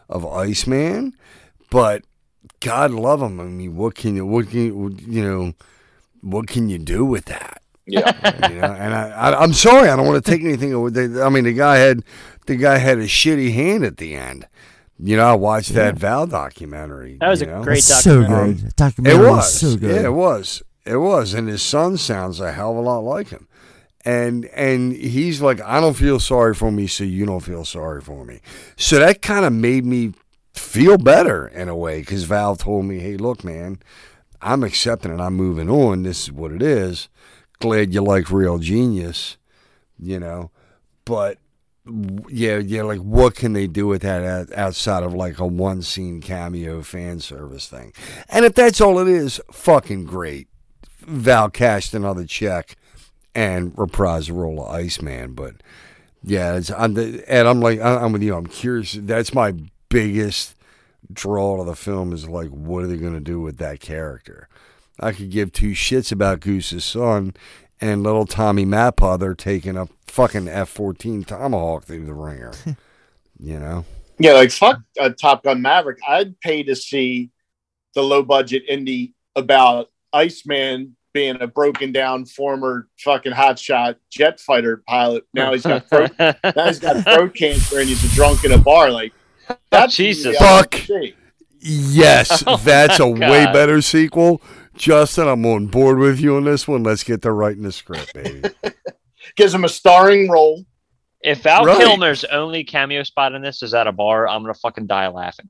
of 0.09 0.27
Iceman, 0.27 1.15
but 1.71 2.03
God 2.61 2.91
love 2.91 3.23
him. 3.23 3.39
I 3.41 3.45
mean, 3.45 3.77
what 3.77 3.95
can 3.95 4.17
you 4.17 4.27
what 4.27 4.49
can 4.51 4.59
you, 4.61 4.97
you 5.07 5.23
know 5.23 5.53
what 6.23 6.49
can 6.49 6.69
you 6.69 6.79
do 6.79 7.05
with 7.05 7.27
that? 7.27 7.63
Yeah, 7.87 8.49
You 8.51 8.57
know, 8.61 8.73
and 8.73 8.95
I, 8.95 9.09
I 9.11 9.43
I'm 9.43 9.53
sorry, 9.53 9.89
I 9.89 9.97
don't 9.97 10.07
want 10.07 10.25
to 10.25 10.31
take 10.31 10.43
anything 10.43 10.73
away. 10.73 10.91
They- 10.91 11.23
I 11.23 11.29
mean, 11.29 11.45
the 11.45 11.53
guy 11.53 11.77
had 11.77 12.03
the 12.47 12.57
guy 12.57 12.79
had 12.79 12.99
a 12.99 13.05
shitty 13.07 13.53
hand 13.55 13.85
at 13.85 13.97
the 13.99 14.15
end. 14.15 14.47
You 14.99 15.17
know, 15.17 15.25
I 15.27 15.35
watched 15.35 15.75
that 15.75 15.97
Val 15.97 16.27
documentary. 16.27 17.19
That 17.21 17.29
was 17.29 17.43
you 17.43 17.49
a 17.49 17.51
know? 17.51 17.63
great 17.63 17.79
It's 17.79 17.87
so 18.03 18.21
documentary. 18.23 18.55
good. 18.55 18.63
The 18.63 18.67
It 18.69 18.77
documentary 18.77 19.27
was 19.27 19.37
was. 19.37 19.61
so 19.61 19.77
good. 19.77 19.95
Yeah, 19.95 20.07
it 20.07 20.13
was. 20.13 20.63
It 20.87 20.97
was. 20.97 21.35
And 21.35 21.49
his 21.49 21.63
son 21.63 21.97
sounds 21.99 22.41
a 22.41 22.53
hell 22.53 22.71
of 22.73 22.77
a 22.79 22.81
lot 22.81 23.01
like 23.01 23.29
him. 23.29 23.47
And 24.05 24.47
and 24.47 24.93
he's 24.93 25.41
like, 25.43 25.61
I 25.61 25.81
don't 25.81 25.95
feel 25.95 26.19
sorry 26.21 26.55
for 26.55 26.71
me, 26.71 26.87
so 26.87 27.03
you 27.05 27.27
don't 27.27 27.41
feel 27.41 27.65
sorry 27.65 28.01
for 28.01 28.25
me. 28.25 28.41
So 28.77 28.99
that 29.01 29.21
kind 29.21 29.45
of 29.45 29.53
made 29.53 29.85
me 29.85 30.13
feel 30.55 30.97
better 30.97 31.49
in 31.49 31.69
a 31.69 31.77
way 31.77 32.01
because 32.01 32.25
Val 32.25 32.57
told 32.57 32.85
me, 32.87 33.01
hey, 33.01 33.17
look, 33.17 33.45
man, 33.45 33.81
I'm 34.41 34.63
accepting 34.63 35.13
it. 35.13 35.21
I'm 35.21 35.35
moving 35.35 35.69
on. 35.69 36.05
This 36.05 36.23
is 36.25 36.33
what 36.33 36.53
it 36.53 36.63
is. 36.63 37.09
Glad 37.61 37.95
you 37.95 38.03
like 38.03 38.31
Real 38.31 38.59
Genius, 38.59 39.37
you 39.99 40.21
know. 40.21 40.51
But 41.05 41.39
yeah, 42.29 42.59
yeah, 42.59 42.83
like 42.83 43.01
what 43.01 43.35
can 43.35 43.53
they 43.53 43.67
do 43.67 43.87
with 43.87 44.03
that 44.03 44.53
outside 44.53 45.03
of 45.03 45.15
like 45.15 45.39
a 45.39 45.47
one 45.47 45.83
scene 45.83 46.21
cameo 46.21 46.83
fan 46.83 47.21
service 47.21 47.69
thing? 47.69 47.93
And 48.29 48.45
if 48.45 48.55
that's 48.55 48.81
all 48.81 48.99
it 48.99 49.09
is, 49.09 49.41
fucking 49.53 50.05
great. 50.05 50.49
Val 51.01 51.49
cashed 51.49 51.95
another 51.95 52.25
check 52.25 52.77
and 53.35 53.75
reprised 53.77 54.27
the 54.27 54.33
role 54.33 54.65
of 54.65 54.75
Iceman. 54.75 55.35
But 55.35 55.63
yeah, 56.25 56.57
it's, 56.57 56.71
I'm 56.71 56.95
the, 56.95 57.25
and 57.29 57.47
I'm 57.47 57.61
like, 57.61 57.81
I'm 57.81 58.13
with 58.13 58.23
you. 58.23 58.35
I'm 58.35 58.47
curious. 58.47 58.93
That's 58.93 59.33
my 59.33 59.55
biggest 59.89 60.57
draw 61.13 61.59
to 61.59 61.65
the 61.65 61.77
film 61.77 62.13
is 62.13 62.29
like, 62.29 62.49
what 62.49 62.83
are 62.83 62.89
they 62.89 62.97
going 62.97 63.15
to 63.15 63.21
do 63.21 63.41
with 63.41 63.59
that 63.59 63.81
character? 63.81 64.49
I 64.99 65.13
could 65.13 65.31
give 65.31 65.53
two 65.53 65.73
shits 65.73 66.11
about 66.11 66.41
Goose's 66.41 66.85
son 66.85 67.35
and 67.81 68.03
little 68.03 68.27
Tommy 68.27 68.65
Mappa. 68.65 69.19
They're 69.19 69.35
taking 69.35 69.77
a 69.77 69.89
fucking 70.07 70.49
F 70.49 70.69
14 70.71 71.25
Tomahawk 71.25 71.85
through 71.85 72.07
the 72.07 72.15
ringer. 72.15 72.53
you 73.39 73.59
know? 73.59 73.85
yeah. 74.19 74.33
Like 74.33 74.51
fuck 74.51 74.81
uh, 74.99 75.11
Top 75.11 75.45
Gun 75.45 75.61
Maverick. 75.63 75.99
I'd 76.07 76.39
pay 76.41 76.63
to 76.65 76.77
see 76.77 77.31
the 77.95 78.03
low 78.03 78.23
budget 78.23 78.63
indie 78.69 79.13
about 79.35 79.89
Iceman 80.13 80.97
being 81.13 81.41
a 81.41 81.47
broken 81.47 81.93
down 81.93 82.27
former 82.27 82.89
fucking 82.99 83.33
hotshot 83.33 83.97
jet 84.11 84.39
fighter 84.39 84.83
pilot. 84.87 85.25
Now 85.33 85.53
he's 85.53 85.63
got 85.63 85.89
throat, 85.89 86.13
now 86.19 86.67
he's 86.67 86.79
got 86.79 87.03
throat 87.05 87.35
cancer 87.35 87.81
and 87.81 87.89
he's 87.89 88.05
a 88.05 88.15
drunk 88.15 88.45
in 88.45 88.53
a 88.53 88.59
bar. 88.59 88.91
Like 88.91 89.15
that's 89.71 89.97
Jesus. 89.97 90.27
movie 90.27 90.39
I 90.39 90.57
like 90.59 90.71
to 90.71 90.87
Fuck. 90.87 91.17
Yes, 91.61 92.45
Oh 92.47 92.59
that's 92.59 93.01
a 93.01 93.07
my 93.07 93.31
way 93.31 93.45
better 93.47 93.81
sequel. 93.81 94.43
Justin, 94.77 95.29
I'm 95.29 95.45
on 95.47 95.67
board 95.67 95.99
with 95.99 96.21
you 96.21 96.37
on 96.37 96.45
this 96.45 96.69
one. 96.69 96.83
Let's 96.83 97.03
get 97.03 97.23
to 97.23 97.33
writing 97.33 97.63
the 97.63 97.73
script, 97.73 98.13
baby. 98.15 98.49
Gives 99.37 99.55
him 99.55 99.65
a 99.65 99.69
starring 99.69 100.31
role. 100.31 100.65
If 101.23 101.43
Val 101.43 101.65
Right. 101.65 101.79
Kilmer's 101.79 102.25
only 102.25 102.63
cameo 102.63 103.03
spot 103.03 103.35
in 103.35 103.43
this 103.43 103.63
is 103.63 103.75
at 103.75 103.87
a 103.87 103.93
bar, 103.93 104.29
I'm 104.29 104.43
gonna 104.43 104.55
fucking 104.55 104.87
die 104.87 105.09
laughing. 105.09 105.49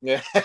Yeah. 0.00 0.22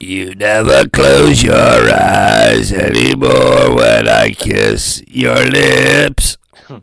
You 0.00 0.34
never 0.34 0.88
close 0.88 1.42
your 1.42 1.54
eyes 1.54 2.72
anymore 2.72 3.74
when 3.74 4.08
I 4.08 4.30
kiss 4.30 5.02
your 5.06 5.44
lips. 5.46 6.36
Oh, 6.68 6.82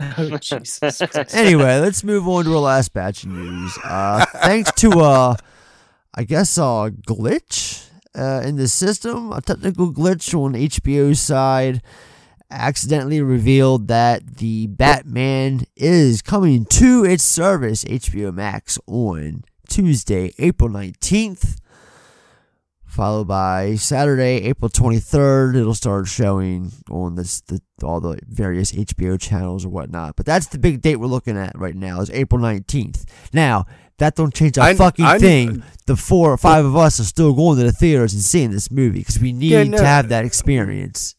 Jesus 0.40 1.00
anyway, 1.34 1.78
let's 1.78 2.02
move 2.02 2.26
on 2.26 2.44
to 2.46 2.54
our 2.54 2.60
last 2.60 2.92
batch 2.92 3.24
of 3.24 3.30
news. 3.30 3.78
Uh, 3.84 4.24
thanks 4.26 4.72
to 4.72 4.90
uh, 5.00 5.36
I 6.14 6.24
guess 6.24 6.56
a 6.56 6.90
glitch 7.06 7.77
uh, 8.14 8.42
in 8.44 8.56
the 8.56 8.68
system, 8.68 9.32
a 9.32 9.40
technical 9.40 9.92
glitch 9.92 10.34
on 10.34 10.54
HBO's 10.54 11.20
side, 11.20 11.82
accidentally 12.50 13.20
revealed 13.20 13.88
that 13.88 14.38
the 14.38 14.66
Batman 14.68 15.64
is 15.76 16.22
coming 16.22 16.64
to 16.66 17.04
its 17.04 17.24
service, 17.24 17.84
HBO 17.84 18.32
Max, 18.32 18.78
on 18.86 19.44
Tuesday, 19.68 20.32
April 20.38 20.70
nineteenth. 20.70 21.60
Followed 22.86 23.28
by 23.28 23.76
Saturday, 23.76 24.42
April 24.44 24.68
23rd, 24.70 25.54
it'll 25.56 25.74
start 25.74 26.08
showing 26.08 26.72
on 26.90 27.14
this 27.14 27.42
the 27.42 27.60
all 27.82 28.00
the 28.00 28.18
various 28.26 28.72
HBO 28.72 29.20
channels 29.20 29.64
or 29.64 29.68
whatnot. 29.68 30.16
But 30.16 30.26
that's 30.26 30.46
the 30.46 30.58
big 30.58 30.80
date 30.80 30.96
we're 30.96 31.06
looking 31.06 31.36
at 31.36 31.56
right 31.56 31.76
now 31.76 32.00
is 32.00 32.10
April 32.10 32.40
19th. 32.40 33.04
Now, 33.32 33.66
that 33.98 34.14
don't 34.16 34.32
change 34.34 34.56
a 34.58 34.62
I- 34.62 34.74
fucking 34.74 35.04
I- 35.04 35.18
thing. 35.18 35.62
The 35.86 35.96
four 35.96 36.30
or 36.32 36.36
five 36.36 36.64
of 36.66 36.76
us 36.76 37.00
are 37.00 37.04
still 37.04 37.32
going 37.32 37.56
to 37.58 37.64
the 37.64 37.72
theaters 37.72 38.12
and 38.12 38.22
seeing 38.22 38.50
this 38.50 38.70
movie 38.70 38.98
because 38.98 39.18
we 39.18 39.32
need 39.32 39.52
Yeah, 39.52 39.62
no. 39.64 39.78
to 39.78 39.86
have 39.86 40.10
that 40.10 40.24
experience. 40.26 41.14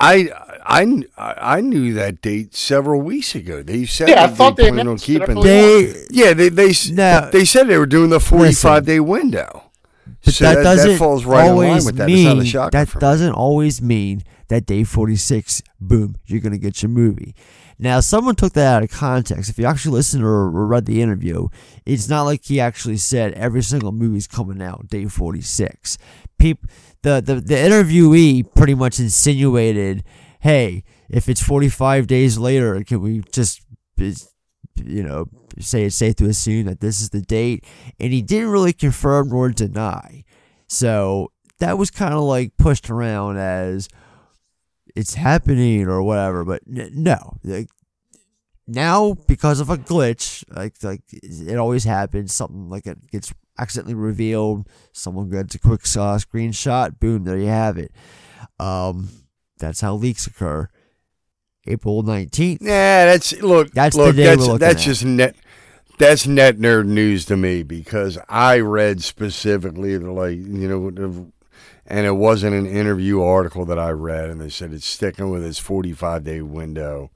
I, 0.00 0.30
I 0.66 1.04
I 1.16 1.60
knew 1.60 1.94
that 1.94 2.20
date 2.22 2.56
several 2.56 3.00
weeks 3.00 3.36
ago. 3.36 3.62
They 3.62 3.86
said 3.86 4.08
Yeah, 4.08 4.24
I 4.24 4.26
thought 4.28 4.56
they 4.56 4.70
planned 4.70 4.88
on 4.88 4.98
keeping. 4.98 5.30
early 5.38 5.42
They 5.48 6.06
yeah, 6.10 6.32
they 6.34 6.48
they 6.48 6.70
s- 6.70 6.90
No. 6.90 7.30
they 7.32 7.44
said 7.44 7.68
they 7.68 7.78
were 7.78 7.86
doing 7.86 8.10
the 8.10 8.18
45 8.18 8.84
day 8.84 8.98
window. 8.98 9.70
But 10.24 10.34
so 10.34 10.44
that, 10.44 10.54
that, 10.56 10.62
doesn't 10.64 10.90
that 10.92 10.98
falls 10.98 11.24
right 11.24 11.48
always 11.48 11.86
with 11.86 11.96
that. 11.96 12.10
It's 12.10 12.24
not 12.24 12.32
a 12.38 12.42
mean 12.42 12.70
that 12.72 12.98
doesn't 12.98 13.32
always 13.32 13.80
mean 13.80 14.22
that 14.48 14.66
day 14.66 14.82
46 14.82 15.62
boom 15.80 16.16
you're 16.26 16.40
gonna 16.40 16.58
get 16.58 16.82
your 16.82 16.90
movie 16.90 17.34
now 17.78 18.00
someone 18.00 18.34
took 18.34 18.52
that 18.52 18.76
out 18.76 18.82
of 18.82 18.90
context. 18.90 19.50
If 19.50 19.58
you 19.58 19.66
actually 19.66 19.92
listened 19.92 20.24
or, 20.24 20.28
or 20.28 20.66
read 20.66 20.86
the 20.86 21.02
interview 21.02 21.48
it's 21.84 22.08
not 22.08 22.22
like 22.22 22.44
he 22.44 22.60
actually 22.60 22.96
said 22.96 23.32
every 23.34 23.62
single 23.62 23.92
movie's 23.92 24.26
coming 24.26 24.62
out 24.62 24.88
day 24.88 25.06
46 25.06 25.98
Peop, 26.38 26.66
the, 27.02 27.20
the 27.20 27.36
the 27.36 27.54
interviewee 27.54 28.54
pretty 28.54 28.74
much 28.74 28.98
insinuated 28.98 30.04
hey 30.40 30.84
if 31.08 31.28
it's 31.28 31.42
45 31.42 32.06
days 32.06 32.38
later 32.38 32.82
can 32.84 33.00
we 33.00 33.22
just 33.32 33.62
you 34.76 35.02
know 35.02 35.26
say 35.60 35.84
it's 35.84 35.96
safe 35.96 36.16
to 36.16 36.26
assume 36.26 36.66
that 36.66 36.80
this 36.80 37.00
is 37.00 37.10
the 37.10 37.20
date? 37.20 37.64
And 37.98 38.12
he 38.12 38.22
didn't 38.22 38.50
really 38.50 38.72
confirm 38.72 39.28
nor 39.28 39.50
deny. 39.50 40.24
So 40.66 41.32
that 41.58 41.78
was 41.78 41.90
kind 41.90 42.14
of 42.14 42.22
like 42.22 42.56
pushed 42.56 42.90
around 42.90 43.38
as 43.38 43.88
it's 44.94 45.14
happening 45.14 45.86
or 45.88 46.02
whatever. 46.02 46.44
But 46.44 46.62
n- 46.68 46.90
no, 46.94 47.38
like 47.44 47.68
now 48.66 49.14
because 49.26 49.60
of 49.60 49.70
a 49.70 49.76
glitch, 49.76 50.44
like 50.54 50.74
like 50.82 51.02
it 51.12 51.56
always 51.56 51.84
happens, 51.84 52.34
something 52.34 52.68
like 52.68 52.86
it 52.86 53.10
gets 53.10 53.32
accidentally 53.58 53.94
revealed. 53.94 54.68
Someone 54.92 55.28
gets 55.30 55.54
a 55.54 55.58
quick 55.58 55.80
uh, 55.82 56.18
screenshot. 56.18 56.98
Boom, 57.00 57.24
there 57.24 57.38
you 57.38 57.46
have 57.46 57.78
it. 57.78 57.92
Um, 58.58 59.08
that's 59.58 59.80
how 59.80 59.94
leaks 59.94 60.26
occur. 60.26 60.68
April 61.66 62.02
nineteenth. 62.02 62.60
Yeah, 62.62 63.04
that's 63.06 63.32
look. 63.40 63.70
That's 63.72 63.96
the 63.96 64.12
day 64.12 64.24
that's 64.24 64.46
we're 64.48 64.58
that's 64.58 64.82
at. 64.82 64.86
just 64.86 65.04
net. 65.04 65.36
That's 65.98 66.26
net 66.26 66.56
nerd 66.56 66.86
news 66.86 67.26
to 67.26 67.36
me 67.36 67.62
because 67.62 68.18
I 68.28 68.58
read 68.60 69.02
specifically 69.04 69.96
the, 69.96 70.10
like 70.10 70.36
you 70.36 70.68
know, 70.68 70.90
the- 70.90 71.31
and 71.92 72.06
it 72.06 72.16
wasn't 72.16 72.56
an 72.56 72.66
interview 72.66 73.20
article 73.22 73.66
that 73.66 73.78
I 73.78 73.90
read, 73.90 74.30
and 74.30 74.40
they 74.40 74.48
said 74.48 74.72
it's 74.72 74.86
sticking 74.86 75.30
with 75.30 75.44
its 75.44 75.58
forty-five 75.58 76.24
day 76.24 76.40
window 76.40 77.10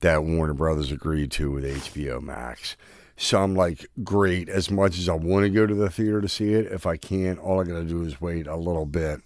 that 0.00 0.24
Warner 0.24 0.54
Brothers 0.54 0.90
agreed 0.92 1.30
to 1.32 1.52
with 1.52 1.64
HBO 1.64 2.20
Max. 2.20 2.76
So 3.16 3.40
I'm 3.42 3.54
like, 3.54 3.86
great. 4.04 4.48
As 4.48 4.70
much 4.70 4.98
as 4.98 5.08
I 5.08 5.14
want 5.14 5.44
to 5.44 5.50
go 5.50 5.66
to 5.66 5.74
the 5.74 5.90
theater 5.90 6.20
to 6.20 6.28
see 6.28 6.52
it, 6.54 6.66
if 6.66 6.86
I 6.86 6.96
can't, 6.96 7.38
all 7.38 7.60
I 7.60 7.64
got 7.64 7.74
to 7.80 7.84
do 7.84 8.02
is 8.02 8.20
wait 8.20 8.46
a 8.48 8.56
little 8.56 8.86
bit 8.86 9.20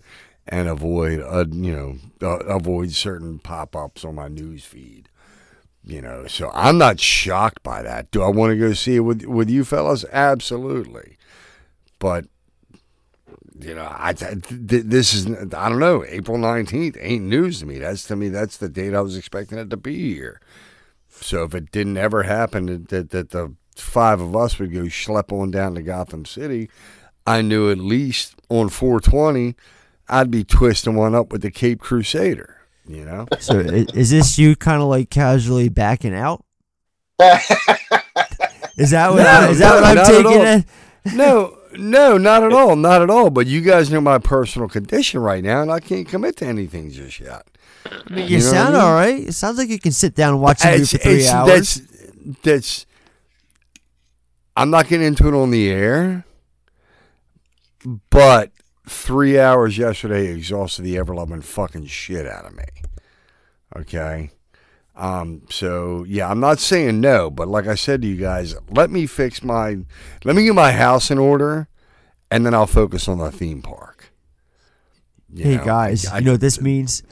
and 0.49 0.69
avoid, 0.69 1.21
uh, 1.21 1.45
you 1.51 1.73
know, 1.73 1.97
uh, 2.23 2.39
avoid 2.47 2.93
certain 2.93 3.39
pop-ups 3.39 4.05
on 4.05 4.15
my 4.15 4.29
news 4.29 4.65
feed. 4.65 5.09
You 5.85 6.01
know, 6.03 6.27
so 6.27 6.51
I'm 6.55 6.79
not 6.79 7.01
shocked 7.01 7.63
by 7.63 7.83
that. 7.83 8.11
Do 8.13 8.23
I 8.23 8.29
want 8.29 8.53
to 8.53 8.59
go 8.59 8.73
see 8.73 8.97
it 8.97 9.01
with 9.01 9.25
with 9.25 9.51
you 9.51 9.65
fellas? 9.65 10.05
Absolutely. 10.13 11.17
but 11.99 12.27
you 13.65 13.75
know, 13.75 13.89
I 13.91 14.13
th- 14.13 14.43
th- 14.43 14.85
this 14.85 15.15
is 15.15 15.27
I 15.55 15.69
don't 15.69 15.79
know. 15.79 16.05
April 16.07 16.39
nineteenth 16.39 16.97
ain't 17.01 17.25
news 17.25 17.61
to 17.61 17.67
me. 17.67 17.79
That's 17.79 18.05
to 18.09 18.17
me 18.17 18.29
that's 18.29 18.57
the 18.57 18.69
date 18.69 18.95
I 18.95 19.01
was 19.01 19.17
expecting 19.17 19.59
it 19.59 19.71
to 19.71 19.77
be 19.77 20.15
here. 20.15 20.41
So 21.11 21.45
if 21.45 21.55
it 21.55 21.71
didn't 21.71 21.97
ever 21.97 22.25
happen 22.25 22.67
that 22.67 22.89
that, 22.89 23.11
that 23.11 23.31
the 23.31 23.55
five 23.77 24.21
of 24.21 24.35
us 24.37 24.59
would 24.59 24.73
go 24.73 24.83
schlep 24.83 25.33
on 25.33 25.51
down 25.51 25.75
to 25.75 25.83
Gotham 25.83 26.25
City, 26.25 26.69
I 27.27 27.43
knew 27.43 27.71
at 27.71 27.79
least 27.79 28.35
on 28.49 28.69
four 28.69 29.01
twenty, 29.01 29.55
I'd 30.09 30.31
be 30.31 30.45
twisting 30.45 30.97
one 30.97 31.15
up 31.15 31.33
with 31.33 31.43
the 31.43 31.51
Cape 31.51 31.81
Crusader. 31.81 32.59
You 32.87 33.05
know. 33.05 33.27
So 33.41 33.59
is 33.61 34.11
this 34.11 34.39
you 34.39 34.57
kind 34.57 34.83
of 34.83 34.89
like 34.89 35.09
casually 35.11 35.69
backing 35.69 36.15
out? 36.15 36.45
Is 38.79 38.91
that 38.91 39.11
what 39.11 39.23
No, 39.23 39.29
I, 39.29 39.49
is 39.51 39.59
that 39.59 39.75
no, 39.75 39.81
what 39.83 39.99
I'm 39.99 40.07
taking 40.07 40.65
all. 41.13 41.17
no, 41.17 41.59
no, 41.77 42.19
not 42.19 42.43
at 42.43 42.53
all, 42.53 42.77
not 42.77 43.03
at 43.03 43.11
all. 43.11 43.31
But 43.31 43.47
you 43.47 43.61
guys 43.61 43.91
know 43.91 44.01
my 44.01 44.19
personal 44.19 44.69
condition 44.69 45.21
right 45.21 45.43
now, 45.43 45.63
and 45.63 45.71
I 45.71 45.81
can't 45.81 46.07
commit 46.09 46.37
to 46.39 46.47
anything 46.47 46.91
just 46.91 47.21
yet. 47.21 47.47
You, 48.11 48.17
You 48.25 48.39
know 48.39 48.45
what 48.47 48.55
I 48.55 48.57
sound 48.57 48.73
mean? 48.75 48.83
all 48.83 48.95
right. 48.95 49.29
It 49.29 49.33
sounds 49.33 49.59
like 49.59 49.69
you 49.69 49.79
can 49.79 49.93
sit 49.93 50.15
down 50.15 50.35
and 50.35 50.43
watch 50.43 50.65
a 50.65 50.71
movie 50.73 50.85
for 50.85 50.99
three 50.99 51.13
it's- 51.15 51.33
hours. 51.33 51.49
That's 51.75 51.81
that's. 52.43 52.87
I'm 54.57 54.71
not 54.71 54.87
getting 54.89 55.07
into 55.07 55.27
it 55.29 55.35
on 55.35 55.51
the 55.51 55.71
air, 55.71 56.25
but 58.11 58.53
three 58.87 59.39
hours 59.41 59.79
yesterday 59.79 60.27
exhausted 60.27 60.83
the 60.83 60.99
ever 60.99 61.15
loving 61.15 61.41
fucking 61.41 61.87
shit 61.87 62.27
out 62.27 62.45
of 62.45 62.55
me. 62.55 62.65
Okay. 63.77 64.31
Um, 65.03 65.43
so 65.51 66.05
yeah, 66.07 66.31
I'm 66.31 66.39
not 66.39 66.61
saying 66.61 67.01
no, 67.01 67.29
but 67.29 67.49
like 67.49 67.67
I 67.67 67.75
said 67.75 68.03
to 68.03 68.09
you 68.09 68.17
guys, 68.17 68.55
let 68.71 68.89
me 68.89 69.07
fix 69.07 69.43
my, 69.43 69.79
let 70.25 70.37
me 70.37 70.45
get 70.45 70.55
my 70.55 70.71
house 70.71 71.11
in 71.11 71.19
order, 71.19 71.67
and 72.31 72.47
then 72.47 72.55
I'll 72.55 72.69
focus 72.69 73.09
on 73.09 73.19
the 73.19 73.33
theme 73.33 73.63
park. 73.63 74.13
You 75.33 75.45
hey 75.45 75.57
know, 75.57 75.65
guys, 75.65 76.07
I- 76.07 76.19
you 76.19 76.25
know 76.27 76.33
what 76.33 76.41
this 76.41 76.61
means? 76.61 77.03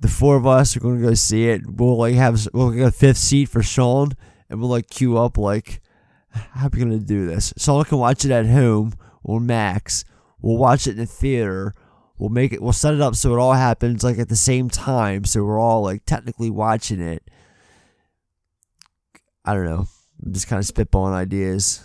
The 0.00 0.08
four 0.08 0.36
of 0.36 0.46
us 0.46 0.76
are 0.76 0.80
going 0.80 1.00
to 1.00 1.06
go 1.06 1.14
see 1.14 1.48
it. 1.48 1.62
We'll 1.66 1.96
like 1.96 2.14
have 2.16 2.48
we'll 2.52 2.70
get 2.72 2.88
a 2.88 2.90
fifth 2.90 3.16
seat 3.18 3.48
for 3.48 3.62
Sean, 3.62 4.10
and 4.50 4.60
we'll 4.60 4.68
like 4.70 4.90
queue 4.90 5.16
up 5.16 5.38
like, 5.38 5.80
how 6.30 6.66
are 6.66 6.70
we 6.72 6.80
going 6.80 6.90
to 6.90 6.98
do 6.98 7.26
this? 7.26 7.54
Sean 7.56 7.84
can 7.84 7.98
watch 7.98 8.24
it 8.24 8.30
at 8.32 8.46
home 8.46 8.92
or 9.22 9.40
Max. 9.40 10.04
We'll 10.42 10.58
watch 10.58 10.86
it 10.86 10.92
in 10.92 10.96
the 10.96 11.06
theater. 11.06 11.74
We'll 12.18 12.28
make 12.30 12.52
it. 12.52 12.60
We'll 12.60 12.72
set 12.72 12.92
it 12.94 13.00
up 13.00 13.14
so 13.14 13.34
it 13.34 13.38
all 13.38 13.52
happens 13.54 14.02
like 14.02 14.18
at 14.18 14.28
the 14.28 14.36
same 14.36 14.68
time, 14.68 15.24
so 15.24 15.44
we're 15.44 15.60
all 15.60 15.82
like 15.82 16.04
technically 16.06 16.50
watching 16.50 17.00
it. 17.00 17.22
I 19.46 19.54
don't 19.54 19.64
know. 19.64 19.86
I'm 20.24 20.32
just 20.32 20.48
kind 20.48 20.58
of 20.60 20.66
spitballing 20.66 21.12
ideas. 21.12 21.82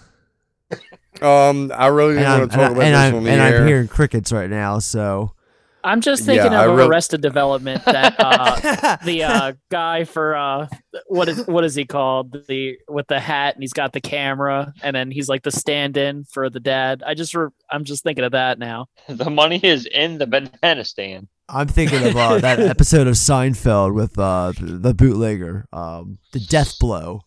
Um, 1.22 1.72
I 1.76 1.88
really 1.88 2.18
And 2.18 2.20
didn't 2.20 2.32
I'm, 2.32 2.40
want 2.40 2.52
to 2.52 2.58
talk 2.58 2.66
and, 2.72 2.78
about 2.78 2.84
I- 2.84 2.86
and 2.86 2.96
this 2.96 3.00
I'm, 3.00 3.16
on 3.16 3.24
the 3.26 3.32
and 3.32 3.42
air. 3.42 3.62
I'm 3.62 3.68
hearing 3.68 3.88
crickets 3.88 4.32
right 4.32 4.50
now, 4.50 4.80
so 4.80 5.34
I'm 5.84 6.00
just 6.00 6.24
thinking 6.26 6.54
I 6.54 6.66
of 6.66 6.76
really- 6.78 6.90
Arrested 6.90 7.22
Development 7.22 7.84
that 7.86 8.16
uh, 8.20 8.98
the 9.04 9.24
uh, 9.24 9.54
guy 9.70 10.06
for 10.06 10.36
uh, 10.36 10.68
what 11.08 11.28
is 11.28 11.46
what 11.48 11.66
is 11.66 11.76
he 11.76 11.86
called 11.86 12.32
the 12.48 12.78
with 12.88 13.08
the 13.08 13.20
hat 13.20 13.56
and 13.56 13.64
he's 13.64 13.74
got 13.74 13.92
the 13.92 14.00
camera 14.02 14.74
and 14.82 14.96
then 14.96 15.12
he's 15.12 15.28
like 15.28 15.44
the 15.44 15.52
stand-in 15.52 16.24
for 16.24 16.50
the 16.50 16.60
dad. 16.62 17.04
I 17.06 17.14
just 17.14 17.36
re- 17.36 17.50
I'm 17.70 17.84
just 17.84 18.04
thinking 18.04 18.24
of 18.24 18.32
that 18.32 18.58
now. 18.58 18.86
The 19.10 19.30
money 19.30 19.60
is 19.62 19.86
in 19.86 20.18
the 20.18 20.28
banana 20.28 20.86
stand. 20.86 21.28
I'm 21.50 21.68
thinking 21.68 22.08
of 22.08 22.16
uh, 22.16 22.38
that 22.40 22.62
episode 22.62 23.08
of 23.08 23.16
Seinfeld 23.16 23.94
with 23.94 24.18
uh, 24.18 24.54
the 24.58 24.94
bootlegger, 24.94 25.66
um, 25.74 26.20
the 26.32 26.40
death 26.40 26.80
blow. 26.80 27.22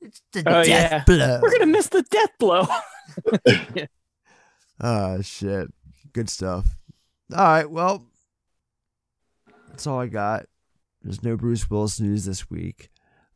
It's 0.00 0.22
the 0.32 0.40
Oh, 0.46 0.62
death 0.64 0.68
yeah. 0.68 1.04
blow. 1.04 1.40
We're 1.42 1.50
gonna 1.52 1.66
miss 1.66 1.88
the 1.88 2.02
death 2.02 2.30
blow. 2.38 2.66
Oh 4.80 5.20
shit, 5.22 5.68
good 6.12 6.30
stuff. 6.30 6.66
All 7.34 7.44
right, 7.44 7.70
well, 7.70 8.06
that's 9.68 9.86
all 9.86 10.00
I 10.00 10.06
got. 10.06 10.46
There's 11.02 11.22
no 11.22 11.36
Bruce 11.36 11.68
Willis 11.70 12.00
news 12.00 12.24
this 12.24 12.48
week. 12.50 12.90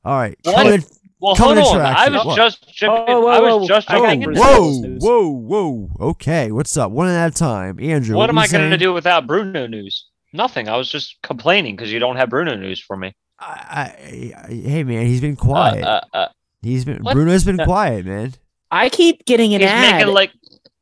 All 0.04 0.16
right, 0.16 0.36
What? 0.44 0.54
coming 0.56 0.72
in- 0.74 0.84
Well, 1.20 1.34
hold 1.36 1.58
on. 1.58 1.80
I 1.80 2.08
was 2.08 2.24
What? 2.26 2.36
just 2.36 2.72
checking. 2.72 3.04
Oh, 3.08 3.20
whoa, 3.20 3.28
I 3.28 3.40
was 3.40 3.60
whoa, 3.62 3.68
just 3.68 3.90
I 3.90 3.94
got 3.98 4.06
checking. 4.06 4.22
Bruce 4.24 4.38
into- 4.38 4.48
Willis 4.50 5.02
whoa, 5.04 5.28
whoa, 5.28 5.70
whoa. 5.98 6.06
Okay, 6.10 6.50
what's 6.52 6.76
up? 6.76 6.90
One 6.90 7.08
at 7.08 7.30
a 7.30 7.34
time. 7.34 7.78
Andrew, 7.80 8.16
What 8.16 8.28
am 8.30 8.38
I 8.38 8.48
going 8.48 8.70
to 8.70 8.78
do 8.78 8.92
without 8.92 9.26
Bruno 9.26 9.66
news? 9.66 10.06
Nothing. 10.32 10.68
I 10.68 10.76
was 10.76 10.90
just 10.90 11.16
complaining 11.22 11.76
because 11.76 11.92
you 11.92 11.98
don't 12.00 12.16
have 12.16 12.30
Bruno 12.30 12.56
news 12.56 12.80
for 12.80 12.96
me. 12.96 13.12
I, 13.38 13.44
I, 13.44 14.32
I, 14.48 14.52
hey 14.52 14.82
man, 14.84 15.06
he's 15.06 15.20
been 15.20 15.36
quiet. 15.36 15.84
Uh, 15.84 16.00
uh, 16.12 16.16
uh, 16.16 16.28
he's 16.62 16.84
been 16.84 17.02
what? 17.02 17.14
Bruno's 17.14 17.44
been 17.44 17.58
quiet, 17.58 18.06
man. 18.06 18.34
I 18.70 18.88
keep 18.88 19.24
getting 19.26 19.54
an 19.54 19.60
he's 19.60 19.70
ad. 19.70 19.96
making 19.98 20.14
like 20.14 20.32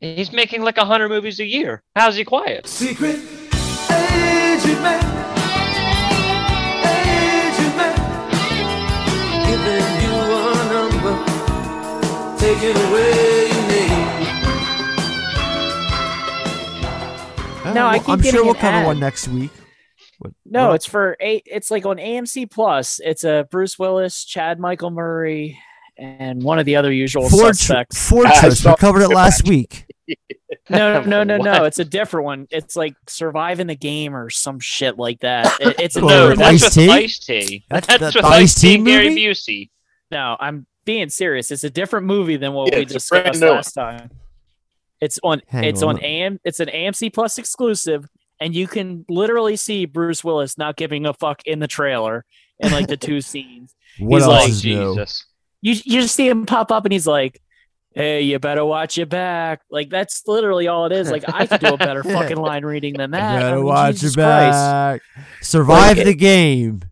he's 0.01 0.33
making 0.33 0.63
like 0.63 0.79
a 0.79 0.85
hundred 0.85 1.09
movies 1.09 1.41
a 1.41 1.45
year. 1.45 1.83
How's 1.97 2.17
he 2.17 2.25
quiet? 2.25 2.67
Secret 2.67 3.17
agent 3.17 4.81
man, 4.83 5.03
agent 6.87 7.77
man, 7.77 7.97
giving 9.47 9.89
you 10.05 10.15
a 10.39 10.55
number, 10.71 11.15
taking 12.39 12.77
away 12.77 13.49
your 13.49 13.69
name. 13.69 14.07
Uh, 17.63 17.73
no, 17.75 17.87
I 17.87 18.01
I'm 18.07 18.23
sure 18.23 18.45
we'll 18.45 18.55
cover 18.55 18.79
ad. 18.79 18.87
one 18.87 18.99
next 19.01 19.29
week. 19.29 19.51
What- 20.19 20.33
No, 20.47 20.69
what- 20.69 20.75
it's 20.77 20.87
for 20.87 21.17
eight. 21.21 21.43
It's 21.47 21.71
like 21.71 21.85
on 21.87 21.97
AMC 21.99 22.47
Plus. 22.51 23.01
It's 23.03 23.25
a 23.25 23.47
Bruce 23.51 23.79
Willis, 23.79 24.25
Chad 24.25 24.59
Michael 24.61 24.91
Murray, 24.91 25.59
and 26.01 26.43
one 26.43 26.59
of 26.59 26.67
the 26.67 26.77
other 26.77 26.93
usual 26.93 27.29
Fortress. 27.29 27.59
suspects. 27.61 28.09
Fortress. 28.09 28.61
saw 28.63 28.73
We 28.73 28.77
covered 28.77 29.03
it 29.03 29.09
last 29.11 29.47
week. 29.49 29.87
No, 30.69 31.03
no, 31.03 31.25
no, 31.25 31.37
no. 31.37 31.51
What? 31.53 31.67
It's 31.67 31.79
a 31.81 31.85
different 31.85 32.25
one. 32.27 32.47
It's 32.51 32.77
like 32.77 32.95
surviving 33.09 33.67
the 33.67 33.75
game 33.77 34.15
or 34.15 34.31
some 34.31 34.61
shit 34.61 34.99
like 34.99 35.21
that. 35.21 35.47
It- 35.61 35.81
it's 35.81 35.97
a 35.97 36.05
Well, 36.05 36.31
No, 36.31 36.37
that's 36.37 36.65
Ice-T? 36.65 36.81
with 36.87 36.91
Ice 36.91 37.19
T. 37.19 37.65
That's 37.69 37.87
That's, 37.89 38.01
the 38.15 38.19
with 38.19 38.25
Ice-T 38.25 38.43
Ice 38.43 38.55
T 38.79 38.85
Gary 38.85 39.09
movie? 39.11 39.27
Busey. 39.27 39.71
no. 40.13 40.37
I'm 40.39 40.67
being 40.85 41.09
serious. 41.09 41.51
It's 41.51 41.65
a 41.65 41.71
different 41.71 42.07
movie 42.07 42.37
than 42.37 42.53
what 42.53 42.71
Yeah, 42.73 42.77
we 42.79 42.83
it's 42.83 42.95
a 42.95 43.09
brand 43.11 43.25
discussed 43.27 43.41
new 43.41 43.47
one. 43.49 43.57
last 43.57 43.73
time. 43.73 44.11
It's 45.01 45.19
on. 45.25 45.43
Hang 45.49 45.65
it's 45.65 45.83
on. 45.83 45.97
on 45.97 46.05
AM. 46.05 46.41
It's 46.45 46.61
an 46.61 46.69
AMC 46.69 47.13
Plus 47.15 47.39
exclusive, 47.39 48.07
and 48.41 48.55
you 48.55 48.67
can 48.69 49.05
literally 49.09 49.57
see 49.57 49.87
Bruce 49.87 50.23
Willis 50.23 50.57
not 50.59 50.77
giving 50.77 51.05
a 51.07 51.15
fuck 51.15 51.43
in 51.47 51.59
the 51.59 51.69
trailer 51.69 52.25
in 52.61 52.71
like 52.73 52.87
the 52.87 52.97
two 52.97 53.21
scenes. 53.21 53.75
What 53.99 54.19
He's 54.19 54.25
else 54.25 54.41
like, 54.43 54.49
is 54.51 54.65
new? 54.65 55.05
You 55.63 55.75
you 55.85 56.01
just 56.03 56.15
see 56.15 56.29
him 56.29 56.47
pop 56.47 56.71
up 56.73 56.85
and 56.87 56.93
he's 56.93 57.07
like, 57.07 57.41
"Hey, 57.95 58.23
you 58.23 58.39
better 58.39 58.65
watch 58.65 58.97
your 58.97 59.07
back." 59.07 59.61
Like 59.71 59.91
that's 59.91 60.23
literally 60.27 60.69
all 60.69 60.87
it 60.87 60.93
is. 60.93 61.11
Like 61.11 61.25
I 61.29 61.47
could 61.47 61.61
do 61.61 61.75
a 61.75 61.77
better 61.77 62.03
fucking 62.05 62.37
line 62.39 62.65
reading 62.65 62.95
than 62.95 63.11
that. 63.13 63.37
I 63.37 63.41
Better 63.41 63.57
mean, 63.57 63.65
watch 63.67 63.95
Jesus 63.97 64.17
your 64.17 64.25
Christ. 64.25 64.53
back. 64.53 65.01
Survive 65.43 65.97
Like, 65.99 66.07
the 66.07 66.15
game. 66.15 66.83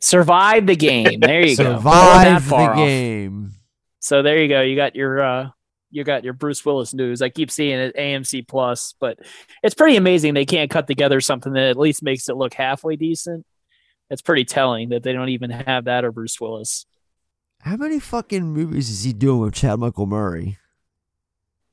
Survive 0.00 0.66
the 0.66 0.76
game. 0.76 1.20
There 1.20 1.44
you 1.44 1.56
go. 1.56 1.76
Survive 1.76 2.48
the 2.48 2.54
off. 2.54 2.76
game. 2.76 3.52
So 4.00 4.22
there 4.22 4.40
you 4.40 4.48
go. 4.48 4.60
You 4.62 4.76
got 4.76 4.94
your 4.94 5.20
uh 5.22 5.48
you 5.90 6.04
got 6.04 6.22
your 6.22 6.34
Bruce 6.34 6.62
Willis 6.66 6.92
news. 6.92 7.22
I 7.22 7.30
keep 7.30 7.50
seeing 7.50 7.78
it 7.78 7.96
AMC 7.96 8.46
Plus, 8.46 8.94
but 9.00 9.18
it's 9.62 9.74
pretty 9.74 9.96
amazing 9.96 10.34
they 10.34 10.44
can't 10.44 10.70
cut 10.70 10.86
together 10.86 11.20
something 11.22 11.54
that 11.54 11.70
at 11.70 11.78
least 11.78 12.02
makes 12.02 12.28
it 12.28 12.36
look 12.36 12.52
halfway 12.52 12.96
decent. 12.96 13.46
It's 14.10 14.20
pretty 14.22 14.44
telling 14.44 14.90
that 14.90 15.02
they 15.02 15.14
don't 15.14 15.30
even 15.30 15.50
have 15.50 15.86
that 15.86 16.04
or 16.04 16.12
Bruce 16.12 16.38
Willis. 16.40 16.84
How 17.60 17.76
many 17.76 17.98
fucking 17.98 18.44
movies 18.44 18.88
is 18.88 19.04
he 19.04 19.12
doing 19.12 19.40
with 19.40 19.54
Chad 19.54 19.78
Michael 19.78 20.06
Murray? 20.06 20.58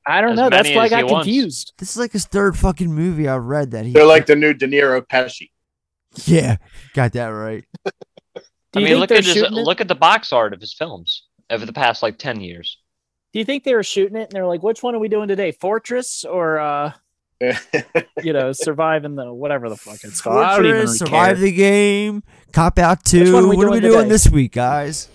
I 0.06 0.20
don't 0.20 0.32
As 0.32 0.36
know. 0.36 0.50
That's 0.50 0.68
why 0.70 0.82
I 0.82 0.84
as 0.86 0.90
he 0.90 0.96
got 0.96 1.10
wants. 1.10 1.26
confused. 1.26 1.72
This 1.78 1.90
is 1.90 1.96
like 1.96 2.12
his 2.12 2.26
third 2.26 2.56
fucking 2.56 2.92
movie 2.92 3.28
I've 3.28 3.42
read 3.44 3.70
that 3.72 3.86
he. 3.86 3.92
They're 3.92 4.06
like 4.06 4.26
the 4.26 4.36
new 4.36 4.52
De 4.54 4.66
Niro 4.68 5.00
Pesci. 5.02 5.50
yeah, 6.26 6.56
got 6.94 7.12
that 7.12 7.26
right. 7.28 7.64
I 8.74 8.80
mean, 8.80 8.96
look 8.96 9.10
at 9.10 9.24
his, 9.24 9.36
it? 9.36 9.52
look 9.52 9.80
at 9.80 9.88
the 9.88 9.94
box 9.94 10.32
art 10.32 10.52
of 10.52 10.60
his 10.60 10.74
films 10.74 11.24
over 11.50 11.64
the 11.64 11.72
past 11.72 12.02
like 12.02 12.18
ten 12.18 12.40
years. 12.40 12.78
Do 13.32 13.38
you 13.38 13.44
think 13.44 13.64
they 13.64 13.74
were 13.74 13.82
shooting 13.82 14.16
it 14.16 14.24
and 14.24 14.32
they're 14.32 14.46
like, 14.46 14.62
which 14.62 14.82
one 14.82 14.94
are 14.94 14.98
we 14.98 15.08
doing 15.08 15.28
today? 15.28 15.50
Fortress 15.52 16.24
or 16.24 16.58
uh 16.58 16.92
you 18.22 18.32
know, 18.32 18.52
surviving 18.52 19.14
the 19.14 19.32
whatever 19.32 19.68
the 19.68 19.76
fuck 19.76 19.98
it's 20.04 20.20
called. 20.20 20.38
I 20.38 20.56
don't 20.56 20.66
even 20.66 20.76
Fortress, 20.76 20.86
really 20.86 20.98
survive 20.98 21.36
care. 21.36 21.44
the 21.46 21.52
game, 21.52 22.22
cop 22.52 22.78
out 22.78 22.98
Which 23.12 23.26
two. 23.26 23.32
one 23.32 23.44
are 23.44 23.48
we 23.48 23.56
what 23.56 23.66
are 23.66 23.70
we 23.70 23.80
doing 23.80 23.92
doing 23.92 24.04
today? 24.04 24.08
this 24.08 24.28
week, 24.30 24.52
guys? 24.52 25.08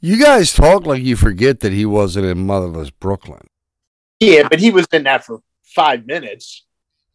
You 0.00 0.16
guys 0.22 0.52
talk 0.52 0.86
like 0.86 1.02
you 1.02 1.16
forget 1.16 1.60
that 1.60 1.72
he 1.72 1.84
wasn't 1.84 2.26
in 2.26 2.46
Motherless 2.46 2.90
Brooklyn. 2.90 3.42
yeah, 4.18 4.48
but 4.48 4.58
he 4.60 4.70
was 4.70 4.86
in 4.92 5.04
that 5.04 5.24
for 5.24 5.40
five 5.62 6.06
minutes. 6.06 6.64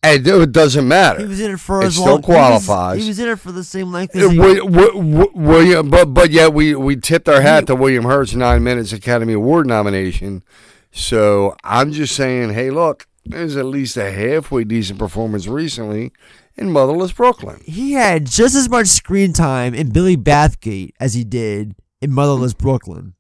And 0.04 0.26
it 0.28 0.52
doesn't 0.52 0.88
matter. 0.88 1.20
He 1.22 1.26
was 1.26 1.40
in 1.40 1.52
it 1.54 1.60
for 1.60 1.82
It 1.82 1.86
as 1.86 1.94
still 1.96 2.06
long. 2.06 2.22
he 2.24 2.28
was- 2.32 2.36
qualifies. 2.66 3.02
He 3.02 3.08
was, 3.08 3.18
in 3.20 3.28
it 3.30 3.40
for 3.40 3.52
the 3.52 3.64
same 3.64 3.92
length 3.92 4.16
Uh, 4.16 4.20
as 4.26 4.32
he. 4.32 4.38
Wi- 4.38 4.60
Wi- 4.60 4.94
Wi- 4.94 5.32
William, 5.34 5.90
but 5.90 6.14
but 6.14 6.30
yet 6.30 6.54
we 6.54 6.76
we 6.76 6.96
tipped 6.96 7.28
our 7.28 7.42
hat 7.42 7.66
to 7.68 7.76
William 7.76 8.04
Hurt's 8.04 8.36
nine 8.36 8.64
minutes 8.64 8.94
Academy 8.94 9.34
Award 9.34 9.66
nomination. 9.66 10.44
So 10.92 11.56
I'm 11.64 11.92
just 11.92 12.16
saying, 12.16 12.54
hey, 12.54 12.70
look, 12.70 13.08
there's 13.26 13.58
at 13.58 13.66
least 13.66 13.98
a 13.98 14.12
halfway 14.12 14.64
decent 14.64 15.00
performance 15.00 15.48
recently 15.48 16.12
in 16.56 16.72
Motherless 16.72 17.12
Brooklyn. 17.12 17.62
He 17.66 17.94
had 17.94 18.26
just 18.28 18.56
as 18.56 18.70
much 18.70 18.88
screen 18.88 19.34
time 19.34 19.74
in 19.74 19.90
Billy 19.90 20.16
Bathgate 20.16 20.92
as 21.00 21.16
he 21.16 21.24
did 21.24 21.74
in 22.06 22.14
Motherless 22.14 22.54
Brooklyn. 22.54 23.14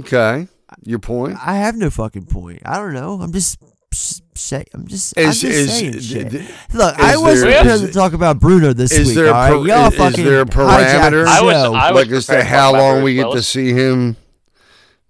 Okay, 0.00 0.48
Your 0.82 0.98
point 0.98 1.38
I 1.44 1.56
have 1.56 1.76
no 1.76 1.90
fucking 1.90 2.26
point. 2.26 2.60
I 2.64 2.76
don't 2.78 2.92
know. 2.92 3.20
I'm 3.22 3.32
just 3.32 3.56
s- 3.92 4.20
say. 4.34 4.64
I'm 4.74 4.86
just. 4.88 5.16
is 5.16 5.26
I'm 5.26 5.32
just 5.32 5.44
is 5.44 5.70
saying 5.70 5.92
d- 5.92 6.00
shit. 6.00 6.28
d- 6.30 6.44
Look, 6.74 6.98
I 6.98 7.16
wasn't 7.16 7.50
there- 7.50 7.60
prepared 7.62 7.80
is- 7.82 7.86
to 7.88 7.92
talk 7.92 8.12
about 8.12 8.40
Bruno 8.40 8.72
this 8.72 8.90
is 8.90 9.06
week. 9.08 9.16
there 9.16 9.26
a 9.26 9.28
all 9.28 9.34
right? 9.34 9.50
per- 9.50 9.66
Y'all 9.68 9.86
is- 9.86 10.18
is 10.18 10.24
there 10.24 10.40
a 10.40 10.44
hijacked 10.44 10.48
the 10.48 11.16
parameter? 11.16 11.26
I 11.26 11.40
was- 11.40 11.52
show. 11.54 11.74
I 11.74 11.92
was 11.92 12.02
like 12.08 12.16
as 12.16 12.26
to 12.26 12.42
how 12.44 12.72
long 12.72 13.02
we 13.04 13.14
get 13.14 13.30
to 13.30 13.42
see 13.42 13.72
him, 13.72 14.16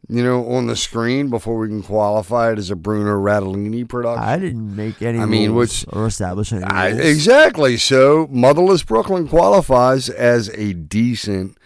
you 0.08 0.22
know, 0.22 0.46
on 0.52 0.66
the 0.68 0.76
screen 0.76 1.30
before 1.30 1.58
we 1.58 1.68
can 1.68 1.82
qualify 1.82 2.52
it 2.52 2.58
as 2.58 2.70
a 2.70 2.76
Bruno 2.76 3.10
Radolini 3.20 3.88
production. 3.88 4.22
I 4.22 4.38
didn't 4.38 4.74
make 4.76 5.02
any. 5.02 5.18
I 5.18 5.26
mean, 5.26 5.54
which- 5.54 5.84
or 5.92 6.06
establish 6.06 6.52
any 6.52 6.62
I- 6.64 6.88
exactly. 6.90 7.76
So, 7.76 8.28
Motherless 8.30 8.82
Brooklyn 8.84 9.26
qualifies 9.28 10.08
as 10.08 10.48
a 10.50 10.72
decent 10.74 11.58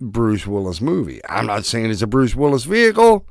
Bruce 0.00 0.46
Willis 0.46 0.80
movie. 0.80 1.20
I'm 1.28 1.46
not 1.46 1.64
saying 1.64 1.90
it's 1.90 2.02
a 2.02 2.06
Bruce 2.06 2.34
Willis 2.34 2.64
vehicle. 2.64 3.26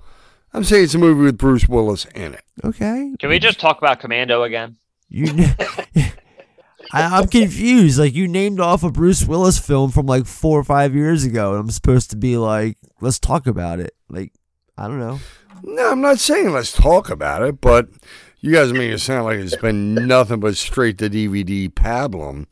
I'm 0.56 0.64
saying 0.64 0.86
it's 0.86 0.94
a 0.96 1.00
movie 1.00 1.22
with 1.24 1.38
Bruce 1.38 1.68
Willis 1.68 2.06
in 2.16 2.34
it. 2.34 2.44
Okay. 2.64 3.14
Can 3.20 3.30
we 3.30 3.40
just 3.40 3.60
talk 3.60 3.78
about 3.80 4.00
Commando 4.00 4.44
again? 4.44 4.78
You. 5.10 5.28
n- 5.28 5.56
I, 6.96 7.18
I'm 7.18 7.28
confused. 7.28 7.98
Like 7.98 8.14
you 8.14 8.28
named 8.28 8.60
off 8.60 8.84
a 8.84 8.92
Bruce 8.92 9.24
Willis 9.26 9.58
film 9.58 9.90
from 9.92 10.06
like 10.06 10.26
four 10.28 10.60
or 10.60 10.64
five 10.64 10.94
years 10.94 11.24
ago, 11.24 11.52
and 11.52 11.60
I'm 11.62 11.70
supposed 11.72 12.12
to 12.12 12.16
be 12.16 12.38
like, 12.38 12.78
let's 13.02 13.18
talk 13.20 13.48
about 13.48 13.80
it. 13.80 13.96
Like, 14.14 14.32
I 14.78 14.88
don't 14.88 15.00
know. 15.00 15.20
No, 15.64 15.92
I'm 15.92 16.02
not 16.02 16.20
saying 16.20 16.52
let's 16.52 16.72
talk 16.72 17.10
about 17.10 17.42
it, 17.44 17.62
but 17.62 17.88
you 18.40 18.52
guys 18.52 18.74
make 18.74 18.92
it 18.92 19.00
sound 19.00 19.26
like 19.26 19.40
it's 19.40 19.56
been 19.56 19.96
nothing 19.96 20.40
but 20.40 20.58
straight 20.58 20.98
to 20.98 21.10
DVD 21.10 21.72
pablum. 21.72 22.46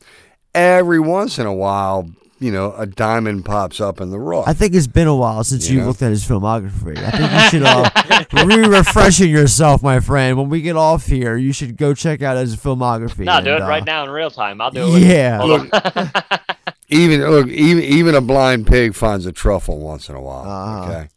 Every 0.54 1.00
once 1.00 1.38
in 1.38 1.46
a 1.46 1.52
while, 1.54 2.10
you 2.38 2.50
know, 2.50 2.74
a 2.76 2.86
diamond 2.86 3.44
pops 3.44 3.80
up 3.80 4.00
in 4.00 4.10
the 4.10 4.18
rough. 4.18 4.48
I 4.48 4.52
think 4.52 4.74
it's 4.74 4.86
been 4.86 5.06
a 5.06 5.14
while 5.14 5.44
since 5.44 5.68
You 5.68 5.76
you've 5.76 5.82
know? 5.82 5.88
looked 5.88 6.02
at 6.02 6.10
his 6.10 6.24
filmography. 6.24 6.98
I 6.98 7.10
think 7.10 7.32
you 7.32 7.48
should 7.50 7.62
uh, 7.62 8.46
re-refreshing 8.46 9.30
yourself, 9.30 9.82
my 9.82 10.00
friend. 10.00 10.36
When 10.36 10.48
we 10.48 10.60
get 10.60 10.76
off 10.76 11.06
here, 11.06 11.36
you 11.36 11.52
should 11.52 11.76
go 11.76 11.94
check 11.94 12.20
out 12.22 12.36
his 12.36 12.56
filmography. 12.56 13.24
No, 13.24 13.40
do 13.40 13.54
and, 13.54 13.64
it 13.64 13.66
right 13.66 13.82
uh, 13.82 13.86
now 13.86 14.04
in 14.04 14.10
real 14.10 14.30
time. 14.30 14.60
I'll 14.60 14.70
do 14.70 14.96
it. 14.96 15.02
Yeah. 15.02 15.38
Hold 15.38 15.70
on. 15.72 16.10
even 16.88 17.20
look, 17.30 17.48
even 17.48 17.82
even 17.84 18.14
a 18.14 18.20
blind 18.20 18.66
pig 18.66 18.94
finds 18.94 19.24
a 19.26 19.32
truffle 19.32 19.78
once 19.78 20.08
in 20.08 20.14
a 20.14 20.20
while. 20.20 20.42
Uh-huh. 20.42 20.90
Okay. 20.90 21.08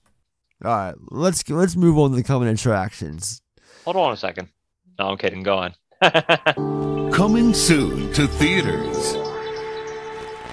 All 0.66 0.76
right, 0.76 0.96
let's 1.12 1.48
let's 1.50 1.76
move 1.76 1.98
on 2.00 2.10
to 2.10 2.16
the 2.16 2.24
coming 2.24 2.50
attractions. 2.50 3.42
Hold 3.84 3.98
on 3.98 4.14
a 4.14 4.18
second. 4.18 4.50
No, 4.98 5.10
I'm 5.10 5.18
kidding. 5.18 5.44
Go 5.44 5.58
on. 5.58 5.76
Coming 7.12 7.54
soon 7.54 8.12
to 8.14 8.28
theaters. 8.28 9.14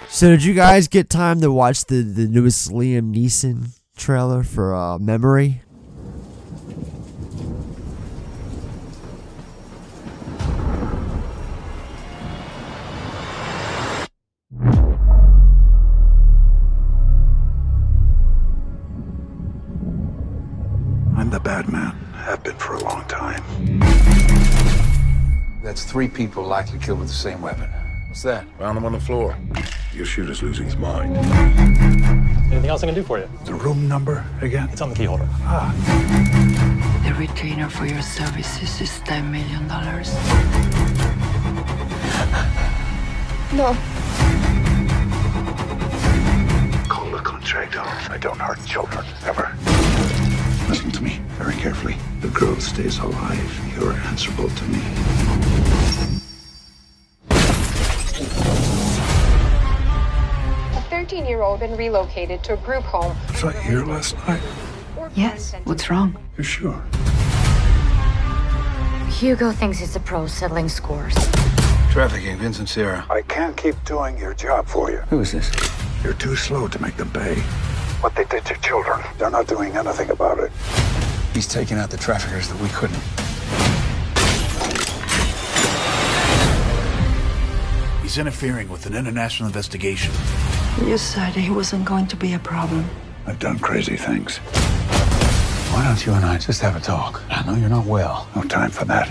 So, 0.09 0.29
did 0.29 0.45
you 0.45 0.53
guys 0.53 0.87
get 0.89 1.09
time 1.09 1.41
to 1.41 1.51
watch 1.51 1.87
the 1.87 2.03
the 2.03 2.29
newest 2.29 2.71
Liam 2.71 3.15
Neeson 3.15 3.79
trailer 3.97 4.43
for 4.43 4.75
uh, 4.75 4.99
Memory? 4.99 5.62
The 21.33 21.41
bad 21.41 21.67
man. 21.73 21.93
Have 22.27 22.45
been 22.45 22.57
for 22.57 22.75
a 22.75 22.85
long 22.85 23.05
time. 23.07 23.43
That's 25.63 25.83
three 25.83 26.07
people 26.07 26.45
likely 26.45 26.79
killed 26.79 26.99
with 27.01 27.09
the 27.09 27.15
same 27.15 27.41
weapon. 27.41 27.71
What's 28.09 28.23
that? 28.23 28.45
Found 28.59 28.77
him 28.77 28.85
on 28.85 28.93
the 28.93 29.01
floor. 29.01 29.39
Your 29.95 30.05
shooter's 30.05 30.43
losing 30.43 30.67
his 30.67 30.77
mind. 30.77 31.17
Anything 32.53 32.69
else 32.69 32.83
I 32.83 32.87
can 32.87 32.95
do 32.95 33.03
for 33.03 33.19
you? 33.19 33.31
The 33.47 33.55
room 33.55 33.89
number 33.89 34.27
again? 34.43 34.69
It's 34.71 34.83
on 34.83 34.91
the 34.91 34.95
key 34.95 35.05
holder. 35.05 35.27
Ah. 35.41 35.73
The 37.07 37.15
retainer 37.15 37.71
for 37.71 37.87
your 37.87 38.03
services 38.03 38.81
is 38.81 38.91
$10 39.07 39.31
million. 39.31 39.67
No. 43.57 43.75
Call 46.89 47.11
the 47.11 47.23
contract 47.25 47.77
off. 47.77 48.11
I 48.11 48.19
don't 48.19 48.39
hurt 48.39 48.63
children, 48.67 49.07
ever. 49.25 49.57
Listen 50.73 50.91
to 50.93 51.05
me 51.05 51.21
very 51.37 51.55
carefully. 51.57 51.97
The 52.23 52.29
girl 52.29 52.57
stays 52.57 52.99
alive. 52.99 53.77
You're 53.79 53.93
answerable 53.93 54.49
to 54.49 54.65
me. 54.65 54.81
A 60.75 60.83
13 60.89 61.27
year 61.27 61.43
old 61.43 61.61
been 61.61 61.77
relocated 61.77 62.43
to 62.45 62.55
a 62.55 62.57
group 62.57 62.85
home. 62.85 63.15
Was 63.33 63.45
I 63.45 63.53
here 63.61 63.85
last 63.85 64.17
night? 64.27 64.41
Yes, 65.15 65.55
what's 65.65 65.91
wrong? 65.91 66.17
You 66.39 66.43
sure? 66.43 66.83
Hugo 69.11 69.53
thinks 69.53 69.79
he's 69.79 69.95
a 69.95 70.01
pro 70.01 70.27
settling 70.27 70.71
scores. 70.71 71.15
Trafficking, 71.91 72.39
Vincent 72.39 72.71
Serra. 72.71 73.05
I 73.11 73.21
can't 73.21 73.59
keep 73.59 73.75
doing 73.85 74.17
your 74.17 74.33
job 74.33 74.67
for 74.69 74.91
you. 74.91 75.01
Who 75.11 75.21
is 75.21 75.33
this? 75.33 75.53
You're 76.03 76.15
too 76.15 76.35
slow 76.35 76.67
to 76.67 76.81
make 76.81 76.97
them 76.97 77.11
pay. 77.11 77.43
What 78.03 78.17
they 78.17 78.25
did 78.25 78.45
to 78.47 78.61
children, 78.63 79.01
they're 79.17 79.31
not 79.31 79.47
doing 79.47 79.77
anything 79.77 80.11
about 80.11 80.41
it. 80.41 80.51
He's 81.33 81.47
taking 81.47 81.79
out 81.79 81.89
the 81.89 81.97
traffickers 81.97 82.49
that 82.49 82.61
we 82.61 82.69
couldn't. 82.71 83.01
He's 88.03 88.19
interfering 88.19 88.69
with 88.69 88.87
an 88.87 88.97
international 88.97 89.47
investigation. 89.47 90.13
You 90.85 90.99
said 90.99 91.35
he 91.35 91.51
wasn't 91.51 91.85
going 91.85 92.09
to 92.09 92.17
be 92.17 92.35
a 92.35 92.41
problem. 92.41 92.85
I've 93.25 93.39
done 93.39 93.61
crazy 93.61 93.97
things. 93.97 94.39
Why 95.71 95.85
don't 95.85 96.05
you 96.05 96.13
and 96.13 96.25
I 96.25 96.39
just 96.39 96.61
have 96.61 96.75
a 96.75 96.81
talk? 96.81 97.23
I 97.31 97.47
know 97.47 97.55
you're 97.55 97.69
not 97.69 97.87
well. 97.87 98.29
No 98.35 98.43
time 98.43 98.71
for 98.71 98.85
that. 98.87 99.09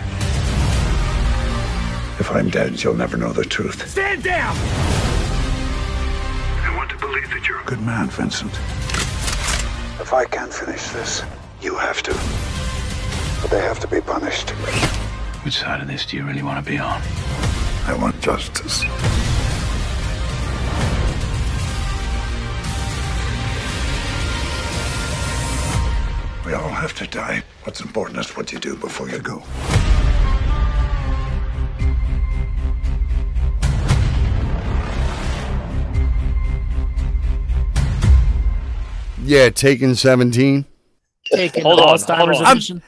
If 2.19 2.29
I'm 2.29 2.49
dead, 2.49 2.83
you'll 2.83 2.95
never 2.95 3.15
know 3.15 3.31
the 3.31 3.45
truth. 3.45 3.89
Stand 3.89 4.21
down! 4.21 5.20
I 7.11 7.13
want 7.13 7.25
to 7.25 7.29
believe 7.29 7.41
that 7.41 7.49
you're 7.49 7.59
a 7.59 7.65
good 7.65 7.81
man, 7.81 8.07
Vincent. 8.07 8.53
If 9.99 10.13
I 10.13 10.23
can't 10.23 10.53
finish 10.53 10.87
this, 10.91 11.23
you 11.61 11.75
have 11.75 12.01
to. 12.03 12.13
But 13.41 13.51
they 13.51 13.59
have 13.59 13.81
to 13.81 13.87
be 13.87 13.99
punished. 13.99 14.51
Which 15.43 15.57
side 15.57 15.81
of 15.81 15.87
this 15.89 16.05
do 16.05 16.15
you 16.15 16.25
really 16.25 16.41
want 16.41 16.63
to 16.63 16.71
be 16.71 16.77
on? 16.77 17.01
I 17.85 17.97
want 17.99 18.21
justice. 18.21 18.83
We 26.45 26.53
all 26.53 26.69
have 26.69 26.93
to 26.95 27.07
die. 27.07 27.43
What's 27.63 27.81
important 27.81 28.19
is 28.19 28.37
what 28.37 28.53
you 28.53 28.59
do 28.59 28.77
before 28.77 29.09
you 29.09 29.19
go. 29.19 29.43
Yeah, 39.31 39.49
Taken 39.49 39.95
17. 39.95 40.65
Taking 41.33 41.63
Hold 41.63 41.79
on, 41.79 41.87
Alzheimer's 41.97 42.37
hold 42.37 42.41
on. 42.47 42.51
edition. 42.51 42.81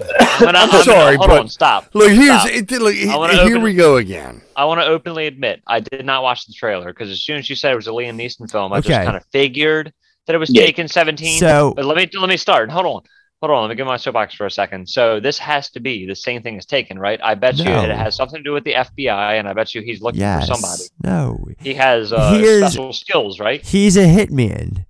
I'm, 0.00 0.40
gonna, 0.46 0.58
I'm 0.58 0.70
gonna- 0.70 0.84
sorry, 0.84 1.16
hold 1.16 1.28
but- 1.28 1.40
on. 1.40 1.48
Stop. 1.50 1.90
Look, 1.92 2.10
here's 2.10 2.40
Stop. 2.40 2.50
it, 2.50 2.70
look, 2.80 2.94
here 2.94 3.12
open- 3.12 3.62
we 3.62 3.74
go 3.74 3.96
again. 3.98 4.40
I 4.56 4.64
want 4.64 4.80
to 4.80 4.86
openly 4.86 5.26
admit 5.26 5.60
I 5.66 5.80
did 5.80 6.06
not 6.06 6.22
watch 6.22 6.46
the 6.46 6.54
trailer 6.54 6.86
because 6.86 7.10
as 7.10 7.22
soon 7.22 7.36
as 7.36 7.50
you 7.50 7.56
said 7.56 7.72
it 7.72 7.76
was 7.76 7.88
a 7.88 7.90
Liam 7.90 8.16
Neeson 8.16 8.50
film, 8.50 8.72
I 8.72 8.78
Okay. 8.78 8.88
just 8.88 9.04
kind 9.04 9.16
of 9.18 9.24
figured 9.32 9.92
that 10.26 10.34
it 10.34 10.38
was 10.38 10.48
Yeah. 10.48 10.62
Taken 10.64 10.88
17. 10.88 11.38
So- 11.38 11.74
but 11.76 11.84
let 11.84 11.98
me 11.98 12.08
let 12.18 12.30
me 12.30 12.38
start. 12.38 12.70
Hold 12.70 12.86
on, 12.86 13.02
hold 13.42 13.50
on. 13.52 13.62
Let 13.64 13.68
me 13.68 13.74
get 13.74 13.84
my 13.84 13.98
soapbox 13.98 14.34
for 14.34 14.46
a 14.46 14.50
second. 14.50 14.88
So 14.88 15.20
this 15.20 15.36
has 15.38 15.68
to 15.72 15.80
be 15.80 16.06
the 16.06 16.16
same 16.16 16.40
thing 16.40 16.56
as 16.56 16.64
Taken, 16.64 16.98
right? 16.98 17.20
I 17.22 17.34
bet 17.34 17.58
you 17.58 17.66
it 17.70 17.90
has 17.94 18.16
something 18.16 18.38
to 18.38 18.42
do 18.42 18.52
with 18.54 18.64
the 18.64 18.72
FBI, 18.74 19.34
and 19.38 19.46
I 19.46 19.52
bet 19.52 19.74
you 19.74 19.82
he's 19.82 20.00
looking 20.00 20.20
Yes. 20.20 20.48
for 20.48 20.54
somebody. 20.54 20.82
No. 21.04 21.44
He 21.60 21.74
has 21.74 22.14
uh, 22.14 22.32
He 22.32 22.44
is- 22.44 22.60
special 22.72 22.94
skills, 22.94 23.38
right? 23.40 23.60
He's 23.66 23.98
a 23.98 24.06
hitman. 24.06 24.86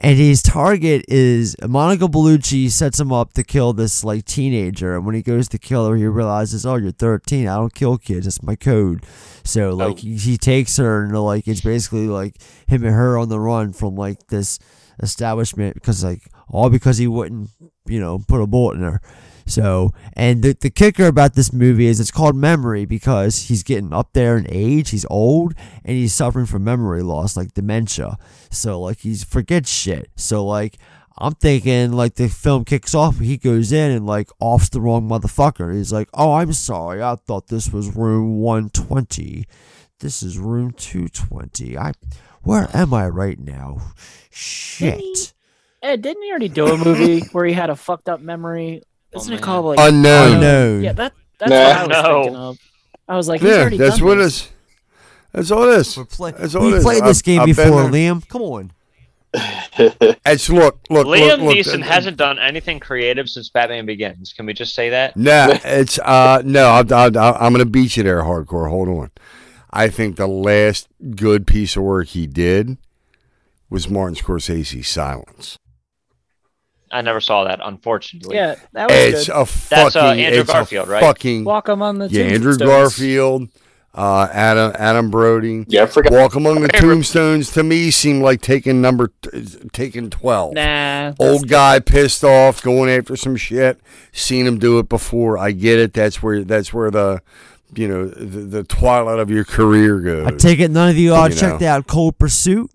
And 0.00 0.18
his 0.18 0.42
target 0.42 1.04
is 1.08 1.54
Monica 1.66 2.08
Bellucci 2.08 2.68
sets 2.70 2.98
him 2.98 3.12
up 3.12 3.32
to 3.34 3.44
kill 3.44 3.72
this 3.72 4.02
like 4.02 4.24
teenager. 4.24 4.96
And 4.96 5.06
when 5.06 5.14
he 5.14 5.22
goes 5.22 5.48
to 5.50 5.58
kill 5.58 5.86
her, 5.88 5.94
he 5.96 6.04
realizes, 6.06 6.66
oh, 6.66 6.74
you're 6.74 6.90
13. 6.90 7.46
I 7.46 7.56
don't 7.56 7.74
kill 7.74 7.96
kids. 7.96 8.26
That's 8.26 8.42
my 8.42 8.56
code. 8.56 9.04
So 9.44 9.70
like 9.70 9.92
Oh. 9.92 9.96
he, 9.96 10.16
he 10.16 10.36
takes 10.36 10.76
her 10.78 11.04
and 11.04 11.16
like 11.22 11.46
it's 11.46 11.60
basically 11.60 12.08
like 12.08 12.36
him 12.66 12.84
and 12.84 12.94
her 12.94 13.16
on 13.16 13.28
the 13.28 13.38
run 13.38 13.72
from 13.72 13.94
like 13.94 14.26
this 14.28 14.58
establishment 15.02 15.74
because 15.74 16.02
like 16.04 16.22
all 16.48 16.70
because 16.70 16.98
he 16.98 17.06
wouldn't 17.06 17.50
you 17.86 18.00
know 18.00 18.20
put 18.26 18.40
a 18.40 18.46
bullet 18.46 18.76
in 18.76 18.82
her. 18.82 19.00
So, 19.46 19.92
and 20.14 20.42
the, 20.42 20.56
the 20.58 20.70
kicker 20.70 21.06
about 21.06 21.34
this 21.34 21.52
movie 21.52 21.86
is 21.86 22.00
it's 22.00 22.10
called 22.10 22.36
Memory 22.36 22.86
because 22.86 23.48
he's 23.48 23.62
getting 23.62 23.92
up 23.92 24.12
there 24.14 24.36
in 24.36 24.46
age, 24.48 24.90
he's 24.90 25.06
old, 25.10 25.54
and 25.84 25.96
he's 25.96 26.14
suffering 26.14 26.46
from 26.46 26.64
memory 26.64 27.02
loss, 27.02 27.36
like 27.36 27.52
dementia. 27.52 28.16
So, 28.50 28.80
like, 28.80 29.00
he's 29.00 29.22
forgets 29.22 29.70
shit. 29.70 30.10
So, 30.16 30.44
like, 30.44 30.78
I'm 31.18 31.34
thinking, 31.34 31.92
like, 31.92 32.14
the 32.14 32.28
film 32.28 32.64
kicks 32.64 32.94
off, 32.94 33.18
he 33.18 33.36
goes 33.36 33.70
in 33.70 33.90
and, 33.90 34.06
like, 34.06 34.30
offs 34.40 34.70
the 34.70 34.80
wrong 34.80 35.08
motherfucker. 35.08 35.74
He's 35.74 35.92
like, 35.92 36.08
oh, 36.14 36.32
I'm 36.32 36.52
sorry, 36.52 37.02
I 37.02 37.16
thought 37.16 37.48
this 37.48 37.70
was 37.70 37.94
room 37.94 38.38
120. 38.38 39.44
This 40.00 40.22
is 40.22 40.38
room 40.38 40.72
220. 40.72 41.76
I, 41.76 41.92
where 42.42 42.68
am 42.74 42.94
I 42.94 43.08
right 43.08 43.38
now? 43.38 43.92
Shit. 44.30 45.33
Ed, 45.84 46.02
didn't 46.02 46.22
he 46.22 46.30
already 46.30 46.48
do 46.48 46.66
a 46.66 46.76
movie 46.76 47.20
where 47.32 47.44
he 47.44 47.52
had 47.52 47.70
a 47.70 47.76
fucked 47.76 48.08
up 48.08 48.20
memory? 48.20 48.82
Isn't 49.14 49.32
it 49.32 49.42
called 49.42 49.66
like 49.66 49.78
Unknown. 49.80 50.34
Unknown. 50.34 50.82
Yeah, 50.84 50.92
that 50.94 51.12
that's 51.38 51.50
Nah. 51.50 51.56
what 51.56 51.68
I 51.68 51.86
was 51.86 51.88
No. 52.02 52.22
thinking 52.22 52.36
of. 52.36 52.58
I 53.08 53.16
was 53.16 53.28
like, 53.28 53.40
he's 53.42 53.50
Yeah, 53.50 53.56
already 53.60 53.76
that's 53.76 53.98
done 53.98 54.06
what 54.08 54.14
this. 54.16 54.34
is. 54.44 54.50
That's 55.32 55.50
all 55.50 55.64
it 55.70 55.76
is. 55.78 55.96
We're 55.96 56.04
play- 56.04 56.32
That's 56.32 56.54
all 56.54 56.62
we 56.66 56.72
it 56.72 56.76
is. 56.78 56.84
played 56.84 57.04
this 57.04 57.18
I've- 57.18 57.24
game 57.24 57.40
I've 57.40 57.46
before. 57.46 57.84
Liam. 57.90 58.26
Come 58.28 58.42
on. 58.42 58.70
It's 60.26 60.48
look, 60.48 60.78
look, 60.90 61.06
Liam 61.08 61.38
look, 61.38 61.40
look, 61.40 61.56
Neeson 61.56 61.82
uh, 61.82 61.84
hasn't 61.86 62.16
done 62.16 62.38
anything 62.38 62.78
creative 62.78 63.28
since 63.28 63.48
Batman 63.50 63.84
Begins. 63.84 64.32
Can 64.32 64.46
we 64.46 64.52
just 64.54 64.74
say 64.76 64.90
that? 64.90 65.16
Nah, 65.16 65.58
it's 65.64 65.98
uh 65.98 66.40
no. 66.44 66.70
I'm, 66.70 66.92
I'm, 66.92 67.16
I'm 67.16 67.52
gonna 67.52 67.64
beat 67.64 67.96
you 67.96 68.04
there, 68.04 68.22
hardcore. 68.22 68.70
Hold 68.70 68.88
on. 68.88 69.10
I 69.72 69.88
think 69.88 70.14
the 70.16 70.28
last 70.28 70.86
good 71.16 71.46
piece 71.48 71.74
of 71.76 71.82
work 71.82 72.06
he 72.08 72.28
did 72.28 72.78
was 73.68 73.90
Martin 73.90 74.14
Scorsese's 74.14 74.86
Silence. 74.86 75.58
I 76.94 77.02
never 77.02 77.20
saw 77.20 77.44
that, 77.44 77.60
unfortunately. 77.62 78.36
Yeah, 78.36 78.54
that 78.72 78.88
was 78.88 78.98
It's 78.98 79.26
good. 79.26 79.36
a 79.36 79.44
fucking. 79.46 79.76
That's, 79.84 79.96
uh, 79.96 80.06
Andrew 80.10 80.40
it's 80.40 80.50
a 80.50 80.52
Garfield, 80.52 80.88
right? 80.88 81.00
Fucking 81.02 81.44
Walk 81.44 81.68
among 81.68 81.98
the 81.98 82.08
yeah, 82.08 82.24
Andrew 82.24 82.52
tombstones. 82.56 82.70
Garfield, 82.70 83.48
uh, 83.94 84.28
Adam 84.32 84.72
Adam 84.78 85.10
Brody. 85.10 85.64
Yeah, 85.68 85.82
I 85.84 85.86
forgot. 85.86 86.12
Walk 86.12 86.34
Among 86.34 86.60
the 86.62 86.68
Tombstones 86.80 87.52
to 87.52 87.62
me 87.62 87.90
seemed 87.92 88.22
like 88.22 88.40
taking 88.40 88.80
number 88.80 89.12
taking 89.72 90.10
twelve. 90.10 90.54
Nah, 90.54 91.12
Old 91.20 91.48
guy 91.48 91.78
pissed 91.80 92.24
off, 92.24 92.60
going 92.62 92.90
after 92.90 93.14
some 93.16 93.36
shit. 93.36 93.80
Seen 94.12 94.46
him 94.46 94.58
do 94.58 94.78
it 94.80 94.88
before. 94.88 95.38
I 95.38 95.50
get 95.52 95.78
it. 95.78 95.92
That's 95.92 96.22
where 96.22 96.42
that's 96.44 96.72
where 96.74 96.90
the 96.90 97.22
you 97.76 97.86
know 97.88 98.06
the, 98.06 98.40
the 98.40 98.64
twilight 98.64 99.18
of 99.20 99.30
your 99.30 99.44
career 99.44 100.00
goes. 100.00 100.26
I 100.26 100.30
take 100.32 100.58
it 100.60 100.70
none 100.72 100.90
of 100.90 100.96
you 100.96 101.14
all 101.14 101.28
You 101.28 101.34
checked 101.36 101.60
know. 101.60 101.68
out 101.68 101.86
Cold 101.86 102.18
Pursuit. 102.18 102.70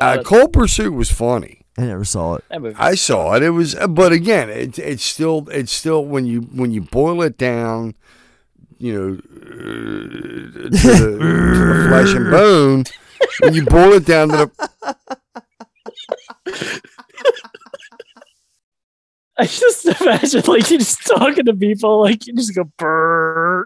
uh, 0.00 0.22
Cold 0.24 0.52
Pursuit 0.52 0.92
was 0.92 1.10
funny. 1.10 1.61
I 1.78 1.86
never 1.86 2.04
saw 2.04 2.34
it. 2.34 2.44
I 2.78 2.94
saw 2.94 3.34
it. 3.34 3.42
It 3.42 3.50
was, 3.50 3.74
but 3.88 4.12
again, 4.12 4.50
it, 4.50 4.78
it's 4.78 5.02
still 5.02 5.48
it's 5.50 5.72
still 5.72 6.04
when 6.04 6.26
you 6.26 6.42
when 6.42 6.70
you 6.70 6.82
boil 6.82 7.22
it 7.22 7.38
down, 7.38 7.94
you 8.78 8.92
know, 8.92 9.14
uh, 9.14 9.54
to, 9.54 10.68
the, 10.68 10.78
to 10.78 10.88
the 11.16 11.86
flesh 11.88 12.14
and 12.14 12.30
bone. 12.30 12.84
When 13.40 13.54
you 13.54 13.64
boil 13.64 13.94
it 13.94 14.04
down 14.04 14.28
to 14.28 14.36
the 14.36 14.72
I 19.38 19.46
just 19.46 19.86
imagine 19.86 20.42
like 20.46 20.68
you're 20.70 20.78
just 20.78 21.06
talking 21.06 21.46
to 21.46 21.54
people, 21.54 22.00
like 22.02 22.26
you 22.26 22.34
just 22.34 22.54
go 22.54 22.64
brrr. 22.78 23.64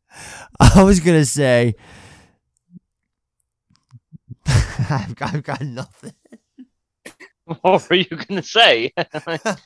I 0.60 0.82
was 0.82 0.98
gonna 1.00 1.24
say. 1.24 1.76
I've 4.46 5.14
got, 5.14 5.34
I've 5.34 5.42
got 5.42 5.60
nothing. 5.60 6.12
What 7.62 7.88
were 7.88 7.96
you 7.96 8.04
gonna 8.04 8.42
say? 8.42 8.92
I 8.96 9.56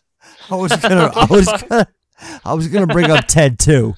was 0.50 0.74
gonna, 0.76 1.10
I 1.14 1.26
was 1.28 1.46
gonna, 1.68 1.88
I 2.44 2.54
was 2.54 2.68
gonna 2.68 2.86
bring 2.86 3.10
up 3.10 3.26
Ted 3.26 3.58
too, 3.58 3.94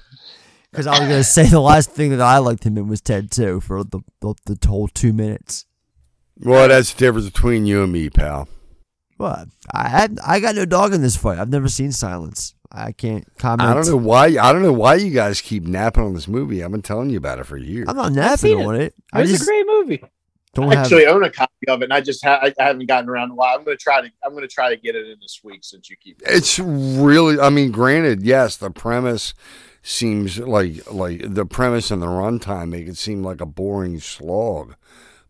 because 0.71 0.87
I 0.87 0.91
was 0.91 1.01
gonna 1.01 1.23
say 1.23 1.45
the 1.45 1.59
last 1.59 1.91
thing 1.91 2.09
that 2.11 2.21
I 2.21 2.39
liked 2.39 2.63
him 2.63 2.77
in 2.77 2.87
was 2.87 3.01
Ted 3.01 3.29
too 3.31 3.61
for 3.61 3.83
the 3.83 3.99
the, 4.21 4.33
the 4.45 4.67
whole 4.67 4.87
two 4.87 5.13
minutes. 5.13 5.65
well, 6.39 6.67
that's 6.67 6.93
the 6.93 6.99
difference 6.99 7.29
between 7.29 7.65
you 7.65 7.83
and 7.83 7.93
me, 7.93 8.09
pal. 8.09 8.47
What? 9.17 9.47
I 9.71 9.87
had, 9.87 10.19
I 10.25 10.41
got 10.41 10.55
no 10.55 10.65
dog 10.65 10.93
in 10.93 11.01
this 11.01 11.15
fight. 11.15 11.39
I've 11.39 11.49
never 11.49 11.69
seen 11.69 11.93
Silence. 11.93 12.53
I 12.69 12.91
can't 12.91 13.25
comment. 13.37 13.69
I 13.69 13.73
don't 13.73 13.87
know 13.87 13.95
why. 13.95 14.25
I 14.25 14.51
don't 14.51 14.61
know 14.61 14.73
why 14.73 14.95
you 14.95 15.11
guys 15.11 15.39
keep 15.39 15.63
napping 15.63 16.03
on 16.03 16.13
this 16.13 16.27
movie. 16.27 16.61
I've 16.61 16.71
been 16.71 16.81
telling 16.81 17.09
you 17.09 17.17
about 17.17 17.39
it 17.39 17.45
for 17.45 17.55
years. 17.55 17.87
I'm 17.87 17.95
not 17.95 18.11
napping 18.11 18.61
on 18.65 18.75
it. 18.75 18.81
It 18.87 18.93
I 19.13 19.23
just 19.23 19.43
a 19.43 19.45
great 19.45 19.65
movie. 19.65 20.03
Don't 20.55 20.71
I 20.71 20.75
have. 20.75 20.85
actually 20.85 21.05
own 21.05 21.23
a 21.23 21.29
copy 21.29 21.51
of 21.67 21.81
it, 21.81 21.85
and 21.85 21.93
I 21.93 22.01
just 22.01 22.23
ha- 22.23 22.39
I 22.41 22.53
haven't 22.57 22.87
gotten 22.87 23.09
around. 23.09 23.31
I'm 23.31 23.63
gonna 23.63 23.77
try 23.77 24.01
to 24.01 24.09
I'm 24.25 24.33
gonna 24.33 24.47
try 24.47 24.69
to 24.73 24.77
get 24.81 24.95
it 24.95 25.05
in 25.07 25.17
this 25.21 25.41
week 25.43 25.63
since 25.63 25.89
you 25.89 25.97
keep. 25.97 26.21
It's 26.25 26.57
really. 26.57 27.39
I 27.39 27.49
mean, 27.49 27.71
granted, 27.71 28.23
yes, 28.23 28.57
the 28.57 28.71
premise 28.71 29.33
seems 29.83 30.39
like 30.39 30.91
like 30.91 31.21
the 31.23 31.45
premise 31.45 31.91
and 31.91 32.01
the 32.01 32.07
runtime 32.07 32.69
make 32.69 32.87
it 32.87 32.97
seem 32.97 33.21
like 33.21 33.41
a 33.41 33.45
boring 33.45 33.99
slog, 33.99 34.75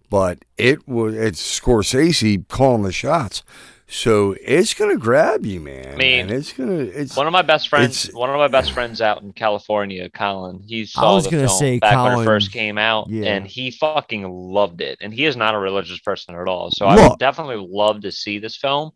but 0.10 0.46
it 0.58 0.88
was 0.88 1.16
it's 1.16 1.60
Scorsese 1.60 2.48
calling 2.48 2.84
the 2.84 2.92
shots, 2.94 3.44
so 3.88 4.36
it's 4.42 4.74
gonna 4.74 4.98
grab 4.98 5.46
you, 5.46 5.60
man. 5.60 5.94
I 5.94 5.96
mean, 5.96 6.30
it's 6.30 6.54
gonna 6.54 6.80
it's 6.80 7.16
One 7.16 7.28
of 7.28 7.34
my 7.34 7.42
best 7.44 7.70
friends, 7.70 8.08
one 8.14 8.30
of 8.30 8.38
my 8.38 8.48
best 8.48 8.72
friends 8.72 9.00
out 9.02 9.22
in 9.22 9.32
California, 9.34 10.10
Colin. 10.10 10.62
He 10.66 10.88
I 10.98 11.14
was 11.14 11.26
the 11.26 11.32
gonna 11.32 11.48
film 11.48 11.60
say 11.60 11.80
back 11.80 12.04
when 12.04 12.20
it 12.22 12.26
first 12.26 12.52
came 12.52 12.78
out, 12.78 13.10
yeah. 13.10 13.26
and 13.36 13.46
he 13.46 13.72
fucking 13.72 14.28
loved 14.30 14.82
it. 14.82 14.98
And 15.02 15.14
he 15.14 15.26
is 15.26 15.36
not 15.36 15.54
a 15.54 15.60
religious 15.60 16.00
person 16.00 16.36
at 16.36 16.48
all, 16.48 16.72
so 16.72 16.86
I 16.88 17.08
would 17.10 17.20
definitely 17.20 17.68
love 17.70 18.02
to 18.02 18.12
see 18.12 18.40
this 18.40 18.56
film. 18.58 18.92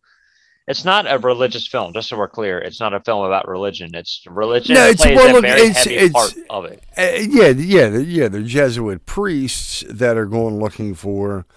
It's 0.67 0.85
not 0.85 1.11
a 1.11 1.17
religious 1.17 1.67
film, 1.67 1.93
just 1.93 2.09
so 2.09 2.17
we're 2.17 2.27
clear. 2.27 2.59
It's 2.59 2.79
not 2.79 2.93
a 2.93 2.99
film 2.99 3.25
about 3.25 3.47
religion. 3.47 3.89
It's 3.95 4.21
religion 4.29 4.75
No, 4.75 4.87
it's- 4.87 5.01
plays 5.01 5.15
well, 5.17 5.37
a 5.37 5.41
very 5.41 5.61
it's- 5.61 5.83
heavy 5.83 5.95
it's- 5.95 6.11
part 6.11 6.35
of 6.47 6.65
it. 6.65 6.83
Uh, 6.95 7.21
yeah, 7.27 7.47
yeah, 7.47 7.89
the- 7.89 8.03
yeah. 8.03 8.27
They're 8.27 8.43
Jesuit 8.43 9.03
priests 9.07 9.83
that 9.89 10.15
are 10.15 10.27
going 10.27 10.59
looking 10.59 10.93
for 10.93 11.47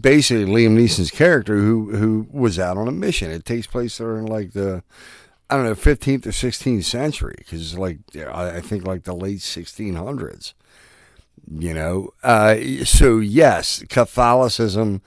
basically 0.00 0.46
Liam 0.46 0.76
Neeson's 0.76 1.10
character, 1.10 1.56
who 1.56 1.96
who 1.96 2.26
was 2.30 2.58
out 2.58 2.76
on 2.76 2.88
a 2.88 2.92
mission. 2.92 3.30
It 3.30 3.44
takes 3.44 3.66
place 3.66 3.98
during 3.98 4.26
like 4.26 4.52
the 4.52 4.82
I 5.50 5.56
don't 5.56 5.64
know, 5.64 5.74
fifteenth 5.74 6.26
or 6.26 6.32
sixteenth 6.32 6.84
century, 6.84 7.34
because 7.38 7.60
it's 7.60 7.78
like 7.78 7.98
I 8.16 8.60
think 8.60 8.86
like 8.86 9.04
the 9.04 9.14
late 9.14 9.42
sixteen 9.42 9.94
hundreds. 9.94 10.54
You 11.50 11.74
know, 11.74 12.10
uh, 12.22 12.56
so 12.84 13.18
yes, 13.18 13.82
Catholicism 13.88 15.02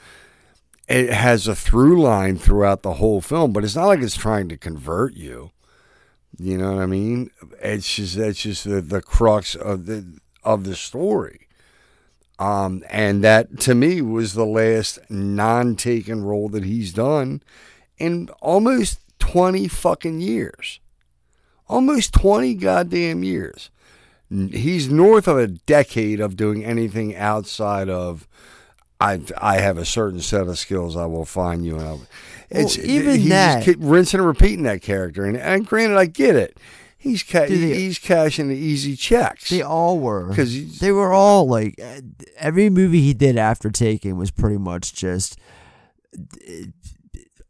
it 0.88 1.10
has 1.12 1.48
a 1.48 1.56
through 1.56 2.02
line 2.02 2.38
throughout 2.38 2.84
the 2.84 2.94
whole 2.94 3.22
film, 3.22 3.54
but 3.54 3.64
it's 3.64 3.76
not 3.76 3.88
like 3.88 4.02
it's 4.02 4.16
trying 4.16 4.50
to 4.50 4.58
convert 4.58 5.16
you. 5.16 5.52
You 6.38 6.58
know 6.58 6.74
what 6.74 6.84
I 6.84 6.86
mean? 6.86 7.32
It's 7.62 7.96
just 7.96 8.18
that's 8.18 8.42
just 8.42 8.66
the, 8.66 8.82
the 8.82 9.02
crux 9.02 9.56
of 9.56 9.86
the 9.86 10.20
of 10.44 10.64
the 10.64 10.76
story. 10.76 11.48
Um, 12.38 12.84
and 12.90 13.24
that 13.24 13.60
to 13.62 13.76
me 13.76 14.02
was 14.02 14.34
the 14.34 14.46
last 14.46 15.00
non-taken 15.10 16.24
role 16.24 16.50
that 16.50 16.66
he's 16.66 16.92
done 16.94 17.42
in 17.98 18.30
almost 18.42 19.00
twenty 19.20 19.68
fucking 19.68 20.20
years. 20.20 20.80
Almost 21.70 22.14
twenty 22.14 22.54
goddamn 22.54 23.24
years. 23.24 23.70
He's 24.30 24.90
north 24.90 25.28
of 25.28 25.38
a 25.38 25.48
decade 25.48 26.20
of 26.20 26.36
doing 26.36 26.66
anything 26.66 27.16
outside 27.16 27.90
of. 27.90 28.28
I 29.00 29.22
I 29.38 29.60
have 29.60 29.78
a 29.78 29.86
certain 29.86 30.20
set 30.20 30.48
of 30.48 30.60
skills. 30.60 30.98
I 30.98 31.06
will 31.06 31.26
find 31.26 31.66
you, 31.66 31.78
and 31.78 31.88
I'll. 31.88 32.02
It's 32.50 32.78
even 32.78 33.20
he's 33.20 33.30
that- 33.30 33.64
keep 33.64 33.78
rinsing 33.80 34.20
and 34.20 34.28
repeating 34.28 34.64
that 34.64 34.82
character, 34.82 35.26
and 35.26 35.38
and 35.38 35.66
granted, 35.66 35.98
I 35.98 36.06
get 36.06 36.36
it. 36.36 36.58
He's 37.06 37.22
ca- 37.22 37.46
they- 37.46 37.56
he's 37.76 38.00
cashing 38.00 38.48
the 38.48 38.56
easy 38.58 38.96
checks. 38.96 39.50
They 39.52 39.62
all 39.62 40.00
were 40.00 40.28
because 40.30 40.80
they 40.80 40.92
were 40.92 41.14
all 41.14 41.48
like 41.48 41.80
uh, 41.80 42.02
every 42.38 42.70
movie 42.72 43.02
he 43.02 43.14
did 43.14 43.38
after 43.38 43.70
Taken 43.70 44.18
was 44.18 44.32
pretty 44.32 44.58
much 44.58 44.92
just 44.96 45.38
uh, 46.18 46.66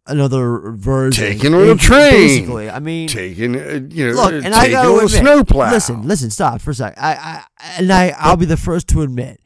another 0.08 0.72
version. 0.72 1.24
Taking 1.26 1.54
on 1.54 1.70
a 1.70 1.76
train. 1.76 2.12
Basically, 2.12 2.70
I 2.70 2.80
mean, 2.80 3.08
taking 3.08 3.56
uh, 3.56 3.80
you 3.90 4.08
know 4.08 4.14
look, 4.14 4.34
and 4.44 4.54
I 4.54 4.70
gotta 4.70 4.90
on 4.90 4.94
a 4.96 5.06
admit, 5.06 5.10
snowplow. 5.22 5.72
Listen, 5.72 6.08
listen, 6.08 6.30
stop 6.32 6.62
for 6.62 6.72
a 6.72 6.74
sec. 6.76 6.94
I, 6.98 7.14
I, 7.14 7.44
and 7.80 7.92
I, 7.92 8.14
I'll 8.18 8.38
be 8.38 8.46
the 8.46 8.58
first 8.58 8.88
to 8.90 9.02
admit, 9.04 9.40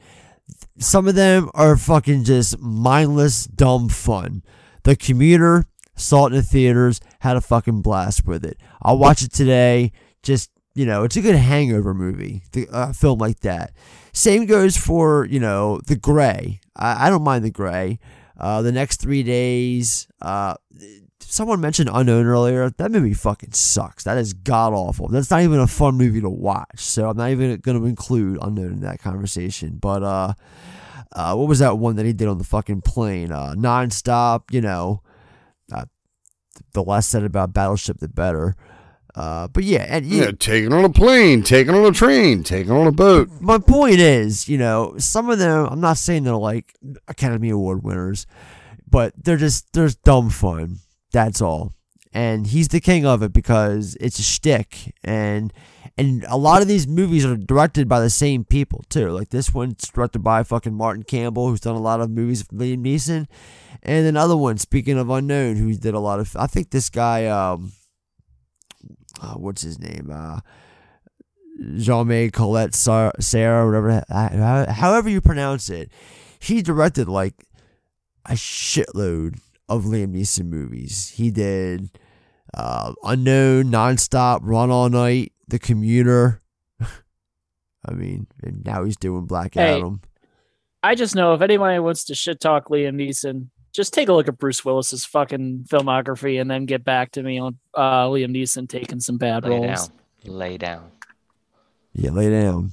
some 0.80 1.08
of 1.08 1.16
them 1.16 1.50
are 1.54 1.78
fucking 1.78 2.24
just 2.24 2.60
mindless, 2.60 3.46
dumb 3.46 3.90
fun. 3.90 4.42
The 4.84 4.96
Commuter, 4.96 5.66
saw 5.96 6.26
it 6.26 6.30
in 6.34 6.38
the 6.38 6.42
theaters, 6.42 7.00
had 7.20 7.38
a 7.38 7.42
fucking 7.42 7.82
blast 7.82 8.26
with 8.26 8.46
it. 8.46 8.58
I'll 8.82 8.98
watch 8.98 9.22
it 9.22 9.32
today. 9.32 9.92
Just 10.24 10.52
you 10.76 10.86
know, 10.86 11.04
it's 11.04 11.18
a 11.18 11.22
good 11.22 11.36
hangover 11.36 11.94
movie. 11.94 12.44
Uh, 12.72 12.94
film 12.94 13.20
like 13.20 13.40
that. 13.42 13.74
Same 14.14 14.46
goes 14.46 14.78
for 14.78 15.26
you 15.26 15.40
know 15.40 15.80
the 15.88 15.96
Grey. 15.96 16.60
I, 16.76 17.08
I 17.08 17.10
don't 17.10 17.24
mind 17.24 17.44
the 17.44 17.52
Grey. 17.52 18.00
Uh, 18.38 18.62
the 18.62 18.72
next 18.72 19.02
three 19.02 19.24
days. 19.24 20.08
Uh, 20.22 20.56
someone 21.20 21.62
mentioned 21.62 21.90
Unknown 21.92 22.26
earlier. 22.26 22.70
That 22.70 22.92
movie 22.92 23.14
fucking 23.14 23.52
sucks. 23.52 24.04
That 24.04 24.18
is 24.18 24.34
god 24.34 24.74
awful. 24.74 25.08
That's 25.08 25.30
not 25.30 25.42
even 25.42 25.60
a 25.60 25.68
fun 25.68 25.96
movie 25.96 26.22
to 26.22 26.30
watch. 26.30 26.80
So 26.80 27.10
I'm 27.10 27.18
not 27.18 27.32
even 27.32 27.58
going 27.58 27.80
to 27.80 27.86
include 27.86 28.40
Unknown 28.42 28.74
in 28.74 28.80
that 28.82 29.00
conversation. 29.00 29.78
But 29.80 30.04
uh, 30.04 30.34
uh, 31.12 31.36
what 31.36 31.48
was 31.48 31.60
that 31.60 31.78
one 31.78 31.96
that 31.98 32.06
he 32.06 32.14
did 32.14 32.28
on 32.28 32.38
the 32.38 32.44
fucking 32.44 32.82
plane? 32.82 33.32
Uh, 33.32 33.54
nonstop. 33.58 34.52
You 34.52 34.62
know, 34.62 35.02
the 36.74 36.84
less 36.84 37.08
said 37.08 37.24
about 37.24 37.54
Battleship, 37.54 38.00
the 38.00 38.08
better. 38.08 38.56
Uh, 39.16 39.48
but 39.48 39.64
yeah, 39.64 39.86
and 39.90 40.06
you 40.06 40.22
know, 40.22 40.32
taking 40.32 40.72
on 40.72 40.86
a 40.86 40.90
plane, 40.90 41.42
taking 41.44 41.74
on 41.74 41.84
a 41.84 41.92
train, 41.92 42.44
taking 42.44 42.72
on 42.72 42.88
a 42.88 42.92
boat. 42.92 43.30
my 43.42 43.58
point 43.58 44.00
is, 44.00 44.48
you 44.48 44.58
know, 44.58 44.94
some 44.98 45.30
of 45.30 45.40
them, 45.40 45.68
I'm 45.70 45.82
not 45.82 45.98
saying 45.98 46.24
they're 46.24 46.36
like 46.36 46.76
Academy 47.08 47.50
Award 47.50 47.84
winners, 47.84 48.28
but 48.90 49.14
they're 49.22 49.36
just, 49.36 49.74
they're 49.74 49.90
dumb 50.04 50.30
fun. 50.30 50.78
That's 51.12 51.42
all. 51.42 51.74
and 52.14 52.48
he's 52.48 52.70
the 52.70 52.80
king 52.80 53.06
of 53.06 53.22
it 53.24 53.34
because 53.34 53.98
it's 54.00 54.20
a 54.20 54.24
shtick, 54.24 54.94
and 55.04 55.52
and 55.98 56.26
a 56.28 56.38
lot 56.38 56.62
of 56.62 56.68
these 56.68 56.88
movies 56.88 57.26
are 57.26 57.36
directed 57.36 57.88
by 57.88 58.00
the 58.00 58.10
same 58.10 58.44
people 58.44 58.84
too. 58.90 59.10
Like 59.10 59.30
this 59.30 59.54
one's 59.54 59.88
directed 59.90 60.20
by 60.20 60.44
fucking 60.44 60.74
Martin 60.74 61.04
Campbell, 61.04 61.50
who's 61.50 61.60
done 61.60 61.76
a 61.76 61.82
lot 61.82 62.02
of 62.02 62.10
movies 62.10 62.46
with 62.50 62.60
Liam 62.60 62.80
Neeson, 62.86 63.28
and 63.84 64.08
another 64.08 64.38
one, 64.38 64.58
speaking 64.58 64.98
of 64.98 65.10
unknown, 65.10 65.56
who 65.56 65.74
did 65.74 65.94
a 65.94 66.00
lot 66.00 66.20
of. 66.20 66.36
I 66.36 66.48
think 66.48 66.72
this 66.72 66.90
guy, 66.90 67.26
um, 67.28 67.72
uh, 69.22 69.34
what's 69.34 69.62
his 69.62 69.80
name, 69.80 70.10
uh. 70.12 70.40
Jean-May 71.76 72.30
Colette 72.30 72.74
Sa- 72.74 73.12
Sarah, 73.20 73.66
whatever, 73.66 74.06
however 74.72 75.10
you 75.10 75.20
pronounce 75.20 75.70
it, 75.70 75.92
he 76.40 76.62
directed 76.62 77.10
like 77.10 77.34
a 78.26 78.34
shitload 78.36 79.40
of 79.68 79.84
Liam 79.84 80.16
Neeson 80.16 80.46
movies. 80.46 81.10
He 81.16 81.32
did 81.32 81.90
uh, 82.54 82.94
Unknown, 83.04 83.66
Nonstop, 83.66 84.40
Run 84.44 84.72
All 84.72 84.88
Night, 84.88 85.34
The 85.50 85.60
Commuter. 85.60 86.42
I 86.82 87.92
mean, 87.94 88.28
and 88.44 88.64
now 88.66 88.84
he's 88.84 88.98
doing 88.98 89.26
Black 89.26 89.54
Hey. 89.56 89.78
Adam. 89.78 90.02
I 90.82 90.96
just 90.96 91.16
know 91.16 91.34
if 91.34 91.42
anybody 91.42 91.78
wants 91.80 92.06
to 92.06 92.16
shit 92.16 92.40
talk 92.40 92.70
Liam 92.70 92.96
Neeson, 92.96 93.48
just 93.74 93.94
take 93.94 94.08
a 94.10 94.14
look 94.14 94.28
at 94.28 94.38
Bruce 94.38 94.64
Willis's 94.64 95.06
fucking 95.06 95.66
filmography 95.70 96.40
and 96.40 96.50
then 96.50 96.66
get 96.66 96.84
back 96.84 97.12
to 97.12 97.24
me 97.24 97.38
on 97.40 97.58
uh, 97.74 98.06
Liam 98.08 98.32
Neeson 98.36 98.68
taking 98.70 99.00
some 99.00 99.18
bad 99.18 99.44
Lay 99.44 99.50
roles. 99.52 99.88
down. 99.90 99.98
Lay 100.26 100.58
down. 100.58 100.92
Yeah, 101.94 102.12
lay 102.12 102.30
down. 102.30 102.72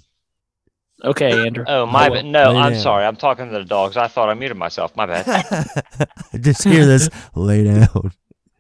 Okay, 1.05 1.47
Andrew. 1.47 1.65
Oh 1.69 1.85
my 1.87 2.09
bad. 2.09 2.25
No, 2.25 2.53
Lay 2.53 2.59
I'm 2.59 2.73
down. 2.73 2.81
sorry. 2.83 3.05
I'm 3.05 3.17
talking 3.17 3.47
to 3.51 3.59
the 3.59 3.65
dogs. 3.65 3.97
I 3.97 4.07
thought 4.09 4.29
I 4.29 4.35
muted 4.35 4.57
myself. 4.57 4.95
My 4.97 5.05
bad. 5.07 5.67
Just 6.41 6.65
hear 6.65 6.87
this. 6.87 7.09
lay 7.35 7.65
down. 7.65 8.13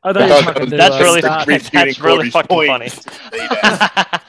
I 0.07 0.13
thought 0.13 0.29
you 0.29 0.35
were 0.47 0.53
talking 0.55 0.71
that's 0.71 0.95
uh, 0.95 0.99
really 1.03 1.21
Scott. 1.21 1.47
that's 1.73 2.01
really 2.01 2.31
fucking 2.31 2.67
funny. 2.67 2.91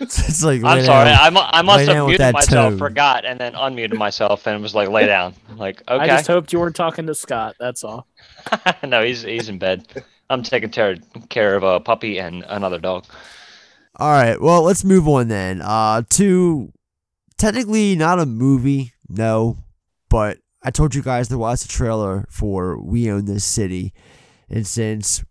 It's 0.00 0.42
like 0.42 0.62
I'm 0.64 0.78
lay 0.78 0.84
sorry. 0.84 1.08
down. 1.10 1.18
I, 1.20 1.30
mu- 1.30 1.40
I 1.42 1.62
must 1.62 1.78
Lay 1.78 1.84
have 1.86 1.94
down 1.94 2.06
muted 2.08 2.32
myself, 2.34 2.70
tone. 2.70 2.78
forgot, 2.78 3.24
and 3.24 3.38
then 3.40 3.52
unmuted 3.54 3.96
myself, 3.96 4.46
and 4.46 4.60
was 4.62 4.74
like, 4.74 4.88
"Lay 4.88 5.06
down." 5.06 5.34
I'm 5.48 5.56
like, 5.56 5.82
okay. 5.88 6.04
I 6.04 6.06
just 6.08 6.26
hoped 6.26 6.52
you 6.52 6.58
weren't 6.58 6.76
talking 6.76 7.06
to 7.06 7.14
Scott. 7.14 7.56
That's 7.58 7.84
all. 7.84 8.06
no, 8.84 9.02
he's 9.02 9.22
he's 9.22 9.48
in 9.48 9.58
bed. 9.58 9.86
I'm 10.28 10.42
taking 10.42 10.70
care 10.70 10.96
care 11.30 11.54
of 11.56 11.62
a 11.62 11.80
puppy 11.80 12.18
and 12.18 12.44
another 12.48 12.78
dog. 12.78 13.06
All 13.96 14.10
right, 14.10 14.40
well, 14.40 14.62
let's 14.62 14.84
move 14.84 15.08
on 15.08 15.28
then. 15.28 15.62
Uh, 15.62 16.02
to 16.10 16.72
technically 17.38 17.96
not 17.96 18.18
a 18.18 18.26
movie, 18.26 18.92
no, 19.08 19.56
but 20.10 20.38
I 20.62 20.70
told 20.70 20.94
you 20.94 21.02
guys 21.02 21.28
to 21.28 21.38
watch 21.38 21.62
the 21.62 21.68
trailer 21.68 22.26
for 22.30 22.78
We 22.82 23.10
Own 23.10 23.24
This 23.24 23.44
City, 23.44 23.94
and 24.48 24.66
since 24.66 25.24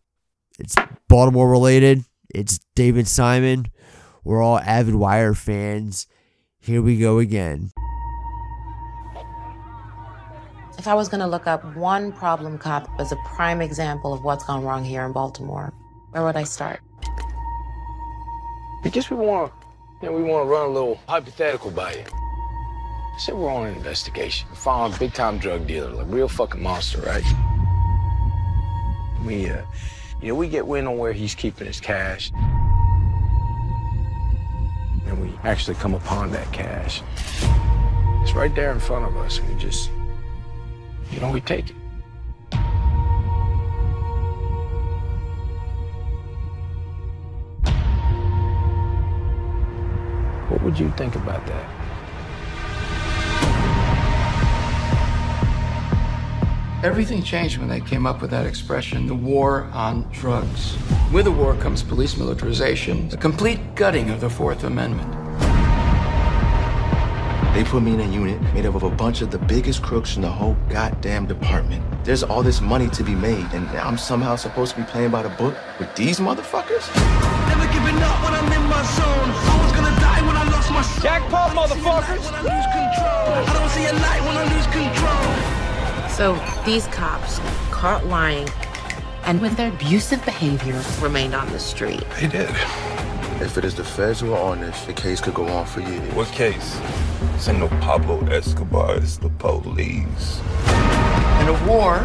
it's 0.60 0.76
Baltimore 1.08 1.50
related, 1.50 2.04
it's 2.34 2.60
David 2.76 3.08
Simon. 3.08 3.68
We're 4.24 4.42
all 4.42 4.60
avid 4.60 4.96
Wire 4.96 5.34
fans. 5.34 6.08
Here 6.60 6.82
we 6.82 6.98
go 6.98 7.20
again. 7.20 7.72
If 10.78 10.88
I 10.88 10.94
was 10.94 11.08
going 11.08 11.22
to 11.22 11.28
look 11.28 11.48
up 11.48 11.64
one 11.76 12.12
problem 12.12 12.58
cop 12.58 12.90
as 13.00 13.12
a 13.12 13.16
prime 13.26 13.62
example 13.62 14.14
of 14.14 14.24
what's 14.24 14.44
gone 14.44 14.64
wrong 14.64 14.84
here 14.84 15.06
in 15.06 15.14
Baltimore, 15.14 15.74
where 16.12 16.24
would 16.24 16.36
I 16.36 16.44
start? 16.44 16.82
I 18.84 18.90
guess 18.90 19.10
we 19.10 19.18
want 19.18 19.52
to, 19.52 19.68
you 20.02 20.10
know, 20.10 20.18
we 20.18 20.24
want 20.24 20.46
to 20.46 20.50
run 20.50 20.70
a 20.70 20.72
little 20.72 21.00
hypothetical 21.08 21.72
by 21.72 21.94
you. 21.94 22.04
Say 23.18 23.34
we're 23.34 23.50
on 23.52 23.68
an 23.68 23.76
investigation. 23.76 24.48
We 24.50 24.58
found 24.58 24.94
a 24.94 25.00
big 25.00 25.14
time 25.14 25.38
drug 25.38 25.66
dealer, 25.66 25.90
like 25.90 26.08
real 26.10 26.28
fucking 26.28 26.62
monster, 26.62 27.02
right? 27.02 27.24
We, 29.24 29.50
uh, 29.50 29.62
you 30.22 30.30
know, 30.30 30.36
we 30.36 30.48
get 30.48 30.66
wind 30.66 30.88
on 30.88 30.98
where 30.98 31.14
he's 31.14 31.36
keeping 31.36 31.68
his 31.68 31.80
cash. 31.80 32.32
And 35.06 35.22
we 35.22 35.38
actually 35.44 35.76
come 35.76 35.94
upon 35.94 36.32
that 36.32 36.52
cash. 36.52 37.02
It's 38.22 38.34
right 38.34 38.54
there 38.56 38.72
in 38.72 38.80
front 38.80 39.06
of 39.06 39.16
us, 39.18 39.38
and 39.38 39.48
we 39.48 39.56
just, 39.62 39.92
you 41.12 41.20
know, 41.20 41.32
we 41.32 41.42
take 41.42 41.70
it. 41.70 41.76
What 50.50 50.64
would 50.64 50.80
you 50.80 50.92
think 50.98 51.16
about 51.16 51.46
that? 51.48 51.85
Everything 56.86 57.24
changed 57.24 57.58
when 57.58 57.68
they 57.68 57.82
came 57.82 58.06
up 58.06 58.22
with 58.22 58.30
that 58.30 58.46
expression, 58.46 59.08
the 59.08 59.16
war 59.16 59.64
on 59.74 60.08
drugs. 60.12 60.78
With 61.12 61.26
the 61.26 61.32
war 61.32 61.56
comes 61.56 61.82
police 61.82 62.16
militarization, 62.16 63.10
a 63.12 63.18
complete 63.18 63.60
gutting 63.74 64.12
of 64.12 64.22
the 64.22 64.30
Fourth 64.30 64.64
Amendment. 64.64 65.12
They 67.56 67.64
put 67.64 67.82
me 67.82 67.96
in 67.96 68.02
a 68.02 68.08
unit 68.14 68.40
made 68.54 68.68
up 68.68 68.76
of 68.76 68.84
a 68.84 68.92
bunch 68.92 69.24
of 69.24 69.32
the 69.32 69.40
biggest 69.40 69.82
crooks 69.82 70.16
in 70.16 70.22
the 70.22 70.30
whole 70.30 70.56
goddamn 70.70 71.26
department. 71.26 71.84
There's 72.06 72.22
all 72.22 72.44
this 72.44 72.62
money 72.62 72.88
to 72.90 73.04
be 73.04 73.16
made, 73.16 73.48
and 73.54 73.68
I'm 73.70 73.98
somehow 73.98 74.36
supposed 74.36 74.76
to 74.76 74.82
be 74.82 74.86
playing 74.86 75.10
by 75.10 75.24
the 75.24 75.30
book 75.30 75.56
with 75.80 75.90
these 75.96 76.20
motherfuckers? 76.20 76.86
Never 77.50 77.66
giving 77.74 77.98
up 77.98 78.24
when 78.24 78.34
I'm 78.36 78.52
in 78.54 78.70
my 78.70 78.84
zone. 78.94 79.30
I 79.34 79.64
was 79.64 79.72
gonna 79.72 80.00
die 80.00 80.22
when 80.22 80.38
I 80.38 80.44
lost 80.52 80.70
my 80.70 80.84
soul. 80.84 81.02
Jackpot, 81.02 81.50
motherfuckers! 81.50 82.32
I. 82.32 83.44
I 83.44 83.54
don't 83.58 83.70
see 83.72 83.86
a 83.88 83.94
light 83.94 84.22
when 84.22 84.38
I 84.38 84.44
lose 84.54 84.68
control. 84.68 85.55
So 86.16 86.42
these 86.66 86.88
cops, 86.88 87.40
caught 87.72 88.06
lying, 88.06 88.48
and 89.26 89.42
with 89.42 89.58
their 89.58 89.68
abusive 89.70 90.24
behavior, 90.24 90.82
remained 91.02 91.36
on 91.36 91.52
the 91.52 91.60
street. 91.60 92.06
They 92.22 92.28
did. 92.28 92.50
If 93.42 93.58
it 93.58 93.66
is 93.66 93.76
the 93.76 93.84
feds 93.84 94.22
who 94.22 94.32
are 94.32 94.40
on 94.40 94.62
this, 94.62 94.86
the 94.86 94.94
case 94.94 95.20
could 95.20 95.34
go 95.34 95.46
on 95.50 95.66
for 95.66 95.82
years. 95.82 96.14
What 96.14 96.30
case? 96.30 96.80
This 97.34 97.50
ain't 97.50 97.60
no 97.60 97.68
Pablo 97.68 98.26
Escobar, 98.28 98.96
it's 98.96 99.18
the 99.18 99.28
police. 99.28 100.40
In 101.42 101.50
a 101.50 101.66
war, 101.68 102.00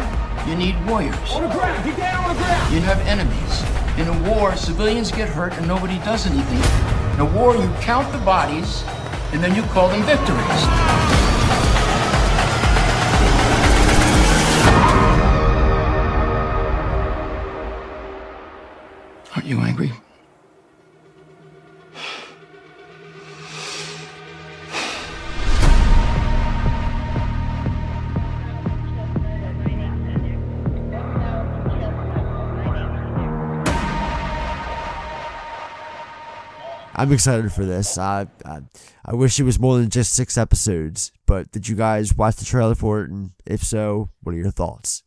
you 0.45 0.57
need 0.57 0.75
warriors. 0.85 1.15
On 1.31 1.43
the 1.43 1.55
ground, 1.55 1.81
get 1.85 1.95
down 1.95 2.25
on 2.25 2.35
the 2.35 2.41
ground. 2.43 2.73
You 2.73 2.81
have 2.81 2.99
enemies. 3.07 3.63
In 3.97 4.09
a 4.09 4.29
war, 4.29 4.57
civilians 4.57 5.09
get 5.09 5.29
hurt 5.29 5.53
and 5.53 5.65
nobody 5.69 5.95
does 5.99 6.27
anything. 6.27 7.13
In 7.13 7.21
a 7.21 7.33
war, 7.33 7.55
you 7.55 7.73
count 7.79 8.11
the 8.11 8.19
bodies 8.25 8.83
and 9.31 9.41
then 9.41 9.55
you 9.55 9.63
call 9.71 9.87
them 9.87 10.03
victories. 10.03 11.30
You 19.51 19.59
angry? 19.59 19.91
I'm 36.93 37.11
excited 37.11 37.51
for 37.51 37.65
this. 37.65 37.97
I, 37.97 38.27
I 38.45 38.61
I 39.03 39.15
wish 39.15 39.39
it 39.39 39.43
was 39.43 39.59
more 39.59 39.77
than 39.77 39.89
just 39.89 40.13
six 40.13 40.37
episodes. 40.37 41.11
But 41.25 41.51
did 41.51 41.67
you 41.67 41.75
guys 41.75 42.15
watch 42.15 42.37
the 42.37 42.45
trailer 42.45 42.75
for 42.75 43.01
it? 43.01 43.09
And 43.09 43.31
if 43.45 43.63
so, 43.63 44.11
what 44.21 44.33
are 44.33 44.37
your 44.37 44.51
thoughts? 44.51 45.03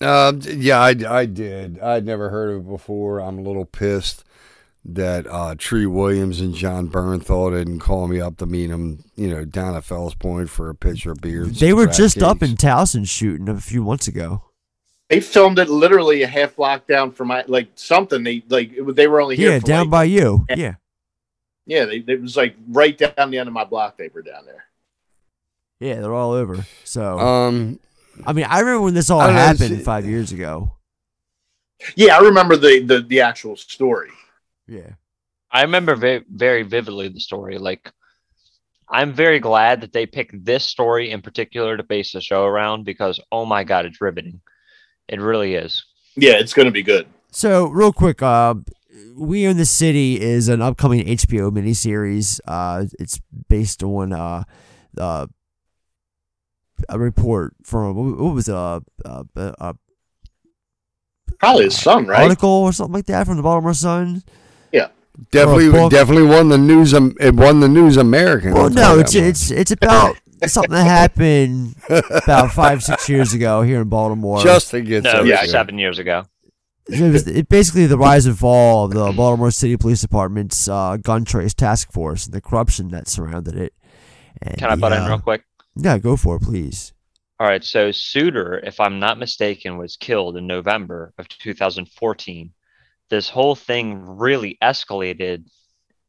Um, 0.00 0.40
yeah, 0.44 0.78
I, 0.80 0.94
I 1.08 1.26
did. 1.26 1.80
I'd 1.80 2.06
never 2.06 2.30
heard 2.30 2.50
of 2.50 2.66
it 2.66 2.68
before. 2.68 3.20
I'm 3.20 3.38
a 3.38 3.42
little 3.42 3.64
pissed 3.64 4.24
that 4.84 5.26
uh, 5.26 5.54
Treat 5.58 5.86
Williams 5.86 6.40
and 6.40 6.54
Jon 6.54 6.88
Bernthal 6.88 7.50
didn't 7.50 7.80
call 7.80 8.06
me 8.08 8.20
up 8.20 8.36
to 8.38 8.46
meet 8.46 8.70
him, 8.70 9.04
you 9.16 9.28
know, 9.28 9.44
down 9.44 9.74
at 9.76 9.84
Fells 9.84 10.14
Point 10.14 10.48
for 10.50 10.70
a 10.70 10.74
pitcher 10.74 11.12
of 11.12 11.20
beer. 11.20 11.46
They 11.46 11.72
were 11.72 11.86
crab 11.86 11.96
just 11.96 12.22
up 12.22 12.42
in 12.42 12.50
Towson 12.56 13.08
shooting 13.08 13.48
a 13.48 13.60
few 13.60 13.82
months 13.82 14.08
ago. 14.08 14.44
They 15.10 15.20
filmed 15.20 15.58
it 15.58 15.68
literally 15.68 16.22
a 16.22 16.26
half 16.26 16.56
block 16.56 16.86
down 16.86 17.12
from 17.12 17.28
my 17.28 17.42
like 17.48 17.68
something. 17.74 18.22
They 18.22 18.44
like 18.48 18.72
it, 18.72 18.94
they 18.94 19.08
were 19.08 19.20
only 19.20 19.36
here. 19.36 19.52
Yeah, 19.52 19.58
for, 19.60 19.66
down 19.66 19.80
like- 19.86 19.90
by 19.90 20.04
you. 20.04 20.46
Yeah. 20.54 20.74
Yeah, 21.66 21.84
they, 21.84 21.96
it 22.06 22.22
was 22.22 22.36
like 22.36 22.56
right 22.68 22.96
down 22.96 23.30
the 23.30 23.38
end 23.38 23.48
of 23.48 23.52
my 23.52 23.64
block. 23.64 23.98
They 23.98 24.08
were 24.08 24.22
down 24.22 24.46
there. 24.46 24.64
Yeah, 25.80 26.00
they're 26.00 26.14
all 26.14 26.32
over. 26.32 26.64
So, 26.84 27.18
Um, 27.18 27.78
I 28.26 28.32
mean, 28.32 28.46
I 28.48 28.60
remember 28.60 28.82
when 28.82 28.94
this 28.94 29.10
all 29.10 29.20
I 29.20 29.26
don't 29.26 29.36
know, 29.36 29.40
happened 29.40 29.82
five 29.84 30.06
years 30.06 30.32
ago. 30.32 30.72
Yeah, 31.96 32.16
I 32.16 32.22
remember 32.22 32.56
the 32.56 32.80
the, 32.80 33.00
the 33.00 33.20
actual 33.20 33.56
story. 33.56 34.10
Yeah. 34.66 34.90
I 35.50 35.62
remember 35.62 35.96
very 35.96 36.24
very 36.30 36.62
vividly 36.62 37.08
the 37.08 37.20
story. 37.20 37.58
Like, 37.58 37.90
I'm 38.88 39.12
very 39.12 39.38
glad 39.38 39.80
that 39.80 39.92
they 39.92 40.06
picked 40.06 40.44
this 40.44 40.64
story 40.64 41.10
in 41.10 41.22
particular 41.22 41.76
to 41.76 41.82
base 41.82 42.12
the 42.12 42.20
show 42.20 42.44
around 42.44 42.84
because 42.84 43.20
oh 43.32 43.46
my 43.46 43.64
god, 43.64 43.86
it's 43.86 44.00
riveting. 44.00 44.40
It 45.08 45.20
really 45.20 45.54
is. 45.54 45.84
Yeah, 46.16 46.34
it's 46.34 46.52
going 46.52 46.66
to 46.66 46.72
be 46.72 46.82
good. 46.82 47.06
So, 47.30 47.68
real 47.68 47.92
quick, 47.92 48.22
uh, 48.22 48.54
We 49.16 49.46
Own 49.46 49.56
This 49.56 49.70
City 49.70 50.20
is 50.20 50.48
an 50.48 50.60
upcoming 50.60 51.06
HBO 51.06 51.50
miniseries. 51.50 52.40
Uh, 52.46 52.86
it's 52.98 53.20
based 53.48 53.82
on 53.82 54.12
uh, 54.12 54.44
uh, 54.98 55.26
a 56.88 56.98
report 56.98 57.54
from 57.64 57.94
what 58.18 58.34
was 58.34 58.48
it? 58.48 58.54
Uh, 58.54 58.80
uh, 59.04 59.24
uh, 59.36 59.72
Probably 61.38 61.64
his 61.64 61.80
son, 61.80 62.06
right? 62.06 62.22
article 62.22 62.48
or 62.48 62.72
something 62.72 62.94
like 62.94 63.06
that 63.06 63.26
from 63.26 63.36
the 63.36 63.42
Baltimore 63.42 63.74
Sun. 63.74 64.22
Yeah. 64.72 64.88
Definitely, 65.30 65.88
definitely 65.88 66.26
won 66.26 66.48
the 66.48 66.58
news. 66.58 66.94
Um, 66.94 67.14
it 67.20 67.34
won 67.34 67.60
the 67.60 67.68
News 67.68 67.96
American. 67.96 68.54
Well, 68.54 68.70
no, 68.70 68.98
it's 68.98 69.12
that 69.12 69.24
it's 69.24 69.50
it's 69.50 69.70
about 69.70 70.16
something 70.46 70.72
that 70.72 70.84
happened 70.84 71.74
about 71.88 72.52
five 72.52 72.82
six 72.82 73.08
years 73.08 73.34
ago 73.34 73.62
here 73.62 73.80
in 73.82 73.88
Baltimore. 73.88 74.40
Just 74.42 74.70
gets 74.72 75.04
No, 75.04 75.22
it. 75.24 75.28
it 75.28 75.50
seven 75.50 75.78
years 75.78 75.98
ago. 75.98 76.24
it 76.88 77.12
was 77.12 77.26
it 77.26 77.48
basically 77.48 77.86
the 77.86 77.98
rise 77.98 78.26
and 78.26 78.38
fall 78.38 78.84
of 78.86 78.92
the 78.92 79.12
Baltimore 79.12 79.50
City 79.50 79.76
Police 79.76 80.00
Department's 80.00 80.68
uh, 80.68 80.96
gun 80.96 81.24
trace 81.24 81.52
task 81.54 81.92
force 81.92 82.24
and 82.26 82.32
the 82.34 82.40
corruption 82.40 82.88
that 82.88 83.08
surrounded 83.08 83.56
it. 83.56 83.74
And 84.40 84.56
Can 84.56 84.70
I 84.70 84.74
the, 84.76 84.80
butt 84.80 84.92
in 84.92 85.02
uh, 85.02 85.08
real 85.08 85.18
quick? 85.20 85.42
Yeah, 85.76 85.98
go 85.98 86.16
for 86.16 86.36
it, 86.36 86.42
please. 86.42 86.92
All 87.40 87.46
right, 87.46 87.64
so 87.64 87.90
Suiter, 87.90 88.60
if 88.66 88.80
I'm 88.80 88.98
not 88.98 89.18
mistaken, 89.18 89.78
was 89.78 89.96
killed 89.96 90.36
in 90.36 90.46
November 90.46 91.12
of 91.18 91.28
2014. 91.28 92.52
This 93.10 93.28
whole 93.28 93.54
thing 93.54 94.18
really 94.18 94.58
escalated 94.62 95.44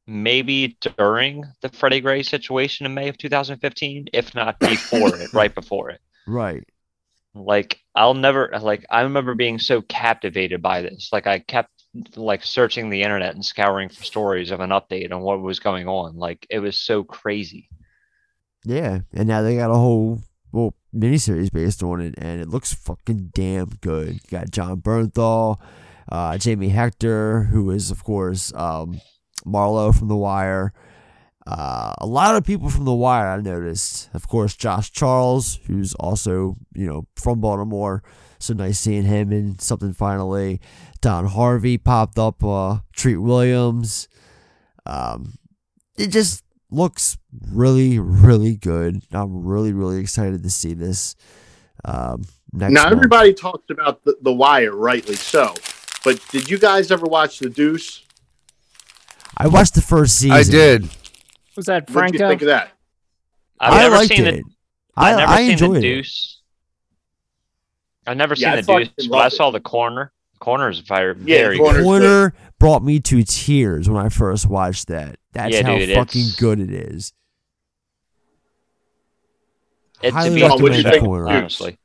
maybe 0.07 0.75
during 0.97 1.45
the 1.61 1.69
Freddie 1.69 2.01
Gray 2.01 2.23
situation 2.23 2.87
in 2.87 2.95
May 2.95 3.09
of 3.09 3.17
2015, 3.17 4.07
if 4.11 4.33
not 4.33 4.59
before 4.59 5.15
it, 5.15 5.31
right 5.33 5.53
before 5.53 5.91
it. 5.91 6.01
Right. 6.25 6.67
Like 7.35 7.79
I'll 7.93 8.15
never 8.15 8.51
like 8.59 8.85
I 8.89 9.01
remember 9.01 9.35
being 9.35 9.59
so 9.59 9.81
captivated 9.83 10.63
by 10.63 10.81
this. 10.81 11.09
Like 11.13 11.27
I 11.27 11.39
kept 11.39 11.69
like 12.15 12.43
searching 12.43 12.89
the 12.89 13.03
internet 13.03 13.35
and 13.35 13.45
scouring 13.45 13.89
for 13.89 14.03
stories 14.03 14.49
of 14.51 14.59
an 14.61 14.71
update 14.71 15.11
on 15.13 15.21
what 15.21 15.39
was 15.39 15.59
going 15.59 15.87
on. 15.87 16.17
Like 16.17 16.45
it 16.49 16.59
was 16.59 16.79
so 16.79 17.03
crazy. 17.03 17.69
Yeah, 18.65 18.99
and 19.13 19.27
now 19.27 19.41
they 19.41 19.55
got 19.55 19.71
a 19.71 19.75
whole 19.75 20.21
well 20.51 20.75
miniseries 20.93 21.51
based 21.51 21.83
on 21.83 22.01
it, 22.01 22.15
and 22.17 22.41
it 22.41 22.49
looks 22.49 22.73
fucking 22.73 23.31
damn 23.33 23.69
good. 23.81 24.15
You 24.15 24.19
got 24.29 24.51
Jon 24.51 24.81
Bernthal, 24.81 25.59
uh, 26.11 26.37
Jamie 26.37 26.69
Hector, 26.69 27.43
who 27.43 27.71
is 27.71 27.91
of 27.91 28.03
course 28.03 28.53
um, 28.53 28.99
Marlowe 29.45 29.91
from 29.91 30.07
The 30.07 30.15
Wire. 30.15 30.73
Uh, 31.47 31.93
a 31.97 32.05
lot 32.05 32.35
of 32.35 32.43
people 32.43 32.69
from 32.69 32.85
The 32.85 32.93
Wire 32.93 33.29
I 33.29 33.41
noticed. 33.41 34.09
Of 34.13 34.27
course, 34.27 34.55
Josh 34.55 34.91
Charles, 34.91 35.59
who's 35.65 35.93
also 35.95 36.57
you 36.73 36.85
know 36.85 37.07
from 37.15 37.39
Baltimore. 37.39 38.03
So 38.41 38.53
nice 38.53 38.79
seeing 38.79 39.03
him 39.03 39.31
in 39.33 39.59
something 39.59 39.93
finally. 39.93 40.61
Don 41.01 41.25
Harvey 41.25 41.77
popped 41.77 42.17
up. 42.17 42.43
Uh, 42.43 42.79
Treat 42.93 43.17
Williams. 43.17 44.07
Um, 44.85 45.35
it 45.97 46.07
just 46.07 46.43
looks 46.71 47.17
really, 47.51 47.99
really 47.99 48.55
good. 48.55 49.01
I'm 49.11 49.45
really, 49.45 49.73
really 49.73 49.99
excited 49.99 50.43
to 50.43 50.49
see 50.49 50.73
this. 50.73 51.15
Um, 51.85 52.23
next 52.53 52.73
now 52.73 52.83
month. 52.83 52.93
everybody 52.93 53.33
talks 53.33 53.69
about 53.69 54.03
the, 54.03 54.17
the 54.21 54.33
Wire, 54.33 54.75
rightly 54.75 55.15
so. 55.15 55.53
But 56.03 56.23
did 56.29 56.49
you 56.49 56.57
guys 56.57 56.91
ever 56.91 57.05
watch 57.05 57.39
The 57.39 57.49
Deuce? 57.49 58.05
I 59.37 59.47
watched 59.47 59.75
the 59.75 59.81
first 59.81 60.17
season. 60.17 60.37
I 60.37 60.43
did. 60.43 60.89
Was 61.55 61.65
that 61.67 61.89
What 61.89 62.05
did 62.07 62.13
you 62.13 62.27
think 62.27 62.41
of 62.41 62.47
that? 62.47 62.71
I've 63.59 63.73
I 63.73 63.77
never 63.79 63.95
liked 63.95 64.09
seen 64.09 64.25
it. 64.25 64.35
the 64.37 64.43
I, 64.95 65.11
I've 65.11 65.17
never 65.17 65.31
I 65.31 65.37
seen 65.37 65.51
enjoyed 65.51 65.73
the 65.75 65.77
it. 65.77 65.81
Deuce. 65.81 66.41
I've 68.07 68.17
never 68.17 68.33
Yeah, 68.35 68.61
seen 68.61 68.65
the 68.65 68.85
Deuce, 68.95 69.07
but 69.07 69.15
I 69.17 69.23
loved 69.23 69.35
saw 69.35 69.51
the 69.51 69.59
corner. 69.59 70.11
Corner's 70.39 70.79
very, 70.79 71.15
Yeah, 71.25 71.37
very 71.43 71.57
Corner's 71.57 71.77
good. 71.79 71.83
Corner 71.83 72.33
brought 72.59 72.83
me 72.83 72.99
to 73.01 73.23
tears 73.23 73.89
when 73.89 74.03
I 74.03 74.09
first 74.09 74.47
watched 74.47 74.87
that. 74.87 75.18
That's 75.33 75.53
Yeah, 75.53 75.63
how 75.65 75.77
dude, 75.77 75.89
fucking 75.95 76.21
it's- 76.21 76.35
good 76.35 76.59
it 76.59 76.71
is. 76.71 77.13
It's 80.01 80.13
Highly 80.15 80.29
to 80.29 80.35
be 80.35 80.41
Sean, 80.41 80.49
what'd 80.61 80.63
you 80.77 80.83
recommend 80.83 80.93
think? 80.93 81.03
Corner. 81.05 81.27
honestly. 81.27 81.77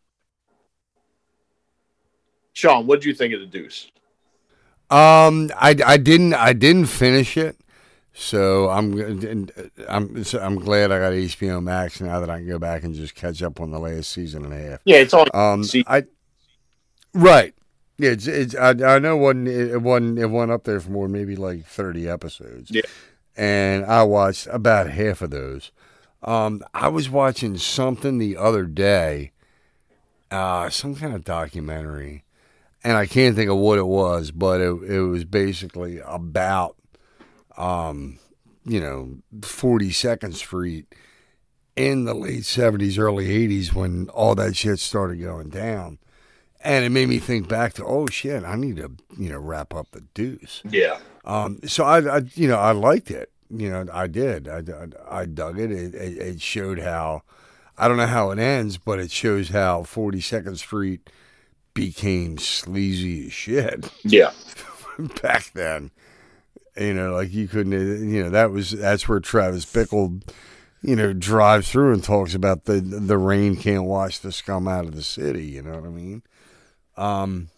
Sean, 2.53 2.87
what 2.87 3.01
did 3.01 3.07
you 3.07 3.15
think 3.15 3.35
of 3.35 3.41
The 3.41 3.47
Deuce? 3.47 3.91
Um, 4.91 5.51
I, 5.57 5.75
I 5.85 5.97
didn't 5.97 6.35
I 6.35 6.53
didn't 6.53 6.87
finish 6.87 7.37
it, 7.37 7.57
so 8.13 8.69
I'm 8.69 8.93
I'm 9.89 10.23
so 10.23 10.39
I'm 10.39 10.57
glad 10.57 10.93
I 10.93 10.99
got 11.01 11.13
HBO 11.15 11.61
Max 11.63 12.01
now 12.01 12.21
that 12.21 12.31
I 12.31 12.39
can 12.39 12.47
go 12.47 12.59
back 12.61 12.85
and 12.85 12.95
just 12.95 13.15
catch 13.17 13.43
up 13.43 13.61
on 13.61 13.73
the 13.73 13.81
last 13.81 14.13
season 14.13 14.45
and 14.45 14.53
a 14.55 14.59
half. 14.71 14.81
Yeah, 14.85 14.99
it's 14.99 15.15
on. 15.15 15.27
Um, 15.35 15.65
I 15.89 16.05
right. 17.15 17.55
Yeah, 17.99 18.11
it's, 18.11 18.27
it's 18.29 18.55
I, 18.55 18.71
I 18.71 18.99
know 19.01 19.17
it 19.17 19.21
wasn't 19.21 19.49
it 19.49 19.79
wasn't 19.83 20.19
it 20.19 20.27
went 20.27 20.51
up 20.53 20.63
there 20.65 20.79
for 20.81 20.91
more 20.91 21.09
maybe 21.09 21.35
like 21.35 21.65
thirty 21.67 22.09
episodes. 22.09 22.71
Yeah. 22.71 22.83
And 23.37 23.85
I 23.85 24.03
watched 24.05 24.47
about 24.51 24.91
half 24.91 25.23
of 25.23 25.31
those. 25.31 25.73
Um, 26.23 26.63
I 26.73 26.89
was 26.89 27.11
watching 27.11 27.59
something 27.59 28.19
the 28.19 28.37
other 28.37 28.65
day, 28.65 29.33
uh, 30.31 30.71
some 30.71 30.95
kind 30.95 31.15
of 31.15 31.25
documentary, 31.25 32.25
and 32.83 32.97
I 32.97 33.07
can't 33.07 33.37
think 33.37 33.51
of 33.51 33.59
what 33.59 33.79
it 33.79 33.87
was, 33.87 34.31
but 34.31 34.61
it 34.61 34.71
it 34.91 35.01
was 35.03 35.25
basically 35.25 36.01
about, 36.05 36.77
um, 37.57 38.19
you 38.65 38.81
know, 38.81 39.19
Forty 39.43 39.91
Second 39.91 40.35
Street 40.35 40.95
in 41.77 42.05
the 42.05 42.15
late 42.15 42.45
seventies, 42.45 42.99
early 42.99 43.31
eighties 43.31 43.75
when 43.75 44.09
all 44.11 44.35
that 44.37 44.57
shit 44.57 44.79
started 44.79 45.21
going 45.21 45.51
down. 45.51 45.99
And 46.67 46.83
it 46.87 46.89
made 46.89 47.11
me 47.11 47.19
think 47.19 47.47
back 47.47 47.75
to, 47.75 47.85
oh 47.85 48.07
shit, 48.07 48.43
I 48.43 48.57
need 48.57 48.77
to, 48.77 48.93
you 49.19 49.29
know, 49.29 49.39
wrap 49.39 49.75
up 49.75 49.91
the 49.91 50.01
deuce. 50.15 50.63
Yeah. 50.65 50.99
Um, 51.25 51.61
so 51.65 51.85
I, 51.85 52.17
I, 52.19 52.23
you 52.35 52.49
know, 52.49 52.59
I 52.59 52.73
liked 52.73 53.11
it. 53.11 53.31
You 53.51 53.71
know, 53.71 53.87
I 53.93 54.07
did. 54.07 54.49
I, 54.49 54.59
I, 54.59 55.21
I 55.21 55.27
dug 55.27 55.59
it. 55.59 55.71
It, 55.71 55.95
it. 55.95 56.19
it 56.19 56.41
showed 56.41 56.79
how, 56.79 57.23
I 57.79 57.89
don't 57.89 57.97
know 57.97 58.07
how 58.07 58.31
it 58.31 58.39
ends, 58.39 58.79
but 58.79 58.99
it 58.99 59.11
shows 59.11 59.49
how 59.49 59.83
42nd 59.83 60.59
Street 60.59 61.11
became 61.73 62.39
sleazy 62.39 63.27
as 63.27 63.33
shit 63.33 63.91
Yeah. 64.05 64.33
back 65.23 65.53
then. 65.55 65.91
You 66.77 66.95
know, 66.95 67.13
like 67.15 67.33
you 67.33 67.47
couldn't, 67.49 67.73
you 68.11 68.23
know, 68.25 68.31
that 68.31 68.51
was, 68.51 68.73
that's 68.73 69.09
where 69.09 69.21
Travis 69.21 69.65
Bickle, 69.65 70.23
you 70.83 70.97
know, 70.97 71.13
drives 71.13 71.71
through 71.71 71.93
and 71.95 72.03
talks 72.03 72.35
about 72.35 72.65
the, 72.65 72.81
the 72.81 73.19
rain 73.19 73.57
can't 73.57 73.85
wash 73.85 74.19
the 74.19 74.33
scum 74.33 74.67
out 74.67 74.85
of 74.85 74.95
the 74.95 75.03
city. 75.03 75.47
You 75.47 75.63
know 75.63 75.75
what 75.77 75.85
I 75.85 75.89
mean? 75.89 76.23
Um, 76.97 77.49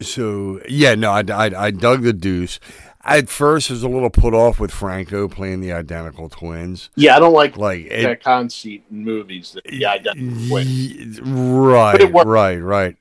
so 0.00 0.60
yeah, 0.68 0.94
no, 0.94 1.10
I, 1.10 1.22
I, 1.30 1.66
I 1.66 1.70
dug 1.70 2.02
the 2.02 2.12
deuce. 2.12 2.60
At 3.06 3.28
first, 3.28 3.70
I 3.70 3.74
was 3.74 3.82
a 3.82 3.88
little 3.88 4.08
put 4.08 4.32
off 4.32 4.58
with 4.58 4.70
Franco 4.70 5.28
playing 5.28 5.60
the 5.60 5.72
identical 5.72 6.30
twins. 6.30 6.88
Yeah, 6.96 7.16
I 7.16 7.18
don't 7.20 7.34
like 7.34 7.56
Like 7.56 7.86
it, 7.86 8.02
that 8.02 8.22
conceit 8.24 8.84
in 8.90 9.04
movies. 9.04 9.52
That 9.52 9.64
the 9.64 9.84
identical 9.86 10.48
twin. 10.48 11.64
right, 11.66 12.00
it 12.00 12.10
right, 12.12 12.56
right. 12.56 12.96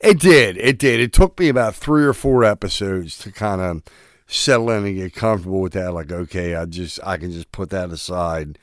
It 0.00 0.18
did. 0.18 0.56
It 0.56 0.78
did. 0.78 0.98
It 0.98 1.12
took 1.12 1.38
me 1.38 1.48
about 1.48 1.74
three 1.74 2.04
or 2.04 2.14
four 2.14 2.42
episodes 2.42 3.18
to 3.18 3.30
kind 3.30 3.60
of 3.60 3.82
settle 4.26 4.70
in 4.70 4.86
and 4.86 4.96
get 4.96 5.14
comfortable 5.14 5.60
with 5.60 5.74
that. 5.74 5.92
Like, 5.92 6.10
okay, 6.10 6.54
I 6.54 6.64
just 6.64 6.98
I 7.04 7.16
can 7.16 7.30
just 7.30 7.52
put 7.52 7.70
that 7.70 7.90
aside 7.90 8.58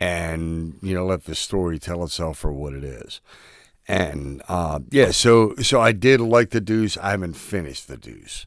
and 0.00 0.78
you 0.82 0.94
know 0.94 1.04
let 1.04 1.24
the 1.24 1.34
story 1.34 1.78
tell 1.78 2.02
itself 2.02 2.38
for 2.38 2.52
what 2.52 2.72
it 2.72 2.82
is. 2.82 3.20
And 3.90 4.42
uh, 4.48 4.80
yeah, 4.90 5.10
so 5.10 5.54
so 5.56 5.80
I 5.80 5.90
did 5.92 6.20
like 6.20 6.50
the 6.50 6.60
Deuce. 6.60 6.96
I 6.96 7.10
haven't 7.10 7.34
finished 7.34 7.88
the 7.88 7.96
Deuce. 7.96 8.46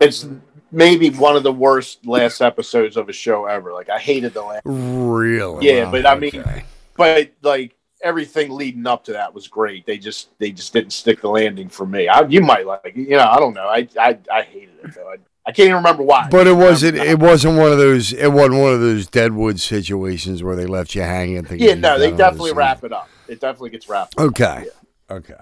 It's 0.00 0.26
maybe 0.70 1.10
one 1.10 1.36
of 1.36 1.44
the 1.44 1.52
worst 1.52 2.04
last 2.06 2.42
episodes 2.42 2.96
of 2.96 3.08
a 3.08 3.12
show 3.12 3.46
ever. 3.46 3.72
Like 3.72 3.88
I 3.88 3.98
hated 3.98 4.34
the 4.34 4.42
last. 4.42 4.62
Really? 4.66 5.66
Yeah, 5.66 5.90
but 5.90 6.04
I 6.04 6.16
mean, 6.16 6.36
Okay. 6.40 6.64
but 6.96 7.30
like 7.42 7.74
everything 8.02 8.50
leading 8.50 8.86
up 8.86 9.04
to 9.04 9.12
that 9.12 9.32
was 9.32 9.48
great. 9.48 9.86
They 9.86 9.96
just 9.96 10.36
they 10.38 10.50
just 10.50 10.72
didn't 10.74 10.92
stick 10.92 11.22
the 11.22 11.28
landing 11.30 11.68
for 11.70 11.86
me. 11.86 12.08
I, 12.08 12.22
you 12.26 12.42
might 12.42 12.66
like, 12.66 12.80
it. 12.84 12.96
you 12.96 13.16
know, 13.16 13.26
I 13.30 13.38
don't 13.38 13.54
know. 13.54 13.68
I 13.68 13.88
I, 13.98 14.18
I 14.30 14.42
hated 14.42 14.74
it 14.84 14.94
though. 14.94 15.08
I, 15.08 15.16
I 15.44 15.52
can't 15.52 15.66
even 15.66 15.76
remember 15.76 16.02
why. 16.02 16.28
But 16.30 16.46
it 16.46 16.52
wasn't. 16.52 16.98
It 16.98 17.18
wasn't 17.18 17.56
one 17.58 17.72
of 17.72 17.78
those. 17.78 18.12
It 18.12 18.28
wasn't 18.28 18.60
one 18.60 18.74
of 18.74 18.80
those 18.80 19.06
Deadwood 19.08 19.58
situations 19.58 20.42
where 20.42 20.54
they 20.54 20.66
left 20.66 20.94
you 20.94 21.02
hanging. 21.02 21.46
yeah, 21.58 21.74
no, 21.74 21.98
they 21.98 22.10
definitely 22.10 22.50
the 22.50 22.56
wrap 22.56 22.84
it 22.84 22.92
up. 22.92 23.08
It 23.26 23.40
definitely 23.40 23.70
gets 23.70 23.88
wrapped. 23.88 24.18
up. 24.18 24.24
Okay. 24.26 24.66
Okay. 25.12 25.34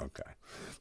Okay. 0.00 0.22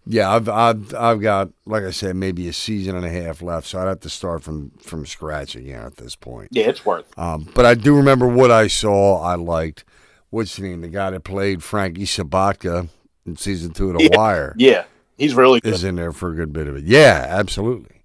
Yeah, 0.07 0.31
I've 0.31 0.47
I've 0.49 0.93
I've 0.93 1.21
got 1.21 1.49
like 1.65 1.83
I 1.83 1.91
said, 1.91 2.15
maybe 2.15 2.47
a 2.47 2.53
season 2.53 2.95
and 2.95 3.05
a 3.05 3.09
half 3.09 3.41
left, 3.41 3.67
so 3.67 3.79
I'd 3.79 3.88
have 3.88 4.01
to 4.01 4.09
start 4.09 4.43
from 4.43 4.71
from 4.79 5.05
scratch 5.05 5.55
again 5.55 5.83
at 5.83 5.95
this 5.97 6.15
point. 6.15 6.49
Yeah, 6.51 6.69
it's 6.69 6.86
worth. 6.86 7.17
Um, 7.17 7.49
but 7.55 7.65
I 7.65 7.73
do 7.73 7.95
remember 7.95 8.27
what 8.27 8.51
I 8.51 8.67
saw. 8.67 9.21
I 9.21 9.36
liked. 9.36 9.83
What's 10.29 10.57
the 10.57 10.63
name? 10.63 10.81
The 10.81 10.89
guy 10.89 11.09
that 11.11 11.23
played 11.23 11.63
Frankie 11.63 12.05
Sobotka 12.05 12.89
in 13.25 13.38
season 13.38 13.71
two 13.71 13.89
of 13.89 13.97
The 13.97 14.03
Yeah, 14.11 14.17
Wire 14.17 14.55
Yeah, 14.57 14.83
he's 15.17 15.33
really 15.33 15.59
good. 15.61 15.73
is 15.73 15.83
in 15.83 15.95
there 15.95 16.11
for 16.11 16.31
a 16.31 16.36
good 16.36 16.53
bit 16.53 16.67
of 16.67 16.75
it. 16.75 16.83
Yeah, 16.83 17.25
absolutely. 17.27 18.03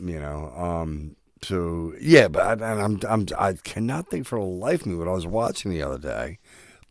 You 0.00 0.20
know, 0.20 0.52
um, 0.56 1.16
so 1.42 1.94
yeah, 2.00 2.28
but 2.28 2.42
I, 2.42 2.52
and 2.52 2.80
I'm 2.80 3.00
I'm 3.08 3.26
I 3.36 3.54
cannot 3.54 4.08
think 4.08 4.26
for 4.26 4.38
the 4.38 4.44
life 4.44 4.82
of 4.82 4.86
me 4.86 4.94
what 4.94 5.08
I 5.08 5.12
was 5.12 5.26
watching 5.26 5.72
the 5.72 5.82
other 5.82 5.98
day, 5.98 6.38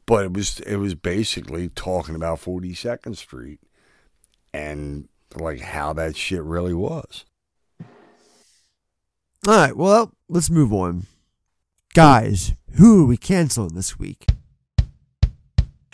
but 0.07 0.25
it 0.25 0.33
was 0.33 0.59
it 0.61 0.77
was 0.77 0.95
basically 0.95 1.69
talking 1.69 2.15
about 2.15 2.41
42nd 2.41 3.15
Street 3.15 3.59
and 4.53 5.07
like 5.35 5.59
how 5.59 5.93
that 5.93 6.15
shit 6.15 6.41
really 6.41 6.73
was. 6.73 7.25
All 9.45 9.53
right, 9.53 9.77
well, 9.77 10.13
let's 10.27 10.49
move 10.49 10.73
on. 10.73 11.05
Guys, 11.93 12.53
who 12.75 13.03
are 13.03 13.07
we 13.07 13.17
canceling 13.17 13.75
this 13.75 13.99
week? 13.99 14.25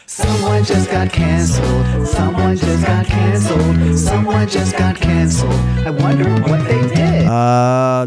Someone 0.05 0.63
just 0.63 0.91
got 0.91 1.11
canceled. 1.11 2.07
Someone 2.07 2.55
just 2.55 2.85
got 2.85 3.05
canceled. 3.05 3.97
Someone 3.97 4.47
just 4.47 4.77
got 4.77 4.95
canceled. 4.95 5.51
I 5.51 5.89
wonder 5.89 6.29
what 6.43 6.63
they 6.67 6.81
did. 6.87 7.25
Uh. 7.27 8.05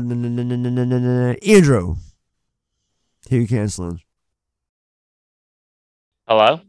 Andrew, 1.42 1.96
who 3.28 3.36
are 3.36 3.40
you 3.40 3.46
canceling? 3.48 4.00
Hello? 6.27 6.61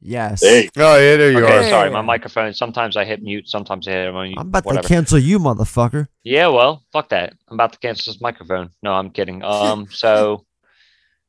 Yes. 0.00 0.42
Oh 0.42 0.48
yeah, 0.48 1.16
there 1.16 1.30
you 1.30 1.44
okay, 1.44 1.58
are. 1.58 1.68
sorry, 1.68 1.90
my 1.90 2.00
microphone. 2.00 2.54
Sometimes 2.54 2.96
I 2.96 3.04
hit 3.04 3.22
mute, 3.22 3.48
sometimes 3.48 3.86
I 3.86 3.92
hit 3.92 4.12
mute. 4.14 4.38
I'm 4.38 4.46
about 4.46 4.64
whatever. 4.64 4.82
to 4.82 4.88
cancel 4.88 5.18
you, 5.18 5.38
motherfucker. 5.38 6.08
Yeah, 6.22 6.46
well, 6.48 6.84
fuck 6.92 7.10
that. 7.10 7.34
I'm 7.48 7.56
about 7.56 7.72
to 7.72 7.78
cancel 7.80 8.12
this 8.12 8.22
microphone. 8.22 8.70
No, 8.82 8.92
I'm 8.92 9.10
kidding. 9.10 9.42
Um, 9.42 9.88
so 9.90 10.46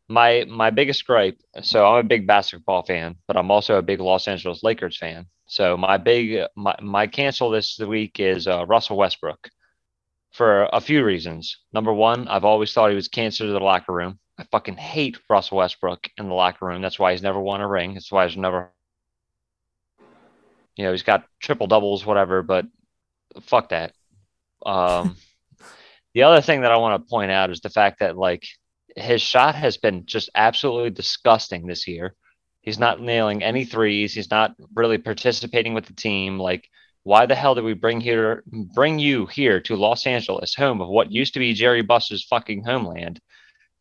my 0.07 0.45
my 0.47 0.69
biggest 0.69 1.05
gripe. 1.05 1.37
So 1.61 1.85
I'm 1.85 2.05
a 2.05 2.07
big 2.07 2.27
basketball 2.27 2.83
fan, 2.83 3.15
but 3.27 3.35
I'm 3.35 3.51
also 3.51 3.77
a 3.77 3.81
big 3.81 3.99
Los 3.99 4.27
Angeles 4.27 4.63
Lakers 4.63 4.97
fan. 4.97 5.25
So 5.47 5.75
my 5.75 5.97
big 5.97 6.45
my 6.55 6.75
my 6.81 7.07
cancel 7.07 7.49
this 7.49 7.77
week 7.79 8.19
is 8.19 8.47
uh, 8.47 8.65
Russell 8.67 8.95
Westbrook 8.95 9.49
for 10.31 10.69
a 10.71 10.79
few 10.79 11.03
reasons. 11.03 11.57
Number 11.73 11.91
one, 11.91 12.27
I've 12.27 12.45
always 12.45 12.71
thought 12.71 12.89
he 12.89 12.95
was 12.95 13.07
cancer 13.07 13.45
to 13.45 13.51
the 13.51 13.59
locker 13.59 13.93
room. 13.93 14.19
I 14.39 14.45
fucking 14.51 14.77
hate 14.77 15.17
Russell 15.29 15.57
Westbrook 15.57 16.09
in 16.17 16.29
the 16.29 16.33
locker 16.33 16.65
room. 16.65 16.81
That's 16.81 16.97
why 16.97 17.11
he's 17.11 17.21
never 17.21 17.39
won 17.39 17.59
a 17.59 17.67
ring. 17.67 17.93
That's 17.93 18.09
why 18.09 18.25
he's 18.25 18.37
never, 18.37 18.71
you 20.77 20.85
know, 20.85 20.91
he's 20.91 21.03
got 21.03 21.25
triple 21.41 21.67
doubles, 21.67 22.05
whatever. 22.05 22.41
But 22.41 22.65
fuck 23.41 23.69
that. 23.69 23.91
Um, 24.65 25.17
the 26.13 26.23
other 26.23 26.39
thing 26.39 26.61
that 26.61 26.71
I 26.71 26.77
want 26.77 27.03
to 27.03 27.09
point 27.09 27.31
out 27.31 27.49
is 27.49 27.59
the 27.59 27.69
fact 27.69 27.99
that 27.99 28.17
like 28.17 28.45
his 28.95 29.21
shot 29.21 29.55
has 29.55 29.75
been 29.75 30.05
just 30.05 30.29
absolutely 30.33 30.91
disgusting 30.91 31.67
this 31.67 31.85
year. 31.85 32.15
He's 32.61 32.79
not 32.79 33.01
nailing 33.01 33.43
any 33.43 33.65
threes. 33.65 34.13
He's 34.13 34.31
not 34.31 34.55
really 34.73 34.97
participating 34.97 35.73
with 35.73 35.85
the 35.85 35.93
team. 35.93 36.39
Like, 36.39 36.69
why 37.03 37.25
the 37.25 37.35
hell 37.35 37.55
did 37.55 37.65
we 37.65 37.73
bring 37.73 37.99
here 37.99 38.43
bring 38.47 38.99
you 38.99 39.25
here 39.25 39.59
to 39.61 39.75
Los 39.75 40.05
Angeles, 40.05 40.55
home 40.55 40.79
of 40.79 40.87
what 40.87 41.11
used 41.11 41.33
to 41.33 41.39
be 41.39 41.53
Jerry 41.53 41.81
Buss's 41.81 42.23
fucking 42.23 42.63
homeland, 42.63 43.19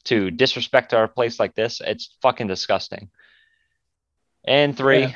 to 0.05 0.31
disrespect 0.31 0.95
our 0.95 1.09
place 1.09 1.39
like 1.41 1.55
this? 1.55 1.81
It's 1.85 2.17
fucking 2.23 2.47
disgusting. 2.47 3.11
And 4.47 4.77
three, 4.77 5.01
Yeah. 5.01 5.13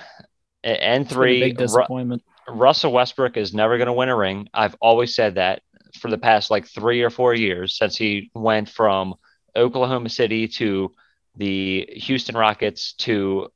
and 0.64 1.02
It's 1.04 1.12
been 1.12 1.18
a 1.18 1.20
three, 1.20 1.40
big 1.40 1.58
Ru- 1.60 1.66
disappointment. 1.66 2.22
Russell 2.48 2.92
Westbrook 2.92 3.36
is 3.36 3.54
never 3.54 3.78
going 3.78 3.86
to 3.86 3.92
win 3.92 4.08
a 4.08 4.16
ring. 4.16 4.48
I've 4.52 4.74
always 4.80 5.14
said 5.14 5.36
that 5.36 5.62
for 6.00 6.10
the 6.10 6.18
past 6.18 6.50
like 6.50 6.66
three 6.66 7.02
or 7.02 7.10
four 7.10 7.34
years 7.34 7.76
since 7.76 7.96
he 7.96 8.30
went 8.34 8.68
from 8.68 9.14
Oklahoma 9.56 10.08
City 10.08 10.48
to 10.48 10.92
the 11.36 11.88
Houston 11.92 12.36
Rockets 12.36 12.94
to, 12.94 13.48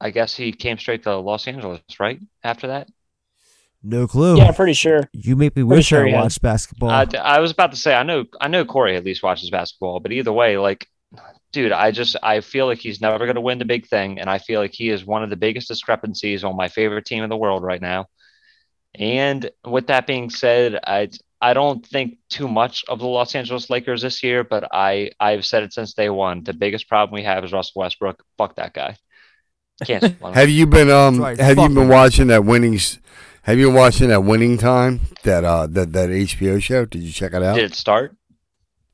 I 0.00 0.10
guess 0.10 0.36
he 0.36 0.52
came 0.52 0.78
straight 0.78 1.02
to 1.04 1.16
Los 1.16 1.48
Angeles, 1.48 1.80
right? 1.98 2.20
After 2.42 2.68
that? 2.68 2.88
No 3.86 4.06
clue. 4.08 4.38
Yeah, 4.38 4.50
pretty 4.52 4.72
sure. 4.72 5.08
You 5.12 5.36
make 5.36 5.54
me 5.54 5.62
Pretty 5.62 5.76
wish 5.76 5.86
sure 5.86 6.04
I 6.04 6.08
he 6.08 6.14
watched 6.14 6.40
basketball. 6.40 6.88
I, 6.90 7.06
I 7.22 7.38
was 7.40 7.50
about 7.50 7.70
to 7.72 7.76
say 7.76 7.94
I 7.94 8.02
know 8.02 8.24
I 8.40 8.48
know 8.48 8.64
Corey 8.64 8.96
at 8.96 9.04
least 9.04 9.22
watches 9.22 9.50
basketball, 9.50 10.00
but 10.00 10.10
either 10.10 10.32
way, 10.32 10.56
like, 10.56 10.88
dude, 11.52 11.70
I 11.70 11.90
just 11.90 12.16
I 12.22 12.40
feel 12.40 12.64
like 12.66 12.78
he's 12.78 13.00
never 13.02 13.18
going 13.26 13.34
to 13.34 13.42
win 13.42 13.58
the 13.58 13.66
big 13.66 13.86
thing, 13.86 14.18
and 14.20 14.30
I 14.30 14.38
feel 14.38 14.60
like 14.60 14.72
he 14.72 14.88
is 14.88 15.04
one 15.04 15.22
of 15.22 15.28
the 15.28 15.36
biggest 15.36 15.68
discrepancies 15.68 16.44
on 16.44 16.56
my 16.56 16.68
favorite 16.68 17.04
team 17.04 17.22
in 17.24 17.30
the 17.30 17.36
world 17.36 17.62
right 17.62 17.80
now. 17.82 18.06
And 18.94 19.50
with 19.64 19.88
that 19.88 20.06
being 20.06 20.30
said, 20.30 20.78
I 20.86 21.10
I 21.40 21.52
don't 21.52 21.84
think 21.86 22.18
too 22.30 22.48
much 22.48 22.84
of 22.88 23.00
the 23.00 23.06
Los 23.06 23.34
Angeles 23.34 23.68
Lakers 23.68 24.00
this 24.02 24.22
year, 24.22 24.44
but 24.44 24.68
I 24.72 25.10
I've 25.20 25.44
said 25.44 25.62
it 25.62 25.72
since 25.74 25.92
day 25.92 26.08
one. 26.08 26.42
The 26.42 26.54
biggest 26.54 26.88
problem 26.88 27.14
we 27.14 27.24
have 27.24 27.44
is 27.44 27.52
Russell 27.52 27.80
Westbrook. 27.80 28.22
Fuck 28.38 28.56
that 28.56 28.72
guy. 28.72 28.96
Can't. 29.84 30.04
Have 30.34 30.48
you 30.48 30.66
been 30.68 30.88
um 30.88 31.20
Right, 31.20 31.38
have 31.38 31.58
you 31.58 31.68
been 31.68 31.76
him. 31.78 31.88
watching 31.88 32.28
that 32.28 32.44
winning 32.44 32.76
s- 32.76 32.98
have 33.44 33.58
you 33.58 33.68
been 33.68 33.74
watching 33.76 34.08
that 34.08 34.20
winning 34.22 34.58
time 34.58 35.00
that 35.22 35.44
uh 35.44 35.66
that 35.68 35.92
that 35.92 36.10
HBO 36.10 36.62
show? 36.62 36.84
Did 36.84 37.02
you 37.02 37.12
check 37.12 37.32
it 37.32 37.42
out? 37.42 37.54
Did 37.56 37.64
it 37.64 37.74
start? 37.74 38.14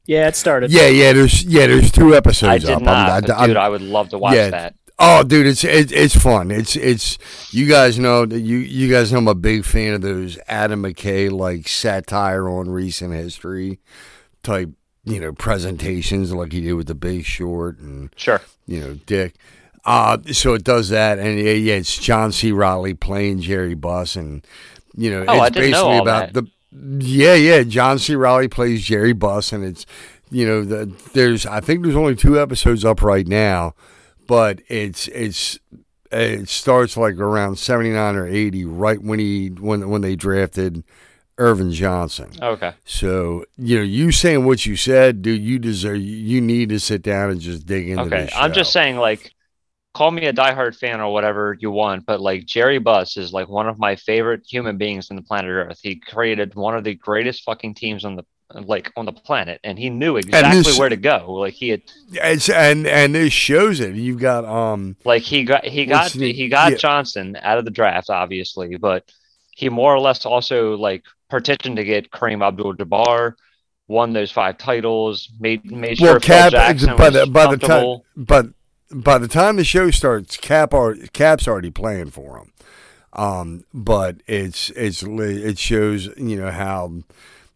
Yeah, 0.06 0.28
it 0.28 0.36
started. 0.36 0.70
Yeah, 0.72 0.88
yeah, 0.88 1.12
there's 1.12 1.42
yeah, 1.44 1.66
there's 1.66 1.90
two 1.92 2.14
episodes 2.14 2.48
I 2.50 2.58
did 2.58 2.70
up. 2.70 2.82
not, 2.82 3.08
I'm- 3.10 3.20
but 3.22 3.30
I'm- 3.30 3.48
dude. 3.48 3.56
I 3.56 3.68
would 3.68 3.82
love 3.82 4.08
to 4.10 4.18
watch 4.18 4.34
yeah. 4.34 4.50
that. 4.50 4.74
Oh, 5.02 5.22
dude, 5.22 5.46
it's 5.46 5.64
it, 5.64 5.90
it's 5.92 6.14
fun. 6.14 6.50
It's 6.50 6.76
it's 6.76 7.16
you 7.54 7.66
guys 7.66 7.98
know 7.98 8.26
that 8.26 8.40
you 8.40 8.58
you 8.58 8.90
guys 8.90 9.10
know 9.12 9.18
I'm 9.18 9.28
a 9.28 9.34
big 9.34 9.64
fan 9.64 9.94
of 9.94 10.02
those 10.02 10.38
Adam 10.46 10.82
McKay 10.82 11.30
like 11.30 11.68
satire 11.68 12.48
on 12.50 12.68
recent 12.68 13.14
history 13.14 13.80
type 14.42 14.68
you 15.04 15.18
know 15.18 15.32
presentations 15.32 16.34
like 16.34 16.52
he 16.52 16.60
did 16.60 16.74
with 16.74 16.86
The 16.88 16.94
Big 16.94 17.24
Short 17.24 17.78
and 17.78 18.10
Sure. 18.16 18.42
you 18.66 18.80
know 18.80 18.94
Dick. 19.06 19.36
Uh 19.84 20.18
so 20.32 20.54
it 20.54 20.64
does 20.64 20.88
that, 20.90 21.18
and 21.18 21.38
yeah, 21.38 21.52
yeah, 21.52 21.74
it's 21.74 21.96
John 21.98 22.32
C. 22.32 22.52
Reilly 22.52 22.94
playing 22.94 23.40
Jerry 23.40 23.74
Buss, 23.74 24.16
and 24.16 24.44
you 24.96 25.10
know 25.10 25.24
Oh, 25.26 25.42
it's 25.44 25.54
know 25.56 25.60
basically 25.60 25.74
all 25.96 26.02
about 26.02 26.32
that. 26.32 26.44
the 26.44 26.50
yeah, 27.04 27.34
yeah. 27.34 27.62
John 27.64 27.98
C. 27.98 28.14
Reilly 28.14 28.48
plays 28.48 28.82
Jerry 28.84 29.12
Buss, 29.12 29.52
and 29.52 29.64
it's 29.64 29.86
you 30.30 30.46
know 30.46 30.64
the, 30.64 30.92
there's 31.14 31.46
I 31.46 31.60
think 31.60 31.82
there's 31.82 31.96
only 31.96 32.14
two 32.14 32.40
episodes 32.40 32.84
up 32.84 33.02
right 33.02 33.26
now, 33.26 33.74
but 34.26 34.60
it's 34.68 35.08
it's 35.08 35.58
it 36.12 36.48
starts 36.48 36.96
like 36.96 37.16
around 37.16 37.56
79 37.56 38.16
or 38.16 38.26
80 38.26 38.64
right 38.64 39.00
when 39.00 39.18
he 39.20 39.48
when 39.48 39.88
when 39.90 40.00
they 40.02 40.14
drafted 40.16 40.84
Earvin 41.38 41.72
Johnson. 41.72 42.30
Okay. 42.42 42.72
So 42.84 43.44
you 43.56 43.78
know, 43.78 43.82
you 43.82 44.12
saying 44.12 44.44
what 44.44 44.66
you 44.66 44.76
said, 44.76 45.22
dude. 45.22 45.40
You 45.40 45.58
deserve. 45.58 45.98
You 45.98 46.40
need 46.40 46.68
to 46.68 46.78
sit 46.78 47.02
down 47.02 47.30
and 47.30 47.40
just 47.40 47.64
dig 47.66 47.88
into 47.88 48.02
Okay, 48.04 48.24
this. 48.26 48.32
I'm 48.36 48.52
just 48.52 48.72
saying, 48.72 48.96
like, 48.96 49.32
call 49.92 50.10
me 50.10 50.26
a 50.26 50.32
diehard 50.32 50.76
fan 50.76 51.00
or 51.00 51.12
whatever 51.12 51.56
you 51.58 51.70
want, 51.70 52.06
but 52.06 52.20
like 52.20 52.46
Jerry 52.46 52.78
Buss 52.78 53.16
is 53.16 53.32
like 53.32 53.48
one 53.48 53.68
of 53.68 53.78
my 53.78 53.96
favorite 53.96 54.42
human 54.46 54.76
beings 54.76 55.10
on 55.10 55.16
the 55.16 55.22
planet 55.22 55.50
Earth. 55.50 55.80
He 55.82 55.96
created 55.96 56.54
one 56.54 56.76
of 56.76 56.84
the 56.84 56.94
greatest 56.94 57.42
fucking 57.44 57.74
teams 57.74 58.04
on 58.04 58.16
the 58.16 58.24
like 58.54 58.92
on 58.96 59.04
the 59.06 59.12
planet, 59.12 59.60
and 59.62 59.78
he 59.78 59.90
knew 59.90 60.16
exactly 60.16 60.62
this- 60.62 60.78
where 60.78 60.88
to 60.88 60.96
go. 60.96 61.32
Like 61.34 61.54
he 61.54 61.70
had, 61.70 61.82
and 62.20 62.86
and 62.86 63.14
this 63.14 63.32
shows 63.32 63.80
it. 63.80 63.94
You've 63.94 64.20
got 64.20 64.44
um. 64.44 64.96
like 65.04 65.22
he 65.22 65.44
got 65.44 65.64
he 65.64 65.86
got 65.86 66.12
the- 66.12 66.32
he 66.32 66.48
got 66.48 66.72
yeah. 66.72 66.78
Johnson 66.78 67.36
out 67.40 67.58
of 67.58 67.64
the 67.64 67.70
draft, 67.70 68.10
obviously, 68.10 68.76
but 68.76 69.10
he 69.52 69.68
more 69.68 69.94
or 69.94 70.00
less 70.00 70.24
also 70.24 70.76
like 70.76 71.04
petitioned 71.28 71.76
to 71.76 71.84
get 71.84 72.10
Kareem 72.10 72.46
Abdul-Jabbar. 72.46 73.34
Won 73.88 74.12
those 74.12 74.30
five 74.30 74.56
titles. 74.56 75.28
Made 75.40 75.68
made 75.70 75.98
sure 75.98 76.12
Well, 76.12 76.20
Phil 76.20 76.36
Cap 76.36 76.52
Jackson 76.52 76.96
by 76.96 77.10
the 77.10 77.26
by 77.26 77.54
the 77.54 77.56
time 77.56 77.98
but 78.16 78.46
by 78.92 79.18
the 79.18 79.28
time 79.28 79.56
the 79.56 79.64
show 79.64 79.90
starts, 79.90 80.36
Cap 80.36 80.74
are, 80.74 80.94
Cap's 81.12 81.46
already 81.48 81.70
playing 81.70 82.10
for 82.10 82.38
him. 82.38 82.52
Um, 83.12 83.64
but 83.74 84.16
it's 84.26 84.70
it's 84.70 85.02
it 85.02 85.58
shows 85.58 86.06
you 86.16 86.36
know 86.36 86.50
how 86.52 86.92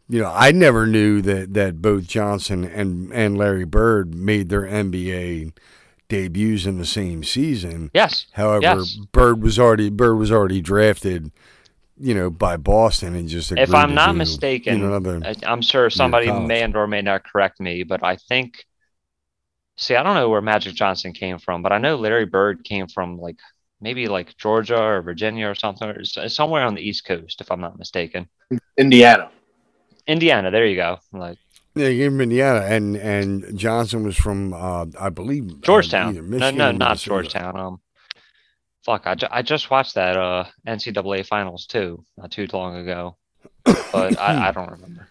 you 0.09 0.21
know 0.21 0.29
I 0.33 0.51
never 0.51 0.85
knew 0.85 1.21
that 1.21 1.53
that 1.53 1.81
both 1.81 2.07
Johnson 2.07 2.65
and 2.65 3.11
and 3.13 3.37
Larry 3.37 3.63
Bird 3.63 4.13
made 4.13 4.49
their 4.49 4.63
NBA 4.63 5.53
debuts 6.09 6.65
in 6.65 6.77
the 6.77 6.85
same 6.85 7.23
season. 7.23 7.89
Yes. 7.93 8.27
However, 8.33 8.61
Yes. 8.63 8.95
Bird 9.13 9.41
was 9.41 9.57
already 9.57 9.89
Bird 9.89 10.15
was 10.15 10.29
already 10.31 10.59
drafted, 10.59 11.31
you 11.97 12.13
know, 12.13 12.29
by 12.29 12.57
Boston 12.57 13.15
and 13.15 13.29
just 13.29 13.53
if 13.53 13.73
I'm 13.73 13.95
not 13.95 14.11
do, 14.11 14.17
mistaken, 14.17 14.77
you 14.79 14.85
know, 14.87 14.97
another- 14.97 15.33
I'm 15.47 15.61
sure 15.61 15.89
somebody 15.89 16.29
may 16.31 16.63
and 16.63 16.75
or 16.75 16.85
may 16.85 17.01
not 17.01 17.23
correct 17.23 17.59
me, 17.61 17.83
but 17.83 18.03
I 18.03 18.17
think. 18.17 18.65
See, 19.77 19.95
I 19.95 20.03
don't 20.03 20.15
know 20.15 20.29
where 20.29 20.41
Magic 20.41 20.73
Johnson 20.73 21.11
came 21.13 21.37
from, 21.37 21.61
but 21.61 21.71
I 21.73 21.77
know 21.79 21.95
Larry 21.97 22.25
Bird 22.25 22.63
came 22.63 22.87
from 22.87 23.17
like 23.19 23.37
maybe 23.81 24.07
like 24.07 24.37
Georgia 24.37 24.81
or 24.81 25.01
Virginia 25.01 25.47
or 25.49 25.55
something, 25.55 25.87
or 25.89 26.03
somewhere 26.29 26.63
on 26.65 26.75
the 26.75 26.81
East 26.81 27.05
Coast, 27.05 27.41
if 27.41 27.51
I'm 27.51 27.59
not 27.59 27.77
mistaken. 27.77 28.27
Indiana. 28.77 29.29
Indiana, 30.07 30.49
there 30.51 30.65
you 30.65 30.75
go. 30.77 30.99
Like 31.11 31.37
Yeah, 31.75 31.89
he 31.89 31.97
came 31.97 32.11
from 32.13 32.21
Indiana, 32.21 32.61
and 32.61 32.95
and 32.95 33.57
Johnson 33.57 34.03
was 34.05 34.15
from, 34.15 34.53
uh, 34.53 34.85
I 34.99 35.09
believe, 35.09 35.51
uh, 35.51 35.55
Georgetown. 35.61 36.09
either 36.15 36.21
no, 36.21 36.27
Michigan 36.29 36.57
no, 36.57 36.69
or 36.69 36.73
not 36.73 36.79
Minnesota. 36.89 37.05
Georgetown. 37.09 37.57
Um, 37.59 37.79
fuck, 38.85 39.07
I, 39.07 39.15
ju- 39.15 39.27
I 39.31 39.41
just 39.41 39.69
watched 39.71 39.95
that 39.95 40.15
uh 40.15 40.45
NCAA 40.65 41.25
finals 41.25 41.65
too, 41.65 42.05
not 42.17 42.31
too 42.31 42.47
long 42.53 42.77
ago, 42.77 43.17
but 43.65 44.17
I, 44.19 44.47
I 44.47 44.51
don't 44.51 44.71
remember. 44.71 45.09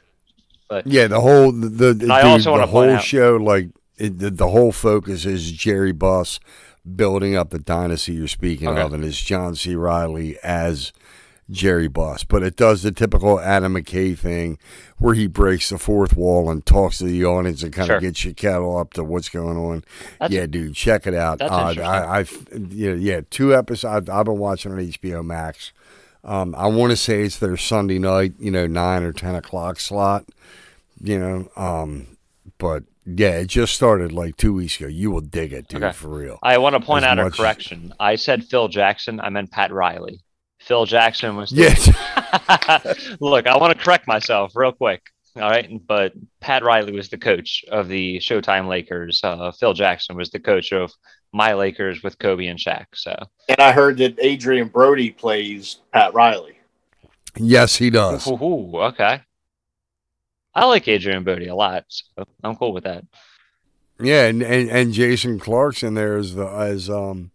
But 0.71 0.87
Yeah, 0.87 1.09
the 1.09 1.21
whole 1.21 1.53
the, 1.53 1.69
the, 1.93 2.13
I 2.13 2.23
dude, 2.23 2.31
also 2.31 2.45
the 2.45 2.51
wanna 2.53 2.67
point 2.69 2.91
whole 2.91 2.97
out- 2.99 3.05
show, 3.05 3.37
like 3.37 3.69
it, 3.97 4.19
the, 4.19 4.31
the 4.31 4.49
whole 4.49 4.73
focus 4.73 5.25
is 5.25 5.53
Jerry 5.53 5.93
Buss 5.93 6.41
building 6.97 7.35
up 7.37 7.51
the 7.51 7.59
dynasty 7.59 8.13
you're 8.15 8.29
speaking 8.29 8.69
Okay. 8.69 8.81
of, 8.81 8.93
and 8.93 9.05
it's 9.05 9.21
John 9.21 9.55
C. 9.55 9.75
Reilly 9.75 10.37
as 10.43 10.93
Jerry 11.51 11.89
Buss. 11.89 12.25
But 12.25 12.43
it 12.43 12.57
does 12.57 12.83
the 12.83 12.93
typical 12.93 13.41
Adam 13.41 13.75
McKay 13.75 14.17
thing 14.19 14.59
where 14.99 15.15
he 15.15 15.27
breaks 15.27 15.71
the 15.71 15.79
fourth 15.79 16.17
wall 16.17 16.51
and 16.51 16.65
talks 16.65 16.99
to 16.99 17.05
the 17.05 17.25
audience 17.25 17.63
and 17.63 17.73
kind 17.73 17.87
Sure. 17.87 17.97
of 17.97 18.03
gets 18.03 18.25
your 18.25 18.35
kettle 18.35 18.77
up 18.77 18.93
to 18.95 19.05
what's 19.05 19.29
going 19.29 19.57
on. 19.57 19.85
That's- 20.21 20.31
yeah, 20.31 20.47
dude, 20.47 20.75
check 20.75 21.07
it 21.07 21.15
out. 21.15 21.39
that's 21.39 21.53
uh, 21.53 21.69
interesting. 21.71 21.85
I, 21.85 22.19
I've 22.19 22.49
yeah, 22.73 22.95
yeah, 22.95 23.21
two 23.31 23.55
episodes. 23.55 24.09
I've, 24.09 24.15
I've 24.15 24.25
been 24.27 24.39
watching 24.39 24.73
on 24.73 24.79
HBO 24.79 25.25
Max. 25.25 25.73
Um, 26.23 26.55
I 26.57 26.67
want 26.69 26.91
to 26.91 26.97
say 26.97 27.23
it's 27.23 27.39
their 27.39 27.57
Sunday 27.59 27.99
night, 27.99 28.33
you 28.39 28.51
know, 28.51 28.67
nine 28.67 29.03
or 29.03 29.13
ten 29.13 29.35
o'clock 29.35 29.79
slot. 29.81 30.25
You 31.03 31.19
know, 31.19 31.49
um, 31.57 32.07
but 32.57 32.85
Yeah, 33.07 33.39
it 33.41 33.47
just 33.49 33.75
started 33.75 34.13
like 34.13 34.37
two 34.37 34.55
weeks 34.55 34.79
ago. 34.81 34.89
You 34.89 35.11
will 35.11 35.21
dig 35.21 35.53
it, 35.53 35.69
dude, 35.69 35.83
Okay. 35.83 35.93
for 35.93 36.09
real. 36.09 36.39
I 36.43 36.59
want 36.59 36.75
to 36.75 36.81
point 36.81 37.05
As 37.05 37.11
out 37.11 37.19
a 37.19 37.25
much- 37.25 37.37
correction. 37.37 37.93
I 38.01 38.17
said 38.17 38.45
Phil 38.45 38.69
Jackson. 38.69 39.21
I 39.21 39.29
meant 39.31 39.51
Pat 39.51 39.73
Riley. 39.73 40.21
Phil 40.61 40.87
Jackson 40.87 41.37
was. 41.37 41.51
The- 41.51 41.63
Yes. 41.63 43.17
Look, 43.21 43.47
I 43.47 43.57
want 43.59 43.77
to 43.77 43.85
correct 43.85 44.07
myself 44.07 44.53
real 44.55 44.73
quick. 44.73 45.03
All 45.37 45.51
right, 45.51 45.69
but 45.87 46.13
Pat 46.41 46.63
Riley 46.63 46.93
was 46.93 47.09
the 47.09 47.19
coach 47.19 47.65
of 47.71 47.89
the 47.89 48.19
Showtime 48.19 48.69
Lakers. 48.69 49.21
Uh, 49.25 49.51
Phil 49.53 49.73
Jackson 49.75 50.17
was 50.17 50.31
the 50.31 50.39
coach 50.39 50.73
of 50.73 50.93
my 51.33 51.55
Lakers 51.55 52.03
with 52.05 52.19
Kobe 52.21 52.47
and 52.47 52.59
Shaq. 52.59 52.87
So 52.95 53.17
And 53.49 53.59
I 53.61 53.73
heard 53.73 53.99
that 53.99 54.19
Adrien 54.21 54.69
Brody 54.69 55.11
plays 55.11 55.79
Pat 55.93 56.15
Riley. 56.15 56.57
Yes, 57.37 57.75
he 57.77 57.91
does. 57.91 58.29
Ooh, 58.29 58.71
okay. 58.77 59.23
I 60.55 60.67
like 60.67 60.87
Adrien 60.89 61.25
Brody 61.25 61.49
a 61.49 61.55
lot, 61.55 61.85
so 61.89 62.25
I'm 62.43 62.57
cool 62.57 62.73
with 62.73 62.85
that. 62.85 63.05
Yeah, 64.01 64.27
and, 64.27 64.43
and, 64.43 64.71
and 64.71 64.93
Jason 64.93 65.39
Clarke's 65.39 65.83
in 65.83 65.95
there 65.95 66.17
as 66.17 66.35
the 66.35 66.47
as 66.47 66.91
um 66.91 67.31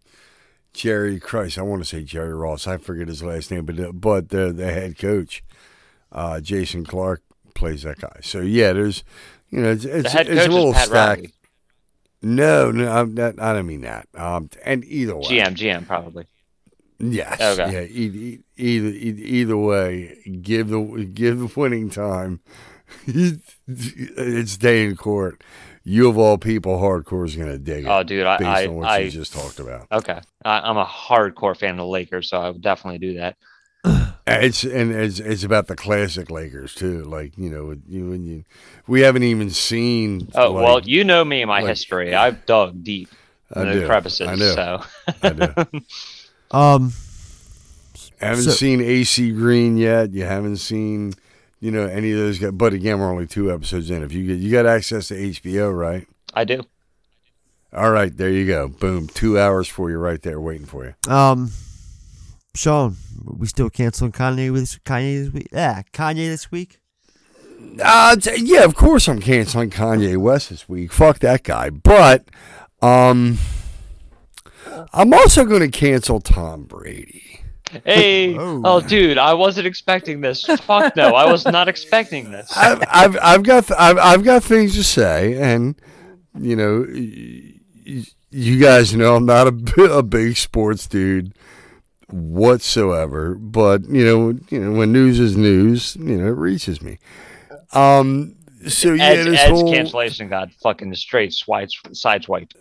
Jerry 0.73 1.19
Christ. 1.19 1.57
I 1.57 1.61
want 1.63 1.81
to 1.81 1.87
say 1.87 2.03
Jerry 2.03 2.33
Ross. 2.33 2.67
I 2.67 2.77
forget 2.77 3.07
his 3.07 3.23
last 3.23 3.51
name, 3.51 3.65
but 3.65 3.77
the, 3.77 3.93
but 3.93 4.29
the 4.29 4.51
the 4.51 4.71
head 4.71 4.97
coach, 4.97 5.43
uh, 6.11 6.39
Jason 6.39 6.85
Clarke 6.85 7.23
plays 7.53 7.83
that 7.83 7.99
guy. 7.99 8.19
So 8.21 8.39
yeah, 8.39 8.73
there's 8.73 9.03
you 9.49 9.61
know 9.61 9.71
it's 9.71 9.85
it's, 9.85 10.13
it's 10.13 10.45
a 10.45 10.49
little. 10.49 10.73
Riley. 10.73 11.33
No, 12.21 12.69
no, 12.69 12.91
I'm 12.91 13.13
not, 13.13 13.39
I 13.39 13.53
don't 13.53 13.65
mean 13.65 13.81
that. 13.81 14.07
Um, 14.13 14.49
and 14.65 14.83
either 14.83 15.15
way, 15.15 15.23
GM, 15.23 15.55
GM, 15.55 15.87
probably. 15.87 16.25
Yes. 16.99 17.39
Okay. 17.39 17.71
Yeah. 17.71 17.83
Either, 17.83 18.43
either 18.57 18.87
either 18.89 19.21
either 19.21 19.57
way, 19.57 20.17
give 20.41 20.67
the 20.67 21.09
give 21.13 21.39
the 21.39 21.51
winning 21.55 21.89
time. 21.89 22.41
it's 23.68 24.57
day 24.57 24.86
in 24.86 24.95
court. 24.95 25.44
You 25.84 26.10
of 26.10 26.18
all 26.18 26.38
people, 26.38 26.78
hardcore 26.78 27.26
is 27.26 27.36
going 27.36 27.49
to 27.52 27.57
dig 27.57 27.86
it. 27.86 27.88
Oh, 27.88 28.03
dude, 28.03 28.26
I, 28.26 28.38
based 28.38 28.48
I, 28.48 28.68
on 28.68 28.76
what 28.76 28.88
I 28.90 28.98
you 28.99 29.10
just 29.10 29.34
talked 29.34 29.60
about. 29.60 29.88
Okay, 29.91 30.20
I, 30.45 30.60
I'm 30.60 30.78
a 30.78 30.86
hardcore 30.86 31.57
fan 31.57 31.72
of 31.72 31.78
the 31.78 31.86
Lakers, 31.86 32.30
so 32.30 32.40
I 32.40 32.49
would 32.49 32.61
definitely 32.61 32.99
do 32.99 33.14
that. 33.16 33.38
It's 34.28 34.64
and 34.64 34.91
it's 34.91 35.20
it's 35.20 35.44
about 35.44 35.68
the 35.68 35.76
classic 35.76 36.30
Lakers 36.30 36.76
too. 36.76 37.03
Like 37.06 37.36
you 37.38 37.49
know, 37.49 37.76
you 37.88 38.11
and 38.11 38.28
you, 38.28 38.44
we 38.86 39.02
haven't 39.02 39.24
even 39.24 39.49
seen. 39.49 40.30
Oh 40.36 40.52
like- 40.52 40.64
well, 40.64 40.80
you 40.82 41.03
know 41.03 41.26
me 41.26 41.41
and 41.41 41.48
my 41.48 41.61
like- 41.61 41.70
history. 41.70 42.14
I've 42.14 42.45
dug 42.45 42.84
deep 42.84 43.10
I 43.56 43.61
in 43.61 43.68
the 43.70 43.74
do. 43.76 43.86
crevices. 43.88 44.28
I 44.28 44.36
do. 44.36 44.53
So 44.53 44.84
I 45.24 45.30
do. 45.30 45.82
Um, 46.52 46.94
haven't 48.20 48.44
So- 48.44 48.52
seen 48.52 48.82
AC 48.82 49.32
Green 49.32 49.78
yet. 49.78 50.14
You 50.14 50.26
haven't 50.26 50.57
seen, 50.57 51.14
you 51.60 51.72
know, 51.72 51.86
any 51.86 52.11
of 52.11 52.18
those 52.18 52.40
guys. 52.40 52.52
But 52.52 52.73
again, 52.73 52.99
we're 52.99 53.11
only 53.11 53.27
two 53.27 53.52
episodes 53.52 53.90
in. 53.90 54.03
If 54.03 54.11
you 54.14 54.26
get 54.26 54.40
you 54.40 54.52
got 54.52 54.65
access 54.65 55.10
to 55.10 55.15
HBO, 55.15 55.76
right? 55.77 56.07
I 56.34 56.44
do. 56.45 56.64
All 57.72 57.91
right, 57.91 58.15
there 58.15 58.30
you 58.30 58.48
go. 58.48 58.68
Boom, 58.68 59.07
two 59.07 59.38
hours 59.40 59.68
for 59.68 59.90
you 59.91 59.98
right 59.98 60.22
there, 60.22 60.40
waiting 60.41 60.65
for 60.65 60.86
you. 60.86 61.14
um, 61.14 61.52
Sean, 62.56 62.95
we 63.23 63.45
still 63.45 63.69
canceling 63.69 64.11
Kanye 64.11 64.52
with 64.52 64.84
Kanye 64.84 65.26
this 65.26 65.34
week? 65.34 65.48
Yeah, 65.52 65.84
Kanye 65.94 66.27
this 66.30 66.52
week. 66.52 66.80
Uh, 67.81 68.15
yeah, 68.38 68.64
of 68.64 68.73
course 68.73 69.07
I'm 69.07 69.19
canceling 69.19 69.69
Kanye 69.69 70.18
West 70.18 70.49
this 70.49 70.68
week. 70.68 70.91
Fuck 70.91 71.19
that 71.19 71.44
guy. 71.44 71.69
But 71.69 72.26
um, 72.81 73.38
I'm 74.94 75.14
also 75.14 75.45
going 75.45 75.61
to 75.61 75.69
cancel 75.69 76.19
Tom 76.22 76.64
Brady. 76.64 77.39
Hey, 77.85 78.35
oh. 78.37 78.81
dude, 78.81 79.17
I 79.17 79.33
wasn't 79.33 79.67
expecting 79.67 80.21
this. 80.21 80.43
Fuck 80.43 80.95
no, 80.95 81.15
I 81.15 81.31
was 81.31 81.45
not 81.45 81.67
expecting 81.67 82.31
this. 82.31 82.51
I've, 82.55 82.83
I've, 82.89 83.17
I've 83.21 83.43
got 83.43 83.67
th- 83.67 83.79
I've, 83.79 83.97
I've 83.97 84.23
got 84.23 84.43
things 84.43 84.75
to 84.75 84.83
say, 84.83 85.39
and 85.41 85.75
you 86.39 86.55
know, 86.55 86.85
y- 86.89 87.53
y- 87.85 88.03
you 88.31 88.59
guys 88.59 88.95
know 88.95 89.15
I'm 89.15 89.25
not 89.25 89.47
a, 89.47 89.83
a 89.93 90.03
big 90.03 90.37
sports 90.37 90.87
dude 90.87 91.33
whatsoever. 92.09 93.35
But 93.35 93.87
you 93.89 94.05
know, 94.05 94.39
you 94.49 94.59
know, 94.59 94.77
when 94.77 94.91
news 94.91 95.19
is 95.19 95.37
news, 95.37 95.95
you 95.95 96.17
know, 96.17 96.27
it 96.27 96.37
reaches 96.37 96.81
me. 96.81 96.99
Um. 97.73 98.35
So 98.67 98.93
yeah, 98.93 99.03
Ed's, 99.05 99.25
this 99.25 99.39
Ed's 99.39 99.51
whole 99.51 99.71
cancellation 99.71 100.27
got 100.27 100.51
fucking 100.51 100.93
straight 100.95 101.33
swiped, 101.33 101.77
sideswiped. 101.91 102.55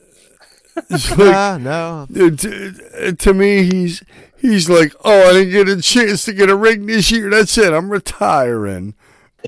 It's 0.91 1.13
Ah, 1.19 1.59
no. 1.61 2.07
To, 2.15 3.13
to 3.13 3.35
me, 3.35 3.65
he's 3.65 4.03
he's 4.39 4.69
like, 4.71 4.95
oh, 5.05 5.31
I 5.31 5.33
didn't 5.33 5.53
get 5.53 5.69
a 5.69 5.83
chance 5.83 6.25
to 6.25 6.33
get 6.33 6.51
a 6.51 6.57
ring 6.57 6.87
this 6.87 7.11
year. 7.11 7.31
That's 7.31 7.57
it. 7.59 7.73
I'm 7.73 7.91
retiring. 7.91 8.95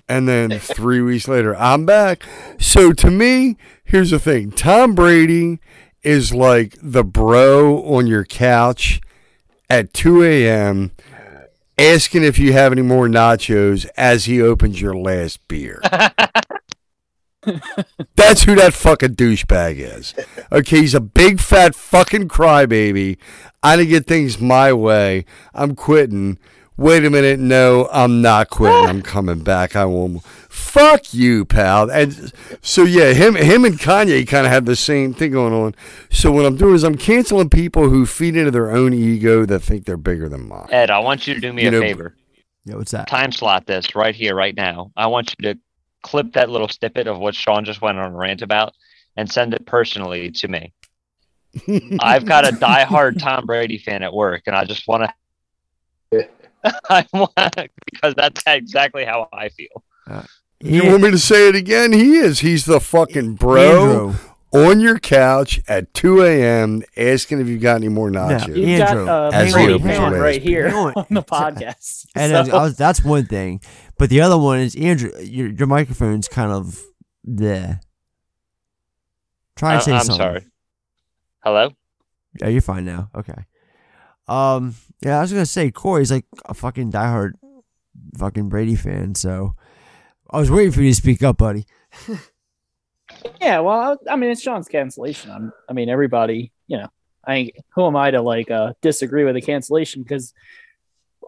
And 0.09 0.29
then 0.29 0.51
three 0.59 1.01
weeks 1.01 1.29
later, 1.29 1.57
I'm 1.57 1.87
back. 1.87 2.25
So 2.59 2.93
to 2.93 3.11
me, 3.11 3.57
here's 3.85 4.11
the 4.11 4.19
thing: 4.19 4.51
Tom 4.51 4.95
Brady 4.95 5.59
is 6.03 6.33
like 6.35 6.77
the 6.83 7.05
bro 7.05 7.83
on 7.85 8.07
your 8.07 8.25
couch 8.25 9.01
at 9.69 9.93
2 9.93 10.25
a.m. 10.25 10.93
asking 11.79 12.25
if 12.25 12.39
you 12.39 12.53
have 12.53 12.73
any 12.73 12.83
more 12.83 13.07
nachos 13.07 13.87
as 13.97 14.25
he 14.25 14.41
opens 14.41 14.81
your 14.81 14.95
last 14.97 15.47
beer. 15.49 15.81
That's 18.17 18.43
who 18.45 18.55
that 18.57 18.75
fucking 18.75 19.15
douchebag 19.17 19.77
is. 19.79 20.15
Okay, 20.53 20.81
he's 20.81 20.95
a 20.95 21.01
big 21.01 21.41
fat 21.41 21.75
fucking 21.75 22.29
crybaby. 22.29 23.17
I 23.63 23.77
didn't 23.77 23.91
get 23.91 24.07
things 24.07 24.41
my 24.41 24.73
way. 24.73 25.25
I'm 25.55 25.75
quitting. 25.75 26.39
Wait 26.77 27.05
a 27.05 27.11
minute, 27.11 27.39
no, 27.39 27.89
I'm 27.93 28.23
not 28.23 28.49
quitting. 28.49 28.89
I'm 28.89 29.03
coming 29.03 29.41
back. 29.43 29.77
I 29.77 29.85
won't. 29.85 30.23
Fuck 30.25 31.13
you, 31.13 31.45
pal. 31.45 31.91
And 31.91 32.33
so 32.63 32.85
yeah, 32.85 33.13
him, 33.13 33.35
him 33.35 33.67
and 33.67 33.79
Kanye 33.79 34.27
kind 34.27 34.47
of 34.47 34.53
have 34.53 34.65
the 34.65 34.77
same 34.77 35.13
thing 35.13 35.33
going 35.33 35.53
on. 35.53 35.75
So 36.11 36.33
what 36.33 36.47
I'm 36.47 36.57
doing 36.57 36.75
is 36.75 36.83
I'm 36.83 36.97
canceling 36.97 37.51
people 37.51 37.91
who 37.91 38.07
feed 38.07 38.35
into 38.35 38.51
their 38.51 38.71
own 38.71 38.95
ego 38.95 39.45
that 39.45 39.61
think 39.61 39.85
they're 39.85 39.99
bigger 39.99 40.29
than 40.31 40.49
mine. 40.49 40.69
Ed, 40.71 40.91
I 40.91 41.01
want 41.01 41.27
you 41.27 41.35
to 41.35 41.41
do 41.41 41.53
me 41.53 41.63
You 41.63 41.69
a 41.69 41.73
know- 41.73 41.81
favor. 41.81 42.17
Yeah, 42.65 42.77
what's 42.77 42.93
that? 42.93 43.09
Time 43.09 43.33
slot 43.33 43.67
this 43.67 43.95
right 43.95 44.15
here, 44.15 44.35
right 44.35 44.55
now. 44.55 44.91
I 44.97 45.07
want 45.07 45.35
you 45.39 45.53
to 45.55 45.61
clip 46.03 46.33
that 46.33 46.51
little 46.51 46.69
snippet 46.69 47.07
of 47.07 47.19
what 47.19 47.35
Sean 47.35 47.65
just 47.65 47.83
went 47.83 47.99
on 47.99 48.13
a 48.13 48.17
rant 48.17 48.43
about 48.43 48.75
and 49.17 49.31
send 49.31 49.55
it 49.55 49.67
personally 49.67 50.31
to 50.31 50.49
me. 50.49 50.73
I've 52.01 52.25
got 52.25 52.49
a 52.49 52.53
diehard 52.53 53.19
Tom 53.19 53.47
Brady 53.47 53.79
fan 53.79 54.03
at 54.03 54.13
work, 54.13 54.43
and 54.47 54.55
I 54.55 54.65
just 54.65 54.87
want 54.87 55.11
to. 56.13 56.29
I 56.91 57.07
want 57.13 57.33
because 57.91 58.15
that's 58.15 58.43
exactly 58.47 59.05
how 59.05 59.29
I 59.33 59.49
feel. 59.49 59.83
Uh, 60.09 60.23
you 60.61 60.87
want 60.87 61.03
me 61.03 61.11
to 61.11 61.19
say 61.19 61.49
it 61.49 61.57
again? 61.57 61.93
He 61.93 62.17
is. 62.17 62.41
He's 62.41 62.67
the 62.67 62.81
fucking 62.81 63.35
bro 63.35 64.11
Andrew. 64.11 64.30
On 64.53 64.81
your 64.81 64.99
couch 64.99 65.61
at 65.69 65.93
2 65.95 66.23
a.m. 66.23 66.83
asking 66.97 67.41
if 67.41 67.47
you 67.49 67.59
got 67.59 67.77
any 67.77 67.89
more 67.89 68.11
nachos. 68.11 68.57
You've 68.57 68.79
got 68.79 68.89
Andrew, 68.89 69.09
uh, 69.09 69.31
as 69.33 69.53
Brady 69.53 69.69
he 69.69 69.75
opens 69.75 69.97
your 69.99 70.11
right 70.11 70.35
last 70.35 70.43
here 70.43 70.69
on 70.97 71.07
the 71.11 71.23
podcast. 71.23 72.07
And 72.17 72.47
So- 72.49 72.53
was, 72.59 72.77
that's 72.77 73.05
one 73.05 73.27
thing, 73.27 73.61
but 73.99 74.11
the 74.11 74.21
other 74.21 74.37
one 74.39 74.59
is 74.61 74.75
Andrew. 74.77 75.11
Your 75.21 75.49
your 75.51 75.67
microphone's 75.67 76.27
kind 76.29 76.51
of 76.53 76.81
there. 77.25 77.81
Try 79.57 79.73
and 79.75 79.81
I- 79.81 79.85
say 79.85 79.93
I'm 79.93 80.01
something. 80.05 80.17
sorry. 80.17 80.47
Hello. 81.45 81.71
Yeah, 82.41 82.49
you're 82.49 82.61
fine 82.61 82.85
now. 82.85 83.11
Okay. 83.15 83.45
Um. 84.29 84.75
Yeah, 85.03 85.19
I 85.19 85.23
was 85.23 85.33
gonna 85.33 85.47
say 85.47 85.71
Corey's 85.71 86.11
like 86.13 86.27
a 86.45 86.55
fucking 86.55 86.93
diehard, 86.93 87.33
fucking 88.19 88.49
Brady 88.49 88.77
fan. 88.77 89.15
So 89.15 89.55
I 90.31 90.39
was 90.39 90.51
waiting 90.51 90.73
for 90.73 90.83
you 90.83 90.91
to 90.91 90.95
speak 90.95 91.23
up, 91.23 91.39
buddy. 91.39 91.67
Yeah, 93.41 93.61
well, 93.61 93.99
I 94.09 94.17
mean, 94.17 94.31
it's 94.31 94.43
Sean's 94.43 94.69
cancellation. 94.69 95.31
I'm, 95.31 95.53
I 95.69 95.73
mean, 95.73 95.89
everybody, 95.89 96.53
you 96.67 96.79
know, 96.79 96.89
I 97.27 97.53
who 97.75 97.87
am 97.87 97.97
I 97.97 98.11
to 98.11 98.23
like 98.23 98.51
uh, 98.51 98.75
disagree 98.81 99.25
with 99.25 99.35
the 99.35 99.41
cancellation? 99.41 100.03
Because 100.03 100.33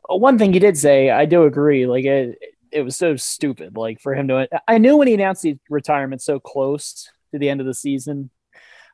one 0.08 0.38
thing 0.38 0.52
he 0.52 0.58
did 0.58 0.76
say, 0.76 1.10
I 1.10 1.26
do 1.26 1.44
agree. 1.44 1.86
Like 1.86 2.04
it, 2.04 2.38
it 2.70 2.82
was 2.82 2.96
so 2.96 3.16
stupid. 3.16 3.76
Like 3.76 4.00
for 4.00 4.14
him 4.14 4.28
to, 4.28 4.48
I 4.66 4.78
knew 4.78 4.96
when 4.96 5.08
he 5.08 5.14
announced 5.14 5.42
his 5.42 5.58
retirement 5.68 6.22
so 6.22 6.40
close 6.40 7.10
to 7.32 7.38
the 7.38 7.48
end 7.48 7.60
of 7.60 7.66
the 7.66 7.74
season, 7.74 8.30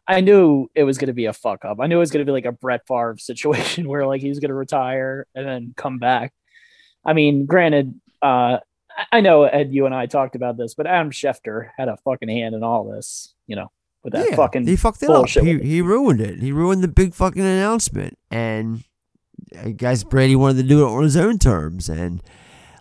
I 0.07 0.21
knew 0.21 0.71
it 0.75 0.85
was 0.85 0.99
going 0.99 1.09
to 1.09 1.15
be 1.15 1.27
a 1.27 1.33
fuck 1.33 1.65
up. 1.65 1.79
I 1.81 1.87
knew 1.87 1.97
it 1.97 2.01
was 2.01 2.11
going 2.11 2.25
to 2.25 2.29
be 2.29 2.33
like 2.33 2.47
a 2.47 2.53
Brett 2.53 2.87
Favre 2.89 3.17
situation 3.19 3.89
where 3.89 4.07
like 4.07 4.21
he's 4.21 4.41
going 4.41 4.51
to 4.51 4.55
retire 4.55 5.27
and 5.35 5.47
then 5.47 5.75
come 5.77 5.99
back. 5.99 6.33
I 7.05 7.13
mean, 7.13 7.47
granted, 7.47 8.01
uh, 8.21 8.59
I- 8.99 9.19
I 9.19 9.21
know 9.21 9.45
Ed, 9.45 9.73
you 9.73 9.87
and 9.87 9.95
I 9.95 10.07
talked 10.07 10.35
about 10.35 10.57
this, 10.57 10.75
but 10.75 10.87
Adam 10.87 11.11
Schefter 11.11 11.71
had 11.79 11.89
a 11.89 11.97
fucking 11.99 12.29
hand 12.29 12.55
in 12.55 12.63
all 12.63 12.85
this, 12.91 13.33
you 13.47 13.57
know, 13.57 13.71
with 14.03 14.13
that 14.13 14.29
yeah, 14.31 14.37
fucking 14.37 14.67
he 14.67 14.77
fucked 14.77 15.03
it 15.03 15.07
bullshit. 15.07 15.43
up. 15.43 15.47
He, 15.47 15.59
he 15.61 15.81
ruined 15.83 16.21
it. 16.21 16.41
He 16.41 16.53
ruined 16.53 16.83
the 16.83 16.89
big 16.89 17.15
fucking 17.15 17.41
announcement, 17.43 18.19
and 18.31 18.85
uh, 19.57 19.61
I 19.67 19.71
guess 19.71 20.05
Brady 20.05 20.37
wanted 20.37 20.63
to 20.63 20.69
do 20.69 20.85
it 20.87 20.91
on 20.91 21.03
his 21.05 21.17
own 21.17 21.39
terms. 21.39 21.89
And 21.89 22.23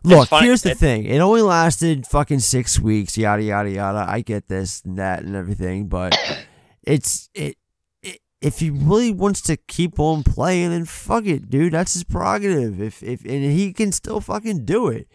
look, 0.03 0.29
here's 0.29 0.63
the 0.63 0.71
it- 0.71 0.77
thing: 0.77 1.05
it 1.05 1.19
only 1.19 1.41
lasted 1.41 2.07
fucking 2.07 2.39
six 2.39 2.79
weeks. 2.79 3.17
Yada 3.17 3.43
yada 3.43 3.69
yada. 3.69 4.05
I 4.07 4.21
get 4.21 4.47
this 4.47 4.81
and 4.83 4.97
that 4.97 5.23
and 5.23 5.35
everything, 5.35 5.87
but 5.87 6.17
it's 6.83 7.29
it. 7.35 7.57
it 8.01 8.19
if 8.41 8.59
he 8.59 8.69
really 8.69 9.11
wants 9.11 9.41
to 9.41 9.57
keep 9.57 9.99
on 9.99 10.23
playing, 10.23 10.69
then 10.69 10.85
fuck 10.85 11.25
it, 11.25 11.49
dude. 11.49 11.73
That's 11.73 11.93
his 11.93 12.03
prerogative. 12.03 12.79
If 12.81 13.01
if 13.03 13.23
and 13.25 13.43
he 13.51 13.73
can 13.73 13.91
still 13.91 14.19
fucking 14.21 14.65
do 14.65 14.87
it. 14.87 15.07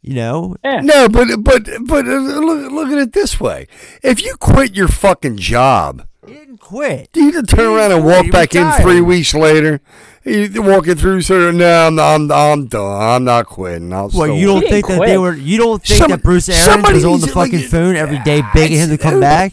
You 0.00 0.14
know, 0.14 0.56
No, 0.64 1.08
but 1.08 1.28
but 1.42 1.68
but 1.86 2.06
uh, 2.06 2.18
look, 2.18 2.70
look 2.72 2.88
at 2.90 2.98
it 2.98 3.12
this 3.12 3.40
way: 3.40 3.66
if 4.02 4.22
you 4.22 4.36
quit 4.36 4.76
your 4.76 4.88
fucking 4.88 5.36
job, 5.38 6.06
he 6.26 6.34
didn't 6.34 6.58
quit. 6.58 7.10
you 7.14 7.32
can 7.32 7.44
turn 7.46 7.74
around 7.76 7.92
and 7.92 8.02
quit, 8.02 8.14
walk 8.16 8.24
he 8.26 8.30
back 8.30 8.54
in 8.54 8.70
three 8.80 9.00
weeks 9.00 9.34
later. 9.34 9.80
You 10.24 10.62
walking 10.62 10.94
through, 10.96 11.22
sir. 11.22 11.52
No, 11.52 11.86
I'm, 11.86 11.98
I'm, 11.98 12.30
I'm 12.30 12.66
done. 12.66 13.00
I'm 13.02 13.24
not 13.24 13.46
quitting. 13.46 13.92
I'll 13.92 14.10
Well, 14.14 14.28
you 14.36 14.46
don't 14.46 14.60
work." 14.60 14.70
think 14.70 14.86
that 14.88 15.00
they 15.00 15.16
were? 15.18 15.34
You 15.34 15.56
don't 15.58 15.82
think 15.82 15.98
Some- 15.98 16.10
that 16.10 16.22
Bruce 16.22 16.48
Arians 16.48 16.64
somebody 16.64 16.94
was 16.96 17.04
on 17.04 17.10
the 17.12 17.16
needs 17.18 17.32
to, 17.32 17.38
like, 17.38 17.50
fucking 17.52 17.68
phone 17.68 17.96
every 17.96 18.18
day 18.20 18.42
begging 18.54 18.78
him 18.78 18.90
to 18.90 18.98
come 18.98 19.20
back? 19.20 19.52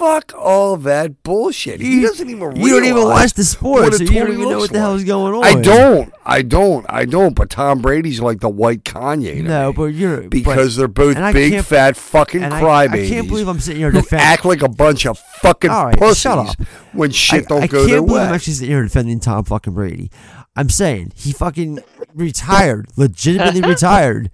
Fuck 0.00 0.32
all 0.34 0.78
that 0.78 1.22
bullshit. 1.22 1.78
He 1.82 2.00
doesn't 2.00 2.30
even. 2.30 2.56
You 2.56 2.70
don't 2.70 2.86
even 2.86 3.04
watch 3.04 3.34
the 3.34 3.44
sport, 3.44 3.82
what 3.82 3.92
so 3.96 4.02
you 4.04 4.08
don't 4.18 4.32
even 4.32 4.48
know 4.48 4.56
what 4.60 4.70
the 4.72 4.78
hell 4.78 4.94
is 4.94 5.04
going 5.04 5.34
on. 5.34 5.44
I 5.44 5.60
don't. 5.60 6.10
I 6.24 6.40
don't. 6.40 6.86
I 6.88 7.04
don't. 7.04 7.34
But 7.36 7.50
Tom 7.50 7.82
Brady's 7.82 8.18
like 8.18 8.40
the 8.40 8.48
white 8.48 8.82
Kanye. 8.84 9.42
No, 9.42 9.68
me. 9.68 9.76
but 9.76 9.84
you're 9.92 10.22
but- 10.22 10.30
because 10.30 10.76
they're 10.76 10.88
both 10.88 11.16
big, 11.34 11.62
fat, 11.64 11.98
fucking 11.98 12.42
and 12.42 12.54
I- 12.54 12.62
crybabies. 12.62 13.04
I 13.04 13.08
can't 13.10 13.28
believe 13.28 13.46
I'm 13.46 13.60
sitting 13.60 13.82
here 13.82 13.90
defending. 13.90 14.26
act 14.26 14.46
like 14.46 14.62
a 14.62 14.70
bunch 14.70 15.04
of 15.04 15.18
fucking 15.18 15.70
All 15.70 15.84
right, 15.84 15.98
pussies 15.98 16.16
shut 16.22 16.38
up. 16.38 16.56
when 16.94 17.10
shit 17.10 17.42
I, 17.44 17.46
don't 17.48 17.62
I 17.64 17.66
go 17.66 17.86
can't 17.86 18.06
believe. 18.06 18.22
I'm 18.22 18.32
actually 18.34 18.54
sitting 18.54 18.70
here 18.70 18.82
defending 18.82 19.20
Tom 19.20 19.44
fucking 19.44 19.74
Brady. 19.74 20.10
I'm 20.56 20.70
saying 20.70 21.12
he 21.14 21.32
fucking 21.32 21.80
retired, 22.14 22.86
legitimately 22.96 23.60
retired. 23.68 24.30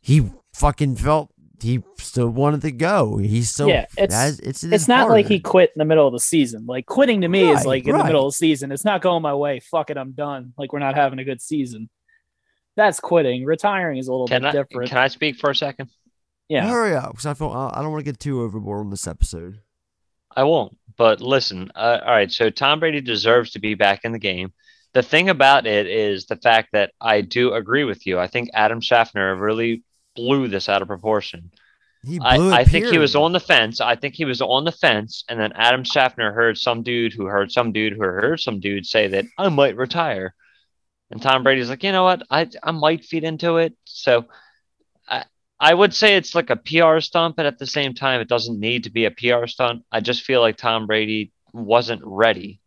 He 0.00 0.30
fucking 0.54 0.96
felt 0.96 1.30
he 1.62 1.82
still 1.98 2.28
wanted 2.28 2.60
to 2.62 2.72
go. 2.72 3.16
He 3.16 3.42
still 3.42 3.68
yeah, 3.68 3.86
it's 3.96 4.14
has- 4.14 4.38
it's 4.40 4.62
it's 4.62 4.72
his 4.72 4.88
not 4.88 5.08
like 5.08 5.26
he 5.26 5.40
quit 5.40 5.70
in 5.74 5.78
the 5.78 5.84
middle 5.84 6.06
of 6.06 6.12
the 6.12 6.20
season. 6.20 6.66
Like 6.66 6.86
quitting 6.86 7.22
to 7.22 7.28
me 7.28 7.44
Right, 7.44 7.58
is 7.58 7.64
like 7.66 7.86
in 7.86 7.96
the 7.96 8.04
middle 8.04 8.26
of 8.26 8.32
the 8.32 8.36
season. 8.36 8.70
It's 8.72 8.84
not 8.84 9.00
going 9.02 9.22
my 9.22 9.34
way. 9.34 9.60
Fuck 9.60 9.90
it, 9.90 9.96
I'm 9.96 10.12
done. 10.12 10.52
Like 10.58 10.72
we're 10.72 10.78
not 10.80 10.94
having 10.94 11.18
a 11.18 11.24
good 11.24 11.40
season. 11.40 11.88
That's 12.76 13.00
quitting. 13.00 13.44
Retiring 13.44 13.98
is 13.98 14.08
a 14.08 14.12
little 14.12 14.26
Can 14.28 14.42
bit 14.42 14.48
I 14.48 14.52
different. 14.52 14.88
can 14.88 14.98
I 14.98 15.08
speak 15.08 15.36
for 15.36 15.50
a 15.50 15.54
second? 15.54 15.88
yeah. 16.48 16.66
Hurry 16.68 16.94
up, 16.94 17.10
because 17.12 17.26
I 17.26 17.34
feel 17.34 17.48
I 17.50 17.70
I 17.78 17.82
don't 17.82 17.92
want 17.92 18.04
to 18.04 18.10
get 18.10 18.18
too 18.20 18.42
overboard 18.42 18.80
on 18.84 18.90
this 18.90 19.06
episode. 19.06 19.58
I 20.34 20.44
won't. 20.44 20.76
But 20.96 21.20
listen, 21.20 21.70
uh, 21.74 21.98
all 22.04 22.10
right. 22.12 22.30
So 22.30 22.50
Tom 22.50 22.80
Brady 22.80 23.00
deserves 23.00 23.52
to 23.52 23.58
be 23.60 23.74
back 23.74 24.00
in 24.04 24.12
the 24.12 24.18
game. 24.18 24.52
The 24.94 25.02
thing 25.02 25.30
about 25.30 25.66
it 25.66 25.86
is 25.86 26.26
the 26.26 26.36
fact 26.36 26.68
that 26.72 26.92
I 27.00 27.22
do 27.22 27.54
agree 27.54 27.84
with 27.84 28.06
you. 28.06 28.18
I 28.18 28.26
think 28.26 28.50
Adam 28.52 28.80
Schefter 28.80 29.38
really 29.40 29.82
blew 30.14 30.48
this 30.48 30.68
out 30.68 30.82
of 30.82 30.88
proportion. 30.88 31.50
He 32.04 32.18
I, 32.20 32.36
blew 32.36 32.50
it, 32.50 32.54
I 32.54 32.64
think 32.64 32.86
he 32.86 32.98
was 32.98 33.14
on 33.14 33.32
the 33.32 33.40
fence. 33.40 33.80
I 33.80 33.94
think 33.94 34.14
he 34.14 34.24
was 34.24 34.40
on 34.40 34.64
the 34.64 34.72
fence, 34.72 35.24
and 35.28 35.38
then 35.38 35.52
Adam 35.54 35.84
Schefter 35.84 36.34
heard 36.34 36.58
some 36.58 36.82
dude 36.82 37.12
who 37.12 37.26
heard 37.26 37.52
some 37.52 37.72
dude 37.72 37.92
who 37.92 38.00
heard 38.00 38.40
some 38.40 38.58
dude 38.58 38.86
say 38.86 39.08
that 39.08 39.24
I 39.38 39.48
might 39.48 39.76
retire, 39.76 40.34
and 41.10 41.22
Tom 41.22 41.44
Brady's 41.44 41.68
like, 41.68 41.84
you 41.84 41.92
know 41.92 42.04
what, 42.04 42.22
I 42.28 42.48
I 42.62 42.72
might 42.72 43.04
feed 43.04 43.22
into 43.22 43.58
it. 43.58 43.74
So, 43.84 44.26
I 45.08 45.24
I 45.60 45.72
would 45.72 45.94
say 45.94 46.16
it's 46.16 46.34
like 46.34 46.50
a 46.50 46.56
PR 46.56 46.98
stunt, 46.98 47.36
but 47.36 47.46
at 47.46 47.58
the 47.58 47.66
same 47.66 47.94
time, 47.94 48.20
it 48.20 48.28
doesn't 48.28 48.58
need 48.58 48.84
to 48.84 48.90
be 48.90 49.04
a 49.04 49.12
PR 49.12 49.46
stunt. 49.46 49.84
I 49.92 50.00
just 50.00 50.22
feel 50.22 50.40
like 50.40 50.56
Tom 50.56 50.88
Brady 50.88 51.32
wasn't 51.52 52.02
ready. 52.04 52.60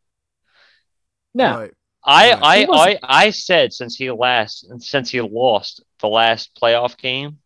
No. 1.34 1.60
Right. 1.60 1.74
I 2.06 2.58
He 2.58 2.66
I, 2.66 2.68
I. 2.72 3.00
I 3.04 3.30
said 3.32 3.74
since 3.74 3.96
he 3.96 4.12
last 4.12 4.68
since 4.80 5.10
he 5.10 5.22
lost 5.22 5.84
the 6.00 6.08
last 6.08 6.52
playoff 6.62 6.98
game, 6.98 7.40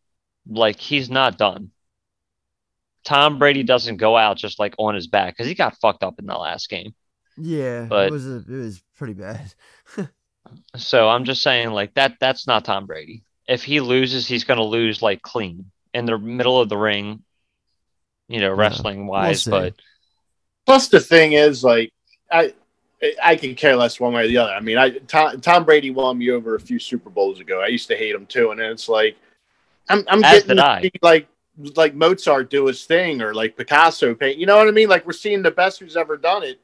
like 0.47 0.77
he's 0.79 1.09
not 1.09 1.37
done. 1.37 1.71
Tom 3.05 3.39
Brady 3.39 3.63
doesn't 3.63 3.97
go 3.97 4.17
out 4.17 4.37
just 4.37 4.59
like 4.59 4.75
on 4.77 4.95
his 4.95 5.07
back 5.07 5.33
because 5.35 5.47
he 5.47 5.55
got 5.55 5.77
fucked 5.77 6.03
up 6.03 6.19
in 6.19 6.25
the 6.25 6.37
last 6.37 6.69
game. 6.69 6.93
Yeah, 7.37 7.85
But- 7.89 8.07
it 8.07 8.11
was 8.11 8.27
a, 8.27 8.37
it 8.37 8.49
was 8.49 8.83
pretty 8.97 9.13
bad. 9.13 9.53
So 10.77 11.07
I'm 11.07 11.25
just 11.25 11.43
saying 11.43 11.69
like 11.71 11.93
that 11.93 12.15
that's 12.19 12.47
not 12.47 12.65
Tom 12.65 12.87
Brady. 12.87 13.23
If 13.47 13.63
he 13.63 13.81
loses, 13.81 14.27
he's 14.27 14.45
gonna 14.45 14.63
lose 14.63 14.99
like 14.99 15.21
clean 15.21 15.69
in 15.93 16.05
the 16.05 16.17
middle 16.17 16.59
of 16.59 16.69
the 16.69 16.77
ring, 16.77 17.23
you 18.27 18.39
know, 18.39 18.51
wrestling 18.51 19.05
wise. 19.05 19.43
see. 19.43 19.51
but 19.51 19.75
Plus, 20.65 20.87
the 20.89 20.99
thing 20.99 21.33
is, 21.33 21.63
like, 21.63 21.91
I 22.31 22.53
I 23.23 23.35
can 23.35 23.55
care 23.55 23.75
less 23.75 23.99
one 23.99 24.13
way 24.13 24.25
or 24.25 24.27
the 24.27 24.37
other. 24.37 24.51
I 24.51 24.59
mean, 24.59 24.77
I 24.77 24.89
Tom, 24.89 25.39
Tom 25.39 25.63
Brady 25.63 25.91
won 25.91 26.17
me 26.17 26.31
over 26.31 26.55
a 26.55 26.59
few 26.59 26.79
Super 26.79 27.09
Bowls 27.09 27.39
ago. 27.39 27.61
I 27.61 27.67
used 27.67 27.87
to 27.87 27.95
hate 27.95 28.13
him 28.13 28.25
too, 28.25 28.51
and 28.51 28.59
then 28.59 28.71
it's 28.71 28.89
like 28.89 29.15
I'm 29.87 30.03
I'm 30.07 30.23
As 30.23 30.43
getting 30.43 30.57
to 30.57 30.79
see, 30.81 30.91
like 31.01 31.27
like 31.75 31.95
Mozart 31.95 32.49
do 32.49 32.65
his 32.65 32.85
thing 32.85 33.21
or 33.21 33.33
like 33.33 33.55
Picasso 33.55 34.13
paint. 34.15 34.37
You 34.37 34.45
know 34.45 34.57
what 34.57 34.67
I 34.67 34.71
mean? 34.71 34.89
Like 34.89 35.05
we're 35.05 35.13
seeing 35.13 35.41
the 35.41 35.51
best 35.51 35.79
who's 35.79 35.97
ever 35.97 36.17
done 36.17 36.43
it 36.43 36.59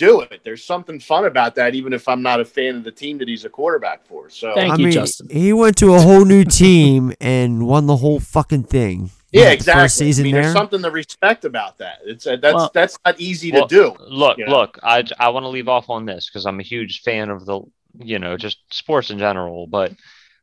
do 0.00 0.22
it. 0.22 0.40
There's 0.42 0.64
something 0.64 0.98
fun 0.98 1.26
about 1.26 1.54
that, 1.56 1.74
even 1.74 1.92
if 1.92 2.08
I'm 2.08 2.22
not 2.22 2.40
a 2.40 2.44
fan 2.44 2.76
of 2.76 2.84
the 2.84 2.90
team 2.90 3.18
that 3.18 3.28
he's 3.28 3.44
a 3.44 3.50
quarterback 3.50 4.06
for. 4.06 4.30
So 4.30 4.54
Thank 4.54 4.72
I 4.72 4.76
you, 4.76 4.84
mean, 4.84 4.92
Justin. 4.92 5.28
he 5.30 5.52
went 5.52 5.76
to 5.76 5.94
a 5.94 6.00
whole 6.00 6.24
new 6.24 6.42
team 6.42 7.12
and 7.20 7.66
won 7.66 7.86
the 7.86 7.98
whole 7.98 8.18
fucking 8.18 8.64
thing. 8.64 9.10
Yeah, 9.32 9.44
The 9.46 9.52
exactly. 9.52 9.82
First 9.84 9.96
season 9.96 10.22
I 10.22 10.24
mean, 10.24 10.34
there. 10.34 10.42
there's 10.44 10.54
something 10.54 10.82
to 10.82 10.90
respect 10.90 11.44
about 11.44 11.78
that. 11.78 11.98
It's 12.04 12.26
uh, 12.26 12.36
that's 12.36 12.54
Well- 12.54 12.70
that's 12.74 12.98
not 13.04 13.20
easy 13.20 13.52
Well, 13.52 13.68
to 13.68 13.74
do. 13.74 13.96
Look, 14.08 14.38
you 14.38 14.46
know? 14.46 14.52
look, 14.52 14.78
I 14.82 15.04
I 15.18 15.28
want 15.30 15.44
to 15.44 15.48
leave 15.48 15.68
off 15.68 15.88
on 15.90 16.04
this 16.06 16.28
because 16.28 16.46
I'm 16.46 16.60
a 16.60 16.64
huge 16.64 17.02
fan 17.02 17.30
of 17.30 17.44
the, 17.46 17.60
you 17.98 18.18
know, 18.18 18.36
just 18.36 18.58
sports 18.72 19.10
in 19.10 19.18
general. 19.18 19.66
But 19.66 19.92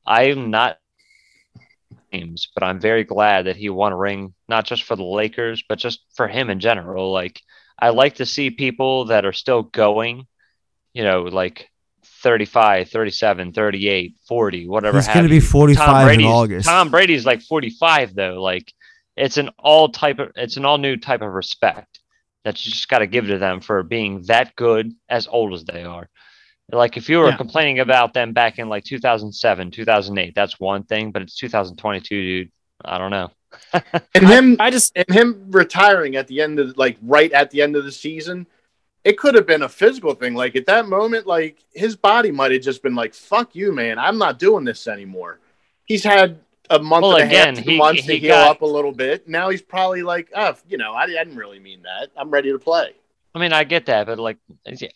I'm 0.05 0.49
not 0.51 0.77
games, 2.11 2.47
but 2.53 2.63
I'm 2.63 2.79
very 2.79 3.03
glad 3.03 3.45
that 3.45 3.55
he 3.57 3.69
won 3.69 3.91
a 3.91 3.97
ring, 3.97 4.33
not 4.47 4.65
just 4.65 4.83
for 4.83 4.95
the 4.95 5.03
Lakers, 5.03 5.63
but 5.67 5.77
just 5.77 5.99
for 6.15 6.27
him 6.27 6.49
in 6.49 6.59
general. 6.59 7.11
Like 7.11 7.41
I 7.79 7.89
like 7.89 8.15
to 8.15 8.25
see 8.25 8.49
people 8.49 9.05
that 9.05 9.25
are 9.25 9.33
still 9.33 9.63
going, 9.63 10.25
you 10.93 11.03
know, 11.03 11.23
like 11.23 11.69
35, 12.23 12.89
37, 12.89 13.53
38, 13.53 14.15
40, 14.27 14.67
whatever. 14.67 14.97
He's 14.97 15.07
gonna 15.07 15.29
be 15.29 15.39
45 15.39 15.85
Tom 15.85 16.09
in 16.09 16.21
August. 16.25 16.67
Tom 16.67 16.89
Brady's 16.89 17.25
like 17.25 17.41
45 17.41 18.15
though. 18.15 18.41
Like 18.41 18.71
it's 19.17 19.37
an 19.37 19.49
all 19.59 19.89
type 19.89 20.19
of 20.19 20.31
it's 20.35 20.57
an 20.57 20.65
all 20.65 20.77
new 20.77 20.97
type 20.97 21.21
of 21.21 21.31
respect 21.33 21.99
that 22.45 22.65
you 22.65 22.71
just 22.71 22.87
got 22.89 22.99
to 22.99 23.07
give 23.07 23.27
to 23.27 23.37
them 23.37 23.59
for 23.61 23.83
being 23.83 24.21
that 24.27 24.55
good 24.55 24.93
as 25.09 25.27
old 25.27 25.53
as 25.53 25.65
they 25.65 25.83
are. 25.83 26.09
Like 26.71 26.97
if 26.97 27.09
you 27.09 27.19
were 27.19 27.29
Yeah. 27.29 27.37
complaining 27.37 27.79
about 27.79 28.13
them 28.13 28.33
back 28.33 28.59
in 28.59 28.69
like 28.69 28.83
2007, 28.85 29.71
2008, 29.71 30.35
that's 30.35 30.59
one 30.59 30.83
thing, 30.83 31.11
but 31.11 31.21
it's 31.21 31.37
2022, 31.37 32.21
dude. 32.21 32.51
I 32.85 32.97
don't 32.97 33.11
know. 33.11 33.29
and 34.13 34.27
him 34.27 34.57
I 34.59 34.69
just 34.69 34.91
and 34.95 35.09
him 35.09 35.45
retiring 35.49 36.15
at 36.15 36.27
the 36.27 36.41
end 36.41 36.59
of 36.59 36.77
like 36.77 36.97
right 37.01 37.31
at 37.31 37.49
the 37.49 37.61
end 37.61 37.75
of 37.75 37.85
the 37.85 37.91
season 37.91 38.45
it 39.05 39.17
could 39.17 39.35
have 39.35 39.47
been 39.47 39.61
a 39.63 39.69
physical 39.69 40.13
thing 40.13 40.33
like 40.35 40.55
at 40.57 40.65
that 40.65 40.87
moment 40.87 41.25
like 41.25 41.63
his 41.73 41.95
body 41.95 42.29
might 42.29 42.51
have 42.51 42.61
just 42.61 42.83
been 42.83 42.93
like 42.93 43.13
fuck 43.13 43.55
you 43.55 43.71
man 43.71 43.97
i'm 43.97 44.17
not 44.17 44.37
doing 44.37 44.65
this 44.65 44.85
anymore 44.87 45.39
he's 45.85 46.03
had 46.03 46.39
a 46.69 46.79
month 46.79 47.03
Well, 47.03 47.15
and 47.17 47.23
a 47.23 47.25
again, 47.25 47.55
half 47.55 47.63
two 47.65 47.71
he- 47.71 47.77
months 47.77 48.01
he 48.03 48.07
to 48.07 48.17
heal 48.19 48.29
got- 48.35 48.51
up 48.57 48.61
a 48.61 48.65
little 48.65 48.91
bit 48.91 49.27
now 49.27 49.49
he's 49.49 49.61
probably 49.61 50.03
like 50.03 50.29
oh 50.35 50.55
you 50.67 50.77
know 50.77 50.93
I, 50.93 51.03
I 51.03 51.07
didn't 51.07 51.37
really 51.37 51.59
mean 51.59 51.83
that 51.83 52.09
i'm 52.17 52.29
ready 52.29 52.51
to 52.51 52.59
play 52.59 52.91
I 53.35 53.39
mean, 53.39 53.53
I 53.53 53.65
get 53.65 53.85
that, 53.85 54.07
but 54.07 54.17
like 54.17 54.37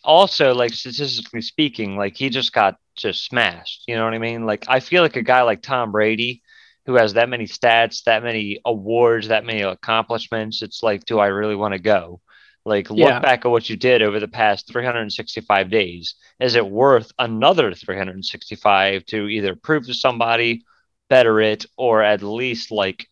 also 0.02 0.52
like 0.52 0.74
statistically 0.74 1.42
speaking, 1.42 1.96
like 1.96 2.16
he 2.16 2.28
just 2.28 2.52
got 2.52 2.76
just 2.96 3.24
smashed. 3.24 3.84
You 3.86 3.94
know 3.94 4.04
what 4.04 4.14
I 4.14 4.18
mean? 4.18 4.46
Like 4.46 4.64
I 4.66 4.80
feel 4.80 5.02
like 5.02 5.14
a 5.14 5.22
guy 5.22 5.42
like 5.42 5.62
Tom 5.62 5.92
Brady, 5.92 6.42
who 6.86 6.94
has 6.94 7.12
that 7.12 7.28
many 7.28 7.44
stats, 7.46 8.02
that 8.04 8.24
many 8.24 8.58
awards, 8.64 9.28
that 9.28 9.44
many 9.44 9.60
accomplishments, 9.62 10.60
it's 10.62 10.82
like, 10.82 11.04
do 11.04 11.20
I 11.20 11.28
really 11.28 11.54
want 11.54 11.74
to 11.74 11.78
go? 11.78 12.20
Like 12.64 12.90
look 12.90 12.98
Yeah. 12.98 13.20
back 13.20 13.44
at 13.44 13.50
what 13.52 13.70
you 13.70 13.76
did 13.76 14.02
over 14.02 14.18
the 14.18 14.26
past 14.26 14.66
365 14.72 15.70
days. 15.70 16.16
Is 16.40 16.56
it 16.56 16.66
worth 16.66 17.12
another 17.20 17.72
365 17.72 19.04
to 19.06 19.28
either 19.28 19.54
prove 19.54 19.86
to 19.86 19.94
somebody, 19.94 20.64
better 21.12 21.40
it, 21.40 21.66
or 21.76 22.02
at 22.02 22.22
least 22.22 22.70
like 22.70 23.06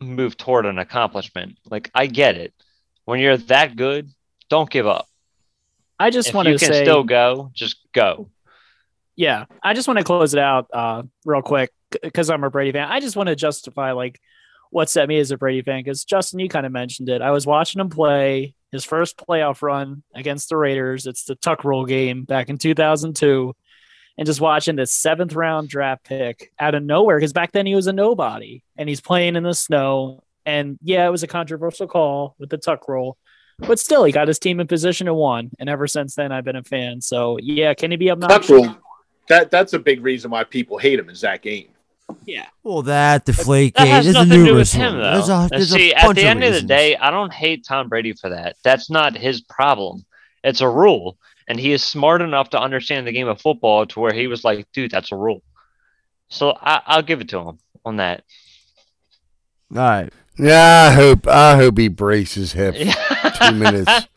move 0.00 0.36
toward 0.36 0.66
an 0.66 0.78
accomplishment? 0.78 1.56
Like 1.70 1.90
I 1.94 2.06
get 2.06 2.36
it. 2.36 2.52
When 3.04 3.20
you're 3.20 3.36
that 3.36 3.76
good, 3.76 4.10
don't 4.50 4.68
give 4.68 4.86
up. 4.86 5.06
I 5.98 6.10
just 6.10 6.34
want 6.34 6.48
you 6.48 6.58
to 6.58 6.64
can 6.64 6.72
say 6.74 6.82
still 6.82 7.04
go, 7.04 7.50
just 7.54 7.76
go. 7.92 8.28
yeah 9.16 9.44
i 9.62 9.74
just 9.74 9.86
want 9.86 9.98
to 9.98 10.04
close 10.04 10.34
it 10.34 10.40
out 10.40 10.66
uh 10.72 11.02
real 11.24 11.40
quick 11.42 11.70
because 12.02 12.28
i'm 12.30 12.42
a 12.42 12.50
brady 12.50 12.72
fan 12.72 12.88
i 12.90 12.98
just 12.98 13.14
want 13.16 13.28
to 13.28 13.36
justify 13.36 13.92
like 13.92 14.20
what 14.70 14.90
set 14.90 15.08
me 15.08 15.20
as 15.20 15.30
a 15.30 15.38
brady 15.38 15.62
fan 15.62 15.78
because 15.78 16.04
justin 16.04 16.40
you 16.40 16.48
kind 16.48 16.66
of 16.66 16.72
mentioned 16.72 17.08
it 17.08 17.22
i 17.22 17.30
was 17.30 17.46
watching 17.46 17.80
him 17.80 17.88
play 17.88 18.56
his 18.72 18.84
first 18.84 19.16
playoff 19.16 19.62
run 19.62 20.02
against 20.16 20.48
the 20.48 20.56
raiders 20.56 21.06
it's 21.06 21.24
the 21.24 21.36
tuck 21.36 21.62
rule 21.62 21.86
game 21.86 22.24
back 22.24 22.48
in 22.48 22.58
2002 22.58 23.54
and 24.16 24.26
just 24.26 24.40
watching 24.40 24.76
this 24.76 24.92
seventh 24.92 25.34
round 25.34 25.68
draft 25.68 26.04
pick 26.04 26.52
out 26.58 26.74
of 26.74 26.82
nowhere 26.82 27.18
because 27.18 27.32
back 27.32 27.52
then 27.52 27.66
he 27.66 27.74
was 27.74 27.86
a 27.86 27.92
nobody 27.92 28.62
and 28.76 28.88
he's 28.88 29.00
playing 29.00 29.36
in 29.36 29.42
the 29.42 29.54
snow. 29.54 30.22
And 30.46 30.78
yeah 30.82 31.06
it 31.06 31.10
was 31.10 31.22
a 31.22 31.26
controversial 31.26 31.86
call 31.86 32.34
with 32.38 32.50
the 32.50 32.58
tuck 32.58 32.86
rule 32.86 33.16
but 33.58 33.78
still 33.78 34.04
he 34.04 34.12
got 34.12 34.28
his 34.28 34.38
team 34.38 34.60
in 34.60 34.66
position 34.66 35.06
to 35.06 35.14
won 35.14 35.50
and 35.58 35.70
ever 35.70 35.86
since 35.86 36.14
then 36.16 36.32
i've 36.32 36.44
been 36.44 36.56
a 36.56 36.62
fan. 36.62 37.00
So 37.00 37.38
yeah 37.40 37.72
can 37.72 37.90
he 37.90 37.96
be 37.96 38.08
Tuck 38.08 38.22
obnoxious 38.22 38.50
rule, 38.50 38.76
that 39.28 39.50
that's 39.50 39.72
a 39.72 39.78
big 39.78 40.02
reason 40.02 40.30
why 40.30 40.44
people 40.44 40.76
hate 40.76 40.98
him 40.98 41.08
is 41.08 41.22
that 41.22 41.40
game. 41.40 41.68
Yeah. 42.26 42.46
Well, 42.62 42.82
that 42.82 43.24
deflate 43.24 43.74
That 43.74 43.84
gate 43.84 43.90
has 43.90 44.06
is 44.06 44.14
nothing 44.14 44.30
to 44.30 44.44
do 44.44 44.54
with 44.54 44.72
him, 44.72 44.92
one. 44.94 45.02
though. 45.02 45.12
There's 45.12 45.28
a, 45.28 45.34
And 45.34 45.50
there's 45.50 45.70
see, 45.70 45.94
at 45.94 46.04
bunch 46.04 46.18
the 46.18 46.26
end 46.26 46.44
of 46.44 46.52
the 46.52 46.62
day, 46.62 46.96
I 46.96 47.10
don't 47.10 47.32
hate 47.32 47.64
Tom 47.66 47.88
Brady 47.88 48.12
for 48.12 48.30
that. 48.30 48.56
That's 48.62 48.90
not 48.90 49.16
his 49.16 49.40
problem. 49.40 50.04
It's 50.42 50.60
a 50.60 50.68
rule, 50.68 51.16
and 51.48 51.58
he 51.58 51.72
is 51.72 51.82
smart 51.82 52.22
enough 52.22 52.50
to 52.50 52.60
understand 52.60 53.06
the 53.06 53.12
game 53.12 53.28
of 53.28 53.40
football 53.40 53.86
to 53.86 54.00
where 54.00 54.12
he 54.12 54.26
was 54.26 54.44
like, 54.44 54.70
"Dude, 54.72 54.90
that's 54.90 55.12
a 55.12 55.16
rule." 55.16 55.42
So 56.28 56.56
I, 56.60 56.80
I'll 56.86 57.02
give 57.02 57.20
it 57.20 57.28
to 57.30 57.40
him. 57.40 57.58
on 57.84 57.96
that. 57.96 58.24
All 59.74 59.82
right. 59.82 60.12
Yeah, 60.38 60.88
I 60.90 60.94
hope 60.94 61.28
I 61.28 61.56
hope 61.56 61.78
he 61.78 61.88
breaks 61.88 62.34
his 62.34 62.52
hip. 62.52 62.74
two 63.40 63.52
minutes. 63.52 64.08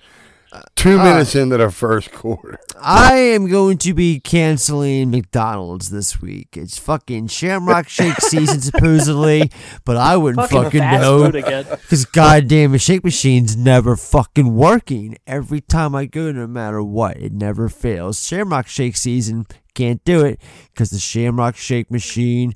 Two 0.75 0.97
All 0.97 1.03
minutes 1.03 1.35
into 1.35 1.57
the 1.57 1.69
first 1.69 2.11
quarter. 2.11 2.59
I 2.79 3.15
am 3.15 3.49
going 3.49 3.77
to 3.79 3.93
be 3.93 4.19
canceling 4.19 5.11
McDonald's 5.11 5.89
this 5.89 6.21
week. 6.21 6.55
It's 6.55 6.77
fucking 6.77 7.27
Shamrock 7.27 7.89
Shake 7.89 8.15
season 8.21 8.61
supposedly, 8.61 9.51
but 9.83 9.97
I 9.97 10.15
wouldn't 10.15 10.49
Fucking 10.49 10.63
fucking 10.81 11.01
know 11.01 11.25
food 11.25 11.35
again. 11.35 11.65
because 11.69 12.05
goddamn 12.05 12.71
the 12.71 12.79
shake 12.79 13.03
machine's 13.03 13.57
never 13.57 13.95
fucking 13.95 14.55
working. 14.55 15.17
Every 15.27 15.61
time 15.61 15.95
I 15.95 16.05
go, 16.05 16.31
no 16.31 16.47
matter 16.47 16.81
what, 16.81 17.17
it 17.17 17.33
never 17.33 17.67
fails. 17.69 18.25
Shamrock 18.25 18.67
Shake 18.67 18.95
season 18.95 19.47
can't 19.73 20.03
do 20.05 20.25
it 20.25 20.39
because 20.73 20.91
the 20.91 20.99
Shamrock 20.99 21.55
Shake 21.55 21.91
machine 21.91 22.53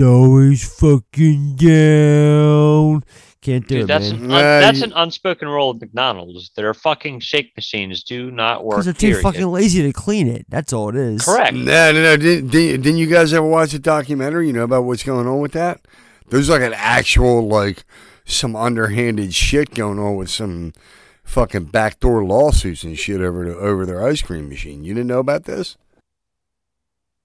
always 0.00 0.66
fucking 0.78 1.56
down. 1.56 3.04
Can't 3.46 3.68
do 3.68 3.76
Dude, 3.76 3.84
it, 3.84 3.86
that's 3.86 4.10
man. 4.10 4.24
an, 4.24 4.30
un- 4.32 4.40
that's 4.40 4.82
an 4.82 4.92
unspoken 4.96 5.46
rule 5.46 5.70
of 5.70 5.80
McDonald's. 5.80 6.50
Their 6.56 6.74
fucking 6.74 7.20
shake 7.20 7.54
machines 7.54 8.02
do 8.02 8.32
not 8.32 8.64
work. 8.64 8.74
Because 8.74 8.86
they're 8.86 8.94
too 8.94 9.06
period. 9.10 9.22
fucking 9.22 9.46
lazy 9.46 9.82
to 9.82 9.92
clean 9.92 10.26
it. 10.26 10.46
That's 10.48 10.72
all 10.72 10.88
it 10.88 10.96
is. 10.96 11.24
Correct. 11.24 11.54
No, 11.54 11.92
no, 11.92 12.02
no. 12.02 12.16
Didn't, 12.16 12.48
didn't, 12.48 12.82
didn't 12.82 12.98
you 12.98 13.06
guys 13.06 13.32
ever 13.32 13.46
watch 13.46 13.70
the 13.70 13.78
documentary? 13.78 14.48
You 14.48 14.52
know 14.52 14.64
about 14.64 14.82
what's 14.82 15.04
going 15.04 15.28
on 15.28 15.38
with 15.38 15.52
that? 15.52 15.80
There's 16.28 16.48
like 16.48 16.62
an 16.62 16.74
actual, 16.74 17.46
like, 17.46 17.84
some 18.24 18.56
underhanded 18.56 19.32
shit 19.32 19.72
going 19.76 20.00
on 20.00 20.16
with 20.16 20.28
some 20.28 20.72
fucking 21.22 21.66
backdoor 21.66 22.24
lawsuits 22.24 22.82
and 22.82 22.98
shit 22.98 23.20
over 23.20 23.44
the, 23.44 23.56
over 23.56 23.86
their 23.86 24.04
ice 24.04 24.22
cream 24.22 24.48
machine. 24.48 24.82
You 24.82 24.92
didn't 24.92 25.06
know 25.06 25.20
about 25.20 25.44
this? 25.44 25.76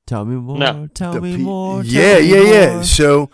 Tell 0.05 0.23
me 0.25 0.35
more. 0.35 0.59
No. 0.59 0.87
Tell 0.93 1.13
The 1.13 1.21
me 1.21 1.37
pe- 1.37 1.41
more. 1.41 1.83
Yeah, 1.83 2.19
me 2.19 2.29
yeah, 2.29 2.41
yeah. 2.41 2.73
more. 2.75 2.83
So, 2.83 3.31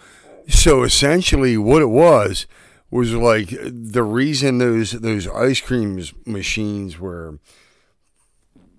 so 0.48 0.84
essentially, 0.84 1.58
what 1.58 1.82
it 1.82 1.90
was 1.90 2.48
was 2.90 3.14
like 3.14 3.50
the 3.52 4.04
reason 4.04 4.58
those 4.58 4.92
those 4.92 5.28
ice 5.28 5.62
cream 5.62 6.02
machines 6.26 7.00
were, 7.00 7.40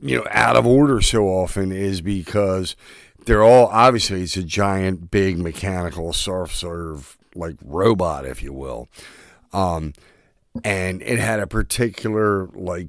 you 0.01 0.19
know, 0.19 0.27
out 0.31 0.57
of 0.57 0.67
order 0.67 1.01
so 1.01 1.27
often 1.27 1.73
is 1.73 2.01
because 2.01 2.75
they're 3.27 3.43
all 3.43 3.67
obviously 3.67 4.23
it's 4.23 4.37
a 4.37 4.43
giant, 4.43 5.11
big 5.11 5.39
mechanical 5.39 6.13
self 6.13 6.53
serve 6.53 7.19
like 7.35 7.57
robot, 7.63 8.25
if 8.25 8.43
you 8.43 8.53
will, 8.53 8.89
um, 9.53 9.93
and 10.65 11.03
it 11.03 11.19
had 11.19 11.41
a 11.41 11.47
particular 11.47 12.47
like 12.55 12.89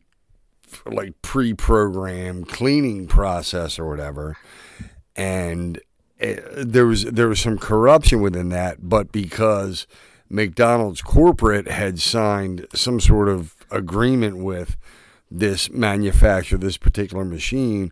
like 0.86 1.20
pre-programmed 1.22 2.48
cleaning 2.48 3.08
process 3.08 3.78
or 3.78 3.90
whatever. 3.90 4.38
And 5.16 5.82
it, 6.20 6.44
there 6.72 6.86
was 6.86 7.06
there 7.06 7.28
was 7.28 7.40
some 7.40 7.58
corruption 7.58 8.22
within 8.22 8.50
that 8.50 8.90
but 8.90 9.12
because 9.12 9.88
McDonald's 10.30 11.02
corporate 11.02 11.68
had 11.68 12.00
signed 12.00 12.68
some 12.74 13.00
sort 13.00 13.30
of 13.30 13.56
agreement 13.72 14.38
with 14.38 14.78
this 15.32 15.70
manufacturer 15.70 16.58
this 16.58 16.78
particular 16.78 17.24
machine 17.24 17.92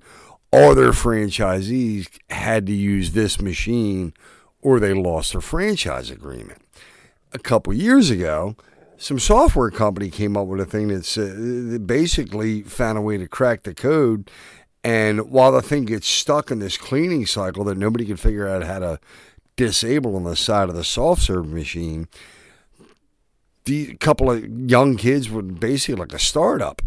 all 0.52 0.74
their 0.74 0.92
franchisees 0.92 2.08
had 2.30 2.66
to 2.66 2.74
use 2.74 3.12
this 3.12 3.40
machine 3.40 4.12
or 4.62 4.80
they 4.80 4.94
lost 4.94 5.34
their 5.34 5.42
franchise 5.42 6.10
agreement 6.10 6.62
a 7.34 7.38
couple 7.38 7.74
years 7.74 8.10
ago 8.10 8.56
some 8.98 9.20
software 9.20 9.70
company 9.70 10.10
came 10.10 10.36
up 10.36 10.48
with 10.48 10.60
a 10.60 10.66
thing 10.66 10.88
that's 10.88 11.18
uh, 11.18 11.34
that 11.72 11.86
basically 11.86 12.64
found 12.64 12.98
a 12.98 13.02
way 13.02 13.18
to 13.18 13.28
crack 13.28 13.64
the 13.64 13.74
code. 13.74 14.30
And 14.84 15.30
while 15.30 15.52
the 15.52 15.62
thing 15.62 15.86
gets 15.86 16.08
stuck 16.08 16.50
in 16.50 16.60
this 16.60 16.78
cleaning 16.78 17.26
cycle 17.26 17.64
that 17.66 17.78
nobody 17.78 18.06
can 18.06 18.18
figure 18.18 18.48
out 18.48 18.64
how 18.64 18.80
to 18.80 19.00
disable 19.58 20.16
on 20.16 20.24
the 20.24 20.38
side 20.38 20.70
of 20.70 20.76
the 20.76 20.84
soft 20.86 21.24
serve 21.24 21.48
machine, 21.48 22.08
the 23.66 23.96
couple 23.96 24.32
of 24.32 24.48
young 24.70 24.96
kids 24.96 25.30
would 25.30 25.60
basically 25.60 25.96
like 25.96 26.14
a 26.14 26.20
startup 26.20 26.82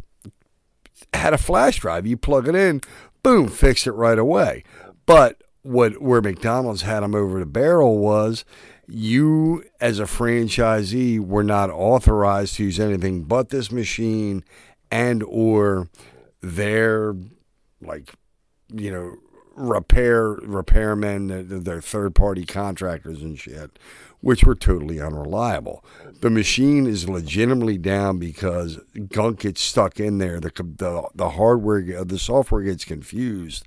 had 1.12 1.34
a 1.34 1.38
flash 1.38 1.80
drive. 1.80 2.06
You 2.06 2.16
plug 2.16 2.48
it 2.48 2.55
in, 2.55 2.80
boom, 3.22 3.48
fixed 3.48 3.86
it 3.86 3.92
right 3.92 4.18
away. 4.18 4.64
But 5.06 5.42
what 5.62 6.01
where 6.01 6.22
McDonald's 6.22 6.82
had 6.82 7.01
them 7.01 7.14
over 7.14 7.38
the 7.38 7.47
barrel 7.47 7.98
was 7.98 8.44
you 8.86 9.62
as 9.80 10.01
a 10.01 10.05
franchisee 10.05 11.20
were 11.20 11.44
not 11.44 11.70
authorized 11.70 12.56
to 12.56 12.64
use 12.64 12.80
anything 12.80 13.22
but 13.22 13.51
this 13.51 13.70
machine 13.70 14.42
and 14.90 15.22
or 15.24 15.88
their 16.40 17.14
like 17.80 18.14
you 18.72 18.90
know 18.90 19.16
repair 19.61 20.37
repairmen 20.37 21.65
their 21.65 21.81
third 21.81 22.15
party 22.15 22.45
contractors 22.45 23.20
and 23.23 23.39
shit 23.39 23.78
which 24.20 24.45
were 24.45 24.55
totally 24.55 25.01
unreliable 25.01 25.85
the 26.20 26.31
machine 26.31 26.87
is 26.87 27.09
legitimately 27.09 27.78
down 27.78 28.19
because 28.19 28.78
gunk 29.09 29.41
gets 29.41 29.61
stuck 29.61 30.01
in 30.01 30.19
there 30.19 30.41
the 30.41 30.51
the, 30.78 31.09
the 31.15 31.31
hardware 31.31 31.99
uh, 31.99 32.05
the 32.05 32.19
software 32.19 32.62
gets 32.62 32.85
confused 32.85 33.65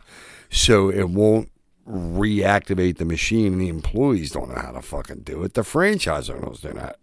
so 0.50 0.90
it 0.90 1.10
won't 1.10 1.50
reactivate 1.88 2.98
the 2.98 3.06
machine 3.06 3.54
and 3.54 3.62
the 3.62 3.68
employees 3.68 4.32
don't 4.32 4.50
know 4.50 4.62
how 4.62 4.72
to 4.72 4.82
fucking 4.82 5.22
do 5.22 5.44
it. 5.44 5.54
The 5.54 5.64
franchise 5.64 6.30
owners 6.30 6.62
do 6.62 6.74
not 6.74 6.98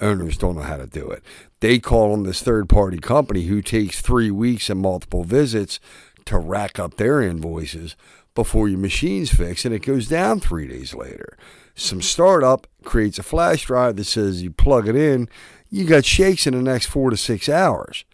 owners 0.00 0.38
don't 0.38 0.56
know 0.56 0.62
how 0.62 0.78
to 0.78 0.86
do 0.86 1.10
it. 1.10 1.22
They 1.60 1.78
call 1.78 2.12
on 2.12 2.22
this 2.22 2.42
third 2.42 2.68
party 2.68 2.98
company 2.98 3.44
who 3.44 3.60
takes 3.60 4.00
three 4.00 4.30
weeks 4.30 4.70
and 4.70 4.80
multiple 4.80 5.24
visits 5.24 5.80
to 6.24 6.38
rack 6.38 6.78
up 6.78 6.96
their 6.96 7.20
invoices 7.20 7.94
before 8.34 8.68
your 8.68 8.78
machine's 8.78 9.32
fixed 9.32 9.64
and 9.64 9.74
it 9.74 9.80
goes 9.82 10.08
down 10.08 10.40
three 10.40 10.66
days 10.66 10.94
later. 10.94 11.36
Some 11.74 12.02
startup 12.02 12.66
creates 12.84 13.18
a 13.18 13.22
flash 13.22 13.64
drive 13.64 13.96
that 13.96 14.04
says 14.04 14.42
you 14.42 14.50
plug 14.50 14.88
it 14.88 14.96
in, 14.96 15.28
you 15.70 15.84
got 15.84 16.04
shakes 16.04 16.46
in 16.46 16.54
the 16.54 16.62
next 16.62 16.86
four 16.86 17.10
to 17.10 17.16
six 17.16 17.48
hours. 17.48 18.04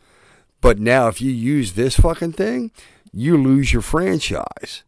But 0.60 0.78
now 0.78 1.08
if 1.08 1.20
you 1.20 1.30
use 1.30 1.72
this 1.72 1.96
fucking 1.96 2.32
thing, 2.32 2.70
you 3.12 3.36
lose 3.36 3.72
your 3.72 3.82
franchise. 3.82 4.82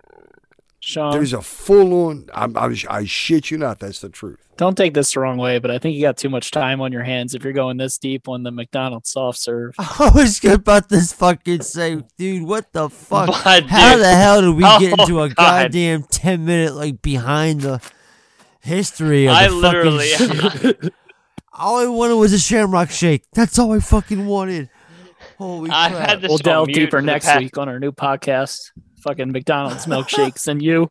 Sean, 0.83 1.13
There's 1.13 1.33
a 1.35 1.43
full 1.43 2.09
on. 2.09 2.27
I'm, 2.35 2.57
I'm, 2.57 2.75
I 2.89 3.05
shit 3.05 3.51
you 3.51 3.59
not. 3.59 3.81
That's 3.81 4.01
the 4.01 4.09
truth. 4.09 4.39
don't 4.57 4.77
take 4.77 4.95
this 4.95 5.13
the 5.13 5.21
wrong 5.21 5.37
way, 5.37 5.59
but 5.59 5.71
I 5.71 5.79
think 5.79 5.95
you 5.95 6.01
got 6.01 6.17
too 6.17 6.31
much 6.31 6.51
time 6.51 6.81
on 6.81 6.91
your 6.91 7.03
hands 7.03 7.35
if 7.35 7.45
you're 7.45 7.53
going 7.53 7.77
this 7.77 7.99
deep 7.99 8.29
on 8.29 8.45
the 8.45 8.51
McDonald's 8.51 9.11
soft 9.11 9.39
serve. 9.39 9.75
I 9.79 10.11
was 10.15 10.43
about 10.45 10.89
this 10.89 11.13
fucking 11.13 11.63
say, 11.63 12.03
dude, 12.17 12.45
what 12.49 12.73
the 12.73 12.89
fuck? 12.89 13.27
But, 13.45 13.65
How 13.67 13.93
dude- 13.93 14.03
the 14.03 14.15
hell 14.15 14.41
did 14.41 14.55
we 14.55 14.63
get 14.79 14.99
Oh, 14.99 15.03
into 15.03 15.21
a 15.23 15.29
God. 15.29 15.37
goddamn 15.37 16.03
10 16.05 16.45
minute, 16.47 16.75
like, 16.75 17.03
behind 17.03 17.61
the 17.61 17.83
history 18.61 19.27
of 19.29 19.35
I 19.35 19.49
the 19.49 19.55
literally- 19.55 20.09
fucking 20.09 20.51
shit? 20.81 20.95
all 21.53 21.77
I 21.77 21.87
wanted 21.89 22.15
was 22.15 22.33
a 22.33 22.39
shamrock 22.39 22.89
shake. 22.91 23.25
That's 23.35 23.59
all 23.59 23.73
I 23.73 23.81
fucking 23.81 24.27
wanted. 24.27 24.71
Holy 25.37 25.71
I 25.71 25.91
crap. 25.91 26.09
had 26.09 26.21
this 26.23 26.29
We'll 26.31 26.39
delve 26.39 26.69
deeper 26.69 27.03
next 27.03 27.35
week 27.37 27.59
on 27.59 27.69
our 27.69 27.79
new 27.79 27.93
podcast. 27.93 28.71
Fucking 29.01 29.33
McDonald's 29.33 29.87
milkshakes 29.93 30.49
and 30.49 30.63
you. 30.63 30.89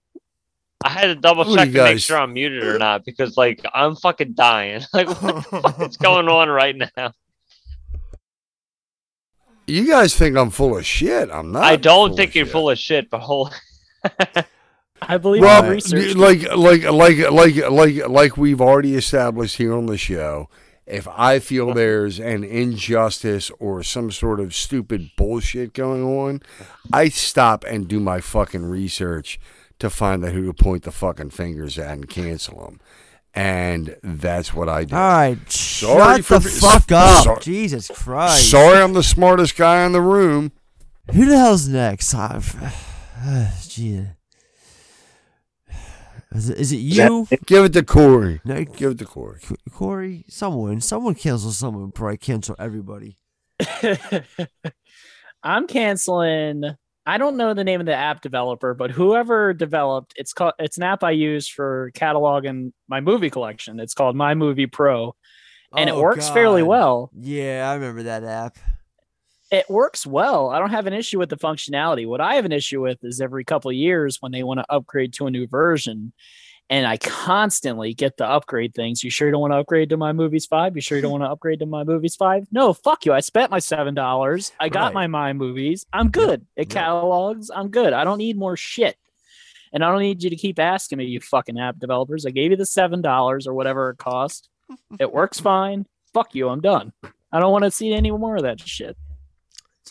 I 0.84 0.90
had 0.90 1.07
to 1.07 1.15
double 1.15 1.44
What 1.45 1.57
check 1.57 1.68
you 1.68 1.73
to 1.73 1.84
make 1.84 1.94
guys- 1.95 2.03
sure 2.03 2.18
I'm 2.18 2.34
muted 2.34 2.64
or 2.64 2.77
not 2.80 3.03
because 3.06 3.36
like 3.38 3.61
I'm 3.73 3.95
fucking 3.95 4.34
dying. 4.34 4.81
Like 4.94 5.07
what 5.22 5.36
the 5.36 5.41
fuck 5.61 5.81
is 5.81 5.98
going 5.98 6.27
on 6.30 6.48
right 6.49 6.76
now? 6.95 7.11
You 9.68 9.88
guys 9.88 10.15
think 10.15 10.36
I'm 10.36 10.49
full 10.49 10.77
of 10.77 10.86
shit. 10.86 11.30
I'm 11.31 11.52
not. 11.52 11.64
I 11.64 11.76
don't 11.76 12.15
think 12.15 12.34
you're 12.34 12.45
shit. 12.45 12.52
full 12.52 12.69
of 12.72 12.80
shit, 12.80 13.10
but 13.10 13.19
hold 13.19 13.53
I 15.02 15.18
believe 15.18 15.41
Well, 15.44 15.64
in 15.65 15.72
research. 15.72 16.15
like, 16.15 16.41
like, 16.56 16.84
like, 16.84 17.18
like, 17.31 17.69
like, 17.69 18.07
like 18.10 18.38
we've 18.38 18.60
already 18.61 18.95
established 18.95 19.57
here 19.57 19.73
on 19.73 19.86
the 19.86 19.98
show. 19.98 20.49
If 20.90 21.07
I 21.07 21.40
feel 21.40 21.74
there's 21.74 22.20
an 22.20 22.44
injustice 22.44 23.52
or 23.60 23.84
some 23.84 24.11
sort 24.11 24.40
of 24.40 24.56
stupid 24.56 25.11
bullshit 25.16 25.74
going 25.74 26.03
on, 26.03 26.41
I 26.91 27.10
stop 27.10 27.64
and 27.66 27.88
do 27.88 27.99
my 27.99 28.20
fucking 28.22 28.66
research 28.66 29.40
to 29.80 29.90
find 29.90 30.26
out 30.26 30.32
who 30.34 30.45
to 30.45 30.53
point 30.53 30.84
the 30.84 30.91
fucking 30.91 31.30
fingers 31.30 31.78
at 31.78 31.91
and 31.94 32.10
cancel 32.10 32.66
them. 32.66 32.80
And 33.36 33.95
that's 34.03 34.53
what 34.53 34.68
I 34.68 34.84
do. 34.86 34.95
All 34.95 35.02
right, 35.02 35.52
Sorry 35.52 36.24
shut 36.24 36.41
the 36.44 36.49
for- 36.49 36.49
fuck 36.49 36.91
up. 36.91 37.24
Sorry- 37.24 37.41
Jesus 37.41 37.88
Christ. 37.94 38.49
Sorry, 38.49 38.82
I'm 38.82 38.94
the 38.94 39.03
smartest 39.03 39.56
guy 39.56 39.86
in 39.86 39.91
the 39.91 40.02
room. 40.02 40.52
Who 41.14 41.26
the 41.26 41.38
hell's 41.38 41.68
next? 41.68 42.14
I've, 42.16 42.56
gee. 43.70 44.06
Is 46.34 46.50
it, 46.50 46.58
is 46.60 46.72
it 46.72 46.78
you? 46.78 47.28
Give 47.46 47.66
it 47.66 47.74
to 47.74 47.84
Corey. 47.84 48.40
No, 48.46 48.64
Give 48.64 48.92
it 48.92 49.00
to 49.00 49.06
Corey. 49.06 49.40
Corey? 49.72 50.26
Someone. 50.30 50.80
Someone 50.80 51.16
cancel 51.16 51.52
someone. 51.52 51.92
Probably 51.92 52.18
cancel 52.18 52.56
everybody. 52.60 53.18
I'm 55.44 55.68
canceling. 55.68 56.64
I 57.06 57.18
don't 57.18 57.38
know 57.38 57.54
the 57.54 57.64
name 57.64 57.80
of 57.80 57.88
the 57.88 57.96
app 57.96 58.22
developer, 58.22 58.74
but 58.76 58.92
whoever 58.92 59.54
developed 59.54 60.14
it's 60.16 60.34
called 60.34 60.54
it's 60.60 60.78
an 60.78 60.84
app 60.84 61.04
I 61.04 61.12
use 61.12 61.48
for 61.48 61.92
cataloging 61.96 62.74
my 62.88 63.02
movie 63.02 63.32
collection. 63.32 63.80
It's 63.80 63.96
called 63.96 64.16
My 64.16 64.36
Movie 64.36 64.68
Pro. 64.68 65.16
And 65.76 65.90
Oh, 65.90 65.98
it 65.98 66.02
works 66.02 66.30
fairly 66.30 66.62
well. 66.64 67.10
Yeah, 67.18 67.68
I 67.70 67.76
remember 67.76 68.04
that 68.04 68.24
app. 68.24 68.58
It 69.52 69.70
works 69.70 70.06
well. 70.06 70.50
I 70.50 70.60
don't 70.60 70.70
have 70.70 70.86
an 70.86 70.94
issue 70.94 71.18
with 71.18 71.30
the 71.30 71.38
functionality. 71.38 72.08
What 72.08 72.22
I 72.22 72.36
have 72.36 72.46
an 72.46 72.52
issue 72.52 72.82
with 72.82 73.04
is 73.04 73.20
every 73.20 73.44
couple 73.44 73.70
of 73.70 73.76
years 73.76 74.18
when 74.22 74.32
they 74.32 74.44
want 74.44 74.60
to 74.60 74.66
upgrade 74.70 75.12
to 75.14 75.26
a 75.26 75.32
new 75.32 75.48
version, 75.48 76.14
and 76.70 76.86
I 76.86 76.98
constantly 76.98 77.96
get 77.96 78.18
the 78.18 78.28
upgrade 78.28 78.76
things. 78.76 79.04
You 79.04 79.10
sure 79.10 79.28
you 79.28 79.32
don't 79.32 79.42
want 79.42 79.54
to 79.54 79.58
upgrade 79.58 79.90
to 79.90 79.98
my 79.98 80.14
movies 80.14 80.46
five? 80.46 80.76
You 80.76 80.82
sure 80.82 80.98
you 80.98 81.02
don't 81.02 81.12
want 81.12 81.24
to 81.24 81.30
upgrade 81.32 81.60
to 81.60 81.66
my 81.66 81.84
movies 81.84 82.16
five? 82.16 82.46
No, 82.52 82.74
fuck 82.74 83.08
you. 83.08 83.14
I 83.14 83.22
spent 83.22 83.50
my 83.50 83.58
seven 83.58 83.96
dollars. 83.96 84.52
I 84.60 84.70
got 84.70 84.94
Right. 84.94 84.94
my 84.94 85.08
my 85.08 85.34
movies. 85.34 85.84
I'm 85.92 86.10
good. 86.12 86.46
It 86.56 86.70
catalogs. 86.70 87.50
I'm 87.50 87.70
good. 87.70 87.92
I 87.92 88.04
don't 88.04 88.20
need 88.20 88.38
more 88.38 88.56
shit. 88.56 88.98
And 89.74 89.84
I 89.84 89.92
don't 89.92 90.02
need 90.02 90.22
you 90.24 90.30
to 90.30 90.36
keep 90.36 90.60
asking 90.60 90.98
me, 91.00 91.06
you 91.06 91.20
fucking 91.22 91.60
app 91.60 91.80
developers. 91.80 92.26
I 92.26 92.30
gave 92.30 92.52
you 92.52 92.58
the 92.58 92.66
seven 92.68 93.02
dollars 93.02 93.48
or 93.48 93.56
whatever 93.56 93.90
it 93.90 93.98
cost. 93.98 94.48
It 95.00 95.12
works 95.12 95.40
fine. 95.52 95.88
Fuck 96.14 96.36
you. 96.36 96.50
I'm 96.50 96.62
done. 96.62 96.94
I 97.32 97.40
don't 97.40 97.52
want 97.52 97.64
to 97.66 97.72
see 97.72 97.92
any 97.94 98.12
more 98.12 98.36
of 98.36 98.44
that 98.44 98.60
shit. 98.60 98.96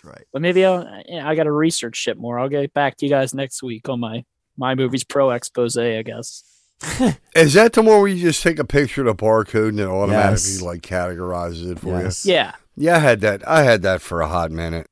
That's 0.02 0.16
right. 0.16 0.24
But 0.32 0.42
maybe 0.42 0.64
I'll, 0.64 0.86
yeah, 1.08 1.28
I 1.28 1.34
got 1.34 1.44
to 1.44 1.52
research 1.52 1.96
shit 1.96 2.18
more. 2.18 2.38
I'll 2.38 2.48
get 2.48 2.72
back 2.74 2.96
to 2.98 3.06
you 3.06 3.10
guys 3.10 3.34
next 3.34 3.62
week 3.62 3.88
on 3.88 4.00
my 4.00 4.24
my 4.56 4.74
movies 4.74 5.04
pro 5.04 5.30
expose. 5.30 5.76
I 5.76 6.02
guess. 6.02 6.44
Is 7.34 7.54
that 7.54 7.72
the 7.72 7.82
one 7.82 7.98
where 8.00 8.08
you 8.08 8.20
just 8.22 8.42
take 8.42 8.58
a 8.58 8.64
picture 8.64 9.00
of 9.06 9.06
the 9.16 9.22
barcode 9.24 9.70
and 9.70 9.80
it 9.80 9.86
automatically 9.86 10.52
Yes. 10.52 10.62
like 10.62 10.82
categorizes 10.82 11.72
it 11.72 11.80
for 11.80 12.00
Yes. 12.02 12.24
you? 12.24 12.34
Yeah. 12.34 12.52
Yeah, 12.76 12.96
I 12.96 12.98
had 13.00 13.20
that. 13.22 13.48
I 13.48 13.64
had 13.64 13.82
that 13.82 14.00
for 14.00 14.20
a 14.20 14.28
hot 14.28 14.52
minute. 14.52 14.86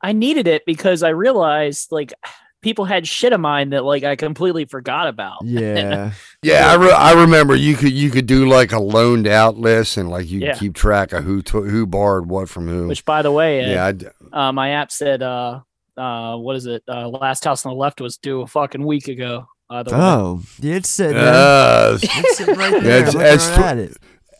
I 0.00 0.12
needed 0.12 0.48
it 0.48 0.64
because 0.66 1.04
I 1.04 1.10
realized 1.10 1.92
like 1.92 2.12
people 2.60 2.84
had 2.84 3.06
shit 3.06 3.32
of 3.32 3.38
mine 3.40 3.70
that 3.70 3.84
like 3.84 4.02
I 4.02 4.16
completely 4.16 4.64
forgot 4.64 5.06
about. 5.06 5.38
Yeah. 5.44 6.12
Yeah, 6.42 6.72
I, 6.72 6.74
re- 6.74 6.90
I 6.90 7.12
remember 7.22 7.54
you 7.54 7.76
could 7.76 7.92
you 7.92 8.10
could 8.10 8.26
do 8.26 8.48
like 8.48 8.72
a 8.72 8.80
loaned 8.80 9.28
out 9.28 9.56
list 9.56 9.96
and 9.96 10.10
like 10.10 10.28
you 10.28 10.40
Yeah. 10.40 10.54
keep 10.54 10.74
track 10.74 11.12
of 11.12 11.22
who 11.22 11.40
to- 11.42 11.62
who 11.62 11.86
borrowed 11.86 12.26
what 12.26 12.48
from 12.48 12.66
who. 12.66 12.88
Which, 12.88 13.04
by 13.04 13.22
the 13.22 13.30
way, 13.30 13.70
yeah, 13.72 13.84
I 13.84 13.88
uh, 13.90 13.92
d- 13.92 14.06
uh, 14.32 14.52
my 14.52 14.70
app 14.70 14.90
said, 14.90 15.22
uh, 15.22 15.60
uh, 15.96 16.36
what 16.36 16.56
is 16.56 16.66
it? 16.66 16.82
Uh, 16.88 17.08
Last 17.08 17.44
House 17.44 17.64
on 17.66 17.72
the 17.72 17.76
Left 17.78 18.00
was 18.00 18.16
due 18.16 18.40
a 18.42 18.46
fucking 18.46 18.84
week 18.84 19.08
ago. 19.08 19.46
By 19.68 19.82
the 19.82 19.92
way. 19.92 19.98
Oh, 20.00 20.42
yeah, 20.60 20.74
it's 20.76 20.88
sitting. 20.88 21.16
Uh, 21.16 21.98
it's 22.02 22.36
sitting 22.36 22.56
right 22.56 22.82
there. 22.82 23.02
that's- 23.02 23.48
I'm 23.50 23.54
tw- 23.62 23.64
at 23.66 23.78
it. 23.78 23.96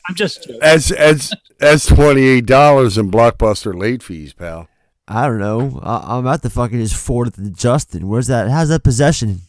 I'm 0.08 0.14
just 0.16 0.42
joking. 0.42 0.58
that's 0.60 0.88
that's 0.88 1.32
that's 1.60 1.86
twenty 1.86 2.22
eight 2.22 2.44
dollars 2.46 2.98
in 2.98 3.08
blockbuster 3.10 3.72
late 3.78 4.02
fees, 4.02 4.32
pal. 4.32 4.66
I 5.06 5.26
don't 5.26 5.38
know. 5.38 5.80
I, 5.82 6.14
I'm 6.16 6.26
about 6.26 6.42
to 6.42 6.50
fucking 6.50 6.80
just 6.80 6.96
forward 6.96 7.28
it 7.28 7.34
to 7.34 7.50
Justin. 7.50 8.08
Where's 8.08 8.26
that? 8.26 8.50
How's 8.50 8.68
that 8.70 8.82
possession? 8.82 9.42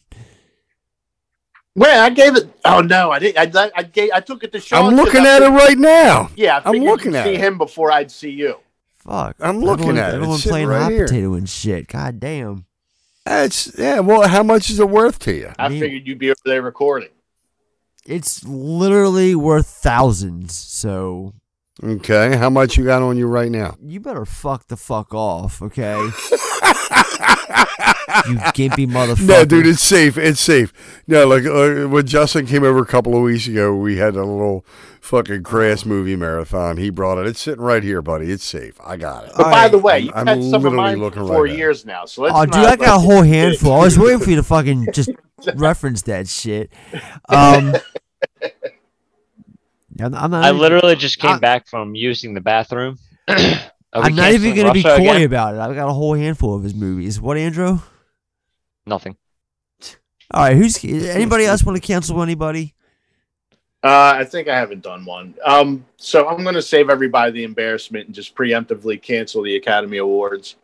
Wait, 1.75 1.89
I 1.89 2.11
gave 2.11 2.35
it. 2.37 2.49
Oh 2.65 2.81
no, 2.81 3.09
I 3.09 3.17
didn't. 3.17 3.55
I, 3.55 3.71
I 3.75 3.81
gave. 3.83 4.11
I 4.13 4.19
took 4.19 4.43
it 4.43 4.51
to 4.51 4.59
Sean. 4.59 4.85
I'm 4.89 4.95
looking 4.95 5.25
at 5.25 5.41
it 5.41 5.49
right 5.49 5.77
now. 5.77 6.29
Yeah, 6.35 6.61
I 6.63 6.69
I'm 6.69 6.75
looking 6.83 7.13
you'd 7.13 7.15
at 7.17 7.25
see 7.25 7.33
it. 7.33 7.39
him 7.39 7.57
before 7.57 7.91
I'd 7.91 8.11
see 8.11 8.29
you. 8.29 8.57
Fuck. 9.05 9.35
I'm 9.39 9.59
looking 9.59 9.89
everyone, 9.89 9.97
at 9.97 10.09
it. 10.11 10.15
Everyone 10.15 10.35
It's 10.35 10.43
sitting 10.43 10.53
playing 10.53 10.67
right 10.69 10.81
hot 10.83 10.91
here. 10.91 11.05
potato 11.05 11.33
and 11.33 11.49
shit. 11.49 11.87
God 11.87 12.19
damn. 12.19 12.65
That's 13.25 13.77
yeah. 13.77 13.99
Well, 13.99 14.27
how 14.27 14.43
much 14.43 14.69
is 14.69 14.79
it 14.79 14.89
worth 14.89 15.19
to 15.19 15.33
you? 15.33 15.51
I 15.57 15.69
figured 15.69 16.07
you'd 16.07 16.19
be 16.19 16.29
over 16.29 16.39
there 16.45 16.61
recording. 16.61 17.09
It's 18.05 18.43
literally 18.43 19.33
worth 19.35 19.67
thousands. 19.67 20.53
So 20.55 21.33
Okay, 21.83 22.37
how 22.37 22.49
much 22.49 22.77
you 22.77 22.85
got 22.85 23.01
on 23.01 23.17
you 23.17 23.27
right 23.27 23.51
now? 23.51 23.75
you 23.83 23.99
better 23.99 24.25
fuck 24.25 24.67
the 24.67 24.77
fuck 24.77 25.13
off, 25.13 25.61
okay? 25.61 25.97
you 25.97 26.09
gimpy 28.53 28.87
motherfucker. 28.87 29.27
No, 29.33 29.43
dude, 29.45 29.67
it's 29.67 29.81
safe. 29.81 30.17
It's 30.17 30.39
safe. 30.39 30.71
No, 31.07 31.27
like 31.27 31.45
uh, 31.45 31.87
when 31.89 32.05
Justin 32.05 32.45
came 32.45 32.63
over 32.63 32.79
a 32.79 32.85
couple 32.85 33.15
of 33.17 33.23
weeks 33.23 33.47
ago, 33.47 33.75
we 33.75 33.97
had 33.97 34.15
a 34.15 34.23
little 34.23 34.65
fucking 35.01 35.43
crass 35.43 35.85
movie 35.85 36.15
marathon. 36.15 36.77
He 36.77 36.89
brought 36.89 37.17
it. 37.17 37.27
It's 37.27 37.41
sitting 37.41 37.61
right 37.63 37.83
here, 37.83 38.01
buddy. 38.01 38.31
It's 38.31 38.43
safe. 38.45 38.79
I 38.85 38.95
got 38.97 39.25
it. 39.25 39.31
But 39.35 39.51
by 39.51 39.67
the 39.67 39.77
way, 39.79 39.93
I'm- 39.93 40.03
you've 40.05 40.15
I'm 40.15 40.27
had 40.27 40.43
some 40.43 40.53
of 40.55 40.63
literally 40.63 40.77
mine 40.77 40.99
looking 40.99 41.21
for 41.23 41.27
four 41.33 41.43
right 41.43 41.57
years 41.57 41.85
now. 41.85 42.05
So 42.05 42.21
let's 42.23 42.35
Oh, 42.37 42.45
dude, 42.45 42.55
I 42.55 42.75
got 42.77 42.97
a 42.97 42.99
whole 42.99 43.23
handful. 43.23 43.73
I 43.73 43.79
was 43.83 43.97
waiting 43.99 44.19
for 44.19 44.29
you 44.29 44.35
to 44.37 44.43
fucking 44.43 44.87
just 44.93 45.09
reference 45.55 46.03
that 46.03 46.27
shit. 46.29 46.71
Um, 47.27 47.75
I'm, 49.99 50.13
I'm 50.15 50.31
not 50.31 50.43
I 50.43 50.49
even- 50.49 50.61
literally 50.61 50.95
just 50.95 51.19
came 51.19 51.31
I- 51.31 51.39
back 51.39 51.67
from 51.67 51.95
using 51.95 52.33
the 52.33 52.41
bathroom. 52.41 52.97
I'm 53.27 54.15
not 54.15 54.31
even 54.31 54.55
gonna 54.55 54.73
be 54.73 54.81
coy 54.83 54.95
again? 54.95 55.21
about 55.23 55.55
it. 55.55 55.59
I've 55.59 55.75
got 55.75 55.87
a 55.87 55.93
whole 55.93 56.15
handful 56.15 56.55
of 56.55 56.63
his 56.63 56.73
movies. 56.73 57.21
What, 57.21 57.37
Andrew? 57.37 57.79
Nothing. 58.87 59.15
All 60.31 60.41
right, 60.41 60.57
who's 60.57 60.83
anybody 60.83 61.45
else 61.45 61.63
want 61.63 61.75
to 61.79 61.85
cancel 61.85 62.21
anybody? 62.23 62.73
Uh, 63.83 64.13
I 64.15 64.23
think 64.23 64.47
I 64.47 64.55
haven't 64.57 64.81
done 64.81 65.05
one. 65.05 65.35
Um, 65.45 65.85
so 65.97 66.27
I'm 66.27 66.41
going 66.41 66.55
to 66.55 66.61
save 66.61 66.89
everybody 66.89 67.31
the 67.33 67.43
embarrassment 67.43 68.07
and 68.07 68.15
just 68.15 68.33
preemptively 68.33 68.99
cancel 68.99 69.43
the 69.43 69.57
Academy 69.57 69.97
Awards. 69.97 70.55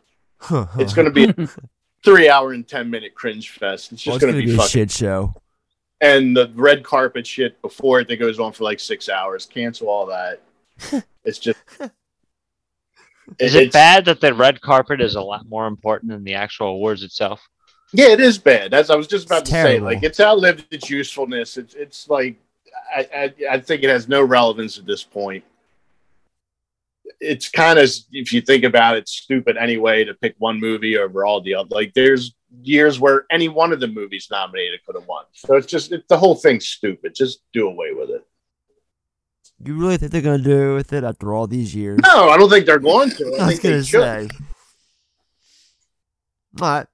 It's 0.78 0.94
going 0.94 1.04
to 1.04 1.10
be 1.12 1.24
a 1.28 1.48
three 2.04 2.28
hour 2.30 2.52
and 2.54 2.66
10 2.66 2.88
minute 2.90 3.14
cringe 3.14 3.50
fest. 3.50 3.92
It's 3.92 4.02
just 4.02 4.16
it's 4.16 4.24
going 4.24 4.34
to 4.34 4.40
gonna 4.40 4.52
be, 4.52 4.56
be 4.58 4.64
a 4.64 4.66
shit 4.66 4.90
show. 4.90 5.34
And 6.00 6.36
the 6.36 6.50
red 6.54 6.82
carpet 6.82 7.26
shit 7.26 7.60
before 7.60 8.00
it 8.00 8.08
that 8.08 8.16
goes 8.16 8.38
on 8.38 8.52
for 8.52 8.64
like 8.64 8.80
six 8.80 9.08
hours. 9.08 9.46
Cancel 9.46 9.88
all 9.88 10.06
that. 10.06 10.40
it's 11.24 11.38
just. 11.38 11.58
Is 13.38 13.54
it 13.54 13.72
bad 13.72 14.06
that 14.06 14.20
the 14.20 14.34
red 14.34 14.60
carpet 14.60 15.00
is 15.00 15.14
a 15.14 15.20
lot 15.20 15.48
more 15.48 15.66
important 15.66 16.10
than 16.10 16.24
the 16.24 16.34
actual 16.34 16.68
awards 16.68 17.02
itself? 17.02 17.46
Yeah, 17.92 18.08
it 18.08 18.20
is 18.20 18.38
bad. 18.38 18.72
As 18.72 18.90
I 18.90 18.96
was 18.96 19.06
just 19.06 19.26
about 19.26 19.42
It's 19.42 19.50
to 19.50 19.62
say, 19.62 19.80
like 19.80 20.02
it's 20.02 20.20
outlived 20.20 20.66
its 20.70 20.88
usefulness. 20.88 21.56
It's 21.56 21.74
it's 21.74 22.08
like 22.08 22.36
I, 22.94 23.08
I 23.14 23.34
I 23.52 23.60
think 23.60 23.82
it 23.82 23.90
has 23.90 24.08
no 24.08 24.22
relevance 24.22 24.78
at 24.78 24.86
this 24.86 25.02
point. 25.02 25.44
It's 27.20 27.48
kind 27.48 27.78
of 27.78 27.90
if 28.12 28.32
you 28.32 28.40
think 28.40 28.64
about 28.64 28.96
it, 28.96 29.08
stupid 29.08 29.56
anyway 29.56 30.04
to 30.04 30.14
pick 30.14 30.34
one 30.38 30.60
movie 30.60 30.96
over 30.96 31.24
all 31.24 31.40
the 31.40 31.54
other. 31.54 31.68
Like 31.70 31.92
there's 31.94 32.34
years 32.62 32.98
where 33.00 33.26
any 33.30 33.48
one 33.48 33.72
of 33.72 33.80
the 33.80 33.86
movies 33.88 34.28
nominated 34.30 34.80
could 34.84 34.94
have 34.96 35.06
won. 35.06 35.24
So 35.34 35.54
it's 35.56 35.66
just 35.66 35.92
it, 35.92 36.08
the 36.08 36.18
whole 36.18 36.34
thing's 36.34 36.66
stupid. 36.66 37.14
Just 37.14 37.40
do 37.52 37.68
away 37.68 37.92
with 37.92 38.10
it. 38.10 38.26
You 39.62 39.74
really 39.74 39.96
think 39.98 40.12
they're 40.12 40.22
gonna 40.22 40.38
do 40.42 40.74
with 40.74 40.92
it 40.92 41.04
after 41.04 41.34
all 41.34 41.46
these 41.46 41.74
years? 41.74 42.00
No, 42.02 42.30
I 42.30 42.36
don't 42.38 42.48
think 42.48 42.66
they're 42.66 42.78
going 42.78 43.10
to. 43.10 43.36
I, 43.38 43.42
I 43.44 43.46
was 43.46 43.60
think 43.60 43.62
they 43.62 43.70
gonna 43.70 43.84
should. 43.84 44.30
say. 44.30 44.36
All 46.60 46.68
right. 46.68 46.86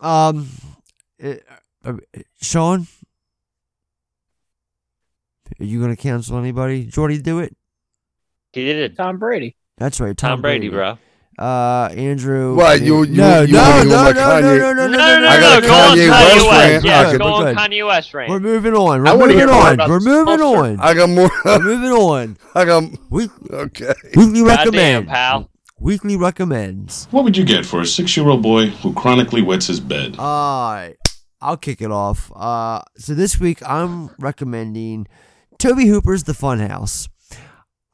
Um, 0.00 0.48
uh, 1.22 1.34
uh, 1.84 1.92
Sean, 2.40 2.86
are 5.58 5.64
you 5.64 5.80
gonna 5.80 5.96
cancel 5.96 6.38
anybody? 6.38 6.84
Jordy, 6.84 7.18
do 7.18 7.38
it. 7.40 7.56
He 8.52 8.64
did 8.64 8.76
it. 8.76 8.96
Tom 8.96 9.18
Brady. 9.18 9.56
That's 9.78 9.98
right, 10.00 10.16
Tom, 10.16 10.30
Tom 10.32 10.42
Brady, 10.42 10.68
bro. 10.68 10.98
Uh, 11.38 11.88
Andrew. 11.96 12.54
What, 12.54 12.82
you- 12.82 13.04
you- 13.04 13.16
no, 13.16 13.40
you 13.42 13.54
no, 13.54 13.62
wanna 13.62 13.84
no, 13.84 13.90
no, 14.12 14.12
Kanye? 14.12 14.42
no, 14.42 14.72
no, 14.72 14.72
no, 14.72 14.86
no, 14.86 14.86
no, 14.86 15.20
no, 15.20 15.28
I 15.28 15.40
got 15.40 15.58
a 15.58 15.60
no, 15.62 15.66
go 15.68 15.74
on 15.74 15.96
Kanye 15.96 16.08
Kanye 16.08 16.10
West 16.10 16.46
West. 16.46 16.70
rant. 16.72 16.84
Yes, 16.84 17.06
Okay, 17.08 17.18
go 17.18 17.24
we're 17.24 17.32
on 17.32 17.44
good. 17.44 17.56
Kanye 17.56 17.86
West 17.86 18.14
rant. 18.14 18.30
We're 18.30 18.40
moving 18.40 18.74
on. 18.74 19.06
I 19.08 19.12
We're 19.14 19.18
wanna 19.18 19.32
hear 19.32 19.40
moving 19.46 19.54
more 19.54 19.66
on. 19.68 19.74
about 19.74 19.88
We're 19.90 19.98
the 20.00 20.04
moving 20.10 20.38
sponsor. 20.38 20.58
on. 20.64 20.80
I 20.80 20.94
got 20.94 21.08
more. 21.08 21.30
We're 21.44 21.58
moving 21.58 21.90
on. 21.90 22.36
I 22.54 22.64
got 22.66 22.84
We, 23.10 23.28
okay. 23.50 23.94
weekly 24.14 24.40
Goddamn, 24.42 24.46
recommend. 24.46 25.08
pal. 25.08 25.50
Weekly 25.80 26.16
recommends. 26.16 27.08
What 27.10 27.24
would 27.24 27.36
you 27.36 27.44
get 27.44 27.66
for 27.66 27.80
a 27.80 27.86
six 27.86 28.16
year 28.16 28.28
old 28.28 28.42
boy 28.42 28.66
who 28.68 28.92
chronically 28.92 29.42
wets 29.42 29.66
his 29.66 29.80
bed? 29.80 30.16
All 30.18 30.72
right, 30.74 30.94
I'll 31.40 31.56
kick 31.56 31.80
it 31.80 31.90
off. 31.90 32.30
Uh, 32.36 32.82
so 32.98 33.14
this 33.14 33.40
week 33.40 33.58
I'm 33.68 34.10
recommending 34.18 35.08
Tobe 35.58 35.80
Hooper's 35.80 36.24
The 36.24 36.34
Funhouse. 36.34 37.08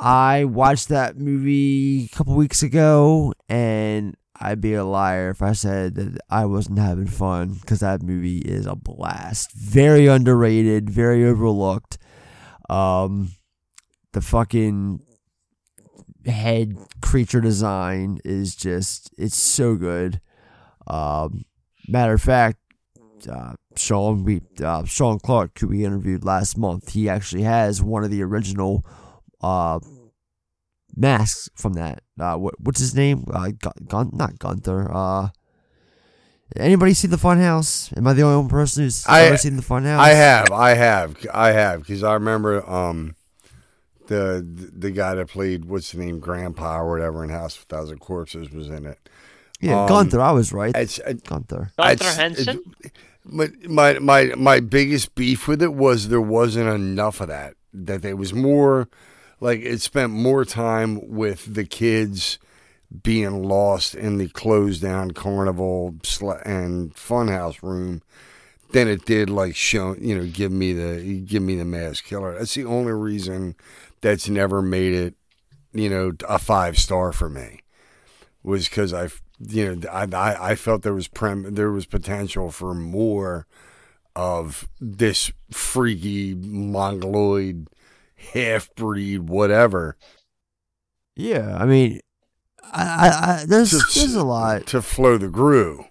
I 0.01 0.45
watched 0.45 0.89
that 0.89 1.17
movie 1.17 2.09
a 2.13 2.17
couple 2.17 2.35
weeks 2.35 2.63
ago, 2.63 3.33
and 3.49 4.17
I'd 4.41 4.61
be 4.61 4.75
a 4.75 4.85
liar 4.85 5.31
if 5.31 5.43
I 5.43 5.53
said 5.53 5.97
that 5.97 6.21
I 6.31 6.45
wasn't 6.47 6.79
having 6.79 7.09
fun 7.09 7.55
because 7.55 7.81
that 7.81 8.03
movie 8.03 8.39
is 8.39 8.67
a 8.67 8.77
blast. 8.77 9.53
Very 9.55 10.07
underrated, 10.07 10.89
very 10.89 11.25
overlooked. 11.25 11.99
Um, 12.71 13.33
the 14.13 14.21
fucking 14.21 15.01
head 16.27 16.77
creature 17.01 17.41
design 17.41 18.19
is 18.25 18.55
just 18.55 19.13
it's 19.19 19.37
so 19.37 19.75
good. 19.75 20.21
Um, 20.87 21.45
matter 21.89 22.13
of 22.13 22.23
fact, 22.23 22.59
uh, 23.29 23.55
Sean 23.77 24.23
we 24.23 24.43
uh, 24.63 24.85
Sean 24.85 25.19
Clark, 25.19 25.59
who 25.59 25.69
we 25.69 25.85
interviewed 25.85 26.25
last 26.25 26.57
month, 26.57 26.93
he 26.93 27.09
actually 27.09 27.43
has 27.43 27.83
one 27.83 28.05
of 28.05 28.11
the 28.11 28.23
original 28.23 28.85
uh 29.41 29.79
masks 30.97 31.49
from 31.55 31.75
that. 31.75 32.03
Uh, 32.19 32.37
what 32.37 32.55
what's 32.61 32.81
his 32.81 32.95
name? 32.95 33.25
Uh, 33.33 33.51
Gun, 33.61 33.73
Gun 33.87 34.11
not 34.13 34.39
Gunther. 34.39 34.91
Uh, 34.93 35.29
anybody 36.57 36.95
see 36.95 37.09
the 37.09 37.17
Funhouse? 37.17 37.97
Am 37.97 38.07
I 38.07 38.13
the 38.13 38.23
only 38.23 38.37
one 38.39 38.49
person 38.49 38.85
who's 38.85 39.07
I 39.07 39.23
ever 39.23 39.37
seen 39.37 39.57
the 39.57 39.63
Funhouse? 39.63 39.99
I 39.99 40.11
have, 40.11 40.51
I 40.51 40.75
have, 40.75 41.17
I 41.33 41.53
have, 41.53 41.81
because 41.81 42.03
I 42.03 42.15
remember 42.15 42.69
um, 42.69 43.15
the 44.09 44.45
the 44.77 44.91
guy 44.91 45.15
that 45.15 45.29
played 45.29 45.67
what's 45.67 45.93
the 45.93 45.99
name, 45.99 46.19
Grandpa 46.19 46.81
or 46.81 46.91
whatever 46.91 47.23
in 47.23 47.31
House 47.31 47.57
of 47.57 47.63
a 47.63 47.67
Thousand 47.67 47.99
Corpses 47.99 48.51
was 48.51 48.69
in 48.69 48.87
it. 48.87 48.99
Yeah, 49.61 49.83
Um, 49.83 49.89
Gunther. 49.89 50.21
I 50.21 50.31
was 50.33 50.53
right. 50.53 50.75
It's, 50.77 51.01
uh, 51.01 51.15
Gunther. 51.27 51.73
Gunther 51.77 51.93
it's- 51.93 52.17
Henson? 52.17 52.63
it's- 52.85 52.93
my, 53.31 53.49
my 53.69 53.99
my 53.99 54.25
my 54.37 54.59
biggest 54.61 55.15
beef 55.15 55.47
with 55.47 55.61
it 55.63 55.75
was 55.75 56.09
there 56.09 56.21
wasn't 56.21 56.69
enough 56.71 57.21
of 57.21 57.29
that. 57.29 57.55
That 57.75 58.01
there 58.01 58.17
was 58.17 58.33
more, 58.33 58.89
like 59.41 59.61
it 59.61 59.81
spent 59.81 60.13
more 60.13 60.45
time 60.45 61.09
with 61.09 61.55
the 61.55 61.65
kids 61.65 62.39
being 63.03 63.43
lost 63.45 63.95
in 63.95 64.19
the 64.19 64.29
closed 64.29 64.83
down 64.83 65.11
carnival 65.11 65.95
and 66.45 66.95
funhouse 66.95 67.63
room 67.63 68.03
than 68.73 68.89
it 68.89 69.05
did 69.05 69.31
like 69.31 69.55
show 69.55 69.95
you 69.99 70.17
know 70.17 70.27
give 70.27 70.53
me 70.53 70.73
the 70.73 71.21
give 71.21 71.43
me 71.43 71.57
the 71.57 71.65
mass 71.65 72.01
killer. 72.01 72.39
That's 72.39 72.55
the 72.55 72.65
only 72.65 72.93
reason 72.93 73.55
that's 74.01 74.29
never 74.29 74.63
made 74.63 74.95
it 74.95 75.15
you 75.73 75.89
know 75.89 76.13
a 76.29 76.39
five 76.39 76.79
star 76.79 77.13
for 77.13 77.29
me 77.29 77.61
was 78.43 78.69
because 78.69 78.93
I 78.93 79.09
you 79.39 79.77
know 79.77 79.89
I, 79.91 80.05
I 80.05 80.51
I 80.51 80.55
felt 80.55 80.83
there 80.83 80.95
was 80.95 81.09
prem 81.09 81.55
there 81.55 81.71
was 81.71 81.87
potential 81.87 82.51
for 82.51 82.75
more 82.75 83.47
of 84.17 84.69
this 84.81 85.31
freaky 85.51 86.35
mongoloid 86.35 87.69
half 88.33 88.75
breed 88.77 89.29
whatever. 89.29 89.97
Yeah, 91.17 91.57
I 91.57 91.67
mean, 91.67 92.01
I, 92.63 92.83
I, 93.09 93.09
I 93.43 93.45
there's 93.47 93.71
To- 93.71 93.99
there's 94.01 94.15
a 94.15 94.25
lot. 94.25 94.67
to 94.69 94.83
flow 94.83 95.19
the 95.19 95.29
grew. 95.29 95.85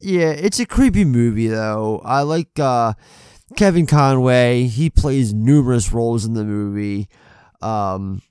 Yeah, 0.00 0.30
it's 0.30 0.60
a 0.60 0.66
creepy 0.66 1.04
movie 1.04 1.48
though. 1.48 2.00
I 2.04 2.22
like 2.22 2.58
uh, 2.58 2.92
Kevin 3.56 3.86
Conway. 3.86 4.64
He 4.66 4.90
plays 4.90 5.32
numerous 5.34 5.92
roles 5.92 6.24
in 6.24 6.34
the 6.34 6.44
movie. 6.44 7.08
Um, 7.60 8.22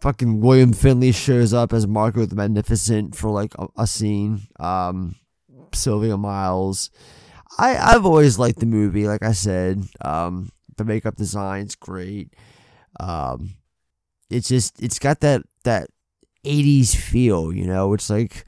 fucking 0.00 0.40
William 0.40 0.72
Finley 0.72 1.12
shows 1.12 1.54
up 1.54 1.72
as 1.72 1.86
Marco 1.86 2.24
the 2.26 2.34
Magnificent 2.34 3.14
for 3.14 3.30
like 3.30 3.54
a, 3.58 3.66
a 3.78 3.86
scene. 3.86 4.40
Um, 4.58 5.14
Sylvia 5.72 6.16
Miles. 6.16 6.90
I 7.58 7.76
I've 7.76 8.06
always 8.06 8.38
liked 8.38 8.58
the 8.60 8.66
movie. 8.66 9.06
Like 9.06 9.22
I 9.22 9.32
said, 9.32 9.84
um, 10.00 10.50
the 10.76 10.84
makeup 10.84 11.14
design's 11.16 11.76
great. 11.76 12.32
Um, 13.00 13.56
it's 14.30 14.48
just 14.48 14.82
it's 14.82 14.98
got 14.98 15.20
that 15.20 15.42
that 15.64 15.88
80s 16.44 16.94
feel, 16.94 17.52
you 17.52 17.66
know. 17.66 17.92
It's 17.94 18.10
like 18.10 18.44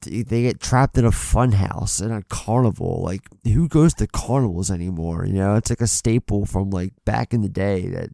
they 0.00 0.42
get 0.42 0.60
trapped 0.60 0.98
in 0.98 1.04
a 1.04 1.12
fun 1.12 1.52
house 1.52 2.00
in 2.00 2.10
a 2.10 2.22
carnival. 2.22 3.02
Like 3.02 3.22
who 3.44 3.68
goes 3.68 3.94
to 3.94 4.06
carnivals 4.06 4.70
anymore? 4.70 5.24
You 5.26 5.34
know, 5.34 5.54
it's 5.56 5.70
like 5.70 5.80
a 5.80 5.86
staple 5.86 6.46
from 6.46 6.70
like 6.70 6.92
back 7.04 7.32
in 7.32 7.42
the 7.42 7.48
day 7.48 7.88
that 7.88 8.10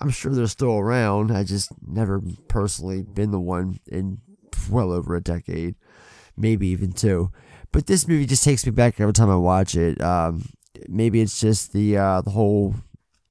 I'm 0.00 0.10
sure 0.10 0.32
they're 0.32 0.46
still 0.46 0.78
around. 0.78 1.30
I 1.30 1.44
just 1.44 1.70
never 1.86 2.20
personally 2.48 3.02
been 3.02 3.30
the 3.30 3.40
one 3.40 3.78
in 3.86 4.20
well 4.70 4.92
over 4.92 5.14
a 5.14 5.22
decade, 5.22 5.76
maybe 6.36 6.68
even 6.68 6.92
two. 6.92 7.30
But 7.72 7.86
this 7.86 8.06
movie 8.06 8.26
just 8.26 8.44
takes 8.44 8.64
me 8.64 8.72
back 8.72 9.00
every 9.00 9.12
time 9.12 9.30
I 9.30 9.36
watch 9.36 9.74
it. 9.74 10.00
Um, 10.00 10.48
maybe 10.88 11.20
it's 11.20 11.40
just 11.40 11.72
the 11.72 11.96
uh, 11.96 12.20
the 12.20 12.30
whole 12.30 12.74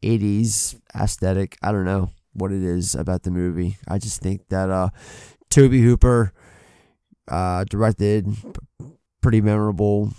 '80s 0.05 0.79
aesthetic. 0.93 1.57
I 1.61 1.71
don't 1.71 1.85
know 1.85 2.11
what 2.33 2.51
it 2.51 2.63
is 2.63 2.95
about 2.95 3.23
the 3.23 3.31
movie. 3.31 3.77
I 3.87 3.97
just 3.97 4.21
think 4.21 4.47
that 4.49 4.69
uh, 4.69 4.89
Tobe 5.49 5.71
Hooper 5.73 6.31
uh, 7.27 7.63
directed 7.63 8.27
pretty 9.21 9.41
memorable 9.41 10.13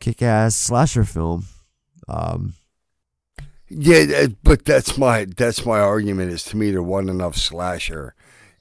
kick-ass 0.00 0.54
slasher 0.54 1.04
film. 1.04 1.46
Um, 2.08 2.54
Yeah, 3.68 4.26
but 4.42 4.64
that's 4.64 4.98
my 4.98 5.26
that's 5.36 5.64
my 5.64 5.78
argument. 5.80 6.32
Is 6.32 6.44
to 6.44 6.56
me 6.56 6.72
there 6.72 6.82
wasn't 6.82 7.10
enough 7.10 7.36
slasher 7.36 8.14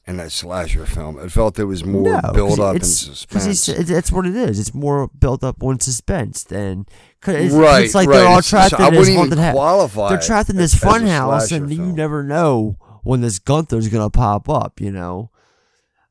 in 0.10 0.18
that 0.18 0.32
slasher 0.32 0.86
film. 0.86 1.20
It 1.20 1.32
felt 1.32 1.56
there 1.56 1.68
was 1.68 1.86
more 1.86 2.20
No, 2.22 2.32
build 2.34 2.60
up 2.60 2.70
and 2.76 2.78
it's- 2.84 2.98
suspense. 2.98 3.70
it- 3.70 3.88
that's 3.88 4.12
what 4.12 4.26
it 4.26 4.36
is. 4.36 4.60
It's 4.60 4.74
more 4.74 5.08
built 5.18 5.44
up 5.44 5.64
on 5.64 5.80
suspense 5.80 6.44
than 6.44 6.86
cause 7.22 7.36
it's, 7.36 7.54
Right, 7.54 7.86
It's 7.86 7.94
like 7.96 8.10
right. 8.10 8.18
they're 8.18 8.28
all 8.28 8.42
trapped 8.42 8.72
so 8.72 8.78
I 8.78 8.88
in 8.88 8.94
this 8.96 9.16
haunted 9.16 9.38
house. 9.38 9.54
qualify 9.54 10.10
They're 10.10 10.20
trapped 10.20 10.50
in 10.50 10.56
this 10.58 10.74
as 10.74 10.82
a 10.82 10.86
fun 10.86 11.06
house, 11.06 11.50
slasher 11.50 11.64
and 11.64 11.72
you 11.74 11.86
never 11.86 12.24
know 12.24 12.76
when 13.04 13.22
this 13.22 13.40
Gunther's 13.40 13.88
gonna 13.88 14.10
pop 14.10 14.50
up. 14.50 14.82
You 14.82 14.92
know, 14.92 15.30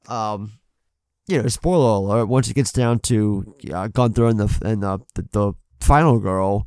um, 0.09 0.53
you 1.27 1.43
know, 1.43 1.49
spoiler 1.49 1.91
alert. 1.97 2.27
Once 2.27 2.49
it 2.49 2.55
gets 2.55 2.73
down 2.73 3.01
to 3.01 3.55
uh, 3.73 3.89
Gunther 3.89 4.27
and 4.27 4.41
the 4.41 4.59
and 4.65 4.83
the, 4.83 4.99
the 5.15 5.23
the 5.33 5.53
final 5.81 6.19
girl, 6.19 6.67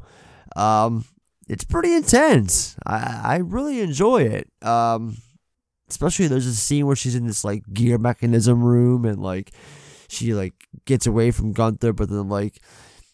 um, 0.55 1.05
it's 1.47 1.63
pretty 1.63 1.93
intense. 1.95 2.75
I 2.85 3.21
I 3.23 3.35
really 3.37 3.79
enjoy 3.81 4.23
it. 4.23 4.47
Um, 4.61 5.17
especially 5.91 6.27
there's 6.27 6.47
a 6.47 6.55
scene 6.55 6.87
where 6.87 6.95
she's 6.95 7.15
in 7.15 7.27
this 7.27 7.43
like 7.43 7.63
gear 7.73 7.97
mechanism 7.97 8.63
room 8.63 9.05
and 9.05 9.21
like 9.21 9.51
she 10.09 10.33
like 10.33 10.67
gets 10.85 11.05
away 11.05 11.31
from 11.31 11.53
Gunther, 11.53 11.93
but 11.93 12.09
then 12.09 12.27
like 12.29 12.59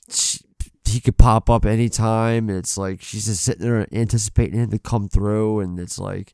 she, 0.09 0.39
he 0.85 0.99
could 0.99 1.17
pop 1.17 1.49
up 1.49 1.65
anytime. 1.65 2.49
And 2.49 2.57
it's 2.57 2.77
like 2.77 3.01
she's 3.01 3.25
just 3.25 3.43
sitting 3.43 3.61
there 3.61 3.87
anticipating 3.91 4.59
him 4.59 4.71
to 4.71 4.79
come 4.79 5.09
through, 5.09 5.59
and 5.59 5.79
it's 5.79 5.99
like 5.99 6.33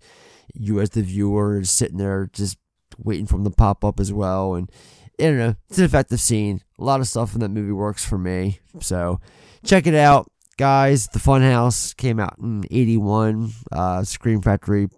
you 0.54 0.80
as 0.80 0.92
the 0.92 1.02
viewer 1.02 1.60
is 1.60 1.72
sitting 1.72 1.98
there 1.98 2.30
just 2.32 2.58
waiting 2.98 3.26
for 3.26 3.38
him 3.38 3.44
to 3.46 3.50
pop 3.50 3.84
up 3.84 4.00
as 4.00 4.14
well. 4.14 4.56
And 4.56 4.72
I 5.20 5.24
don't 5.24 5.38
know, 5.38 5.56
it's 5.70 5.80
an 5.80 5.86
effective 5.86 6.20
scene. 6.20 6.62
A 6.80 6.84
lot 6.84 7.00
of 7.00 7.08
stuff 7.08 7.34
in 7.34 7.40
that 7.42 7.50
movie 7.50 7.72
works 7.72 8.06
for 8.06 8.18
me. 8.18 8.60
So 8.80 9.20
check 9.66 9.88
it 9.88 9.96
out, 9.96 10.32
guys. 10.58 11.08
The 11.08 11.20
Funhouse 11.20 11.96
came 11.96 12.20
out 12.20 12.38
in 12.38 12.64
'81. 12.72 13.52
Uh, 13.72 14.04
Scream 14.04 14.42
Factory 14.42 14.90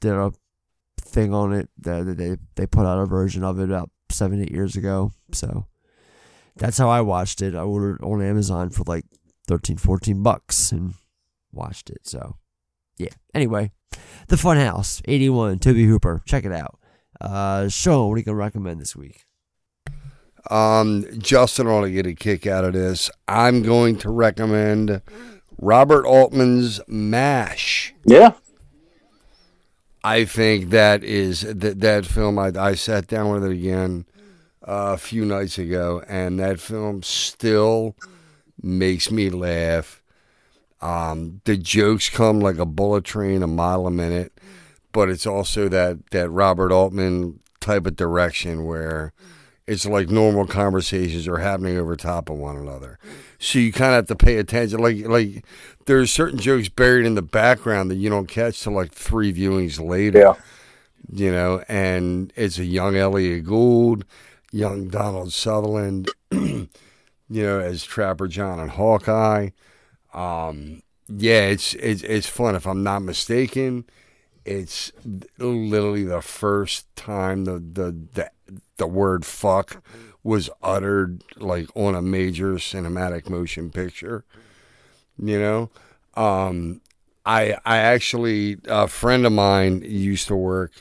did 0.00 0.12
a 0.12 0.32
thing 1.06 1.32
on 1.32 1.52
it. 1.52 1.68
They, 1.78 2.02
they 2.02 2.36
they 2.54 2.66
put 2.66 2.86
out 2.86 3.00
a 3.00 3.06
version 3.06 3.44
of 3.44 3.58
it 3.60 3.64
about 3.64 3.90
seven 4.10 4.42
eight 4.42 4.52
years 4.52 4.76
ago. 4.76 5.12
So 5.32 5.66
that's 6.56 6.78
how 6.78 6.88
I 6.88 7.00
watched 7.00 7.42
it. 7.42 7.54
I 7.54 7.60
ordered 7.60 8.02
on 8.02 8.22
Amazon 8.22 8.70
for 8.70 8.84
like 8.86 9.04
13, 9.48 9.76
14 9.76 10.22
bucks 10.22 10.72
and 10.72 10.94
watched 11.52 11.90
it. 11.90 12.06
So 12.06 12.36
yeah. 12.98 13.10
Anyway, 13.34 13.72
The 14.28 14.36
Funhouse, 14.36 15.02
81, 15.06 15.58
Tobe 15.58 15.76
Hooper. 15.76 16.22
Check 16.26 16.44
it 16.44 16.52
out. 16.52 16.78
Uh, 17.20 17.68
Sean, 17.68 18.08
what 18.08 18.14
are 18.14 18.18
you 18.18 18.24
going 18.24 18.34
to 18.34 18.40
recommend 18.40 18.80
this 18.80 18.96
week? 18.96 19.24
Um, 20.50 21.04
Justin 21.18 21.66
ought 21.66 21.82
to 21.82 21.90
get 21.90 22.06
a 22.06 22.14
kick 22.14 22.46
out 22.46 22.64
of 22.64 22.72
this. 22.72 23.10
I'm 23.26 23.62
going 23.62 23.98
to 23.98 24.10
recommend 24.10 25.02
Robert 25.58 26.06
Altman's 26.06 26.80
MASH. 26.86 27.94
Yeah. 28.04 28.32
I 30.06 30.24
think 30.24 30.70
that 30.70 31.02
is 31.02 31.40
that 31.40 31.80
that 31.80 32.06
film. 32.06 32.38
I, 32.38 32.52
I 32.56 32.76
sat 32.76 33.08
down 33.08 33.32
with 33.32 33.44
it 33.44 33.50
again 33.50 34.06
uh, 34.62 34.94
a 34.94 34.98
few 34.98 35.24
nights 35.24 35.58
ago, 35.58 36.00
and 36.06 36.38
that 36.38 36.60
film 36.60 37.02
still 37.02 37.96
makes 38.62 39.10
me 39.10 39.30
laugh. 39.30 40.04
Um, 40.80 41.40
the 41.44 41.56
jokes 41.56 42.08
come 42.08 42.38
like 42.38 42.58
a 42.58 42.64
bullet 42.64 43.02
train, 43.02 43.42
a 43.42 43.48
mile 43.48 43.84
a 43.84 43.90
minute, 43.90 44.32
but 44.92 45.08
it's 45.08 45.26
also 45.26 45.68
that 45.70 46.08
that 46.12 46.30
Robert 46.30 46.70
Altman 46.70 47.40
type 47.58 47.84
of 47.84 47.96
direction 47.96 48.64
where 48.64 49.12
it's 49.66 49.86
like 49.86 50.08
normal 50.08 50.46
conversations 50.46 51.26
are 51.26 51.38
happening 51.38 51.78
over 51.78 51.96
top 51.96 52.30
of 52.30 52.38
one 52.38 52.56
another. 52.56 53.00
So 53.46 53.60
you 53.60 53.70
kind 53.70 53.90
of 53.90 54.08
have 54.08 54.18
to 54.18 54.24
pay 54.24 54.38
attention. 54.38 54.80
Like 54.80 55.06
like 55.06 55.44
there's 55.86 56.10
certain 56.10 56.40
jokes 56.40 56.68
buried 56.68 57.06
in 57.06 57.14
the 57.14 57.22
background 57.22 57.92
that 57.92 57.94
you 57.94 58.10
don't 58.10 58.26
catch 58.26 58.60
till 58.60 58.72
like 58.72 58.90
three 58.92 59.32
viewings 59.32 59.78
later. 59.78 60.18
Yeah. 60.18 60.34
You 61.12 61.30
know, 61.30 61.62
and 61.68 62.32
it's 62.34 62.58
a 62.58 62.64
young 62.64 62.96
Elliot 62.96 63.44
Gould, 63.44 64.04
young 64.50 64.88
Donald 64.88 65.32
Sutherland, 65.32 66.10
you 66.32 66.68
know, 67.28 67.60
as 67.60 67.84
Trapper 67.84 68.26
John 68.26 68.58
and 68.58 68.72
Hawkeye. 68.72 69.50
Um, 70.12 70.82
yeah, 71.06 71.42
it's 71.42 71.74
it's 71.74 72.02
it's 72.02 72.26
fun. 72.26 72.56
If 72.56 72.66
I'm 72.66 72.82
not 72.82 73.02
mistaken, 73.02 73.84
it's 74.44 74.90
literally 75.38 76.02
the 76.02 76.20
first 76.20 76.86
time 76.96 77.44
the 77.44 77.60
the 77.60 77.96
the, 78.14 78.30
the 78.78 78.86
word 78.88 79.24
"fuck" 79.24 79.84
was 80.26 80.50
uttered 80.60 81.22
like 81.36 81.68
on 81.76 81.94
a 81.94 82.02
major 82.02 82.54
cinematic 82.54 83.30
motion 83.30 83.70
picture. 83.70 84.24
You 85.18 85.38
know, 85.38 85.70
um, 86.20 86.80
I 87.24 87.56
I 87.64 87.78
actually 87.78 88.58
a 88.66 88.88
friend 88.88 89.24
of 89.24 89.32
mine 89.32 89.82
used 89.82 90.26
to 90.28 90.36
work 90.36 90.72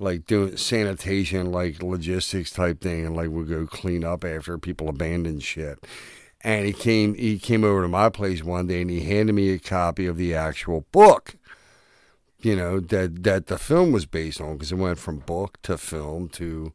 like 0.00 0.26
doing 0.26 0.56
sanitation, 0.56 1.52
like 1.52 1.82
logistics 1.82 2.50
type 2.50 2.80
thing, 2.80 3.06
and 3.06 3.16
like 3.16 3.30
would 3.30 3.48
go 3.48 3.66
clean 3.66 4.04
up 4.04 4.24
after 4.24 4.58
people 4.58 4.88
abandon 4.88 5.38
shit. 5.38 5.78
And 6.40 6.66
he 6.66 6.72
came 6.72 7.14
he 7.14 7.38
came 7.38 7.62
over 7.62 7.82
to 7.82 7.88
my 7.88 8.08
place 8.08 8.42
one 8.42 8.66
day 8.66 8.80
and 8.82 8.90
he 8.90 9.02
handed 9.04 9.34
me 9.34 9.50
a 9.50 9.58
copy 9.60 10.06
of 10.06 10.16
the 10.16 10.34
actual 10.34 10.86
book. 10.90 11.36
You 12.40 12.56
know 12.56 12.80
that 12.80 13.22
that 13.22 13.46
the 13.46 13.58
film 13.58 13.92
was 13.92 14.06
based 14.06 14.40
on 14.40 14.54
because 14.54 14.72
it 14.72 14.76
went 14.76 14.98
from 14.98 15.18
book 15.18 15.62
to 15.62 15.78
film 15.78 16.28
to 16.30 16.72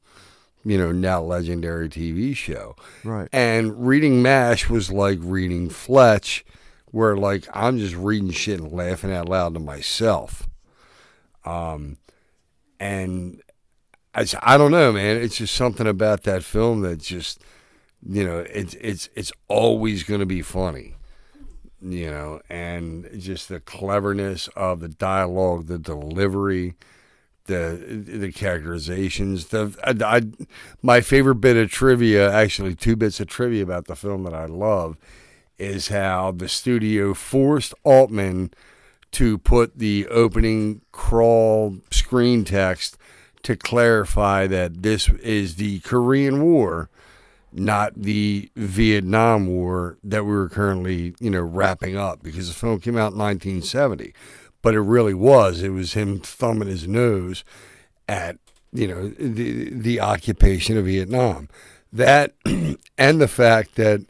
you 0.67 0.77
know 0.77 0.91
now 0.91 1.21
legendary 1.21 1.87
TV 1.87 2.35
show. 2.35 2.75
Right. 3.03 3.29
And 3.31 3.87
reading 3.87 4.21
Mash 4.21 4.69
was 4.69 4.91
like 4.91 5.19
reading 5.21 5.69
Fletch, 5.69 6.45
where 6.91 7.15
like 7.15 7.47
I'm 7.53 7.77
just 7.77 7.95
reading 7.95 8.31
shit 8.31 8.59
and 8.59 8.71
laughing 8.71 9.13
out 9.13 9.29
loud 9.29 9.53
to 9.53 9.61
myself. 9.61 10.47
Um, 11.45 11.97
and 12.81 13.41
I, 14.13 14.25
I 14.41 14.57
don't 14.57 14.71
know, 14.71 14.91
man. 14.91 15.17
It's 15.17 15.37
just 15.37 15.55
something 15.55 15.87
about 15.87 16.23
that 16.23 16.43
film 16.43 16.81
that 16.81 16.99
just, 16.99 17.41
you 18.05 18.25
know, 18.25 18.39
it's 18.39 18.73
it's 18.75 19.09
it's 19.15 19.31
always 19.47 20.03
going 20.03 20.19
to 20.19 20.25
be 20.25 20.41
funny, 20.41 20.95
you 21.81 22.11
know, 22.11 22.41
and 22.49 23.09
just 23.17 23.47
the 23.47 23.61
cleverness 23.61 24.49
of 24.49 24.81
the 24.81 24.89
dialogue, 24.89 25.67
the 25.67 25.79
delivery, 25.79 26.75
the 27.47 28.03
the 28.05 28.31
characterizations. 28.31 29.47
The 29.47 29.75
I, 29.83 30.17
I, 30.17 30.21
my 30.81 31.01
favorite 31.01 31.35
bit 31.35 31.57
of 31.57 31.71
trivia, 31.71 32.31
actually, 32.31 32.75
two 32.75 32.95
bits 32.95 33.19
of 33.19 33.27
trivia 33.27 33.63
about 33.63 33.87
the 33.87 33.95
film 33.95 34.23
that 34.23 34.33
I 34.33 34.45
love, 34.45 34.97
is 35.57 35.87
how 35.87 36.31
the 36.31 36.47
studio 36.47 37.13
forced 37.13 37.73
Altman 37.83 38.51
to 39.13 39.37
put 39.37 39.79
the 39.79 40.07
opening 40.07 40.81
crawl 40.91 41.77
screen 41.91 42.43
text 42.43 42.97
to 43.43 43.55
clarify 43.55 44.47
that 44.47 44.83
this 44.83 45.09
is 45.09 45.55
the 45.55 45.79
Korean 45.79 46.43
War, 46.43 46.89
not 47.51 47.93
the 47.95 48.51
Vietnam 48.55 49.47
War 49.47 49.97
that 50.03 50.25
we 50.25 50.31
were 50.31 50.49
currently, 50.49 51.15
you 51.19 51.29
know, 51.29 51.41
wrapping 51.41 51.95
up 51.95 52.21
because 52.21 52.47
the 52.49 52.53
film 52.53 52.79
came 52.79 52.97
out 52.97 53.13
in 53.13 53.19
1970. 53.19 54.13
But 54.67 54.75
it 54.75 54.81
really 54.81 55.13
was. 55.13 55.63
It 55.63 55.69
was 55.69 55.93
him 55.93 56.19
thumbing 56.19 56.67
his 56.67 56.89
nose 56.89 57.45
at, 58.09 58.35
you 58.73 58.85
know, 58.85 59.07
the 59.07 59.69
the 59.69 60.01
occupation 60.01 60.75
of 60.75 60.83
Vietnam. 60.83 61.47
That 61.93 62.33
and 62.97 63.21
the 63.21 63.29
fact 63.29 63.75
that 63.75 64.01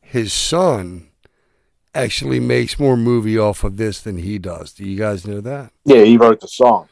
his 0.00 0.32
son 0.32 1.08
actually 1.94 2.40
makes 2.40 2.78
more 2.78 2.96
movie 2.96 3.36
off 3.36 3.62
of 3.62 3.76
this 3.76 4.00
than 4.00 4.16
he 4.16 4.38
does. 4.38 4.72
Do 4.72 4.88
you 4.88 4.96
guys 4.96 5.26
know 5.26 5.42
that? 5.42 5.70
Yeah, 5.84 6.04
he 6.04 6.16
wrote 6.16 6.40
the 6.40 6.48
song. 6.48 6.88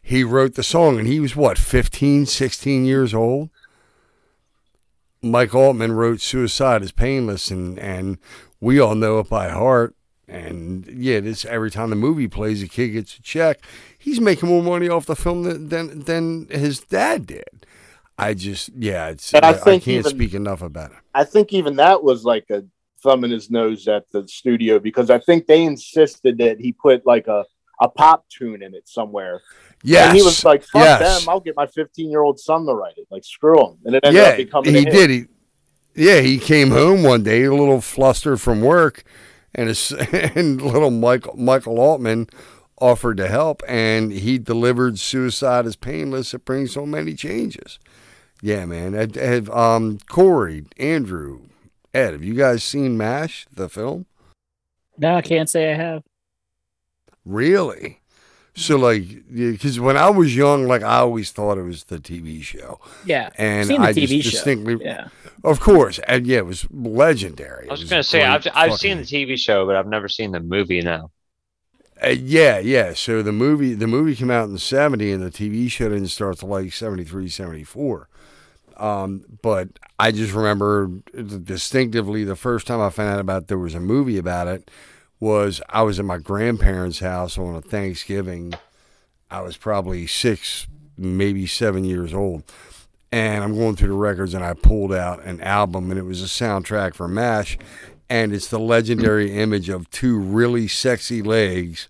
He 0.00 0.22
wrote 0.22 0.54
the 0.54 0.62
song 0.62 1.00
and 1.00 1.08
he 1.08 1.18
was 1.18 1.34
what, 1.34 1.58
15, 1.58 2.26
16 2.26 2.84
years 2.84 3.12
old? 3.12 3.50
Mike 5.20 5.56
Altman 5.56 5.90
wrote 5.90 6.20
Suicide 6.20 6.84
is 6.84 6.92
Painless 6.92 7.50
and 7.50 7.80
and 7.80 8.18
we 8.60 8.78
all 8.78 8.94
know 8.94 9.18
it 9.18 9.28
by 9.28 9.48
heart. 9.48 9.96
And 10.28 10.86
yeah, 10.86 11.20
this 11.20 11.44
every 11.44 11.70
time 11.70 11.90
the 11.90 11.96
movie 11.96 12.28
plays, 12.28 12.60
the 12.60 12.68
kid 12.68 12.88
gets 12.88 13.16
a 13.16 13.22
check. 13.22 13.60
He's 13.98 14.20
making 14.20 14.48
more 14.48 14.62
money 14.62 14.88
off 14.88 15.06
the 15.06 15.16
film 15.16 15.44
than 15.44 15.68
than, 15.68 16.00
than 16.00 16.46
his 16.50 16.80
dad 16.80 17.26
did. 17.26 17.66
I 18.18 18.34
just 18.34 18.70
yeah, 18.76 19.08
it's 19.08 19.32
I 19.32 19.38
I, 19.38 19.48
I 19.50 19.52
think 19.54 19.84
can't 19.84 20.06
even- 20.06 20.10
speak 20.10 20.34
enough 20.34 20.60
about 20.62 20.90
it. 20.90 20.98
I 21.14 21.24
think 21.24 21.52
even 21.52 21.76
that 21.76 22.02
was 22.02 22.24
like 22.24 22.46
a 22.50 22.64
thumb 23.02 23.24
in 23.24 23.30
his 23.30 23.50
nose 23.50 23.88
at 23.88 24.10
the 24.12 24.26
studio 24.28 24.78
because 24.78 25.08
I 25.08 25.18
think 25.18 25.46
they 25.46 25.64
insisted 25.64 26.38
that 26.38 26.60
he 26.60 26.72
put 26.72 27.06
like 27.06 27.28
a, 27.28 27.44
a 27.80 27.88
pop 27.88 28.28
tune 28.28 28.62
in 28.62 28.74
it 28.74 28.88
somewhere. 28.88 29.40
Yes, 29.84 30.08
And 30.08 30.16
he 30.16 30.22
was 30.24 30.44
like, 30.44 30.62
fuck 30.64 30.82
yes. 30.82 31.20
them. 31.20 31.28
I'll 31.28 31.38
get 31.40 31.54
my 31.56 31.66
15 31.66 32.10
year 32.10 32.20
old 32.22 32.40
son 32.40 32.66
to 32.66 32.74
write 32.74 32.98
it. 32.98 33.06
Like, 33.10 33.24
screw 33.24 33.64
him. 33.64 33.78
And 33.84 33.94
it 33.94 34.04
ended 34.04 34.22
up 34.22 34.36
becoming 34.36 34.74
he 34.74 34.84
did. 34.84 35.10
He, 35.10 35.24
yeah, 35.94 36.20
he 36.20 36.38
came 36.38 36.70
home 36.70 37.04
one 37.04 37.22
day 37.22 37.44
a 37.44 37.54
little 37.54 37.80
flustered 37.80 38.40
from 38.40 38.60
work, 38.60 39.04
and 39.58 39.68
his 39.68 39.92
and 40.12 40.62
little 40.62 40.90
Michael 40.90 41.36
Michael 41.36 41.80
Altman 41.80 42.28
offered 42.80 43.16
to 43.16 43.26
help, 43.28 43.62
and 43.66 44.12
he 44.12 44.38
delivered 44.38 44.98
"Suicide 44.98 45.66
is 45.66 45.74
Painless." 45.76 46.32
It 46.32 46.44
brings 46.44 46.72
so 46.72 46.86
many 46.86 47.14
changes. 47.14 47.78
Yeah, 48.40 48.64
man. 48.66 48.92
Have, 48.92 49.16
have 49.16 49.50
um 49.50 49.98
Corey, 50.08 50.64
Andrew, 50.78 51.40
Ed, 51.92 52.12
have 52.12 52.22
you 52.22 52.34
guys 52.34 52.62
seen 52.62 52.96
Mash 52.96 53.46
the 53.52 53.68
film? 53.68 54.06
No, 54.96 55.16
I 55.16 55.22
can't 55.22 55.50
say 55.50 55.72
I 55.72 55.76
have. 55.76 56.02
Really? 57.24 58.00
So 58.54 58.76
like, 58.76 59.04
because 59.32 59.78
when 59.78 59.96
I 59.96 60.10
was 60.10 60.34
young, 60.34 60.66
like 60.66 60.82
I 60.82 60.98
always 60.98 61.30
thought 61.30 61.58
it 61.58 61.62
was 61.62 61.84
the 61.84 61.98
TV 61.98 62.42
show. 62.42 62.80
Yeah, 63.04 63.30
and 63.38 63.68
seen 63.68 63.80
the 63.80 63.88
I 63.88 63.92
TV 63.92 64.20
just 64.20 64.24
show. 64.24 64.30
distinctly, 64.30 64.78
Yeah. 64.84 65.08
Of 65.44 65.60
course, 65.60 65.98
and 66.00 66.26
yeah, 66.26 66.38
it 66.38 66.46
was 66.46 66.66
legendary. 66.70 67.68
I 67.68 67.72
was 67.72 67.82
It 67.82 67.90
gonna 67.90 68.02
say 68.02 68.22
I've 68.24 68.46
I've 68.54 68.70
fucking- 68.72 68.76
seen 68.76 68.98
the 68.98 69.04
TV 69.04 69.36
show, 69.38 69.66
but 69.66 69.76
I've 69.76 69.86
never 69.86 70.08
seen 70.08 70.32
the 70.32 70.40
movie. 70.40 70.80
Now, 70.80 71.10
Uh, 72.04 72.08
yeah, 72.10 72.58
yeah. 72.58 72.92
So 72.94 73.22
the 73.22 73.32
movie 73.32 73.74
the 73.74 73.86
movie 73.86 74.14
came 74.14 74.30
out 74.30 74.44
in 74.44 74.52
the 74.52 74.58
70 74.58 75.10
and 75.12 75.22
the 75.22 75.30
TV 75.30 75.68
show 75.70 75.88
didn't 75.88 76.08
start 76.08 76.38
till 76.38 76.48
like 76.48 76.72
73, 76.72 77.28
74. 77.28 78.08
Um, 78.76 79.24
but 79.42 79.68
I 79.98 80.12
just 80.12 80.32
remember 80.32 80.88
distinctively 81.44 82.22
the 82.24 82.36
first 82.36 82.66
time 82.68 82.80
I 82.80 82.90
found 82.90 83.14
out 83.14 83.20
about 83.20 83.48
there 83.48 83.58
was 83.58 83.74
a 83.74 83.80
movie 83.80 84.18
about 84.18 84.46
it 84.46 84.70
was 85.20 85.60
I 85.68 85.82
was 85.82 85.98
at 85.98 86.04
my 86.04 86.18
grandparents' 86.18 87.00
house 87.00 87.36
on 87.38 87.56
a 87.56 87.60
Thanksgiving. 87.60 88.54
I 89.30 89.40
was 89.40 89.56
probably 89.56 90.06
six, 90.06 90.68
maybe 90.96 91.46
seven 91.46 91.82
years 91.84 92.14
old. 92.14 92.44
And 93.10 93.42
I'm 93.42 93.56
going 93.56 93.74
through 93.76 93.88
the 93.88 93.94
records 93.94 94.34
and 94.34 94.44
I 94.44 94.52
pulled 94.54 94.92
out 94.92 95.24
an 95.24 95.40
album 95.40 95.90
and 95.90 95.98
it 95.98 96.02
was 96.04 96.22
a 96.22 96.26
soundtrack 96.26 96.94
for 96.94 97.08
MASH. 97.08 97.56
And 98.10 98.32
it's 98.34 98.48
the 98.48 98.58
legendary 98.58 99.32
image 99.36 99.68
of 99.68 99.88
two 99.90 100.18
really 100.18 100.68
sexy 100.68 101.22
legs 101.22 101.88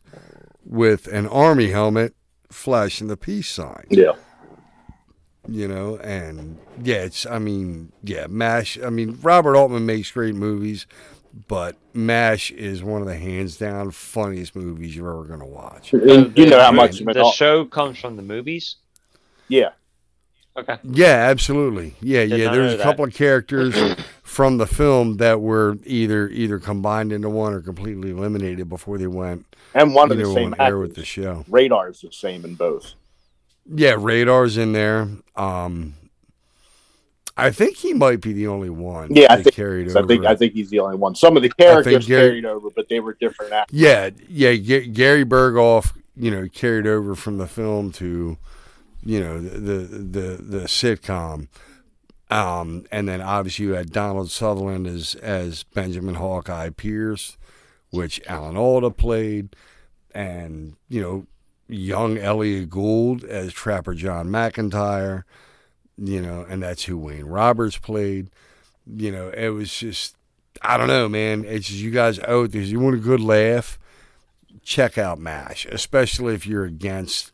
with 0.65 1.07
an 1.09 1.27
army 1.29 1.71
helmet 1.71 2.15
flashing 2.51 3.09
the 3.09 3.17
peace 3.17 3.49
sign. 3.49 3.87
Yeah. 3.91 4.13
You 5.49 5.67
know, 5.67 5.97
and 5.99 6.59
yeah, 6.83 6.97
it's, 7.05 7.25
I 7.25 7.39
mean, 7.39 7.93
yeah, 8.03 8.27
MASH. 8.29 8.79
I 8.85 8.91
mean, 8.91 9.19
Robert 9.23 9.57
Altman 9.57 9.87
makes 9.87 10.11
great 10.11 10.35
movies, 10.35 10.87
but 11.47 11.77
MASH 11.95 12.51
is 12.51 12.83
one 12.83 13.01
of 13.01 13.07
the 13.07 13.17
hands 13.17 13.57
down 13.57 13.91
funniest 13.93 14.55
movies 14.55 14.95
you're 14.95 15.11
ever 15.11 15.25
going 15.25 15.41
to 15.41 15.47
watch. 15.47 15.93
And 15.95 16.37
you 16.37 16.47
know 16.47 16.61
how 16.61 16.69
And- 16.69 16.77
much 16.77 16.99
the 16.99 17.31
show 17.33 17.65
comes 17.65 17.99
from 17.99 18.17
the 18.17 18.23
movies. 18.23 18.77
Yeah. 19.49 19.71
Okay. 20.59 20.77
Yeah, 20.85 21.07
absolutely. 21.31 21.95
Yeah, 22.01 22.27
Did 22.27 22.39
yeah. 22.41 22.51
There's 22.53 22.75
a 22.75 22.77
that. 22.79 22.83
couple 22.83 23.05
of 23.05 23.15
characters 23.15 23.75
from 24.23 24.59
the 24.59 24.67
film 24.67 25.19
that 25.19 25.41
were 25.41 25.77
either 25.85 26.29
either 26.29 26.59
combined 26.59 27.13
into 27.13 27.29
one 27.31 27.53
or 27.55 27.61
completely 27.61 28.11
eliminated 28.11 28.69
before 28.69 28.99
they 28.99 29.07
went. 29.07 29.47
And 29.75 29.95
one 29.95 30.11
of 30.11 30.19
the 30.19 30.25
same 30.27 30.55
on 30.55 30.61
air 30.61 30.67
actors. 30.67 30.81
with 30.81 30.95
the 30.97 31.05
show. 31.05 31.45
Radar 31.49 31.91
is 31.91 32.01
the 32.01 32.11
same 32.11 32.45
in 32.45 32.55
both. 32.55 32.95
Yeah, 33.73 33.97
Radar's 33.99 34.57
in 34.57 34.73
there. 34.73 35.09
Um, 35.37 35.95
I 37.37 37.51
think 37.51 37.77
he 37.77 37.95
might 37.95 38.21
be 38.21 38.33
the 38.33 38.49
only 38.49 38.71
one. 38.71 39.15
Yeah, 39.15 39.29
I 39.31 39.43
think, 39.43 39.55
carried 39.55 39.95
I 39.97 40.03
think 40.03 40.25
I 40.25 40.35
think 40.35 40.55
he's 40.55 40.71
the 40.71 40.81
only 40.81 40.97
one. 40.97 41.15
Some 41.15 41.37
of 41.37 41.43
the 41.45 41.51
characters 41.51 42.07
Gary- 42.07 42.31
carried 42.31 42.47
over, 42.47 42.69
but 42.75 42.89
they 42.89 42.99
were 42.99 43.13
different 43.21 43.53
actors. 43.53 43.79
Yeah, 43.79 44.11
yeah. 44.29 44.55
G- 44.55 44.89
Gary 44.89 45.25
Burghoff, 45.25 45.93
you 46.17 46.33
know, 46.33 46.49
carried 46.49 46.87
over 46.89 47.15
from 47.15 47.39
the 47.39 47.47
film 47.47 47.93
to, 47.93 48.39
you 49.05 49.21
know, 49.21 49.41
the 49.41 49.81
the 49.81 50.43
the, 50.43 50.61
sitcom, 50.65 51.49
um, 52.31 52.85
and 52.91 53.09
then 53.09 53.21
obviously 53.21 53.67
you 53.67 53.73
had 53.73 53.93
Donald 53.93 54.31
Sutherland 54.31 54.87
as 54.87 55.15
as 55.17 55.63
Benjamin 55.63 56.17
Hawkeye 56.17 56.71
Pierce, 56.71 57.37
which 57.91 58.21
Alan 58.27 58.57
Alda 58.57 58.91
played, 58.91 59.55
and 60.15 60.77
you 60.89 61.01
know, 61.01 61.27
young 61.69 62.19
Elliot 62.19 62.71
Gould 62.71 63.25
as 63.25 63.53
Trapper 63.53 63.95
John 63.95 64.29
McIntyre, 64.29 65.25
you 65.97 66.21
know, 66.21 66.45
and 66.49 66.63
that's 66.63 66.85
who 66.85 66.99
Wayne 66.99 67.27
Roberts 67.27 67.79
played. 67.79 68.31
You 68.87 69.13
know, 69.13 69.29
it 69.31 69.51
was 69.51 69.73
just 69.73 70.17
I 70.63 70.77
don't 70.77 70.89
know, 70.89 71.09
man. 71.09 71.45
It's 71.45 71.69
just 71.69 71.81
you 71.81 71.91
guys 71.91 72.19
owe 72.27 72.45
it 72.45 72.55
you 72.55 72.81
want 72.81 72.97
a 72.97 73.01
good 73.01 73.21
laugh. 73.21 73.79
Check 74.63 74.99
out 74.99 75.19
MASH, 75.19 75.67
especially 75.67 76.35
if 76.35 76.47
you're 76.47 76.65
against 76.65 77.33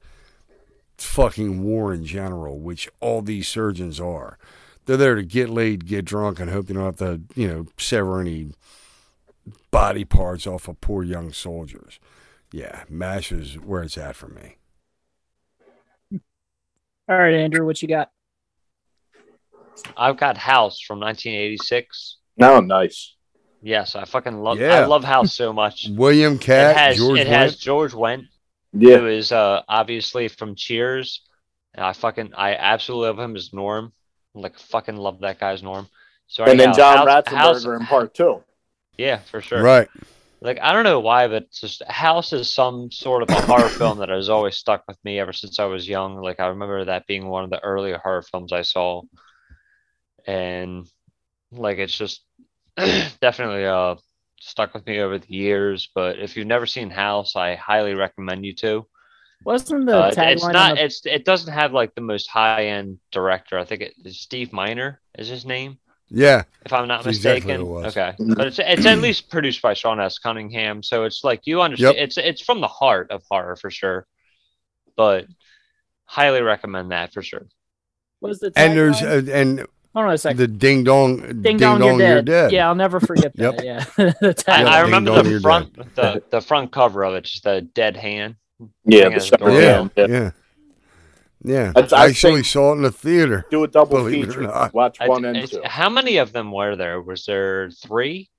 fucking 1.04 1.62
war 1.62 1.92
in 1.92 2.04
general, 2.04 2.58
which 2.58 2.88
all 3.00 3.22
these 3.22 3.48
surgeons 3.48 4.00
are. 4.00 4.38
They're 4.86 4.96
there 4.96 5.14
to 5.14 5.22
get 5.22 5.48
laid, 5.48 5.86
get 5.86 6.04
drunk, 6.04 6.40
and 6.40 6.50
hope 6.50 6.66
they 6.66 6.74
don't 6.74 6.84
have 6.84 6.96
to, 6.96 7.20
you 7.34 7.48
know, 7.48 7.66
sever 7.78 8.20
any 8.20 8.52
body 9.70 10.04
parts 10.04 10.46
off 10.46 10.68
of 10.68 10.80
poor 10.80 11.02
young 11.02 11.32
soldiers. 11.32 11.98
Yeah, 12.52 12.84
MASH 12.88 13.32
is 13.32 13.54
where 13.54 13.82
it's 13.82 13.98
at 13.98 14.16
for 14.16 14.28
me. 14.28 14.56
All 17.08 17.18
right, 17.18 17.34
Andrew, 17.34 17.66
what 17.66 17.82
you 17.82 17.88
got? 17.88 18.10
I've 19.96 20.16
got 20.16 20.36
House 20.36 20.80
from 20.80 21.00
1986. 21.00 22.18
No, 22.36 22.60
nice. 22.60 23.14
Yes, 23.62 23.96
I 23.96 24.04
fucking 24.04 24.42
love. 24.42 24.60
Yeah. 24.60 24.74
I 24.74 24.86
love 24.86 25.04
House 25.04 25.34
so 25.34 25.52
much. 25.52 25.88
William 25.90 26.38
Katt, 26.38 26.70
it 26.70 26.76
has 26.76 26.96
George 26.96 27.18
it 27.18 27.26
has 27.26 27.56
George 27.56 27.92
Wendt, 27.92 28.28
Yeah. 28.76 28.98
who 28.98 29.06
is 29.06 29.32
uh 29.32 29.62
obviously 29.68 30.28
from 30.28 30.54
Cheers. 30.54 31.22
And 31.74 31.84
I 31.84 31.92
fucking 31.92 32.32
I 32.36 32.54
absolutely 32.54 33.08
love 33.08 33.18
him 33.18 33.36
as 33.36 33.52
Norm. 33.52 33.92
Like 34.34 34.58
fucking 34.58 34.96
love 34.96 35.20
that 35.20 35.38
guy's 35.38 35.62
Norm. 35.62 35.88
So 36.26 36.44
and 36.44 36.58
then 36.58 36.70
anyhow, 36.70 36.76
John 36.76 37.06
House- 37.08 37.24
Ratzenberger 37.24 37.36
House- 37.36 37.64
in 37.64 37.86
part 37.86 38.14
two. 38.14 38.42
Yeah, 38.96 39.18
for 39.18 39.40
sure. 39.40 39.62
Right. 39.62 39.88
Like 40.40 40.58
I 40.60 40.72
don't 40.72 40.84
know 40.84 41.00
why, 41.00 41.26
but 41.28 41.50
just 41.50 41.82
House 41.84 42.32
is 42.32 42.52
some 42.52 42.90
sort 42.90 43.22
of 43.22 43.30
a 43.30 43.40
horror 43.40 43.68
film 43.80 43.98
that 43.98 44.08
has 44.10 44.28
always 44.28 44.56
stuck 44.56 44.84
with 44.86 44.98
me 45.04 45.18
ever 45.18 45.32
since 45.32 45.58
I 45.58 45.64
was 45.64 45.88
young. 45.88 46.16
Like 46.16 46.38
I 46.38 46.48
remember 46.48 46.84
that 46.84 47.06
being 47.06 47.26
one 47.28 47.44
of 47.44 47.50
the 47.50 47.62
early 47.64 47.92
horror 47.92 48.22
films 48.22 48.52
I 48.52 48.62
saw, 48.62 49.02
and 50.26 50.86
like 51.50 51.78
it's 51.78 51.96
just 51.96 52.22
definitely 53.20 53.64
uh 53.64 53.96
stuck 54.46 54.74
with 54.74 54.86
me 54.86 55.00
over 55.00 55.18
the 55.18 55.32
years. 55.34 55.88
But 55.94 56.18
if 56.18 56.36
you've 56.36 56.46
never 56.46 56.66
seen 56.66 56.90
House, 56.90 57.34
I 57.36 57.54
highly 57.54 57.94
recommend 57.94 58.44
you 58.44 58.54
to. 58.56 58.86
Wasn't 59.44 59.86
the 59.86 59.98
Uh, 59.98 60.10
tagline? 60.10 60.32
it's 60.32 60.44
not. 60.46 60.76
the- 60.76 60.84
It's 60.84 61.06
it 61.06 61.24
doesn't 61.24 61.52
have 61.52 61.72
like 61.72 61.94
the 61.94 62.00
most 62.00 62.28
high 62.28 62.66
end 62.66 62.98
director. 63.10 63.58
I 63.58 63.64
think 63.64 63.82
it 63.82 63.94
is 64.04 64.20
Steve 64.20 64.52
Miner 64.52 65.00
is 65.18 65.28
his 65.28 65.44
name 65.44 65.78
Yeah. 66.08 66.44
if 66.64 66.72
I'm 66.72 66.88
not 66.88 67.04
That's 67.04 67.16
exactly 67.18 67.52
mistaken. 67.52 67.66
was. 67.66 67.96
Okay, 67.96 68.14
but 68.36 68.46
it's 68.46 68.58
it's 68.58 68.86
at 68.86 68.98
least 68.98 69.28
produced 69.30 69.60
by 69.60 69.74
Sean 69.74 70.00
S. 70.00 70.18
Cunningham, 70.18 70.82
so 70.82 71.04
it's 71.04 71.24
like 71.24 71.42
you 71.46 71.60
understand. 71.60 71.96
Yep. 71.96 72.04
It's 72.04 72.16
it's 72.18 72.42
from 72.42 72.60
the 72.60 72.68
heart 72.68 73.10
of 73.10 73.22
horror 73.30 73.56
for 73.56 73.70
sure, 73.70 74.06
but 74.96 75.26
highly 76.06 76.40
recommend 76.42 76.90
that 76.92 77.12
for 77.12 77.22
sure. 77.22 77.46
was 78.20 78.38
the 78.40 78.50
And 78.56 78.76
there's 78.78 79.00
tagline? 79.00 79.28
uh, 79.28 79.32
and 79.32 79.66
Hold 79.94 80.06
on 80.06 80.12
a 80.14 80.18
second. 80.18 80.38
The 80.38 80.48
ding 80.48 80.82
dong, 80.82 81.40
Ding, 81.42 81.56
dong, 81.56 81.80
you're, 82.00 82.20
dead. 82.22 82.50
Yeah, 82.50 82.66
I'll 82.68 82.74
never 82.74 82.98
forget 82.98 83.32
Yep. 83.36 83.56
that. 83.58 83.64
Yeah. 83.64 83.84
The 83.96 84.28
I, 84.30 84.32
tag. 84.32 84.66
I 84.66 84.80
remember 84.80 85.14
dong, 85.14 85.24
the 85.24 85.30
you're 85.30 85.40
front, 85.40 85.94
the, 85.94 86.22
the 86.30 86.40
front 86.40 86.72
cover 86.72 87.04
of 87.04 87.14
it, 87.14 87.24
just 87.24 87.46
a 87.46 87.60
dead 87.60 87.96
hand. 87.96 88.34
Yeah, 88.84 89.04
hanging 89.04 89.10
the 89.10 89.16
at 89.16 89.22
second 89.22 89.46
door. 89.46 89.60
Yeah, 89.60 89.88
yeah, 89.96 90.30
yeah. 91.44 91.72
That's- 91.72 91.92
I 91.92 92.04
I 92.04 92.08
actually 92.08 92.42
saw 92.42 92.72
it 92.72 92.76
in 92.76 92.82
the 92.82 92.90
theater. 92.90 93.44
Do 93.50 93.62
a 93.62 93.68
double 93.68 93.98
Believe 93.98 94.26
feature. 94.28 94.42
not. 94.42 94.74
Watch 94.74 94.96
I- 95.00 95.08
one 95.08 95.24
and 95.24 95.48
two. 95.48 95.60
How 95.64 95.88
many 95.90 96.16
of 96.16 96.32
them 96.32 96.50
were 96.50 96.74
there? 96.74 97.00
Was 97.00 97.24
there 97.26 97.70
three? 97.70 98.30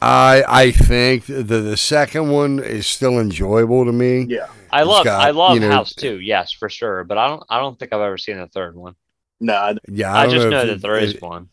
I 0.00 0.42
I 0.46 0.70
think 0.70 1.24
the 1.26 1.42
the 1.42 1.76
second 1.76 2.30
one 2.30 2.60
is 2.60 2.86
still 2.86 3.18
enjoyable 3.18 3.84
to 3.86 3.92
me. 3.92 4.26
Yeah. 4.28 4.46
I 4.70 4.80
It's 4.82 4.88
love 4.88 5.04
got, 5.04 5.20
I 5.26 5.30
love 5.30 5.54
you 5.54 5.60
know- 5.60 5.70
House 5.70 5.94
Two, 5.94 6.18
yes, 6.20 6.52
for 6.52 6.68
sure. 6.68 7.04
But 7.04 7.18
I 7.18 7.28
don't 7.28 7.42
I 7.50 7.58
don't 7.60 7.78
think 7.78 7.92
I've 7.92 8.00
ever 8.00 8.18
seen 8.18 8.38
the 8.38 8.46
third 8.48 8.74
one. 8.76 8.94
No, 9.40 9.74
Yeah, 9.88 10.14
I, 10.14 10.24
don't 10.26 10.34
just 10.34 10.48
know 10.48 10.60
it- 10.62 10.66
that 10.66 10.82
there 10.82 10.98
is 10.98 11.20
one. 11.20 11.48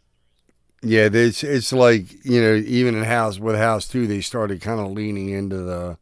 Yeah, 0.86 1.08
it's 1.14 1.44
it's 1.46 1.72
like 1.72 2.26
you 2.26 2.42
know 2.42 2.56
even 2.56 2.96
in 2.96 3.04
House 3.06 3.40
with 3.40 3.56
House 3.56 3.88
Two, 3.88 4.06
they 4.06 4.20
started 4.20 4.60
kind 4.62 4.82
of 4.82 4.92
leaning 4.92 5.30
into 5.30 5.58
the, 5.58 5.98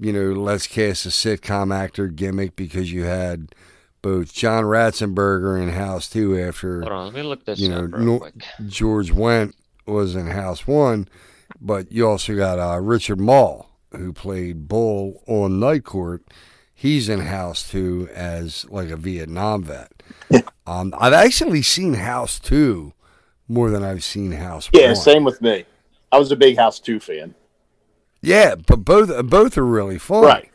you 0.00 0.12
know, 0.12 0.32
let's 0.32 0.66
cast 0.66 1.06
a 1.06 1.10
sitcom 1.10 1.72
actor 1.72 2.08
gimmick 2.08 2.56
because 2.56 2.92
you 2.92 3.04
had 3.04 3.54
both 4.02 4.32
John 4.32 4.64
Ratzenberger 4.64 5.62
in 5.62 5.68
House 5.70 6.10
Two 6.10 6.36
after 6.36 6.80
Hold 6.80 6.92
on, 6.92 7.04
let 7.06 7.14
me 7.14 7.22
look 7.22 7.44
this 7.44 7.60
you 7.60 7.68
know 7.68 8.18
quick. 8.18 8.34
George 8.66 9.12
Wendt 9.12 9.52
was 9.86 10.16
in 10.16 10.26
House 10.26 10.66
One, 10.66 11.06
but 11.60 11.92
you 11.92 12.08
also 12.08 12.34
got 12.34 12.58
uh, 12.58 12.80
Richard 12.80 13.20
Moll 13.20 13.68
who 13.92 14.12
played 14.12 14.66
Bull 14.66 15.22
on 15.28 15.60
Night 15.60 15.84
Court. 15.84 16.24
He's 16.74 17.08
in 17.08 17.20
House 17.20 17.68
Two 17.70 18.08
as 18.12 18.64
like 18.70 18.88
a 18.90 18.96
Vietnam 18.96 19.62
vet. 19.62 19.92
um, 20.70 20.94
I've 20.98 21.12
actually 21.12 21.62
seen 21.62 21.94
House 21.94 22.38
Two 22.38 22.92
more 23.48 23.70
than 23.70 23.82
I've 23.82 24.04
seen 24.04 24.32
House 24.32 24.68
Yeah, 24.72 24.88
One. 24.88 24.96
same 24.96 25.24
with 25.24 25.42
me. 25.42 25.64
I 26.12 26.18
was 26.18 26.30
a 26.30 26.36
big 26.36 26.56
House 26.56 26.78
Two 26.78 27.00
fan. 27.00 27.34
Yeah, 28.22 28.54
but 28.54 28.84
both 28.84 29.26
both 29.28 29.56
are 29.58 29.66
really 29.66 29.98
fun. 29.98 30.24
Right. 30.24 30.50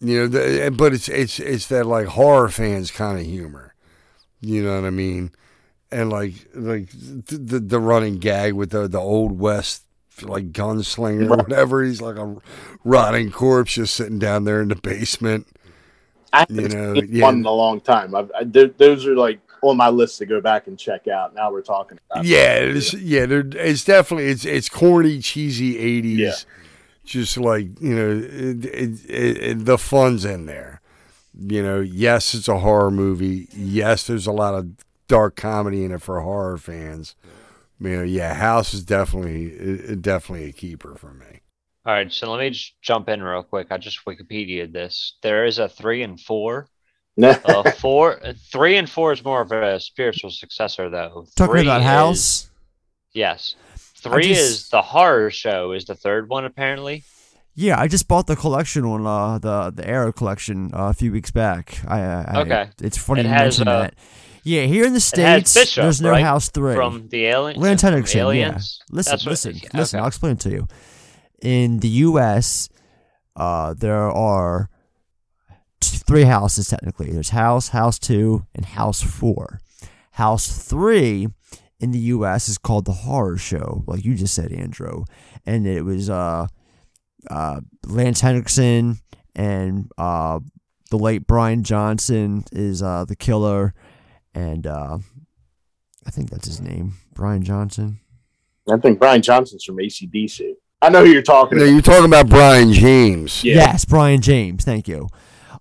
You 0.00 0.20
know, 0.20 0.26
the, 0.28 0.74
but 0.76 0.92
it's 0.92 1.08
it's 1.08 1.40
it's 1.40 1.66
that 1.68 1.86
like 1.86 2.06
horror 2.08 2.48
fans 2.48 2.90
kind 2.90 3.18
of 3.18 3.24
humor. 3.24 3.74
You 4.40 4.62
know 4.62 4.74
what 4.80 4.86
I 4.86 4.90
mean? 4.90 5.32
And 5.90 6.10
like 6.10 6.34
like 6.54 6.90
the 6.90 7.38
the, 7.38 7.60
the 7.60 7.80
running 7.80 8.18
gag 8.18 8.52
with 8.52 8.70
the 8.70 8.86
the 8.88 9.00
old 9.00 9.38
west 9.38 9.84
like 10.22 10.52
gunslinger 10.52 11.30
or 11.30 11.36
whatever. 11.38 11.82
He's 11.82 12.02
like 12.02 12.16
a 12.16 12.36
rotting 12.84 13.30
corpse 13.30 13.74
just 13.74 13.94
sitting 13.94 14.18
down 14.18 14.44
there 14.44 14.60
in 14.60 14.68
the 14.68 14.76
basement. 14.76 15.46
I 16.32 16.46
You 16.48 16.62
haven't 16.62 16.74
know, 16.74 16.94
seen 16.94 17.08
yeah. 17.10 17.24
one 17.24 17.36
in 17.36 17.46
a 17.46 17.50
long 17.50 17.80
time. 17.80 18.14
I've, 18.14 18.30
I, 18.38 18.44
those 18.44 19.06
are 19.06 19.16
like 19.16 19.40
on 19.62 19.76
my 19.76 19.88
list 19.88 20.18
to 20.18 20.26
go 20.26 20.40
back 20.40 20.66
and 20.66 20.78
check 20.78 21.08
out. 21.08 21.34
Now 21.34 21.50
we're 21.50 21.62
talking 21.62 21.98
about. 22.10 22.24
Yeah, 22.24 22.54
it's, 22.54 22.94
yeah, 22.94 23.26
it's 23.28 23.84
definitely 23.84 24.26
it's 24.26 24.44
it's 24.44 24.68
corny, 24.68 25.20
cheesy 25.20 25.78
eighties. 25.78 26.18
Yeah. 26.18 26.34
Just 27.04 27.36
like 27.36 27.80
you 27.80 27.94
know, 27.94 28.10
it, 28.10 28.64
it, 28.64 29.10
it, 29.10 29.64
the 29.64 29.78
fun's 29.78 30.24
in 30.24 30.46
there. 30.46 30.80
You 31.38 31.62
know, 31.62 31.80
yes, 31.80 32.34
it's 32.34 32.48
a 32.48 32.58
horror 32.58 32.90
movie. 32.90 33.48
Yes, 33.52 34.06
there's 34.06 34.26
a 34.26 34.32
lot 34.32 34.54
of 34.54 34.70
dark 35.06 35.36
comedy 35.36 35.84
in 35.84 35.92
it 35.92 36.02
for 36.02 36.20
horror 36.20 36.58
fans. 36.58 37.14
You 37.78 37.98
know, 37.98 38.02
yeah, 38.02 38.34
House 38.34 38.72
is 38.74 38.84
definitely 38.84 39.46
it, 39.46 39.90
it 39.90 40.02
definitely 40.02 40.48
a 40.48 40.52
keeper 40.52 40.94
for 40.96 41.12
me. 41.12 41.35
All 41.86 41.92
right, 41.92 42.12
so 42.12 42.30
let 42.32 42.40
me 42.40 42.50
just 42.50 42.74
jump 42.82 43.08
in 43.08 43.22
real 43.22 43.44
quick. 43.44 43.68
I 43.70 43.78
just 43.78 44.04
Wikipedia 44.06 44.70
this. 44.72 45.18
There 45.22 45.44
is 45.44 45.60
a 45.60 45.68
three 45.68 46.02
and 46.02 46.20
four. 46.20 46.66
uh, 47.22 47.70
four, 47.78 48.20
three 48.52 48.76
and 48.76 48.90
four 48.90 49.12
is 49.12 49.24
more 49.24 49.40
of 49.40 49.52
a 49.52 49.78
spiritual 49.80 50.30
successor, 50.30 50.90
though. 50.90 51.26
Talking 51.36 51.52
Three 51.54 51.62
about 51.62 51.80
is- 51.80 51.86
House. 51.86 52.50
Yes, 53.14 53.54
three 53.76 54.28
just- 54.34 54.40
is 54.40 54.68
the 54.68 54.82
horror 54.82 55.30
show. 55.30 55.72
Is 55.72 55.84
the 55.86 55.94
third 55.94 56.28
one 56.28 56.44
apparently? 56.44 57.04
Yeah, 57.54 57.80
I 57.80 57.88
just 57.88 58.06
bought 58.06 58.26
the 58.26 58.36
collection 58.36 58.84
on 58.84 59.06
uh, 59.06 59.38
the 59.38 59.70
the 59.74 59.88
Arrow 59.88 60.12
collection 60.12 60.72
uh, 60.74 60.88
a 60.90 60.92
few 60.92 61.10
weeks 61.10 61.30
back. 61.30 61.78
I, 61.88 62.00
I 62.00 62.40
Okay. 62.42 62.68
It's 62.82 62.98
funny 62.98 63.20
It 63.20 63.24
you 63.24 63.28
has, 63.30 63.58
mention 63.60 63.68
uh, 63.68 63.78
that. 63.80 63.94
Yeah, 64.42 64.62
here 64.64 64.84
in 64.84 64.92
the 64.92 65.00
states, 65.00 65.54
Bishop, 65.54 65.82
there's 65.84 66.02
no 66.02 66.10
right? 66.10 66.22
House 66.22 66.50
Three 66.50 66.74
from 66.74 67.08
the 67.08 67.24
alien. 67.26 67.58
From 67.58 67.78
Henriksen, 67.78 68.18
yeah. 68.18 68.22
Aliens. 68.24 68.80
Listen, 68.90 69.10
That's 69.12 69.24
what- 69.24 69.30
listen, 69.30 69.54
yeah, 69.56 69.68
listen. 69.72 69.96
okay. 69.98 70.02
I'll 70.02 70.08
explain 70.08 70.32
it 70.32 70.40
to 70.40 70.50
you. 70.50 70.68
In 71.42 71.80
the 71.80 71.88
U.S., 71.88 72.68
uh, 73.34 73.74
there 73.74 74.10
are 74.10 74.70
three 75.80 76.24
houses 76.24 76.68
technically. 76.68 77.10
There's 77.10 77.30
House, 77.30 77.68
House 77.68 77.98
Two, 77.98 78.46
and 78.54 78.64
House 78.64 79.02
Four. 79.02 79.60
House 80.12 80.48
Three 80.48 81.28
in 81.78 81.90
the 81.90 81.98
U.S. 81.98 82.48
is 82.48 82.58
called 82.58 82.86
the 82.86 82.92
Horror 82.92 83.36
Show, 83.36 83.84
like 83.86 84.04
you 84.04 84.14
just 84.14 84.34
said, 84.34 84.52
Andrew, 84.52 85.04
and 85.44 85.66
it 85.66 85.82
was 85.82 86.08
uh, 86.08 86.46
uh, 87.30 87.60
Lance 87.84 88.20
Henriksen 88.22 88.98
and 89.34 89.90
uh, 89.98 90.40
the 90.90 90.96
late 90.96 91.26
Brian 91.26 91.62
Johnson 91.62 92.44
is 92.52 92.82
uh, 92.82 93.04
the 93.04 93.16
killer, 93.16 93.74
and 94.34 94.66
uh, 94.66 94.98
I 96.06 96.10
think 96.10 96.30
that's 96.30 96.46
his 96.46 96.60
name, 96.60 96.94
Brian 97.12 97.42
Johnson. 97.42 98.00
I 98.68 98.78
think 98.78 98.98
Brian 98.98 99.22
Johnson's 99.22 99.64
from 99.64 99.76
ACDC. 99.76 100.54
I 100.82 100.90
know 100.90 101.04
who 101.04 101.10
you're 101.10 101.22
talking 101.22 101.58
No, 101.58 101.64
about. 101.64 101.72
you're 101.72 101.82
talking 101.82 102.04
about 102.04 102.28
Brian 102.28 102.72
James. 102.72 103.42
Yeah. 103.42 103.54
Yes, 103.56 103.84
Brian 103.84 104.20
James. 104.20 104.64
Thank 104.64 104.86
you. 104.88 105.08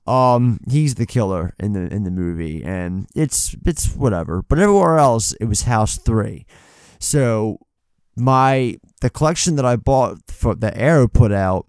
Um, 0.06 0.60
he's 0.70 0.96
the 0.96 1.06
killer 1.06 1.54
in 1.60 1.74
the 1.74 1.92
in 1.92 2.04
the 2.04 2.12
movie, 2.12 2.64
and 2.64 3.08
it's 3.16 3.56
it's 3.66 3.96
whatever. 3.96 4.44
But 4.44 4.60
everywhere 4.60 4.98
else, 5.00 5.32
it 5.34 5.46
was 5.46 5.64
House 5.64 5.98
Three. 5.98 6.46
So 7.00 7.58
my 8.16 8.78
the 9.02 9.10
collection 9.10 9.56
that 9.56 9.66
I 9.66 9.78
bought 9.78 10.18
for 10.28 10.54
the 10.54 10.78
Arrow 10.78 11.08
put 11.08 11.32
out 11.32 11.66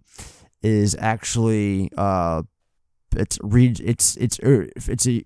is 0.63 0.95
actually 0.99 1.91
uh, 1.97 2.43
it's 3.17 3.39
read 3.43 3.81
it's 3.81 4.17
it's 4.17 4.39
er, 4.41 4.69
it's 4.75 5.07
a 5.09 5.25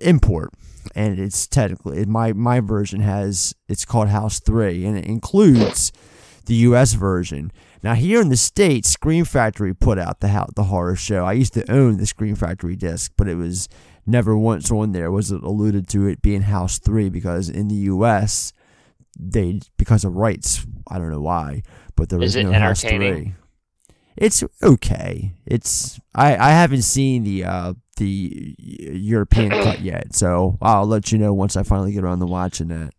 import, 0.00 0.50
and 0.94 1.18
it's 1.18 1.48
technically 1.48 2.04
my 2.04 2.32
my 2.34 2.60
version 2.60 3.00
has 3.00 3.52
it's 3.68 3.84
called 3.84 4.08
House 4.10 4.38
Three, 4.38 4.84
and 4.84 4.96
it 4.96 5.06
includes 5.06 5.90
the 6.46 6.54
U.S. 6.54 6.94
version. 6.94 7.52
Now 7.82 7.94
here 7.94 8.20
in 8.20 8.28
the 8.28 8.36
states, 8.36 8.88
Scream 8.88 9.24
Factory 9.24 9.74
put 9.74 9.98
out 9.98 10.20
the 10.20 10.46
the 10.54 10.64
horror 10.64 10.96
show. 10.96 11.24
I 11.24 11.32
used 11.32 11.54
to 11.54 11.70
own 11.70 11.98
the 11.98 12.06
Scream 12.06 12.34
Factory 12.34 12.76
disc, 12.76 13.12
but 13.16 13.28
it 13.28 13.36
was 13.36 13.68
never 14.06 14.36
once 14.36 14.70
on 14.70 14.92
there 14.92 15.10
was 15.10 15.30
it 15.32 15.42
alluded 15.42 15.88
to 15.88 16.06
it 16.06 16.22
being 16.22 16.42
House 16.42 16.78
Three 16.78 17.08
because 17.08 17.48
in 17.48 17.68
the 17.68 17.74
U.S. 17.74 18.52
they 19.18 19.60
because 19.76 20.04
of 20.04 20.16
rights. 20.16 20.66
I 20.88 20.98
don't 20.98 21.10
know 21.10 21.20
why, 21.20 21.62
but 21.96 22.08
there 22.08 22.20
Is 22.22 22.36
was 22.36 22.44
no 22.44 22.52
House? 22.52 22.82
Three. 22.82 23.34
It's 24.16 24.44
okay. 24.62 25.34
It's 25.44 26.00
I 26.14 26.36
I 26.36 26.50
haven't 26.50 26.82
seen 26.82 27.24
the 27.24 27.44
uh 27.44 27.74
the 27.96 28.54
European 28.58 29.50
cut 29.50 29.80
yet, 29.80 30.14
so 30.14 30.58
I'll 30.60 30.86
let 30.86 31.12
you 31.12 31.18
know 31.18 31.32
once 31.32 31.56
I 31.56 31.62
finally 31.62 31.92
get 31.92 32.04
around 32.04 32.20
to 32.20 32.26
watching 32.26 32.68
that. 32.68 32.92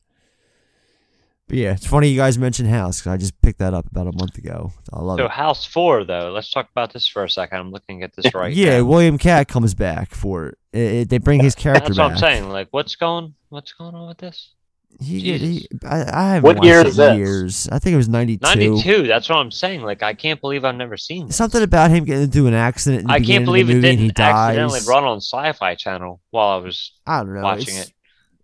But 1.47 1.57
yeah, 1.57 1.73
it's 1.73 1.85
funny 1.85 2.07
you 2.07 2.17
guys 2.17 2.39
mentioned 2.39 2.69
House 2.69 3.01
'cause 3.01 3.13
I 3.13 3.17
just 3.17 3.39
picked 3.41 3.59
that 3.59 3.73
up 3.75 3.85
about 3.91 4.07
a 4.07 4.11
month 4.11 4.37
ago. 4.37 4.71
I 4.91 4.99
love 4.99 5.19
So 5.19 5.25
it. 5.25 5.31
House 5.31 5.63
Four, 5.63 6.03
though. 6.03 6.31
Let's 6.31 6.49
talk 6.49 6.69
about 6.71 6.91
this 6.91 7.07
for 7.07 7.23
a 7.23 7.29
second. 7.29 7.59
I'm 7.59 7.71
looking 7.71 8.01
at 8.01 8.15
this 8.15 8.33
right. 8.33 8.51
yeah, 8.51 8.79
now. 8.79 8.85
William 8.85 9.17
Katt 9.19 9.47
comes 9.47 9.75
back 9.75 10.09
for 10.15 10.47
it. 10.47 10.57
It- 10.73 10.79
it- 10.79 11.09
they 11.09 11.19
bring 11.19 11.43
his 11.43 11.53
character 11.55 11.93
That's 11.93 11.97
back. 11.97 12.03
what 12.05 12.11
I'm 12.13 12.17
saying. 12.17 12.49
Like, 12.49 12.69
what's 12.71 12.95
going, 12.95 13.35
what's 13.49 13.73
going 13.73 13.93
on 13.93 14.07
with 14.07 14.17
this? 14.17 14.53
He, 15.01 15.19
he, 15.37 15.67
I, 15.85 16.03
I 16.09 16.27
haven't 16.35 16.43
What 16.43 16.55
watched 16.55 16.65
year 16.65 16.79
it 16.79 16.87
is 16.87 16.97
in 16.97 17.05
this? 17.05 17.17
years. 17.17 17.69
I 17.69 17.79
think 17.79 17.93
it 17.95 17.97
was 17.97 18.07
ninety 18.07 18.37
two. 18.37 18.47
Ninety-two. 18.47 19.07
That's 19.07 19.27
what 19.27 19.39
I'm 19.39 19.51
saying. 19.51 19.81
Like, 19.81 20.01
I 20.01 20.13
can't 20.13 20.39
believe 20.39 20.63
I've 20.63 20.75
never 20.75 20.95
seen 20.95 21.27
this. 21.27 21.35
Something 21.35 21.61
about 21.63 21.91
him 21.91 22.05
getting 22.05 22.23
into 22.23 22.47
an 22.47 22.53
accident. 22.53 23.01
In 23.01 23.07
the 23.07 23.13
I 23.13 23.19
can't 23.19 23.43
believe 23.43 23.65
of 23.65 23.67
the 23.67 23.73
it 23.73 23.75
movie 23.75 23.89
and 23.89 23.97
didn't 23.97 24.05
he 24.05 24.11
dies. 24.13 24.33
accidentally 24.57 24.79
run 24.87 25.03
on 25.03 25.17
Sci-Fi 25.17 25.75
Channel 25.75 26.21
while 26.31 26.47
I 26.47 26.57
was 26.63 26.93
I 27.05 27.19
don't 27.23 27.33
know. 27.35 27.41
watching 27.41 27.75
it's- 27.75 27.87
it. 27.89 27.93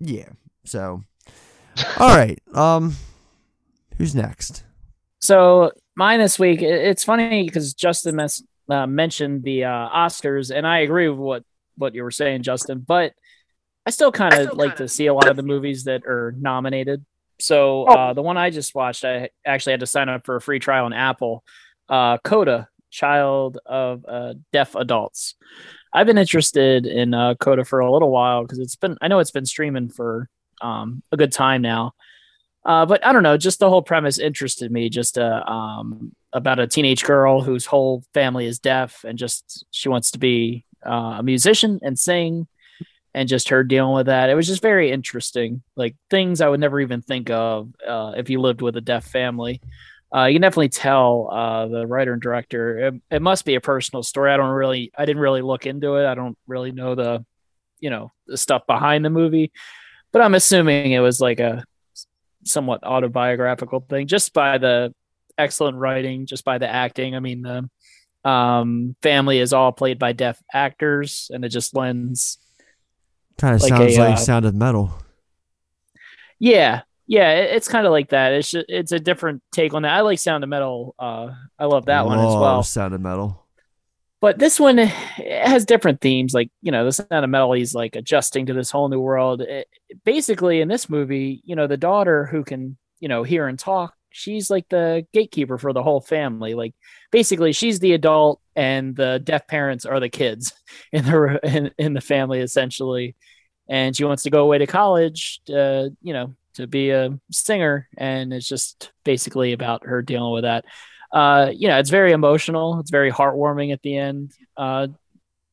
Yeah. 0.02 0.30
So, 0.66 1.04
all 1.98 2.16
right. 2.16 2.40
Um, 2.54 2.96
who's 3.98 4.16
next? 4.16 4.64
So 5.20 5.72
mine 5.96 6.20
this 6.20 6.40
week, 6.40 6.62
it's 6.62 7.04
funny 7.04 7.44
because 7.44 7.74
Justin 7.74 8.16
mes- 8.16 8.44
uh, 8.70 8.88
mentioned 8.88 9.44
the 9.44 9.66
uh, 9.66 9.90
Oscars, 9.90 10.56
and 10.56 10.66
I 10.66 10.80
agree 10.80 11.10
with 11.10 11.20
what 11.20 11.44
what 11.78 11.96
you 11.96 12.04
were 12.04 12.12
saying, 12.12 12.44
Justin. 12.44 12.80
But 12.80 13.14
I 13.86 13.90
still 13.90 14.12
kind 14.12 14.34
of 14.34 14.58
like 14.58 14.78
to 14.78 14.88
see 14.88 15.08
a 15.08 15.14
lot 15.14 15.28
of 15.28 15.36
the 15.36 15.44
movies 15.44 15.86
that 15.86 16.06
are 16.06 16.36
nominated. 16.38 17.06
So 17.40 17.86
uh, 17.86 18.14
the 18.14 18.22
one 18.22 18.38
I 18.38 18.52
just 18.52 18.76
watched, 18.76 19.04
I 19.04 19.30
actually 19.46 19.74
had 19.74 19.80
to 19.80 19.88
sign 19.88 20.10
up 20.10 20.26
for 20.26 20.36
a 20.36 20.42
free 20.42 20.60
trial 20.60 20.86
on 20.86 20.94
Apple. 20.94 21.44
Uh, 21.90 22.20
Coda, 22.20 22.70
Child 22.92 23.58
of 23.66 24.06
uh, 24.08 24.36
Deaf 24.54 24.76
Adults. 24.76 25.36
I've 25.94 26.08
been 26.08 26.20
interested 26.20 26.86
in 26.86 27.14
uh, 27.14 27.36
Coda 27.36 27.66
for 27.66 27.80
a 27.80 27.92
little 27.92 28.12
while 28.12 28.44
because 28.44 28.60
it's 28.60 28.76
been 28.76 28.98
I 29.02 29.08
know 29.08 29.20
it's 29.20 29.32
been 29.32 29.46
streaming 29.46 29.90
for 29.90 30.30
um, 30.62 31.04
a 31.12 31.18
good 31.18 31.32
time 31.32 31.62
now. 31.62 31.94
Uh, 32.64 32.86
but 32.86 33.04
I 33.06 33.12
don't 33.12 33.24
know, 33.24 33.38
just 33.38 33.60
the 33.60 33.70
whole 33.70 33.82
premise 33.82 34.20
interested 34.20 34.72
me. 34.72 34.90
Just 34.90 35.18
uh, 35.18 35.44
um, 35.48 36.16
about 36.32 36.60
a 36.60 36.68
teenage 36.68 37.04
girl 37.04 37.42
whose 37.42 37.66
whole 37.66 38.04
family 38.14 38.46
is 38.46 38.60
deaf, 38.60 39.04
and 39.04 39.18
just 39.18 39.66
she 39.72 39.90
wants 39.90 40.12
to 40.12 40.20
be 40.20 40.64
uh, 40.86 41.18
a 41.20 41.24
musician 41.24 41.80
and 41.82 41.98
sing. 41.98 42.48
and 43.14 43.28
just 43.28 43.50
her 43.50 43.64
dealing 43.64 43.94
with 43.94 44.06
that. 44.08 44.30
It 44.30 44.36
was 44.36 44.48
just 44.48 44.62
very 44.62 44.92
interesting, 44.92 45.62
like 45.76 45.96
things 46.10 46.42
I 46.42 46.48
would 46.48 46.60
never 46.60 46.80
even 46.80 47.02
think 47.02 47.30
of 47.30 47.74
uh, 47.86 48.14
if 48.16 48.30
you 48.30 48.40
lived 48.40 48.62
with 48.62 48.78
a 48.78 48.82
deaf 48.82 49.06
family. 49.06 49.62
Uh, 50.14 50.26
you 50.26 50.36
can 50.36 50.42
definitely 50.42 50.70
tell 50.70 51.30
uh, 51.32 51.68
the 51.68 51.88
writer 51.88 52.14
and 52.14 52.22
director. 52.22 52.88
It, 52.88 53.02
it 53.10 53.22
must 53.22 53.46
be 53.46 53.56
a 53.56 53.62
personal 53.62 54.04
story. 54.04 54.32
I 54.32 54.38
don't 54.38 54.50
really, 54.50 54.92
I 54.98 55.06
didn't 55.06 55.22
really 55.22 55.42
look 55.42 55.66
into 55.66 55.96
it. 55.96 56.06
I 56.06 56.16
don't 56.16 56.38
really 56.48 56.72
know 56.72 56.96
the, 56.96 57.26
you 57.80 57.90
know, 57.90 58.12
the 58.28 58.38
stuff 58.38 58.68
behind 58.68 59.06
the 59.06 59.10
movie, 59.10 59.52
but 60.12 60.22
I'm 60.22 60.36
assuming 60.36 60.92
it 60.92 61.00
was 61.00 61.20
like 61.22 61.40
a 61.40 61.64
somewhat 62.44 62.84
autobiographical 62.84 63.82
thing, 63.90 64.08
just 64.08 64.34
by 64.34 64.58
the 64.58 64.94
excellent 65.38 65.78
writing, 65.78 66.26
just 66.26 66.44
by 66.44 66.58
the 66.58 66.68
acting. 66.68 67.16
I 67.16 67.20
mean, 67.20 67.42
the 67.42 68.30
um, 68.30 68.96
family 69.02 69.40
is 69.40 69.54
all 69.54 69.72
played 69.72 70.00
by 70.00 70.14
deaf 70.14 70.40
actors, 70.54 71.30
and 71.34 71.44
it 71.46 71.50
just 71.50 71.76
lends 71.76 72.38
Kind 73.38 73.56
of 73.56 73.62
Like 73.62 73.70
sounds 73.70 73.96
a, 73.98 74.00
like 74.00 74.14
uh, 74.14 74.18
Sound 74.18 74.46
of 74.46 74.54
Metal. 74.54 74.94
Yeah, 76.40 76.82
yeah, 77.08 77.32
it- 77.34 77.56
it's 77.56 77.68
kind 77.68 77.86
of 77.86 77.92
like 77.92 78.10
that. 78.10 78.34
It's 78.34 78.52
just, 78.52 78.66
it's 78.70 78.92
a 78.92 79.00
different 79.00 79.42
take 79.52 79.74
on 79.74 79.82
that. 79.84 79.94
I 79.94 80.02
like 80.02 80.20
Sound 80.20 80.44
of 80.44 80.50
Metal. 80.50 80.94
Uh, 81.00 81.30
I 81.58 81.66
love 81.66 81.86
that 81.86 82.06
one 82.06 82.20
as 82.20 82.26
well. 82.36 82.64
Sound 82.64 82.94
of 82.94 83.02
Metal. 83.02 83.41
But 84.22 84.38
this 84.38 84.60
one 84.60 84.80
it 84.80 84.90
has 85.20 85.66
different 85.66 86.00
themes. 86.02 86.34
Like 86.34 86.50
you 86.62 86.72
know, 86.72 86.86
the 86.86 86.92
Sound 86.92 87.26
of 87.26 87.30
Metal, 87.30 87.54
he's 87.54 87.74
like 87.74 87.96
adjusting 87.96 88.46
to 88.48 88.54
this 88.54 88.72
whole 88.72 88.90
new 88.90 89.00
world. 89.00 89.42
It- 89.42 89.68
basically, 90.06 90.62
in 90.62 90.68
this 90.68 90.90
movie, 90.90 91.42
you 91.44 91.56
know, 91.56 91.68
the 91.68 91.78
daughter 91.78 92.26
who 92.26 92.44
can 92.44 92.78
you 93.00 93.10
know 93.10 93.24
hear 93.24 93.48
and 93.48 93.58
talk, 93.58 93.96
she's 94.12 94.50
like 94.50 94.70
the 94.70 95.06
gatekeeper 95.14 95.58
for 95.58 95.74
the 95.74 95.84
whole 95.84 96.02
family. 96.02 96.54
Like 96.54 96.76
basically, 97.12 97.52
she's 97.52 97.80
the 97.80 97.94
adult, 97.94 98.40
and 98.56 98.96
the 98.96 99.20
deaf 99.24 99.48
parents 99.48 99.86
are 99.86 100.00
the 100.00 100.10
kids 100.10 100.54
in 100.92 101.04
the 101.06 101.40
in, 101.44 101.72
in 101.78 101.94
the 101.94 102.02
family 102.02 102.40
essentially. 102.40 103.16
And 103.70 103.96
she 103.96 104.04
wants 104.04 104.24
to 104.24 104.30
go 104.30 104.44
away 104.44 104.58
to 104.58 104.68
college, 104.68 105.40
uh, 105.50 105.90
you 106.02 106.14
know, 106.14 106.34
to 106.56 106.68
be 106.68 106.90
a 106.90 107.18
singer, 107.32 107.88
and 107.98 108.34
it's 108.34 108.48
just 108.48 108.92
basically 109.06 109.54
about 109.54 109.86
her 109.86 110.02
dealing 110.02 110.34
with 110.34 110.44
that. 110.44 110.66
Uh, 111.12 111.52
you 111.54 111.68
know, 111.68 111.78
it's 111.78 111.90
very 111.90 112.12
emotional. 112.12 112.80
It's 112.80 112.92
very 112.92 113.12
heartwarming 113.12 113.74
at 113.74 113.82
the 113.82 113.98
end. 113.98 114.32
Uh, 114.56 114.88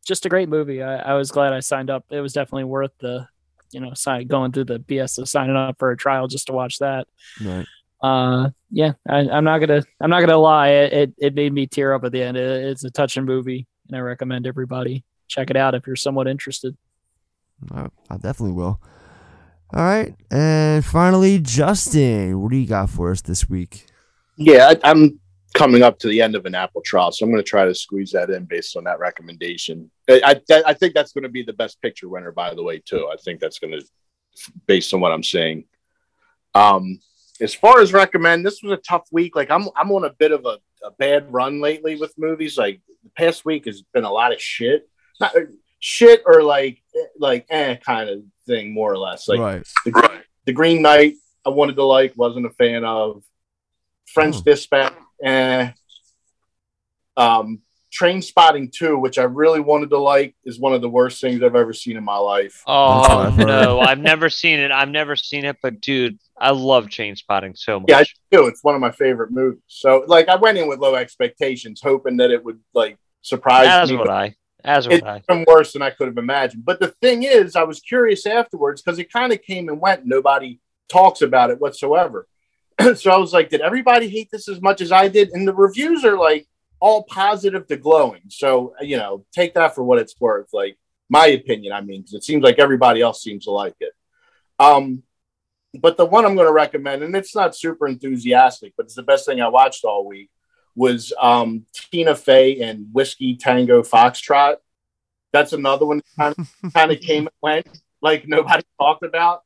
just 0.06 0.26
a 0.26 0.28
great 0.28 0.48
movie. 0.48 0.82
I, 0.82 1.12
I 1.12 1.14
was 1.14 1.30
glad 1.30 1.52
I 1.52 1.60
signed 1.60 1.90
up. 1.90 2.05
It 2.10 2.20
was 2.20 2.32
definitely 2.32 2.64
worth 2.64 2.93
the, 3.01 3.26
you 3.72 3.80
know, 3.80 3.93
sign, 3.94 4.26
going 4.26 4.52
through 4.52 4.64
the 4.64 4.78
BS 4.78 5.18
of 5.18 5.28
signing 5.28 5.56
up 5.56 5.76
for 5.78 5.90
a 5.90 5.97
trial 5.97 6.28
just 6.28 6.47
to 6.47 6.52
watch 6.52 6.78
that. 6.78 7.06
Right. 7.43 7.66
Uh, 8.01 8.51
yeah, 8.70 8.93
I, 9.09 9.28
I'm 9.28 9.44
not 9.44 9.59
gonna, 9.59 9.82
I'm 10.01 10.10
not 10.10 10.20
gonna 10.20 10.39
lie. 10.39 10.68
It, 10.68 10.93
it, 10.93 11.14
it 11.18 11.35
made 11.35 11.52
me 11.52 11.66
tear 11.66 11.93
up 11.94 12.05
at 12.05 12.12
the 12.12 12.22
end. 12.22 12.36
It, 12.36 12.64
it's 12.64 12.85
a 12.85 12.90
touching 12.90 13.24
movie, 13.24 13.66
and 13.89 13.97
I 13.97 14.01
recommend 14.01 14.47
everybody 14.47 15.05
check 15.28 15.51
it 15.51 15.56
out 15.56 15.74
if 15.74 15.86
you're 15.86 15.97
somewhat 15.97 16.26
interested. 16.26 16.76
I, 17.70 17.89
I 18.10 18.16
definitely 18.16 18.52
will. 18.52 18.80
All 19.74 19.85
right. 19.85 20.14
And 20.30 20.85
finally, 20.85 21.39
Justin, 21.39 22.40
what 22.40 22.51
do 22.51 22.56
you 22.56 22.66
got 22.66 22.90
for 22.90 23.10
us 23.10 23.20
this 23.20 23.48
week? 23.48 23.86
Yeah, 24.36 24.72
I, 24.72 24.90
I'm 24.90 25.20
coming 25.54 25.82
up 25.82 25.98
to 26.00 26.08
the 26.08 26.20
end 26.20 26.34
of 26.34 26.46
an 26.46 26.54
Apple 26.54 26.82
trial, 26.82 27.12
so 27.12 27.24
I'm 27.24 27.30
going 27.30 27.42
to 27.42 27.48
try 27.48 27.64
to 27.64 27.74
squeeze 27.74 28.12
that 28.12 28.30
in 28.30 28.44
based 28.44 28.76
on 28.76 28.84
that 28.84 28.98
recommendation. 28.98 29.90
I 30.08 30.40
I, 30.50 30.62
I 30.66 30.74
think 30.74 30.94
that's 30.94 31.12
going 31.12 31.22
to 31.22 31.28
be 31.28 31.42
the 31.42 31.52
best 31.52 31.80
picture 31.80 32.08
winner, 32.08 32.32
by 32.32 32.54
the 32.54 32.62
way, 32.62 32.78
too. 32.78 33.08
I 33.12 33.16
think 33.16 33.40
that's 33.40 33.58
going 33.58 33.72
to, 33.72 33.84
based 34.66 34.92
on 34.94 35.00
what 35.00 35.12
I'm 35.12 35.22
saying. 35.22 35.64
Um, 36.54 37.00
as 37.40 37.54
far 37.54 37.80
as 37.80 37.92
recommend, 37.92 38.44
this 38.44 38.62
was 38.62 38.72
a 38.72 38.82
tough 38.82 39.06
week. 39.12 39.36
Like 39.36 39.50
I'm 39.50 39.68
I'm 39.76 39.92
on 39.92 40.04
a 40.04 40.10
bit 40.10 40.32
of 40.32 40.44
a, 40.44 40.58
a 40.84 40.90
bad 40.98 41.32
run 41.32 41.60
lately 41.60 41.96
with 41.96 42.12
movies. 42.18 42.58
Like 42.58 42.80
the 43.04 43.10
past 43.10 43.44
week 43.44 43.66
has 43.66 43.82
been 43.82 44.04
a 44.04 44.12
lot 44.12 44.32
of 44.32 44.40
shit, 44.40 44.88
not 45.20 45.34
shit 45.78 46.22
or 46.26 46.42
like 46.42 46.82
eh, 46.96 47.06
like 47.18 47.46
eh 47.50 47.76
kind 47.76 48.10
of 48.10 48.22
thing, 48.46 48.74
more 48.74 48.92
or 48.92 48.98
less. 48.98 49.28
Like 49.28 49.40
right. 49.40 49.66
the, 49.84 50.22
the 50.46 50.52
Green 50.52 50.82
Knight, 50.82 51.14
I 51.46 51.50
wanted 51.50 51.76
to 51.76 51.84
like, 51.84 52.14
wasn't 52.16 52.46
a 52.46 52.50
fan 52.50 52.84
of. 52.84 53.22
French 54.12 54.42
Dispatch, 54.42 54.94
eh. 55.23 55.70
Um, 57.16 57.61
Trainspotting 57.90 58.70
2, 58.70 58.99
which 58.99 59.19
I 59.19 59.23
really 59.24 59.61
wanted 59.61 59.90
to 59.90 59.99
like, 59.99 60.36
is 60.45 60.61
one 60.61 60.74
of 60.74 60.82
the 60.82 60.89
worst 60.90 61.20
things 61.20 61.43
I've 61.43 61.57
ever 61.57 61.73
seen 61.73 61.97
in 61.97 62.05
my 62.05 62.19
life. 62.19 62.62
Oh 62.66 63.35
no, 63.36 63.81
I've 63.81 63.99
never 63.99 64.28
seen 64.28 64.61
it. 64.61 64.70
I've 64.70 64.90
never 64.90 65.16
seen 65.16 65.45
it, 65.47 65.57
but 65.62 65.81
dude, 65.81 66.19
I 66.39 66.51
love 66.51 66.86
Trainspotting 66.86 67.57
so 67.57 67.81
much. 67.81 67.89
Yeah, 67.89 67.99
I 68.01 68.05
do. 68.31 68.47
It's 68.47 68.62
one 68.62 68.74
of 68.74 68.81
my 68.82 68.93
favorite 68.93 69.31
movies. 69.32 69.62
So, 69.69 70.05
like, 70.07 70.28
I 70.28 70.36
went 70.36 70.59
in 70.59 70.69
with 70.69 70.81
low 70.81 70.95
expectations, 70.97 71.81
hoping 71.82 72.19
that 72.19 72.31
it 72.31 72.45
would 72.45 72.61
like 72.74 72.99
surprise 73.23 73.66
As 73.69 73.90
me. 73.90 73.97
would 73.97 74.07
but 74.07 74.12
I. 74.12 74.35
As 74.65 74.86
would 74.86 74.99
It's 74.99 75.07
I. 75.07 75.23
been 75.27 75.45
worse 75.49 75.73
than 75.73 75.82
I 75.82 75.90
could 75.90 76.09
have 76.09 76.19
imagined. 76.19 76.65
But 76.66 76.81
the 76.81 76.89
thing 77.01 77.23
is, 77.23 77.57
I 77.57 77.62
was 77.62 77.81
curious 77.81 78.27
afterwards 78.27 78.82
because 78.82 78.99
it 78.99 79.11
kind 79.11 79.32
of 79.32 79.40
came 79.43 79.69
and 79.69 79.81
went. 79.81 80.05
Nobody 80.05 80.61
talks 80.90 81.23
about 81.23 81.51
it 81.51 81.59
whatsoever. 81.61 82.27
so 82.96 83.10
I 83.10 83.16
was 83.16 83.32
like, 83.32 83.50
did 83.50 83.60
everybody 83.60 84.09
hate 84.09 84.30
this 84.30 84.48
as 84.48 84.60
much 84.60 84.80
as 84.80 84.92
I 84.92 85.09
did? 85.09 85.30
And 85.30 85.46
the 85.46 85.55
reviews 85.55 86.05
are 86.05 86.16
like 86.16 86.46
all 86.80 87.05
positive 87.05 87.66
to 87.66 87.76
glowing. 87.76 88.22
So, 88.28 88.74
you 88.80 88.96
know, 88.96 89.24
take 89.32 89.55
that 89.55 89.74
for 89.74 89.82
what 89.82 89.98
it's 89.98 90.18
worth. 90.20 90.48
Like, 90.52 90.78
my 91.09 91.26
opinion, 91.26 91.72
I 91.72 91.80
mean, 91.80 92.02
because 92.02 92.14
it 92.14 92.24
seems 92.24 92.42
like 92.42 92.59
everybody 92.59 93.00
else 93.00 93.22
seems 93.22 93.44
to 93.44 93.50
like 93.50 93.74
it. 93.80 93.92
Um, 94.59 95.02
but 95.74 95.96
the 95.96 96.06
one 96.06 96.24
I'm 96.24 96.34
going 96.34 96.46
to 96.46 96.52
recommend, 96.52 97.02
and 97.02 97.14
it's 97.14 97.34
not 97.34 97.56
super 97.56 97.86
enthusiastic, 97.86 98.74
but 98.76 98.86
it's 98.86 98.94
the 98.94 99.02
best 99.02 99.26
thing 99.26 99.40
I 99.40 99.48
watched 99.48 99.84
all 99.84 100.06
week, 100.06 100.30
was 100.74 101.12
um, 101.20 101.66
Tina 101.74 102.14
Fey 102.14 102.60
and 102.60 102.86
Whiskey 102.92 103.36
Tango 103.36 103.82
Foxtrot. 103.82 104.56
That's 105.32 105.52
another 105.52 105.86
one 105.86 105.98
that 105.98 106.05
kind 106.16 106.34
of, 106.38 106.72
kind 106.74 106.92
of 106.92 107.00
came 107.00 107.26
and 107.26 107.34
went, 107.42 107.66
like 108.00 108.28
nobody 108.28 108.62
talked 108.80 109.02
about. 109.02 109.42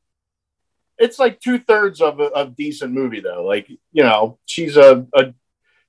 It's 0.97 1.19
like 1.19 1.39
two 1.39 1.59
thirds 1.59 2.01
of 2.01 2.19
a 2.19 2.25
of 2.25 2.55
decent 2.55 2.93
movie 2.93 3.19
though. 3.19 3.43
Like 3.43 3.69
you 3.69 4.03
know, 4.03 4.39
she's 4.45 4.77
a, 4.77 5.05
a 5.13 5.33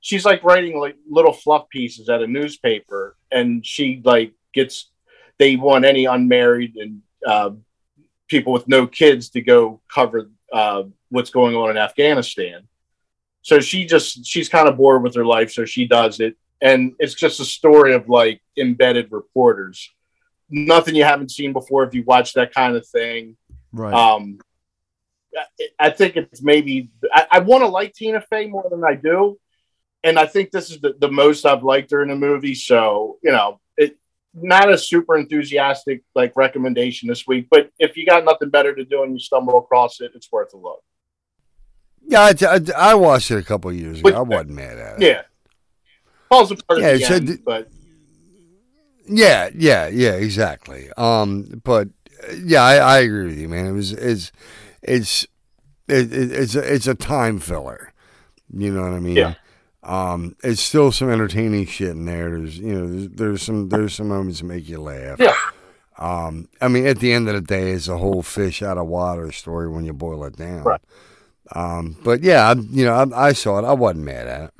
she's 0.00 0.24
like 0.24 0.44
writing 0.44 0.78
like 0.78 0.96
little 1.08 1.32
fluff 1.32 1.68
pieces 1.68 2.08
at 2.08 2.22
a 2.22 2.26
newspaper, 2.26 3.16
and 3.30 3.64
she 3.64 4.00
like 4.04 4.32
gets 4.52 4.90
they 5.38 5.56
want 5.56 5.84
any 5.84 6.04
unmarried 6.04 6.76
and 6.76 7.02
uh, 7.26 7.50
people 8.28 8.52
with 8.52 8.68
no 8.68 8.86
kids 8.86 9.30
to 9.30 9.40
go 9.40 9.80
cover 9.88 10.30
uh, 10.52 10.84
what's 11.08 11.30
going 11.30 11.56
on 11.56 11.70
in 11.70 11.76
Afghanistan. 11.76 12.66
So 13.42 13.60
she 13.60 13.84
just 13.84 14.24
she's 14.24 14.48
kind 14.48 14.68
of 14.68 14.76
bored 14.76 15.02
with 15.02 15.14
her 15.16 15.24
life, 15.24 15.52
so 15.52 15.64
she 15.64 15.86
does 15.86 16.20
it, 16.20 16.36
and 16.62 16.94
it's 16.98 17.14
just 17.14 17.40
a 17.40 17.44
story 17.44 17.94
of 17.94 18.08
like 18.08 18.40
embedded 18.56 19.12
reporters. 19.12 19.90
Nothing 20.48 20.94
you 20.94 21.04
haven't 21.04 21.30
seen 21.30 21.52
before 21.52 21.84
if 21.84 21.94
you 21.94 22.04
watch 22.04 22.34
that 22.34 22.54
kind 22.54 22.76
of 22.76 22.86
thing. 22.86 23.36
Right. 23.72 23.92
Um, 23.92 24.38
I- 25.36 25.86
I 25.86 25.90
think 25.90 26.16
it's 26.16 26.42
maybe 26.42 26.90
I, 27.12 27.26
I 27.32 27.38
want 27.40 27.62
to 27.62 27.68
like 27.68 27.92
Tina 27.94 28.20
Fey 28.20 28.46
more 28.46 28.66
than 28.70 28.82
I 28.84 28.94
do, 28.94 29.38
and 30.02 30.18
I 30.18 30.26
think 30.26 30.50
this 30.50 30.70
is 30.70 30.80
the, 30.80 30.94
the 30.98 31.10
most 31.10 31.44
I've 31.46 31.62
liked 31.64 31.90
her 31.90 32.02
in 32.02 32.10
a 32.10 32.16
movie. 32.16 32.54
So 32.54 33.18
you 33.22 33.32
know, 33.32 33.60
it 33.76 33.96
not 34.34 34.70
a 34.70 34.78
super 34.78 35.16
enthusiastic 35.16 36.02
like 36.14 36.32
recommendation 36.36 37.08
this 37.08 37.26
week, 37.26 37.48
but 37.50 37.70
if 37.78 37.96
you 37.96 38.06
got 38.06 38.24
nothing 38.24 38.50
better 38.50 38.74
to 38.74 38.84
do 38.84 39.02
and 39.02 39.12
you 39.12 39.18
stumble 39.18 39.58
across 39.58 40.00
it, 40.00 40.12
it's 40.14 40.30
worth 40.30 40.52
a 40.54 40.56
look. 40.56 40.82
Yeah, 42.06 42.20
I, 42.20 42.34
I, 42.46 42.60
I 42.90 42.94
watched 42.94 43.30
it 43.30 43.38
a 43.38 43.42
couple 43.42 43.70
of 43.70 43.76
years 43.76 44.00
ago. 44.00 44.14
I 44.14 44.20
wasn't 44.20 44.50
mad 44.50 44.78
at 44.78 45.02
it. 45.02 45.06
Yeah, 45.06 45.22
falls 46.28 46.50
apart 46.50 46.80
Yeah, 46.80 46.86
at 46.88 46.98
the 46.98 47.04
so 47.04 47.14
end, 47.14 47.26
d- 47.26 47.36
but 47.44 47.68
Yeah, 49.06 49.50
yeah, 49.54 49.88
yeah, 49.88 50.12
exactly. 50.12 50.90
Um, 50.96 51.60
but 51.64 51.88
yeah, 52.42 52.62
I, 52.62 52.76
I 52.76 52.98
agree 53.00 53.26
with 53.26 53.38
you, 53.38 53.48
man. 53.48 53.66
It 53.66 53.72
was 53.72 53.92
it's 53.92 54.32
it's 54.84 55.26
it, 55.88 56.12
it, 56.12 56.32
it's 56.32 56.54
a, 56.54 56.74
it's 56.74 56.86
a 56.86 56.94
time 56.94 57.38
filler. 57.38 57.92
You 58.52 58.72
know 58.72 58.82
what 58.82 58.92
I 58.92 59.00
mean? 59.00 59.16
Yeah. 59.16 59.34
Um, 59.82 60.36
it's 60.42 60.62
still 60.62 60.92
some 60.92 61.10
entertaining 61.10 61.66
shit 61.66 61.90
in 61.90 62.06
there. 62.06 62.30
There's 62.30 62.58
you 62.58 62.74
know 62.74 62.86
there's, 62.86 63.08
there's 63.08 63.42
some 63.42 63.68
there's 63.68 63.94
some 63.94 64.08
moments 64.08 64.40
that 64.40 64.46
make 64.46 64.68
you 64.68 64.80
laugh. 64.80 65.18
Yeah. 65.18 65.34
Um, 65.98 66.48
I 66.60 66.68
mean, 66.68 66.86
at 66.86 66.98
the 66.98 67.12
end 67.12 67.28
of 67.28 67.34
the 67.34 67.40
day, 67.40 67.72
it's 67.72 67.88
a 67.88 67.98
whole 67.98 68.22
fish 68.22 68.62
out 68.62 68.78
of 68.78 68.86
water 68.86 69.30
story 69.30 69.68
when 69.68 69.84
you 69.84 69.92
boil 69.92 70.24
it 70.24 70.36
down. 70.36 70.64
Right. 70.64 70.80
Um, 71.54 71.96
but 72.02 72.22
yeah, 72.22 72.48
I, 72.48 72.54
you 72.54 72.84
know, 72.84 72.94
I, 72.94 73.28
I 73.28 73.32
saw 73.32 73.58
it. 73.58 73.64
I 73.64 73.74
wasn't 73.74 74.04
mad 74.04 74.26
at 74.26 74.40
it. 74.44 74.54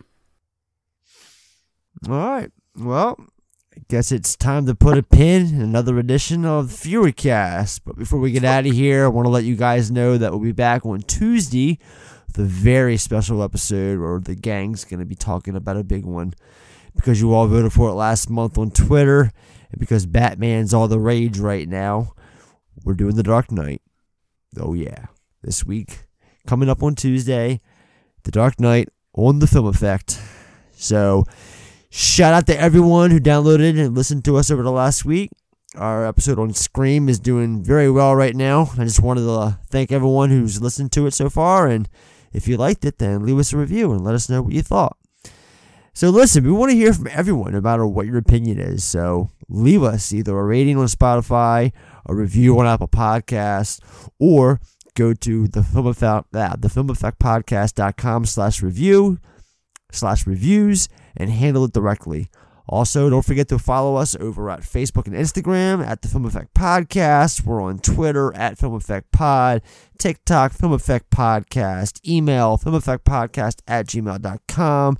All 2.09 2.17
right. 2.17 2.53
Well, 2.77 3.19
Guess 3.89 4.13
it's 4.13 4.37
time 4.37 4.67
to 4.67 4.75
put 4.75 4.97
a 4.97 5.03
pin 5.03 5.47
in 5.49 5.61
another 5.61 5.99
edition 5.99 6.45
of 6.45 6.67
FEWERcast. 6.67 7.81
But 7.85 7.97
before 7.97 8.21
we 8.21 8.31
get 8.31 8.45
out 8.45 8.67
of 8.67 8.73
here, 8.73 9.05
I 9.05 9.09
want 9.09 9.27
to 9.27 9.31
let 9.31 9.45
you 9.45 9.57
guys 9.57 9.91
know 9.91 10.17
that 10.17 10.31
we'll 10.31 10.41
be 10.41 10.53
back 10.53 10.87
on 10.87 11.01
Tuesday 11.03 11.79
with 12.27 12.39
a 12.39 12.45
very 12.45 12.97
special 12.97 13.43
episode 13.43 13.99
where 13.99 14.21
the 14.21 14.37
gang's 14.37 14.85
going 14.85 15.01
to 15.01 15.07
be 15.07 15.17
talking 15.17 15.57
about 15.57 15.77
a 15.77 15.85
big 15.85 16.07
one. 16.07 16.35
Because 16.95 17.21
you 17.21 17.35
all 17.35 17.49
voted 17.49 17.73
for 17.73 17.89
it 17.89 17.95
last 17.95 18.31
month 18.31 18.57
on 18.57 18.71
Twitter, 18.71 19.33
and 19.71 19.81
because 19.81 20.07
Batman's 20.07 20.73
all 20.73 20.87
the 20.87 21.01
rage 21.01 21.39
right 21.39 21.69
now, 21.69 22.15
we're 22.85 22.95
doing 22.95 23.17
The 23.17 23.25
Dark 23.25 23.51
Knight. 23.51 23.83
Oh, 24.59 24.75
yeah. 24.75 25.07
This 25.43 25.65
week, 25.65 26.07
coming 26.47 26.69
up 26.69 26.83
on 26.83 26.95
Tuesday, 26.95 27.61
The 28.23 28.31
Dark 28.31 28.61
Knight 28.61 28.89
on 29.15 29.41
the 29.41 29.49
Film 29.49 29.67
Effect. 29.67 30.21
So, 30.77 31.25
Shout 31.97 32.35
out 32.35 32.49
to 32.49 32.61
everyone 32.61 33.12
who 33.12 33.21
downloaded 33.21 33.79
and 33.79 33.95
listened 33.95 34.25
to 34.25 34.37
us 34.37 34.51
over 34.51 34.65
the 34.65 34.73
last 34.73 35.05
week. 35.05 35.31
Our 35.77 36.05
episode 36.05 36.41
on 36.41 36.53
Scream 36.53 37.09
is 37.09 37.21
doing 37.21 37.62
very 37.62 37.89
well 37.89 38.16
right 38.16 38.35
now. 38.35 38.73
I 38.77 38.83
just 38.83 38.99
wanted 38.99 39.21
to 39.21 39.61
thank 39.71 39.93
everyone 39.93 40.31
who's 40.31 40.61
listened 40.61 40.91
to 40.91 41.07
it 41.07 41.15
so 41.15 41.31
far. 41.31 41.69
And 41.69 41.89
if 42.33 42.49
you 42.49 42.57
liked 42.57 42.85
it, 42.85 42.99
then 42.99 43.25
leave 43.25 43.39
us 43.39 43.53
a 43.53 43.59
review 43.59 43.93
and 43.93 44.03
let 44.03 44.16
us 44.16 44.29
know 44.29 44.43
what 44.43 44.55
you 44.55 44.62
thought. 44.62 44.97
So 45.93 46.11
listen, 46.11 46.43
we 46.43 46.51
want 46.51 46.73
to 46.73 46.77
hear 46.77 46.93
from 46.93 47.07
everyone 47.12 47.53
no 47.53 47.61
matter 47.61 47.87
what 47.87 48.07
your 48.07 48.19
opinion 48.19 48.59
is. 48.59 48.83
So 48.83 49.31
leave 49.49 49.85
us 49.85 50.12
either 50.12 50.37
a 50.37 50.43
rating 50.43 50.77
on 50.77 50.87
Spotify, 50.87 51.71
a 52.07 52.12
review 52.12 52.59
on 52.59 52.66
Apple 52.66 52.89
Podcasts, 52.89 53.79
or 54.19 54.61
go 54.97 55.15
to 55.15 55.47
the 55.47 55.62
film 55.62 55.87
effect 55.87 56.35
uh, 56.35 56.57
the 56.59 56.69
film 56.69 56.91
effect 56.91 57.21
podcast.com 57.21 58.25
slash 58.25 58.62
review 58.62 59.21
slash 59.93 60.27
reviews 60.27 60.89
and 61.16 61.31
handle 61.31 61.65
it 61.65 61.73
directly. 61.73 62.28
Also, 62.66 63.11
don't 63.11 63.24
forget 63.24 63.49
to 63.49 63.59
follow 63.59 63.97
us 63.97 64.16
over 64.19 64.49
at 64.49 64.61
Facebook 64.61 65.07
and 65.07 65.15
Instagram 65.15 65.86
at 65.86 66.01
the 66.01 66.09
Film 66.09 66.24
Effect 66.24 66.55
Podcast. 66.55 67.45
We're 67.45 67.61
on 67.61 67.78
Twitter 67.78 68.35
at 68.35 68.57
Film 68.57 68.74
Effect 68.74 69.12
Pod, 69.12 69.61
TikTok, 69.99 70.53
Film 70.53 70.73
Effect 70.73 71.11
Podcast, 71.11 72.01
email 72.09 72.57
Film 72.57 72.74
Effect 72.74 73.05
Podcast 73.05 73.61
at 73.69 73.86
gmail.com, 73.86 74.99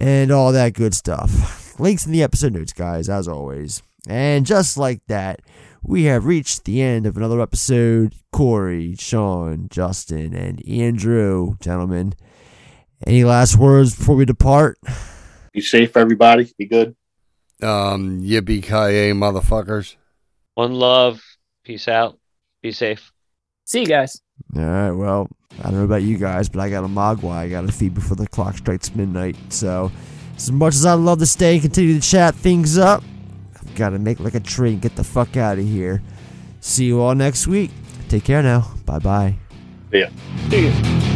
and 0.00 0.30
all 0.30 0.52
that 0.52 0.72
good 0.72 0.94
stuff. 0.94 1.78
Links 1.78 2.06
in 2.06 2.12
the 2.12 2.22
episode 2.22 2.54
notes, 2.54 2.72
guys, 2.72 3.10
as 3.10 3.28
always. 3.28 3.82
And 4.08 4.46
just 4.46 4.78
like 4.78 5.02
that, 5.08 5.40
we 5.82 6.04
have 6.04 6.24
reached 6.24 6.64
the 6.64 6.80
end 6.80 7.04
of 7.04 7.18
another 7.18 7.42
episode. 7.42 8.14
Corey, 8.32 8.96
Sean, 8.98 9.68
Justin, 9.70 10.34
and 10.34 10.66
Andrew, 10.66 11.56
gentlemen. 11.60 12.14
Any 13.06 13.24
last 13.24 13.56
words 13.56 13.96
before 13.96 14.16
we 14.16 14.24
depart? 14.24 14.78
Be 15.52 15.60
safe, 15.60 15.96
everybody. 15.96 16.52
Be 16.58 16.66
good. 16.66 16.96
Um, 17.62 18.20
yippee 18.20 18.62
ki 18.62 19.12
motherfuckers. 19.14 19.96
One 20.54 20.74
love. 20.74 21.22
Peace 21.64 21.88
out. 21.88 22.18
Be 22.62 22.72
safe. 22.72 23.12
See 23.64 23.80
you 23.80 23.86
guys. 23.86 24.20
All 24.56 24.62
right. 24.62 24.90
Well, 24.90 25.28
I 25.58 25.64
don't 25.64 25.74
know 25.74 25.84
about 25.84 26.02
you 26.02 26.16
guys, 26.16 26.48
but 26.48 26.60
I 26.60 26.70
got 26.70 26.84
a 26.84 26.88
mogwai 26.88 27.36
I 27.36 27.48
got 27.48 27.66
to 27.66 27.72
feed 27.72 27.94
before 27.94 28.16
the 28.16 28.26
clock 28.26 28.56
strikes 28.56 28.94
midnight. 28.94 29.36
So, 29.50 29.90
as 30.36 30.50
much 30.50 30.74
as 30.74 30.86
I'd 30.86 30.94
love 30.94 31.18
to 31.18 31.26
stay 31.26 31.54
and 31.54 31.62
continue 31.62 32.00
to 32.00 32.00
chat 32.00 32.34
things 32.34 32.78
up, 32.78 33.02
I've 33.56 33.74
got 33.74 33.90
to 33.90 33.98
make 33.98 34.20
like 34.20 34.34
a 34.34 34.40
tree 34.40 34.72
and 34.72 34.80
get 34.80 34.96
the 34.96 35.04
fuck 35.04 35.36
out 35.36 35.58
of 35.58 35.64
here. 35.64 36.02
See 36.60 36.86
you 36.86 37.00
all 37.00 37.14
next 37.14 37.46
week. 37.46 37.70
Take 38.08 38.24
care 38.24 38.42
now. 38.42 38.72
Bye 38.84 38.98
bye. 38.98 39.36
See 39.90 40.00
ya. 40.00 40.08
See 40.50 40.68
ya. 40.68 41.07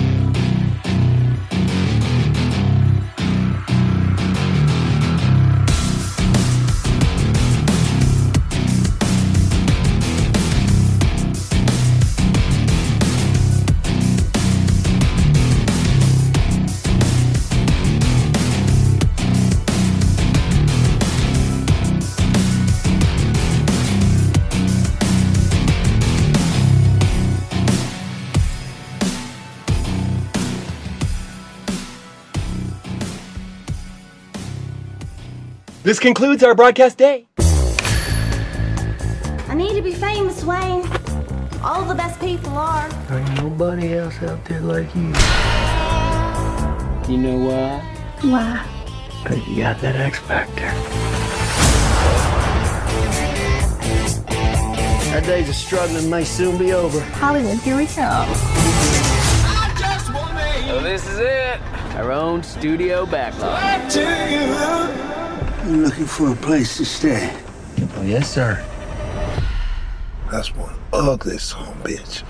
This 35.93 36.01
concludes 36.01 36.43
our 36.43 36.55
broadcast 36.55 36.97
day. 36.97 37.27
I 39.47 39.55
need 39.55 39.75
to 39.75 39.83
be 39.83 39.93
famous, 39.93 40.43
Wayne. 40.43 40.89
All 41.63 41.85
the 41.85 41.95
best 41.95 42.19
people 42.19 42.57
are. 42.57 42.89
There 42.89 43.19
ain't 43.19 43.43
nobody 43.43 43.93
else 43.99 44.17
out 44.23 44.43
there 44.47 44.63
like 44.63 44.89
you. 44.95 45.13
You 47.13 47.19
know 47.19 47.37
why? 47.37 47.81
Why? 48.23 48.67
Because 49.23 49.47
you 49.47 49.57
got 49.65 49.83
that 49.83 49.97
X 49.97 50.19
Factor. 50.21 50.73
Our 55.15 55.21
days 55.21 55.51
of 55.51 55.55
struggling 55.55 55.99
and 55.99 56.11
may 56.11 56.25
soon 56.25 56.57
be 56.57 56.73
over. 56.73 57.01
Hollywood, 57.01 57.59
here 57.59 57.77
we 57.77 57.85
go. 57.85 58.25
So 60.69 60.81
this 60.83 61.07
is 61.07 61.19
it. 61.19 61.61
Our 61.97 62.13
own 62.13 62.43
studio 62.43 63.05
backlot. 63.05 63.93
I'm 65.63 65.85
looking 65.85 66.07
for 66.07 66.33
a 66.33 66.35
place 66.35 66.77
to 66.79 66.85
stay. 66.85 67.33
Oh, 67.97 68.03
yes, 68.03 68.29
sir. 68.35 68.65
That's 70.29 70.53
one 70.57 70.75
ugly 70.93 71.39
son 71.39 71.73
bitch. 71.85 72.25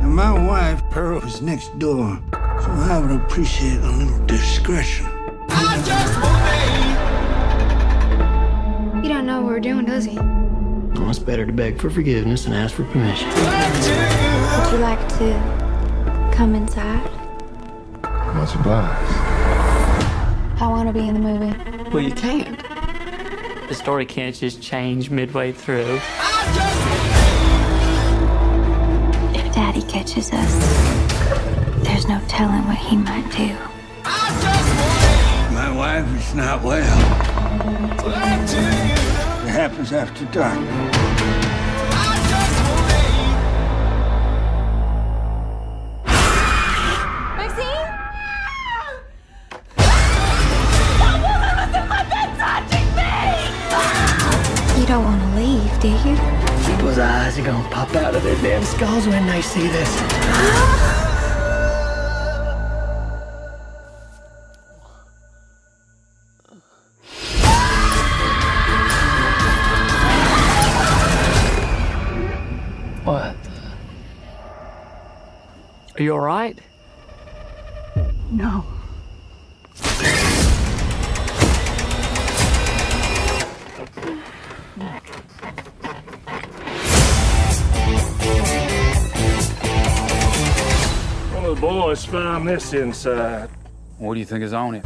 And 0.00 0.16
my 0.16 0.32
wife, 0.32 0.82
Pearl, 0.90 1.22
is 1.22 1.42
next 1.42 1.78
door, 1.78 2.18
so 2.32 2.70
I 2.70 2.98
would 2.98 3.10
appreciate 3.20 3.76
a 3.80 3.90
little 3.90 4.24
discretion. 4.24 5.04
I 5.50 5.82
just 5.84 6.16
obey. 8.96 9.02
He 9.02 9.08
don't 9.08 9.26
know 9.26 9.42
what 9.42 9.50
we're 9.50 9.60
doing, 9.60 9.84
does 9.84 10.06
he? 10.06 10.16
Well, 10.16 11.10
it's 11.10 11.18
better 11.18 11.44
to 11.44 11.52
beg 11.52 11.78
for 11.78 11.90
forgiveness 11.90 12.44
than 12.44 12.54
ask 12.54 12.74
for 12.74 12.84
permission. 12.84 13.28
Would 13.28 14.72
you 14.72 14.78
like 14.78 15.06
to 15.18 16.32
come 16.34 16.54
inside? 16.54 17.04
Much 18.34 18.54
obliged. 18.54 19.39
I 20.62 20.66
want 20.68 20.88
to 20.88 20.92
be 20.92 21.08
in 21.08 21.14
the 21.14 21.20
movie. 21.20 21.90
Well, 21.90 22.02
you 22.02 22.12
can't. 22.12 22.58
The 23.68 23.74
story 23.74 24.04
can't 24.04 24.36
just 24.36 24.60
change 24.60 25.08
midway 25.08 25.52
through. 25.52 25.94
If 29.32 29.54
Daddy 29.54 29.80
catches 29.82 30.30
us, 30.34 30.54
there's 31.82 32.06
no 32.06 32.20
telling 32.28 32.66
what 32.66 32.76
he 32.76 32.96
might 32.96 33.30
do. 33.32 33.56
My 35.54 35.72
wife 35.74 36.06
is 36.14 36.34
not 36.34 36.62
well. 36.62 36.98
It 39.46 39.50
happens 39.50 39.92
after 39.94 40.26
dark. 40.26 41.09
Don't 54.90 55.04
want 55.04 55.22
to 55.22 55.36
leave, 55.36 55.80
do 55.80 55.88
you? 55.88 56.16
People's 56.66 56.98
eyes 56.98 57.38
are 57.38 57.44
gonna 57.44 57.68
pop 57.68 57.94
out 57.94 58.12
of 58.12 58.24
their 58.24 58.34
damn 58.42 58.64
skulls 58.64 59.06
when 59.06 59.24
they 59.24 59.40
see 59.40 59.68
this. 59.68 60.00
What? 73.04 73.36
Are 75.94 76.02
you 76.02 76.14
alright? 76.14 76.58
No. 78.32 78.64
One 91.50 91.60
the 91.60 91.66
boys 91.66 92.04
found 92.04 92.46
this 92.46 92.72
inside. 92.74 93.50
What 93.98 94.14
do 94.14 94.20
you 94.20 94.26
think 94.26 94.44
is 94.44 94.52
on 94.52 94.76
it? 94.76 94.82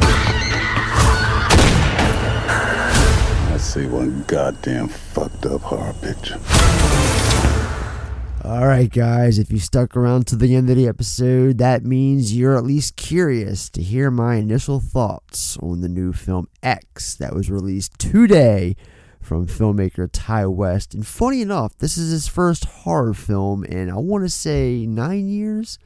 I 3.50 3.58
see 3.58 3.86
one 3.86 4.24
goddamn 4.26 4.88
fucked 4.88 5.44
up 5.44 5.60
horror 5.60 5.92
picture. 6.00 6.40
All 8.42 8.66
right, 8.66 8.90
guys, 8.90 9.38
if 9.38 9.52
you 9.52 9.58
stuck 9.58 9.94
around 9.94 10.26
to 10.28 10.36
the 10.36 10.56
end 10.56 10.70
of 10.70 10.76
the 10.76 10.88
episode, 10.88 11.58
that 11.58 11.84
means 11.84 12.34
you're 12.34 12.56
at 12.56 12.64
least 12.64 12.96
curious 12.96 13.68
to 13.68 13.82
hear 13.82 14.10
my 14.10 14.36
initial 14.36 14.80
thoughts 14.80 15.58
on 15.58 15.82
the 15.82 15.88
new 15.90 16.14
film 16.14 16.48
X 16.62 17.14
that 17.16 17.34
was 17.34 17.50
released 17.50 17.98
today 17.98 18.74
from 19.20 19.46
filmmaker 19.46 20.10
Ti 20.10 20.46
West. 20.46 20.94
And 20.94 21.06
funny 21.06 21.42
enough, 21.42 21.76
this 21.76 21.98
is 21.98 22.10
his 22.10 22.26
first 22.26 22.64
horror 22.64 23.12
film 23.12 23.64
in, 23.64 23.90
I 23.90 23.96
want 23.96 24.24
to 24.24 24.30
say, 24.30 24.86
nine 24.86 25.28
years. 25.28 25.78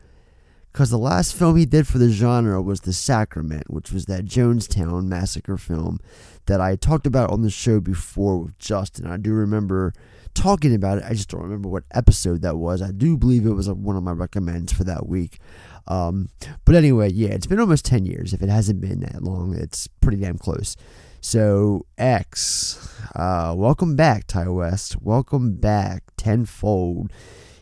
Because 0.78 0.90
the 0.90 0.96
last 0.96 1.34
film 1.34 1.56
he 1.56 1.66
did 1.66 1.88
for 1.88 1.98
the 1.98 2.08
genre 2.08 2.62
was 2.62 2.82
The 2.82 2.92
Sacrament, 2.92 3.68
which 3.68 3.90
was 3.90 4.06
that 4.06 4.26
Jonestown 4.26 5.06
massacre 5.06 5.58
film 5.58 5.98
that 6.46 6.60
I 6.60 6.76
talked 6.76 7.04
about 7.04 7.32
on 7.32 7.42
the 7.42 7.50
show 7.50 7.80
before 7.80 8.38
with 8.38 8.56
Justin. 8.60 9.04
I 9.04 9.16
do 9.16 9.32
remember 9.32 9.92
talking 10.34 10.72
about 10.72 10.98
it. 10.98 11.04
I 11.04 11.14
just 11.14 11.30
don't 11.30 11.42
remember 11.42 11.68
what 11.68 11.82
episode 11.90 12.42
that 12.42 12.58
was. 12.58 12.80
I 12.80 12.92
do 12.92 13.16
believe 13.16 13.44
it 13.44 13.54
was 13.54 13.68
one 13.68 13.96
of 13.96 14.04
my 14.04 14.12
recommends 14.12 14.72
for 14.72 14.84
that 14.84 15.08
week. 15.08 15.40
Um, 15.88 16.28
but 16.64 16.76
anyway, 16.76 17.10
yeah, 17.10 17.30
it's 17.30 17.48
been 17.48 17.58
almost 17.58 17.84
10 17.84 18.06
years. 18.06 18.32
If 18.32 18.40
it 18.40 18.48
hasn't 18.48 18.80
been 18.80 19.00
that 19.00 19.24
long, 19.24 19.56
it's 19.56 19.88
pretty 20.00 20.18
damn 20.18 20.38
close. 20.38 20.76
So 21.20 21.86
X, 21.98 22.96
uh, 23.16 23.52
welcome 23.58 23.96
back, 23.96 24.28
Ti 24.28 24.46
West. 24.46 25.02
Welcome 25.02 25.56
back 25.56 26.04
tenfold. 26.16 27.10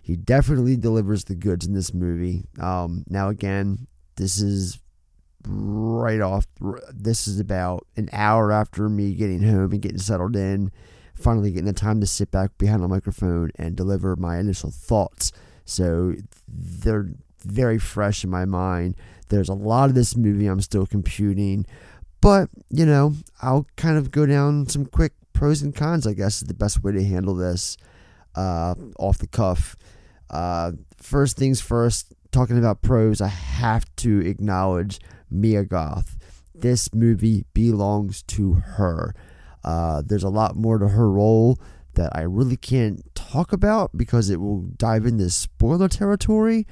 He 0.06 0.14
definitely 0.14 0.76
delivers 0.76 1.24
the 1.24 1.34
goods 1.34 1.66
in 1.66 1.74
this 1.74 1.92
movie. 1.92 2.44
Um, 2.60 3.02
now 3.08 3.28
again, 3.28 3.88
this 4.14 4.40
is 4.40 4.78
right 5.44 6.20
off. 6.20 6.46
This 6.94 7.26
is 7.26 7.40
about 7.40 7.88
an 7.96 8.08
hour 8.12 8.52
after 8.52 8.88
me 8.88 9.14
getting 9.14 9.42
home 9.42 9.72
and 9.72 9.82
getting 9.82 9.98
settled 9.98 10.36
in, 10.36 10.70
finally 11.16 11.50
getting 11.50 11.66
the 11.66 11.72
time 11.72 11.98
to 12.02 12.06
sit 12.06 12.30
back 12.30 12.56
behind 12.56 12.84
the 12.84 12.88
microphone 12.88 13.50
and 13.56 13.74
deliver 13.74 14.14
my 14.14 14.38
initial 14.38 14.70
thoughts. 14.70 15.32
So 15.64 16.14
they're 16.46 17.10
very 17.44 17.80
fresh 17.80 18.22
in 18.22 18.30
my 18.30 18.44
mind. 18.44 18.94
There's 19.28 19.48
a 19.48 19.54
lot 19.54 19.88
of 19.88 19.96
this 19.96 20.16
movie 20.16 20.46
I'm 20.46 20.60
still 20.60 20.86
computing, 20.86 21.66
but 22.20 22.48
you 22.70 22.86
know, 22.86 23.14
I'll 23.42 23.66
kind 23.74 23.98
of 23.98 24.12
go 24.12 24.24
down 24.24 24.68
some 24.68 24.86
quick 24.86 25.14
pros 25.32 25.62
and 25.62 25.74
cons. 25.74 26.06
I 26.06 26.12
guess 26.12 26.42
is 26.42 26.46
the 26.46 26.54
best 26.54 26.84
way 26.84 26.92
to 26.92 27.02
handle 27.02 27.34
this 27.34 27.76
uh, 28.36 28.76
off 29.00 29.18
the 29.18 29.26
cuff. 29.26 29.74
Uh, 30.30 30.72
first 30.96 31.36
things 31.36 31.60
first, 31.60 32.12
talking 32.32 32.58
about 32.58 32.82
pros, 32.82 33.20
I 33.20 33.28
have 33.28 33.84
to 33.96 34.20
acknowledge 34.20 35.00
Mia 35.30 35.64
Goth. 35.64 36.16
This 36.54 36.94
movie 36.94 37.44
belongs 37.54 38.22
to 38.24 38.54
her. 38.54 39.14
Uh, 39.62 40.02
there's 40.04 40.22
a 40.22 40.28
lot 40.28 40.56
more 40.56 40.78
to 40.78 40.88
her 40.88 41.10
role 41.10 41.58
that 41.94 42.14
I 42.14 42.22
really 42.22 42.56
can't 42.56 43.02
talk 43.14 43.52
about 43.52 43.90
because 43.96 44.30
it 44.30 44.40
will 44.40 44.62
dive 44.76 45.06
into 45.06 45.28
spoiler 45.30 45.88
territory. 45.88 46.66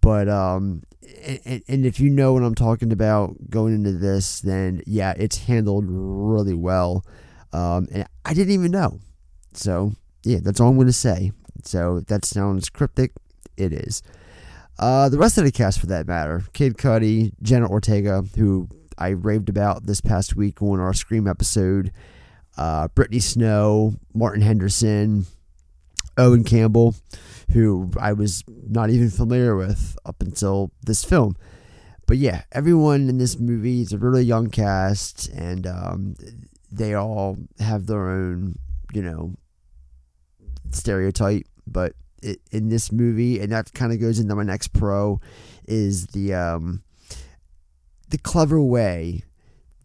But 0.00 0.28
um, 0.28 0.82
and, 1.44 1.62
and 1.66 1.86
if 1.86 1.98
you 1.98 2.10
know 2.10 2.34
what 2.34 2.42
I'm 2.42 2.54
talking 2.54 2.92
about 2.92 3.50
going 3.50 3.74
into 3.74 3.92
this, 3.92 4.40
then 4.40 4.82
yeah, 4.86 5.14
it's 5.16 5.38
handled 5.38 5.84
really 5.88 6.54
well. 6.54 7.04
Um, 7.52 7.88
and 7.92 8.06
I 8.24 8.34
didn't 8.34 8.52
even 8.52 8.70
know. 8.70 9.00
So 9.54 9.94
yeah, 10.24 10.38
that's 10.42 10.60
all 10.60 10.68
I'm 10.68 10.76
going 10.76 10.86
to 10.88 10.92
say. 10.92 11.32
So 11.66 12.00
that 12.08 12.24
sounds 12.24 12.68
cryptic. 12.68 13.12
It 13.56 13.72
is. 13.72 14.02
Uh, 14.78 15.08
the 15.08 15.18
rest 15.18 15.38
of 15.38 15.44
the 15.44 15.52
cast, 15.52 15.78
for 15.78 15.86
that 15.86 16.06
matter, 16.06 16.42
Kid 16.52 16.76
Cudi, 16.76 17.32
Jenna 17.42 17.68
Ortega, 17.68 18.24
who 18.36 18.68
I 18.98 19.10
raved 19.10 19.48
about 19.48 19.86
this 19.86 20.00
past 20.00 20.34
week 20.34 20.60
on 20.62 20.80
our 20.80 20.92
Scream 20.92 21.28
episode, 21.28 21.92
uh, 22.56 22.88
Brittany 22.88 23.20
Snow, 23.20 23.94
Martin 24.12 24.42
Henderson, 24.42 25.26
Owen 26.16 26.44
Campbell, 26.44 26.94
who 27.52 27.90
I 28.00 28.12
was 28.12 28.42
not 28.48 28.90
even 28.90 29.10
familiar 29.10 29.56
with 29.56 29.96
up 30.04 30.20
until 30.20 30.70
this 30.84 31.04
film. 31.04 31.36
But 32.06 32.18
yeah, 32.18 32.42
everyone 32.52 33.08
in 33.08 33.18
this 33.18 33.38
movie 33.38 33.80
is 33.80 33.92
a 33.92 33.98
really 33.98 34.24
young 34.24 34.50
cast, 34.50 35.28
and 35.28 35.66
um, 35.66 36.16
they 36.70 36.94
all 36.94 37.38
have 37.60 37.86
their 37.86 38.10
own, 38.10 38.56
you 38.92 39.02
know, 39.02 39.34
stereotype. 40.70 41.46
But 41.66 41.94
it, 42.22 42.40
in 42.50 42.68
this 42.68 42.90
movie, 42.90 43.40
and 43.40 43.52
that 43.52 43.72
kind 43.74 43.92
of 43.92 44.00
goes 44.00 44.18
into 44.18 44.34
my 44.34 44.42
next 44.42 44.72
pro, 44.72 45.20
is 45.66 46.08
the 46.08 46.34
um, 46.34 46.82
the 48.08 48.18
clever 48.18 48.60
way 48.60 49.22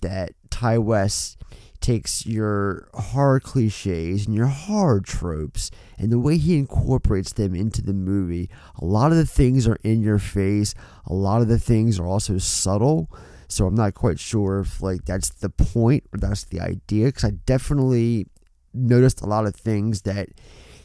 that 0.01 0.33
Ti 0.49 0.77
West 0.77 1.37
takes 1.81 2.25
your 2.25 2.89
horror 2.93 3.39
cliches 3.39 4.25
and 4.25 4.35
your 4.35 4.47
horror 4.47 4.99
tropes 4.99 5.71
and 5.97 6.11
the 6.11 6.19
way 6.19 6.37
he 6.37 6.57
incorporates 6.57 7.33
them 7.33 7.55
into 7.55 7.81
the 7.81 7.93
movie. 7.93 8.49
A 8.81 8.85
lot 8.85 9.11
of 9.11 9.17
the 9.17 9.25
things 9.25 9.67
are 9.67 9.77
in 9.83 10.01
your 10.01 10.19
face, 10.19 10.75
a 11.05 11.13
lot 11.13 11.41
of 11.41 11.47
the 11.47 11.59
things 11.59 11.99
are 11.99 12.05
also 12.05 12.37
subtle. 12.37 13.09
So 13.47 13.65
I'm 13.65 13.75
not 13.75 13.95
quite 13.95 14.19
sure 14.19 14.59
if 14.59 14.81
like 14.81 15.05
that's 15.05 15.29
the 15.29 15.49
point 15.49 16.03
or 16.13 16.19
that's 16.19 16.43
the 16.45 16.59
idea 16.59 17.07
because 17.07 17.23
I 17.23 17.31
definitely 17.31 18.27
noticed 18.73 19.21
a 19.21 19.25
lot 19.25 19.45
of 19.45 19.55
things 19.55 20.03
that 20.03 20.29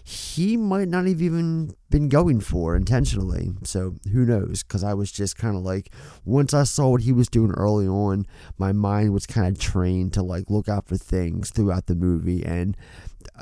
he 0.07 0.59
might 0.59 0.89
not 0.89 1.07
have 1.07 1.23
even 1.23 1.75
been 1.89 2.11
going 2.11 2.39
for 2.39 2.77
intentionally. 2.77 3.53
So 3.63 3.95
who 4.13 4.27
knows? 4.27 4.63
Because 4.63 4.85
I 4.85 4.93
was 4.93 5.11
just 5.11 5.39
kind 5.39 5.57
of 5.57 5.63
like, 5.63 5.91
once 6.27 6.53
I 6.53 6.65
saw 6.65 6.91
what 6.91 7.01
he 7.01 7.13
was 7.13 7.31
doing 7.31 7.53
early 7.53 7.89
on, 7.89 8.27
my 8.59 8.71
mind 8.73 9.15
was 9.15 9.27
kind 9.27 9.49
of 9.49 9.59
trained 9.59 10.13
to 10.13 10.23
like 10.23 10.51
look 10.51 10.69
out 10.69 10.87
for 10.87 10.99
things 10.99 11.51
throughout 11.51 11.87
the 11.87 11.95
movie. 11.95 12.45
And 12.45 12.77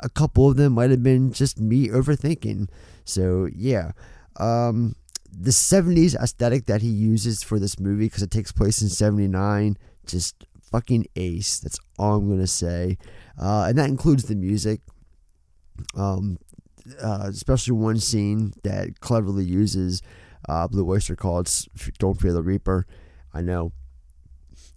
a 0.01 0.07
couple 0.07 0.49
of 0.49 0.55
them 0.55 0.71
might 0.71 0.89
have 0.89 1.03
been 1.03 1.33
just 1.33 1.59
me 1.59 1.89
overthinking. 1.89 2.69
So 3.03 3.49
yeah. 3.53 3.91
Um, 4.37 4.95
the 5.29 5.51
70s 5.51 6.15
aesthetic 6.15 6.67
that 6.67 6.81
he 6.81 6.87
uses 6.87 7.43
for 7.43 7.59
this 7.59 7.77
movie, 7.77 8.05
because 8.05 8.23
it 8.23 8.31
takes 8.31 8.53
place 8.53 8.81
in 8.81 8.87
79, 8.87 9.77
just 10.05 10.45
fucking 10.61 11.07
ace. 11.17 11.59
That's 11.59 11.79
all 11.99 12.15
I'm 12.15 12.27
going 12.27 12.39
to 12.39 12.47
say. 12.47 12.97
Uh, 13.37 13.65
and 13.67 13.77
that 13.77 13.89
includes 13.89 14.23
the 14.23 14.35
music. 14.35 14.79
Um, 15.95 16.37
uh, 17.01 17.25
especially 17.27 17.73
one 17.73 17.99
scene 17.99 18.53
that 18.63 18.99
cleverly 18.99 19.45
uses 19.45 20.01
uh, 20.47 20.67
Blue 20.67 20.89
Oyster 20.89 21.15
Cult 21.15 21.67
"Don't 21.99 22.19
Fear 22.19 22.33
the 22.33 22.43
Reaper." 22.43 22.85
I 23.33 23.41
know, 23.41 23.71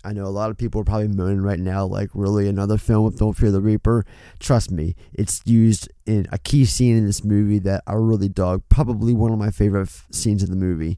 I 0.04 0.12
know 0.12 0.24
a 0.24 0.28
lot 0.28 0.50
of 0.50 0.56
people 0.56 0.80
are 0.80 0.84
probably 0.84 1.08
moaning 1.08 1.42
right 1.42 1.58
now, 1.58 1.84
like, 1.84 2.10
really 2.14 2.48
another 2.48 2.78
film 2.78 3.04
with 3.04 3.18
"Don't 3.18 3.36
Fear 3.36 3.50
the 3.50 3.60
Reaper." 3.60 4.04
Trust 4.38 4.70
me, 4.70 4.94
it's 5.12 5.42
used 5.44 5.88
in 6.06 6.26
a 6.32 6.38
key 6.38 6.64
scene 6.64 6.96
in 6.96 7.06
this 7.06 7.24
movie 7.24 7.58
that 7.60 7.82
I 7.86 7.94
really 7.94 8.28
dug. 8.28 8.62
Probably 8.68 9.12
one 9.12 9.32
of 9.32 9.38
my 9.38 9.50
favorite 9.50 9.88
f- 9.88 10.06
scenes 10.10 10.42
in 10.42 10.50
the 10.50 10.56
movie. 10.56 10.96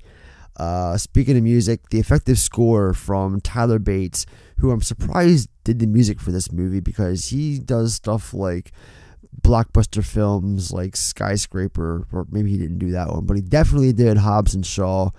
Uh, 0.58 0.96
speaking 0.96 1.36
of 1.36 1.42
music, 1.44 1.88
the 1.90 2.00
effective 2.00 2.36
score 2.38 2.92
from 2.92 3.40
Tyler 3.40 3.78
Bates, 3.78 4.26
who 4.58 4.72
I'm 4.72 4.82
surprised 4.82 5.48
did 5.62 5.78
the 5.78 5.86
music 5.86 6.20
for 6.20 6.32
this 6.32 6.50
movie 6.50 6.80
because 6.80 7.26
he 7.26 7.60
does 7.60 7.94
stuff 7.94 8.34
like 8.34 8.72
blockbuster 9.40 10.04
films 10.04 10.72
like 10.72 10.96
Skyscraper, 10.96 12.06
or 12.12 12.26
maybe 12.30 12.50
he 12.50 12.58
didn't 12.58 12.78
do 12.78 12.90
that 12.92 13.08
one, 13.08 13.26
but 13.26 13.36
he 13.36 13.42
definitely 13.42 13.92
did 13.92 14.18
Hobbs 14.18 14.54
and 14.54 14.64
Shaw, 14.64 15.10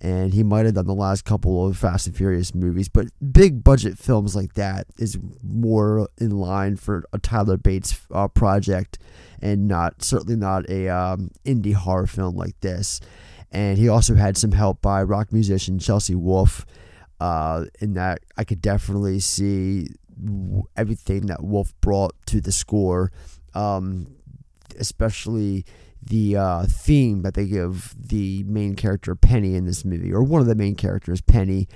and 0.00 0.34
he 0.34 0.42
might 0.42 0.66
have 0.66 0.74
done 0.74 0.86
the 0.86 0.94
last 0.94 1.24
couple 1.24 1.66
of 1.66 1.76
Fast 1.76 2.06
and 2.06 2.16
Furious 2.16 2.54
movies. 2.54 2.88
But 2.88 3.06
big 3.32 3.62
budget 3.62 3.98
films 3.98 4.34
like 4.34 4.54
that 4.54 4.86
is 4.98 5.18
more 5.42 6.08
in 6.18 6.30
line 6.30 6.76
for 6.76 7.04
a 7.12 7.18
Tyler 7.18 7.56
Bates 7.56 8.00
uh, 8.12 8.28
project, 8.28 8.98
and 9.40 9.68
not 9.68 10.02
certainly 10.02 10.36
not 10.36 10.68
a 10.68 10.88
um, 10.88 11.30
indie 11.44 11.74
horror 11.74 12.06
film 12.06 12.36
like 12.36 12.58
this. 12.60 13.00
And 13.50 13.76
he 13.78 13.88
also 13.88 14.14
had 14.14 14.36
some 14.36 14.52
help 14.52 14.80
by 14.80 15.02
rock 15.02 15.32
musician 15.32 15.78
Chelsea 15.78 16.14
Wolfe. 16.14 16.64
Uh, 17.20 17.66
in 17.80 17.92
that, 17.92 18.20
I 18.36 18.44
could 18.44 18.60
definitely 18.60 19.20
see 19.20 19.88
everything 20.76 21.26
that 21.26 21.42
Wolfe 21.42 21.72
brought 21.80 22.14
to 22.26 22.40
the 22.40 22.52
score 22.52 23.12
um, 23.54 24.06
especially 24.78 25.64
the 26.02 26.36
uh, 26.36 26.66
theme 26.68 27.22
that 27.22 27.34
they 27.34 27.46
give 27.46 27.94
the 27.96 28.42
main 28.44 28.74
character 28.74 29.14
Penny 29.14 29.54
in 29.54 29.66
this 29.66 29.84
movie, 29.84 30.12
or 30.12 30.22
one 30.22 30.40
of 30.40 30.46
the 30.46 30.54
main 30.54 30.74
characters, 30.74 31.20
Penny. 31.20 31.68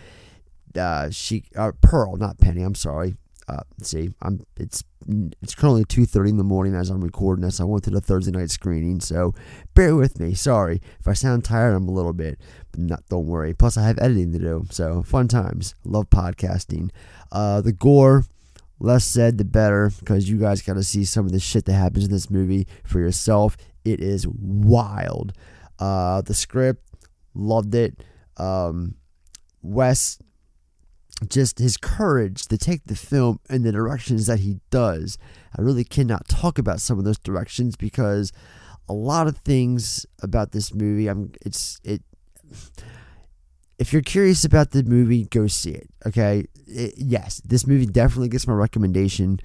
Uh, 0.76 1.10
she 1.10 1.44
uh, 1.56 1.72
Pearl, 1.80 2.16
not 2.16 2.38
Penny. 2.38 2.62
I'm 2.62 2.74
sorry. 2.74 3.14
Uh, 3.48 3.62
see, 3.80 4.10
I'm 4.20 4.44
it's 4.56 4.82
it's 5.40 5.54
currently 5.54 5.84
two 5.84 6.04
thirty 6.04 6.30
in 6.30 6.36
the 6.36 6.44
morning 6.44 6.74
as 6.74 6.90
I'm 6.90 7.00
recording 7.00 7.44
this. 7.44 7.60
I 7.60 7.64
went 7.64 7.84
to 7.84 7.90
the 7.90 8.00
Thursday 8.00 8.32
night 8.32 8.50
screening, 8.50 9.00
so 9.00 9.32
bear 9.74 9.94
with 9.94 10.18
me. 10.18 10.34
Sorry 10.34 10.80
if 10.98 11.06
I 11.06 11.12
sound 11.12 11.44
tired. 11.44 11.72
I'm 11.72 11.88
a 11.88 11.92
little 11.92 12.12
bit, 12.12 12.40
but 12.72 12.80
not. 12.80 13.06
Don't 13.08 13.26
worry. 13.26 13.54
Plus, 13.54 13.76
I 13.76 13.86
have 13.86 13.98
editing 14.00 14.32
to 14.32 14.38
do, 14.40 14.66
so 14.70 15.04
fun 15.04 15.28
times. 15.28 15.76
Love 15.84 16.10
podcasting. 16.10 16.90
Uh, 17.30 17.60
the 17.60 17.72
gore 17.72 18.24
less 18.78 19.04
said 19.04 19.38
the 19.38 19.44
better 19.44 19.90
because 19.98 20.28
you 20.28 20.38
guys 20.38 20.62
got 20.62 20.74
to 20.74 20.82
see 20.82 21.04
some 21.04 21.26
of 21.26 21.32
the 21.32 21.40
shit 21.40 21.64
that 21.64 21.72
happens 21.74 22.04
in 22.04 22.10
this 22.10 22.30
movie 22.30 22.66
for 22.84 23.00
yourself. 23.00 23.56
It 23.84 24.00
is 24.00 24.26
wild. 24.28 25.32
Uh, 25.78 26.22
the 26.22 26.34
script, 26.34 26.82
loved 27.34 27.74
it. 27.74 28.02
Um, 28.36 28.96
Wes, 29.62 30.18
just 31.28 31.58
his 31.58 31.76
courage 31.76 32.46
to 32.46 32.58
take 32.58 32.84
the 32.84 32.96
film 32.96 33.40
in 33.48 33.62
the 33.62 33.72
directions 33.72 34.26
that 34.26 34.40
he 34.40 34.60
does. 34.70 35.16
I 35.56 35.62
really 35.62 35.84
cannot 35.84 36.28
talk 36.28 36.58
about 36.58 36.80
some 36.80 36.98
of 36.98 37.04
those 37.04 37.18
directions 37.18 37.76
because 37.76 38.32
a 38.88 38.92
lot 38.92 39.26
of 39.26 39.38
things 39.38 40.06
about 40.22 40.52
this 40.52 40.74
movie, 40.74 41.08
I'm 41.08 41.32
it's 41.44 41.80
it 41.82 42.02
if 43.78 43.92
you're 43.92 44.02
curious 44.02 44.44
about 44.44 44.70
the 44.70 44.82
movie, 44.82 45.24
go 45.24 45.46
see 45.46 45.72
it. 45.72 45.88
Okay, 46.06 46.46
it, 46.66 46.94
yes, 46.96 47.40
this 47.44 47.66
movie 47.66 47.86
definitely 47.86 48.28
gets 48.28 48.46
my 48.46 48.54
recommendation, 48.54 49.40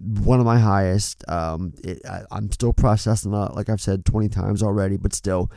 one 0.00 0.40
of 0.40 0.46
my 0.46 0.58
highest. 0.58 1.28
Um, 1.28 1.74
it, 1.82 2.00
I, 2.08 2.22
am 2.36 2.50
still 2.50 2.72
processing 2.72 3.32
it, 3.32 3.54
like 3.54 3.68
I've 3.68 3.80
said 3.80 4.04
20 4.04 4.28
times 4.28 4.62
already, 4.62 4.96
but 4.96 5.14
still, 5.14 5.50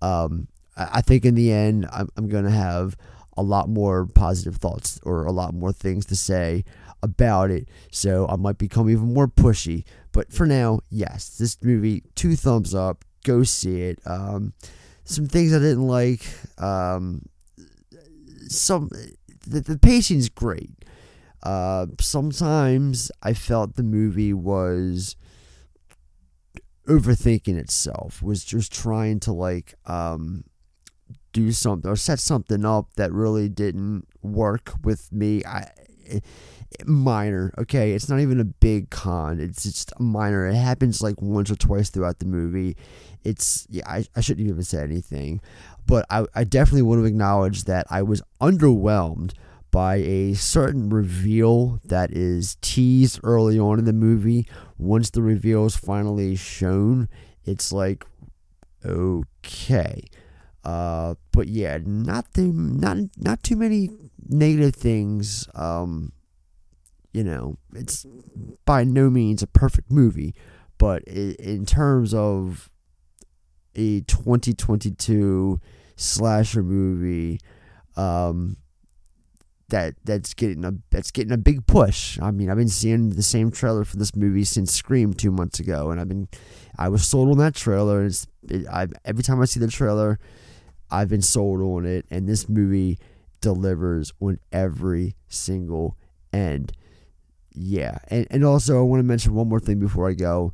um, 0.00 0.48
I, 0.76 0.88
I 0.94 1.00
think 1.00 1.24
in 1.24 1.34
the 1.34 1.52
end, 1.52 1.88
I'm, 1.92 2.08
I'm 2.16 2.28
gonna 2.28 2.50
have 2.50 2.96
a 3.36 3.42
lot 3.42 3.68
more 3.68 4.06
positive 4.06 4.56
thoughts 4.56 5.00
or 5.02 5.24
a 5.24 5.32
lot 5.32 5.54
more 5.54 5.72
things 5.72 6.06
to 6.06 6.16
say 6.16 6.64
about 7.02 7.50
it. 7.50 7.68
So 7.90 8.26
I 8.28 8.36
might 8.36 8.58
become 8.58 8.88
even 8.90 9.12
more 9.12 9.28
pushy. 9.28 9.84
But 10.12 10.32
for 10.32 10.46
now, 10.46 10.80
yes, 10.90 11.36
this 11.38 11.56
movie, 11.62 12.04
two 12.14 12.36
thumbs 12.36 12.74
up. 12.74 13.04
Go 13.24 13.42
see 13.42 13.82
it. 13.82 13.98
Um, 14.04 14.52
some 15.04 15.26
things 15.26 15.54
I 15.54 15.58
didn't 15.58 15.86
like. 15.86 16.22
Um, 16.58 17.22
some 18.54 18.90
the, 19.46 19.60
the 19.60 19.78
pacing's 19.78 20.28
great. 20.28 20.84
Uh, 21.42 21.86
sometimes 22.00 23.10
I 23.22 23.34
felt 23.34 23.74
the 23.74 23.82
movie 23.82 24.32
was 24.32 25.16
overthinking 26.86 27.56
itself, 27.56 28.22
was 28.22 28.44
just 28.44 28.72
trying 28.72 29.20
to 29.20 29.32
like 29.32 29.74
um, 29.86 30.44
do 31.32 31.50
something 31.52 31.90
or 31.90 31.96
set 31.96 32.20
something 32.20 32.64
up 32.64 32.94
that 32.94 33.12
really 33.12 33.48
didn't 33.48 34.06
work 34.22 34.72
with 34.84 35.10
me. 35.12 35.44
I 35.44 35.70
it, 36.04 36.24
minor, 36.86 37.52
okay. 37.58 37.92
It's 37.92 38.08
not 38.08 38.20
even 38.20 38.40
a 38.40 38.44
big 38.44 38.90
con. 38.90 39.40
It's 39.40 39.62
just 39.62 39.98
minor. 40.00 40.46
It 40.46 40.54
happens 40.54 41.02
like 41.02 41.20
once 41.20 41.50
or 41.50 41.56
twice 41.56 41.90
throughout 41.90 42.18
the 42.18 42.26
movie. 42.26 42.76
It's 43.24 43.66
yeah. 43.70 43.88
I, 43.88 44.04
I 44.16 44.20
shouldn't 44.20 44.48
even 44.48 44.62
say 44.62 44.82
anything, 44.82 45.40
but 45.86 46.06
I 46.10 46.24
I 46.34 46.44
definitely 46.44 46.82
want 46.82 47.00
to 47.00 47.06
acknowledge 47.06 47.64
that 47.64 47.86
I 47.90 48.02
was 48.02 48.22
underwhelmed 48.40 49.32
by 49.70 49.96
a 49.96 50.34
certain 50.34 50.90
reveal 50.90 51.80
that 51.84 52.12
is 52.12 52.56
teased 52.60 53.18
early 53.24 53.58
on 53.58 53.78
in 53.78 53.86
the 53.86 53.92
movie. 53.92 54.46
Once 54.78 55.10
the 55.10 55.22
reveal 55.22 55.64
is 55.64 55.74
finally 55.74 56.36
shown, 56.36 57.08
it's 57.44 57.72
like, 57.72 58.04
okay. 58.84 60.04
Uh, 60.64 61.14
but 61.32 61.48
yeah, 61.48 61.78
not 61.84 62.34
the 62.34 62.42
not 62.42 62.98
not 63.16 63.42
too 63.42 63.56
many 63.56 63.90
negative 64.28 64.74
things. 64.74 65.48
Um, 65.54 66.12
you 67.12 67.24
know, 67.24 67.56
it's 67.74 68.06
by 68.64 68.84
no 68.84 69.10
means 69.10 69.42
a 69.42 69.46
perfect 69.46 69.90
movie, 69.90 70.34
but 70.78 71.02
in 71.04 71.66
terms 71.66 72.14
of 72.14 72.71
a 73.74 74.00
2022 74.02 75.60
slasher 75.96 76.62
movie, 76.62 77.40
um, 77.96 78.56
that 79.72 79.94
that's 80.04 80.34
getting 80.34 80.64
a 80.64 80.74
that's 80.90 81.10
getting 81.10 81.32
a 81.32 81.38
big 81.38 81.66
push. 81.66 82.20
I 82.20 82.30
mean, 82.30 82.50
I've 82.50 82.58
been 82.58 82.68
seeing 82.68 83.10
the 83.10 83.22
same 83.22 83.50
trailer 83.50 83.84
for 83.84 83.96
this 83.96 84.14
movie 84.14 84.44
since 84.44 84.72
Scream 84.72 85.14
two 85.14 85.30
months 85.30 85.58
ago, 85.58 85.90
and 85.90 86.00
I've 86.00 86.08
been 86.08 86.28
I 86.78 86.88
was 86.88 87.06
sold 87.06 87.30
on 87.30 87.38
that 87.38 87.54
trailer. 87.54 88.04
It's 88.04 88.26
it, 88.48 88.66
I 88.68 88.88
every 89.04 89.22
time 89.22 89.40
I 89.40 89.46
see 89.46 89.60
the 89.60 89.68
trailer, 89.68 90.18
I've 90.90 91.08
been 91.08 91.22
sold 91.22 91.60
on 91.60 91.86
it, 91.86 92.04
and 92.10 92.28
this 92.28 92.48
movie 92.48 92.98
delivers 93.40 94.12
on 94.20 94.38
every 94.52 95.16
single 95.28 95.96
end. 96.32 96.72
Yeah, 97.54 97.98
and 98.08 98.26
and 98.30 98.44
also 98.44 98.78
I 98.78 98.82
want 98.82 99.00
to 99.00 99.04
mention 99.04 99.34
one 99.34 99.48
more 99.48 99.60
thing 99.60 99.78
before 99.78 100.08
I 100.08 100.12
go, 100.12 100.52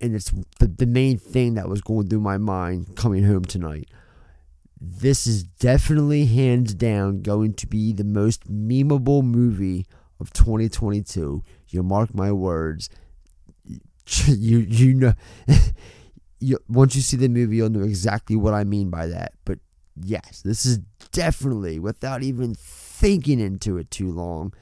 and 0.00 0.14
it's 0.14 0.30
the 0.58 0.66
the 0.66 0.86
main 0.86 1.18
thing 1.18 1.54
that 1.54 1.68
was 1.68 1.80
going 1.80 2.08
through 2.08 2.20
my 2.20 2.38
mind 2.38 2.96
coming 2.96 3.24
home 3.24 3.44
tonight 3.44 3.88
this 4.80 5.26
is 5.26 5.42
definitely 5.42 6.26
hands 6.26 6.74
down 6.74 7.22
going 7.22 7.54
to 7.54 7.66
be 7.66 7.92
the 7.92 8.04
most 8.04 8.50
memeable 8.50 9.22
movie 9.22 9.86
of 10.20 10.32
2022. 10.32 11.42
You 11.68 11.82
mark 11.82 12.14
my 12.14 12.32
words. 12.32 12.88
You 14.28 14.58
you 14.58 14.94
know 14.94 15.14
you, 16.38 16.60
once 16.68 16.94
you 16.94 17.02
see 17.02 17.16
the 17.16 17.28
movie 17.28 17.56
you'll 17.56 17.70
know 17.70 17.82
exactly 17.82 18.36
what 18.36 18.54
I 18.54 18.62
mean 18.62 18.88
by 18.88 19.08
that. 19.08 19.32
But 19.44 19.58
yes, 20.00 20.42
this 20.42 20.64
is 20.64 20.78
definitely 21.10 21.80
without 21.80 22.22
even 22.22 22.54
thinking 22.56 23.40
into 23.40 23.78
it 23.78 23.90
too 23.90 24.12
long 24.12 24.52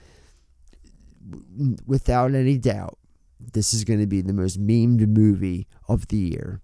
without 1.86 2.34
any 2.34 2.56
doubt 2.56 2.96
this 3.52 3.74
is 3.74 3.84
going 3.84 4.00
to 4.00 4.06
be 4.06 4.20
the 4.20 4.32
most 4.32 4.60
memed 4.60 5.06
movie 5.06 5.66
of 5.88 6.08
the 6.08 6.16
year. 6.16 6.60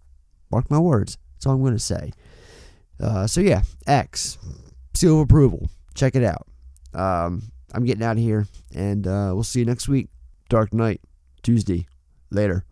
Mark 0.51 0.70
my 0.70 0.78
words. 0.78 1.19
That's 1.35 1.47
all 1.47 1.55
I'm 1.55 1.61
going 1.61 1.74
to 1.74 1.78
say. 1.78 2.12
Uh, 3.01 3.27
so 3.27 3.40
yeah, 3.40 3.62
X 3.86 4.39
seal 4.94 5.16
of 5.16 5.24
approval. 5.24 5.70
Check 5.94 6.15
it 6.15 6.24
out. 6.24 6.47
Um, 6.93 7.51
I'm 7.73 7.85
getting 7.85 8.02
out 8.02 8.16
of 8.16 8.23
here, 8.23 8.47
and 8.74 9.07
uh, 9.07 9.31
we'll 9.32 9.44
see 9.44 9.61
you 9.61 9.66
next 9.66 9.89
week. 9.89 10.09
Dark 10.48 10.74
Knight 10.74 11.01
Tuesday. 11.43 11.86
Later. 12.31 12.65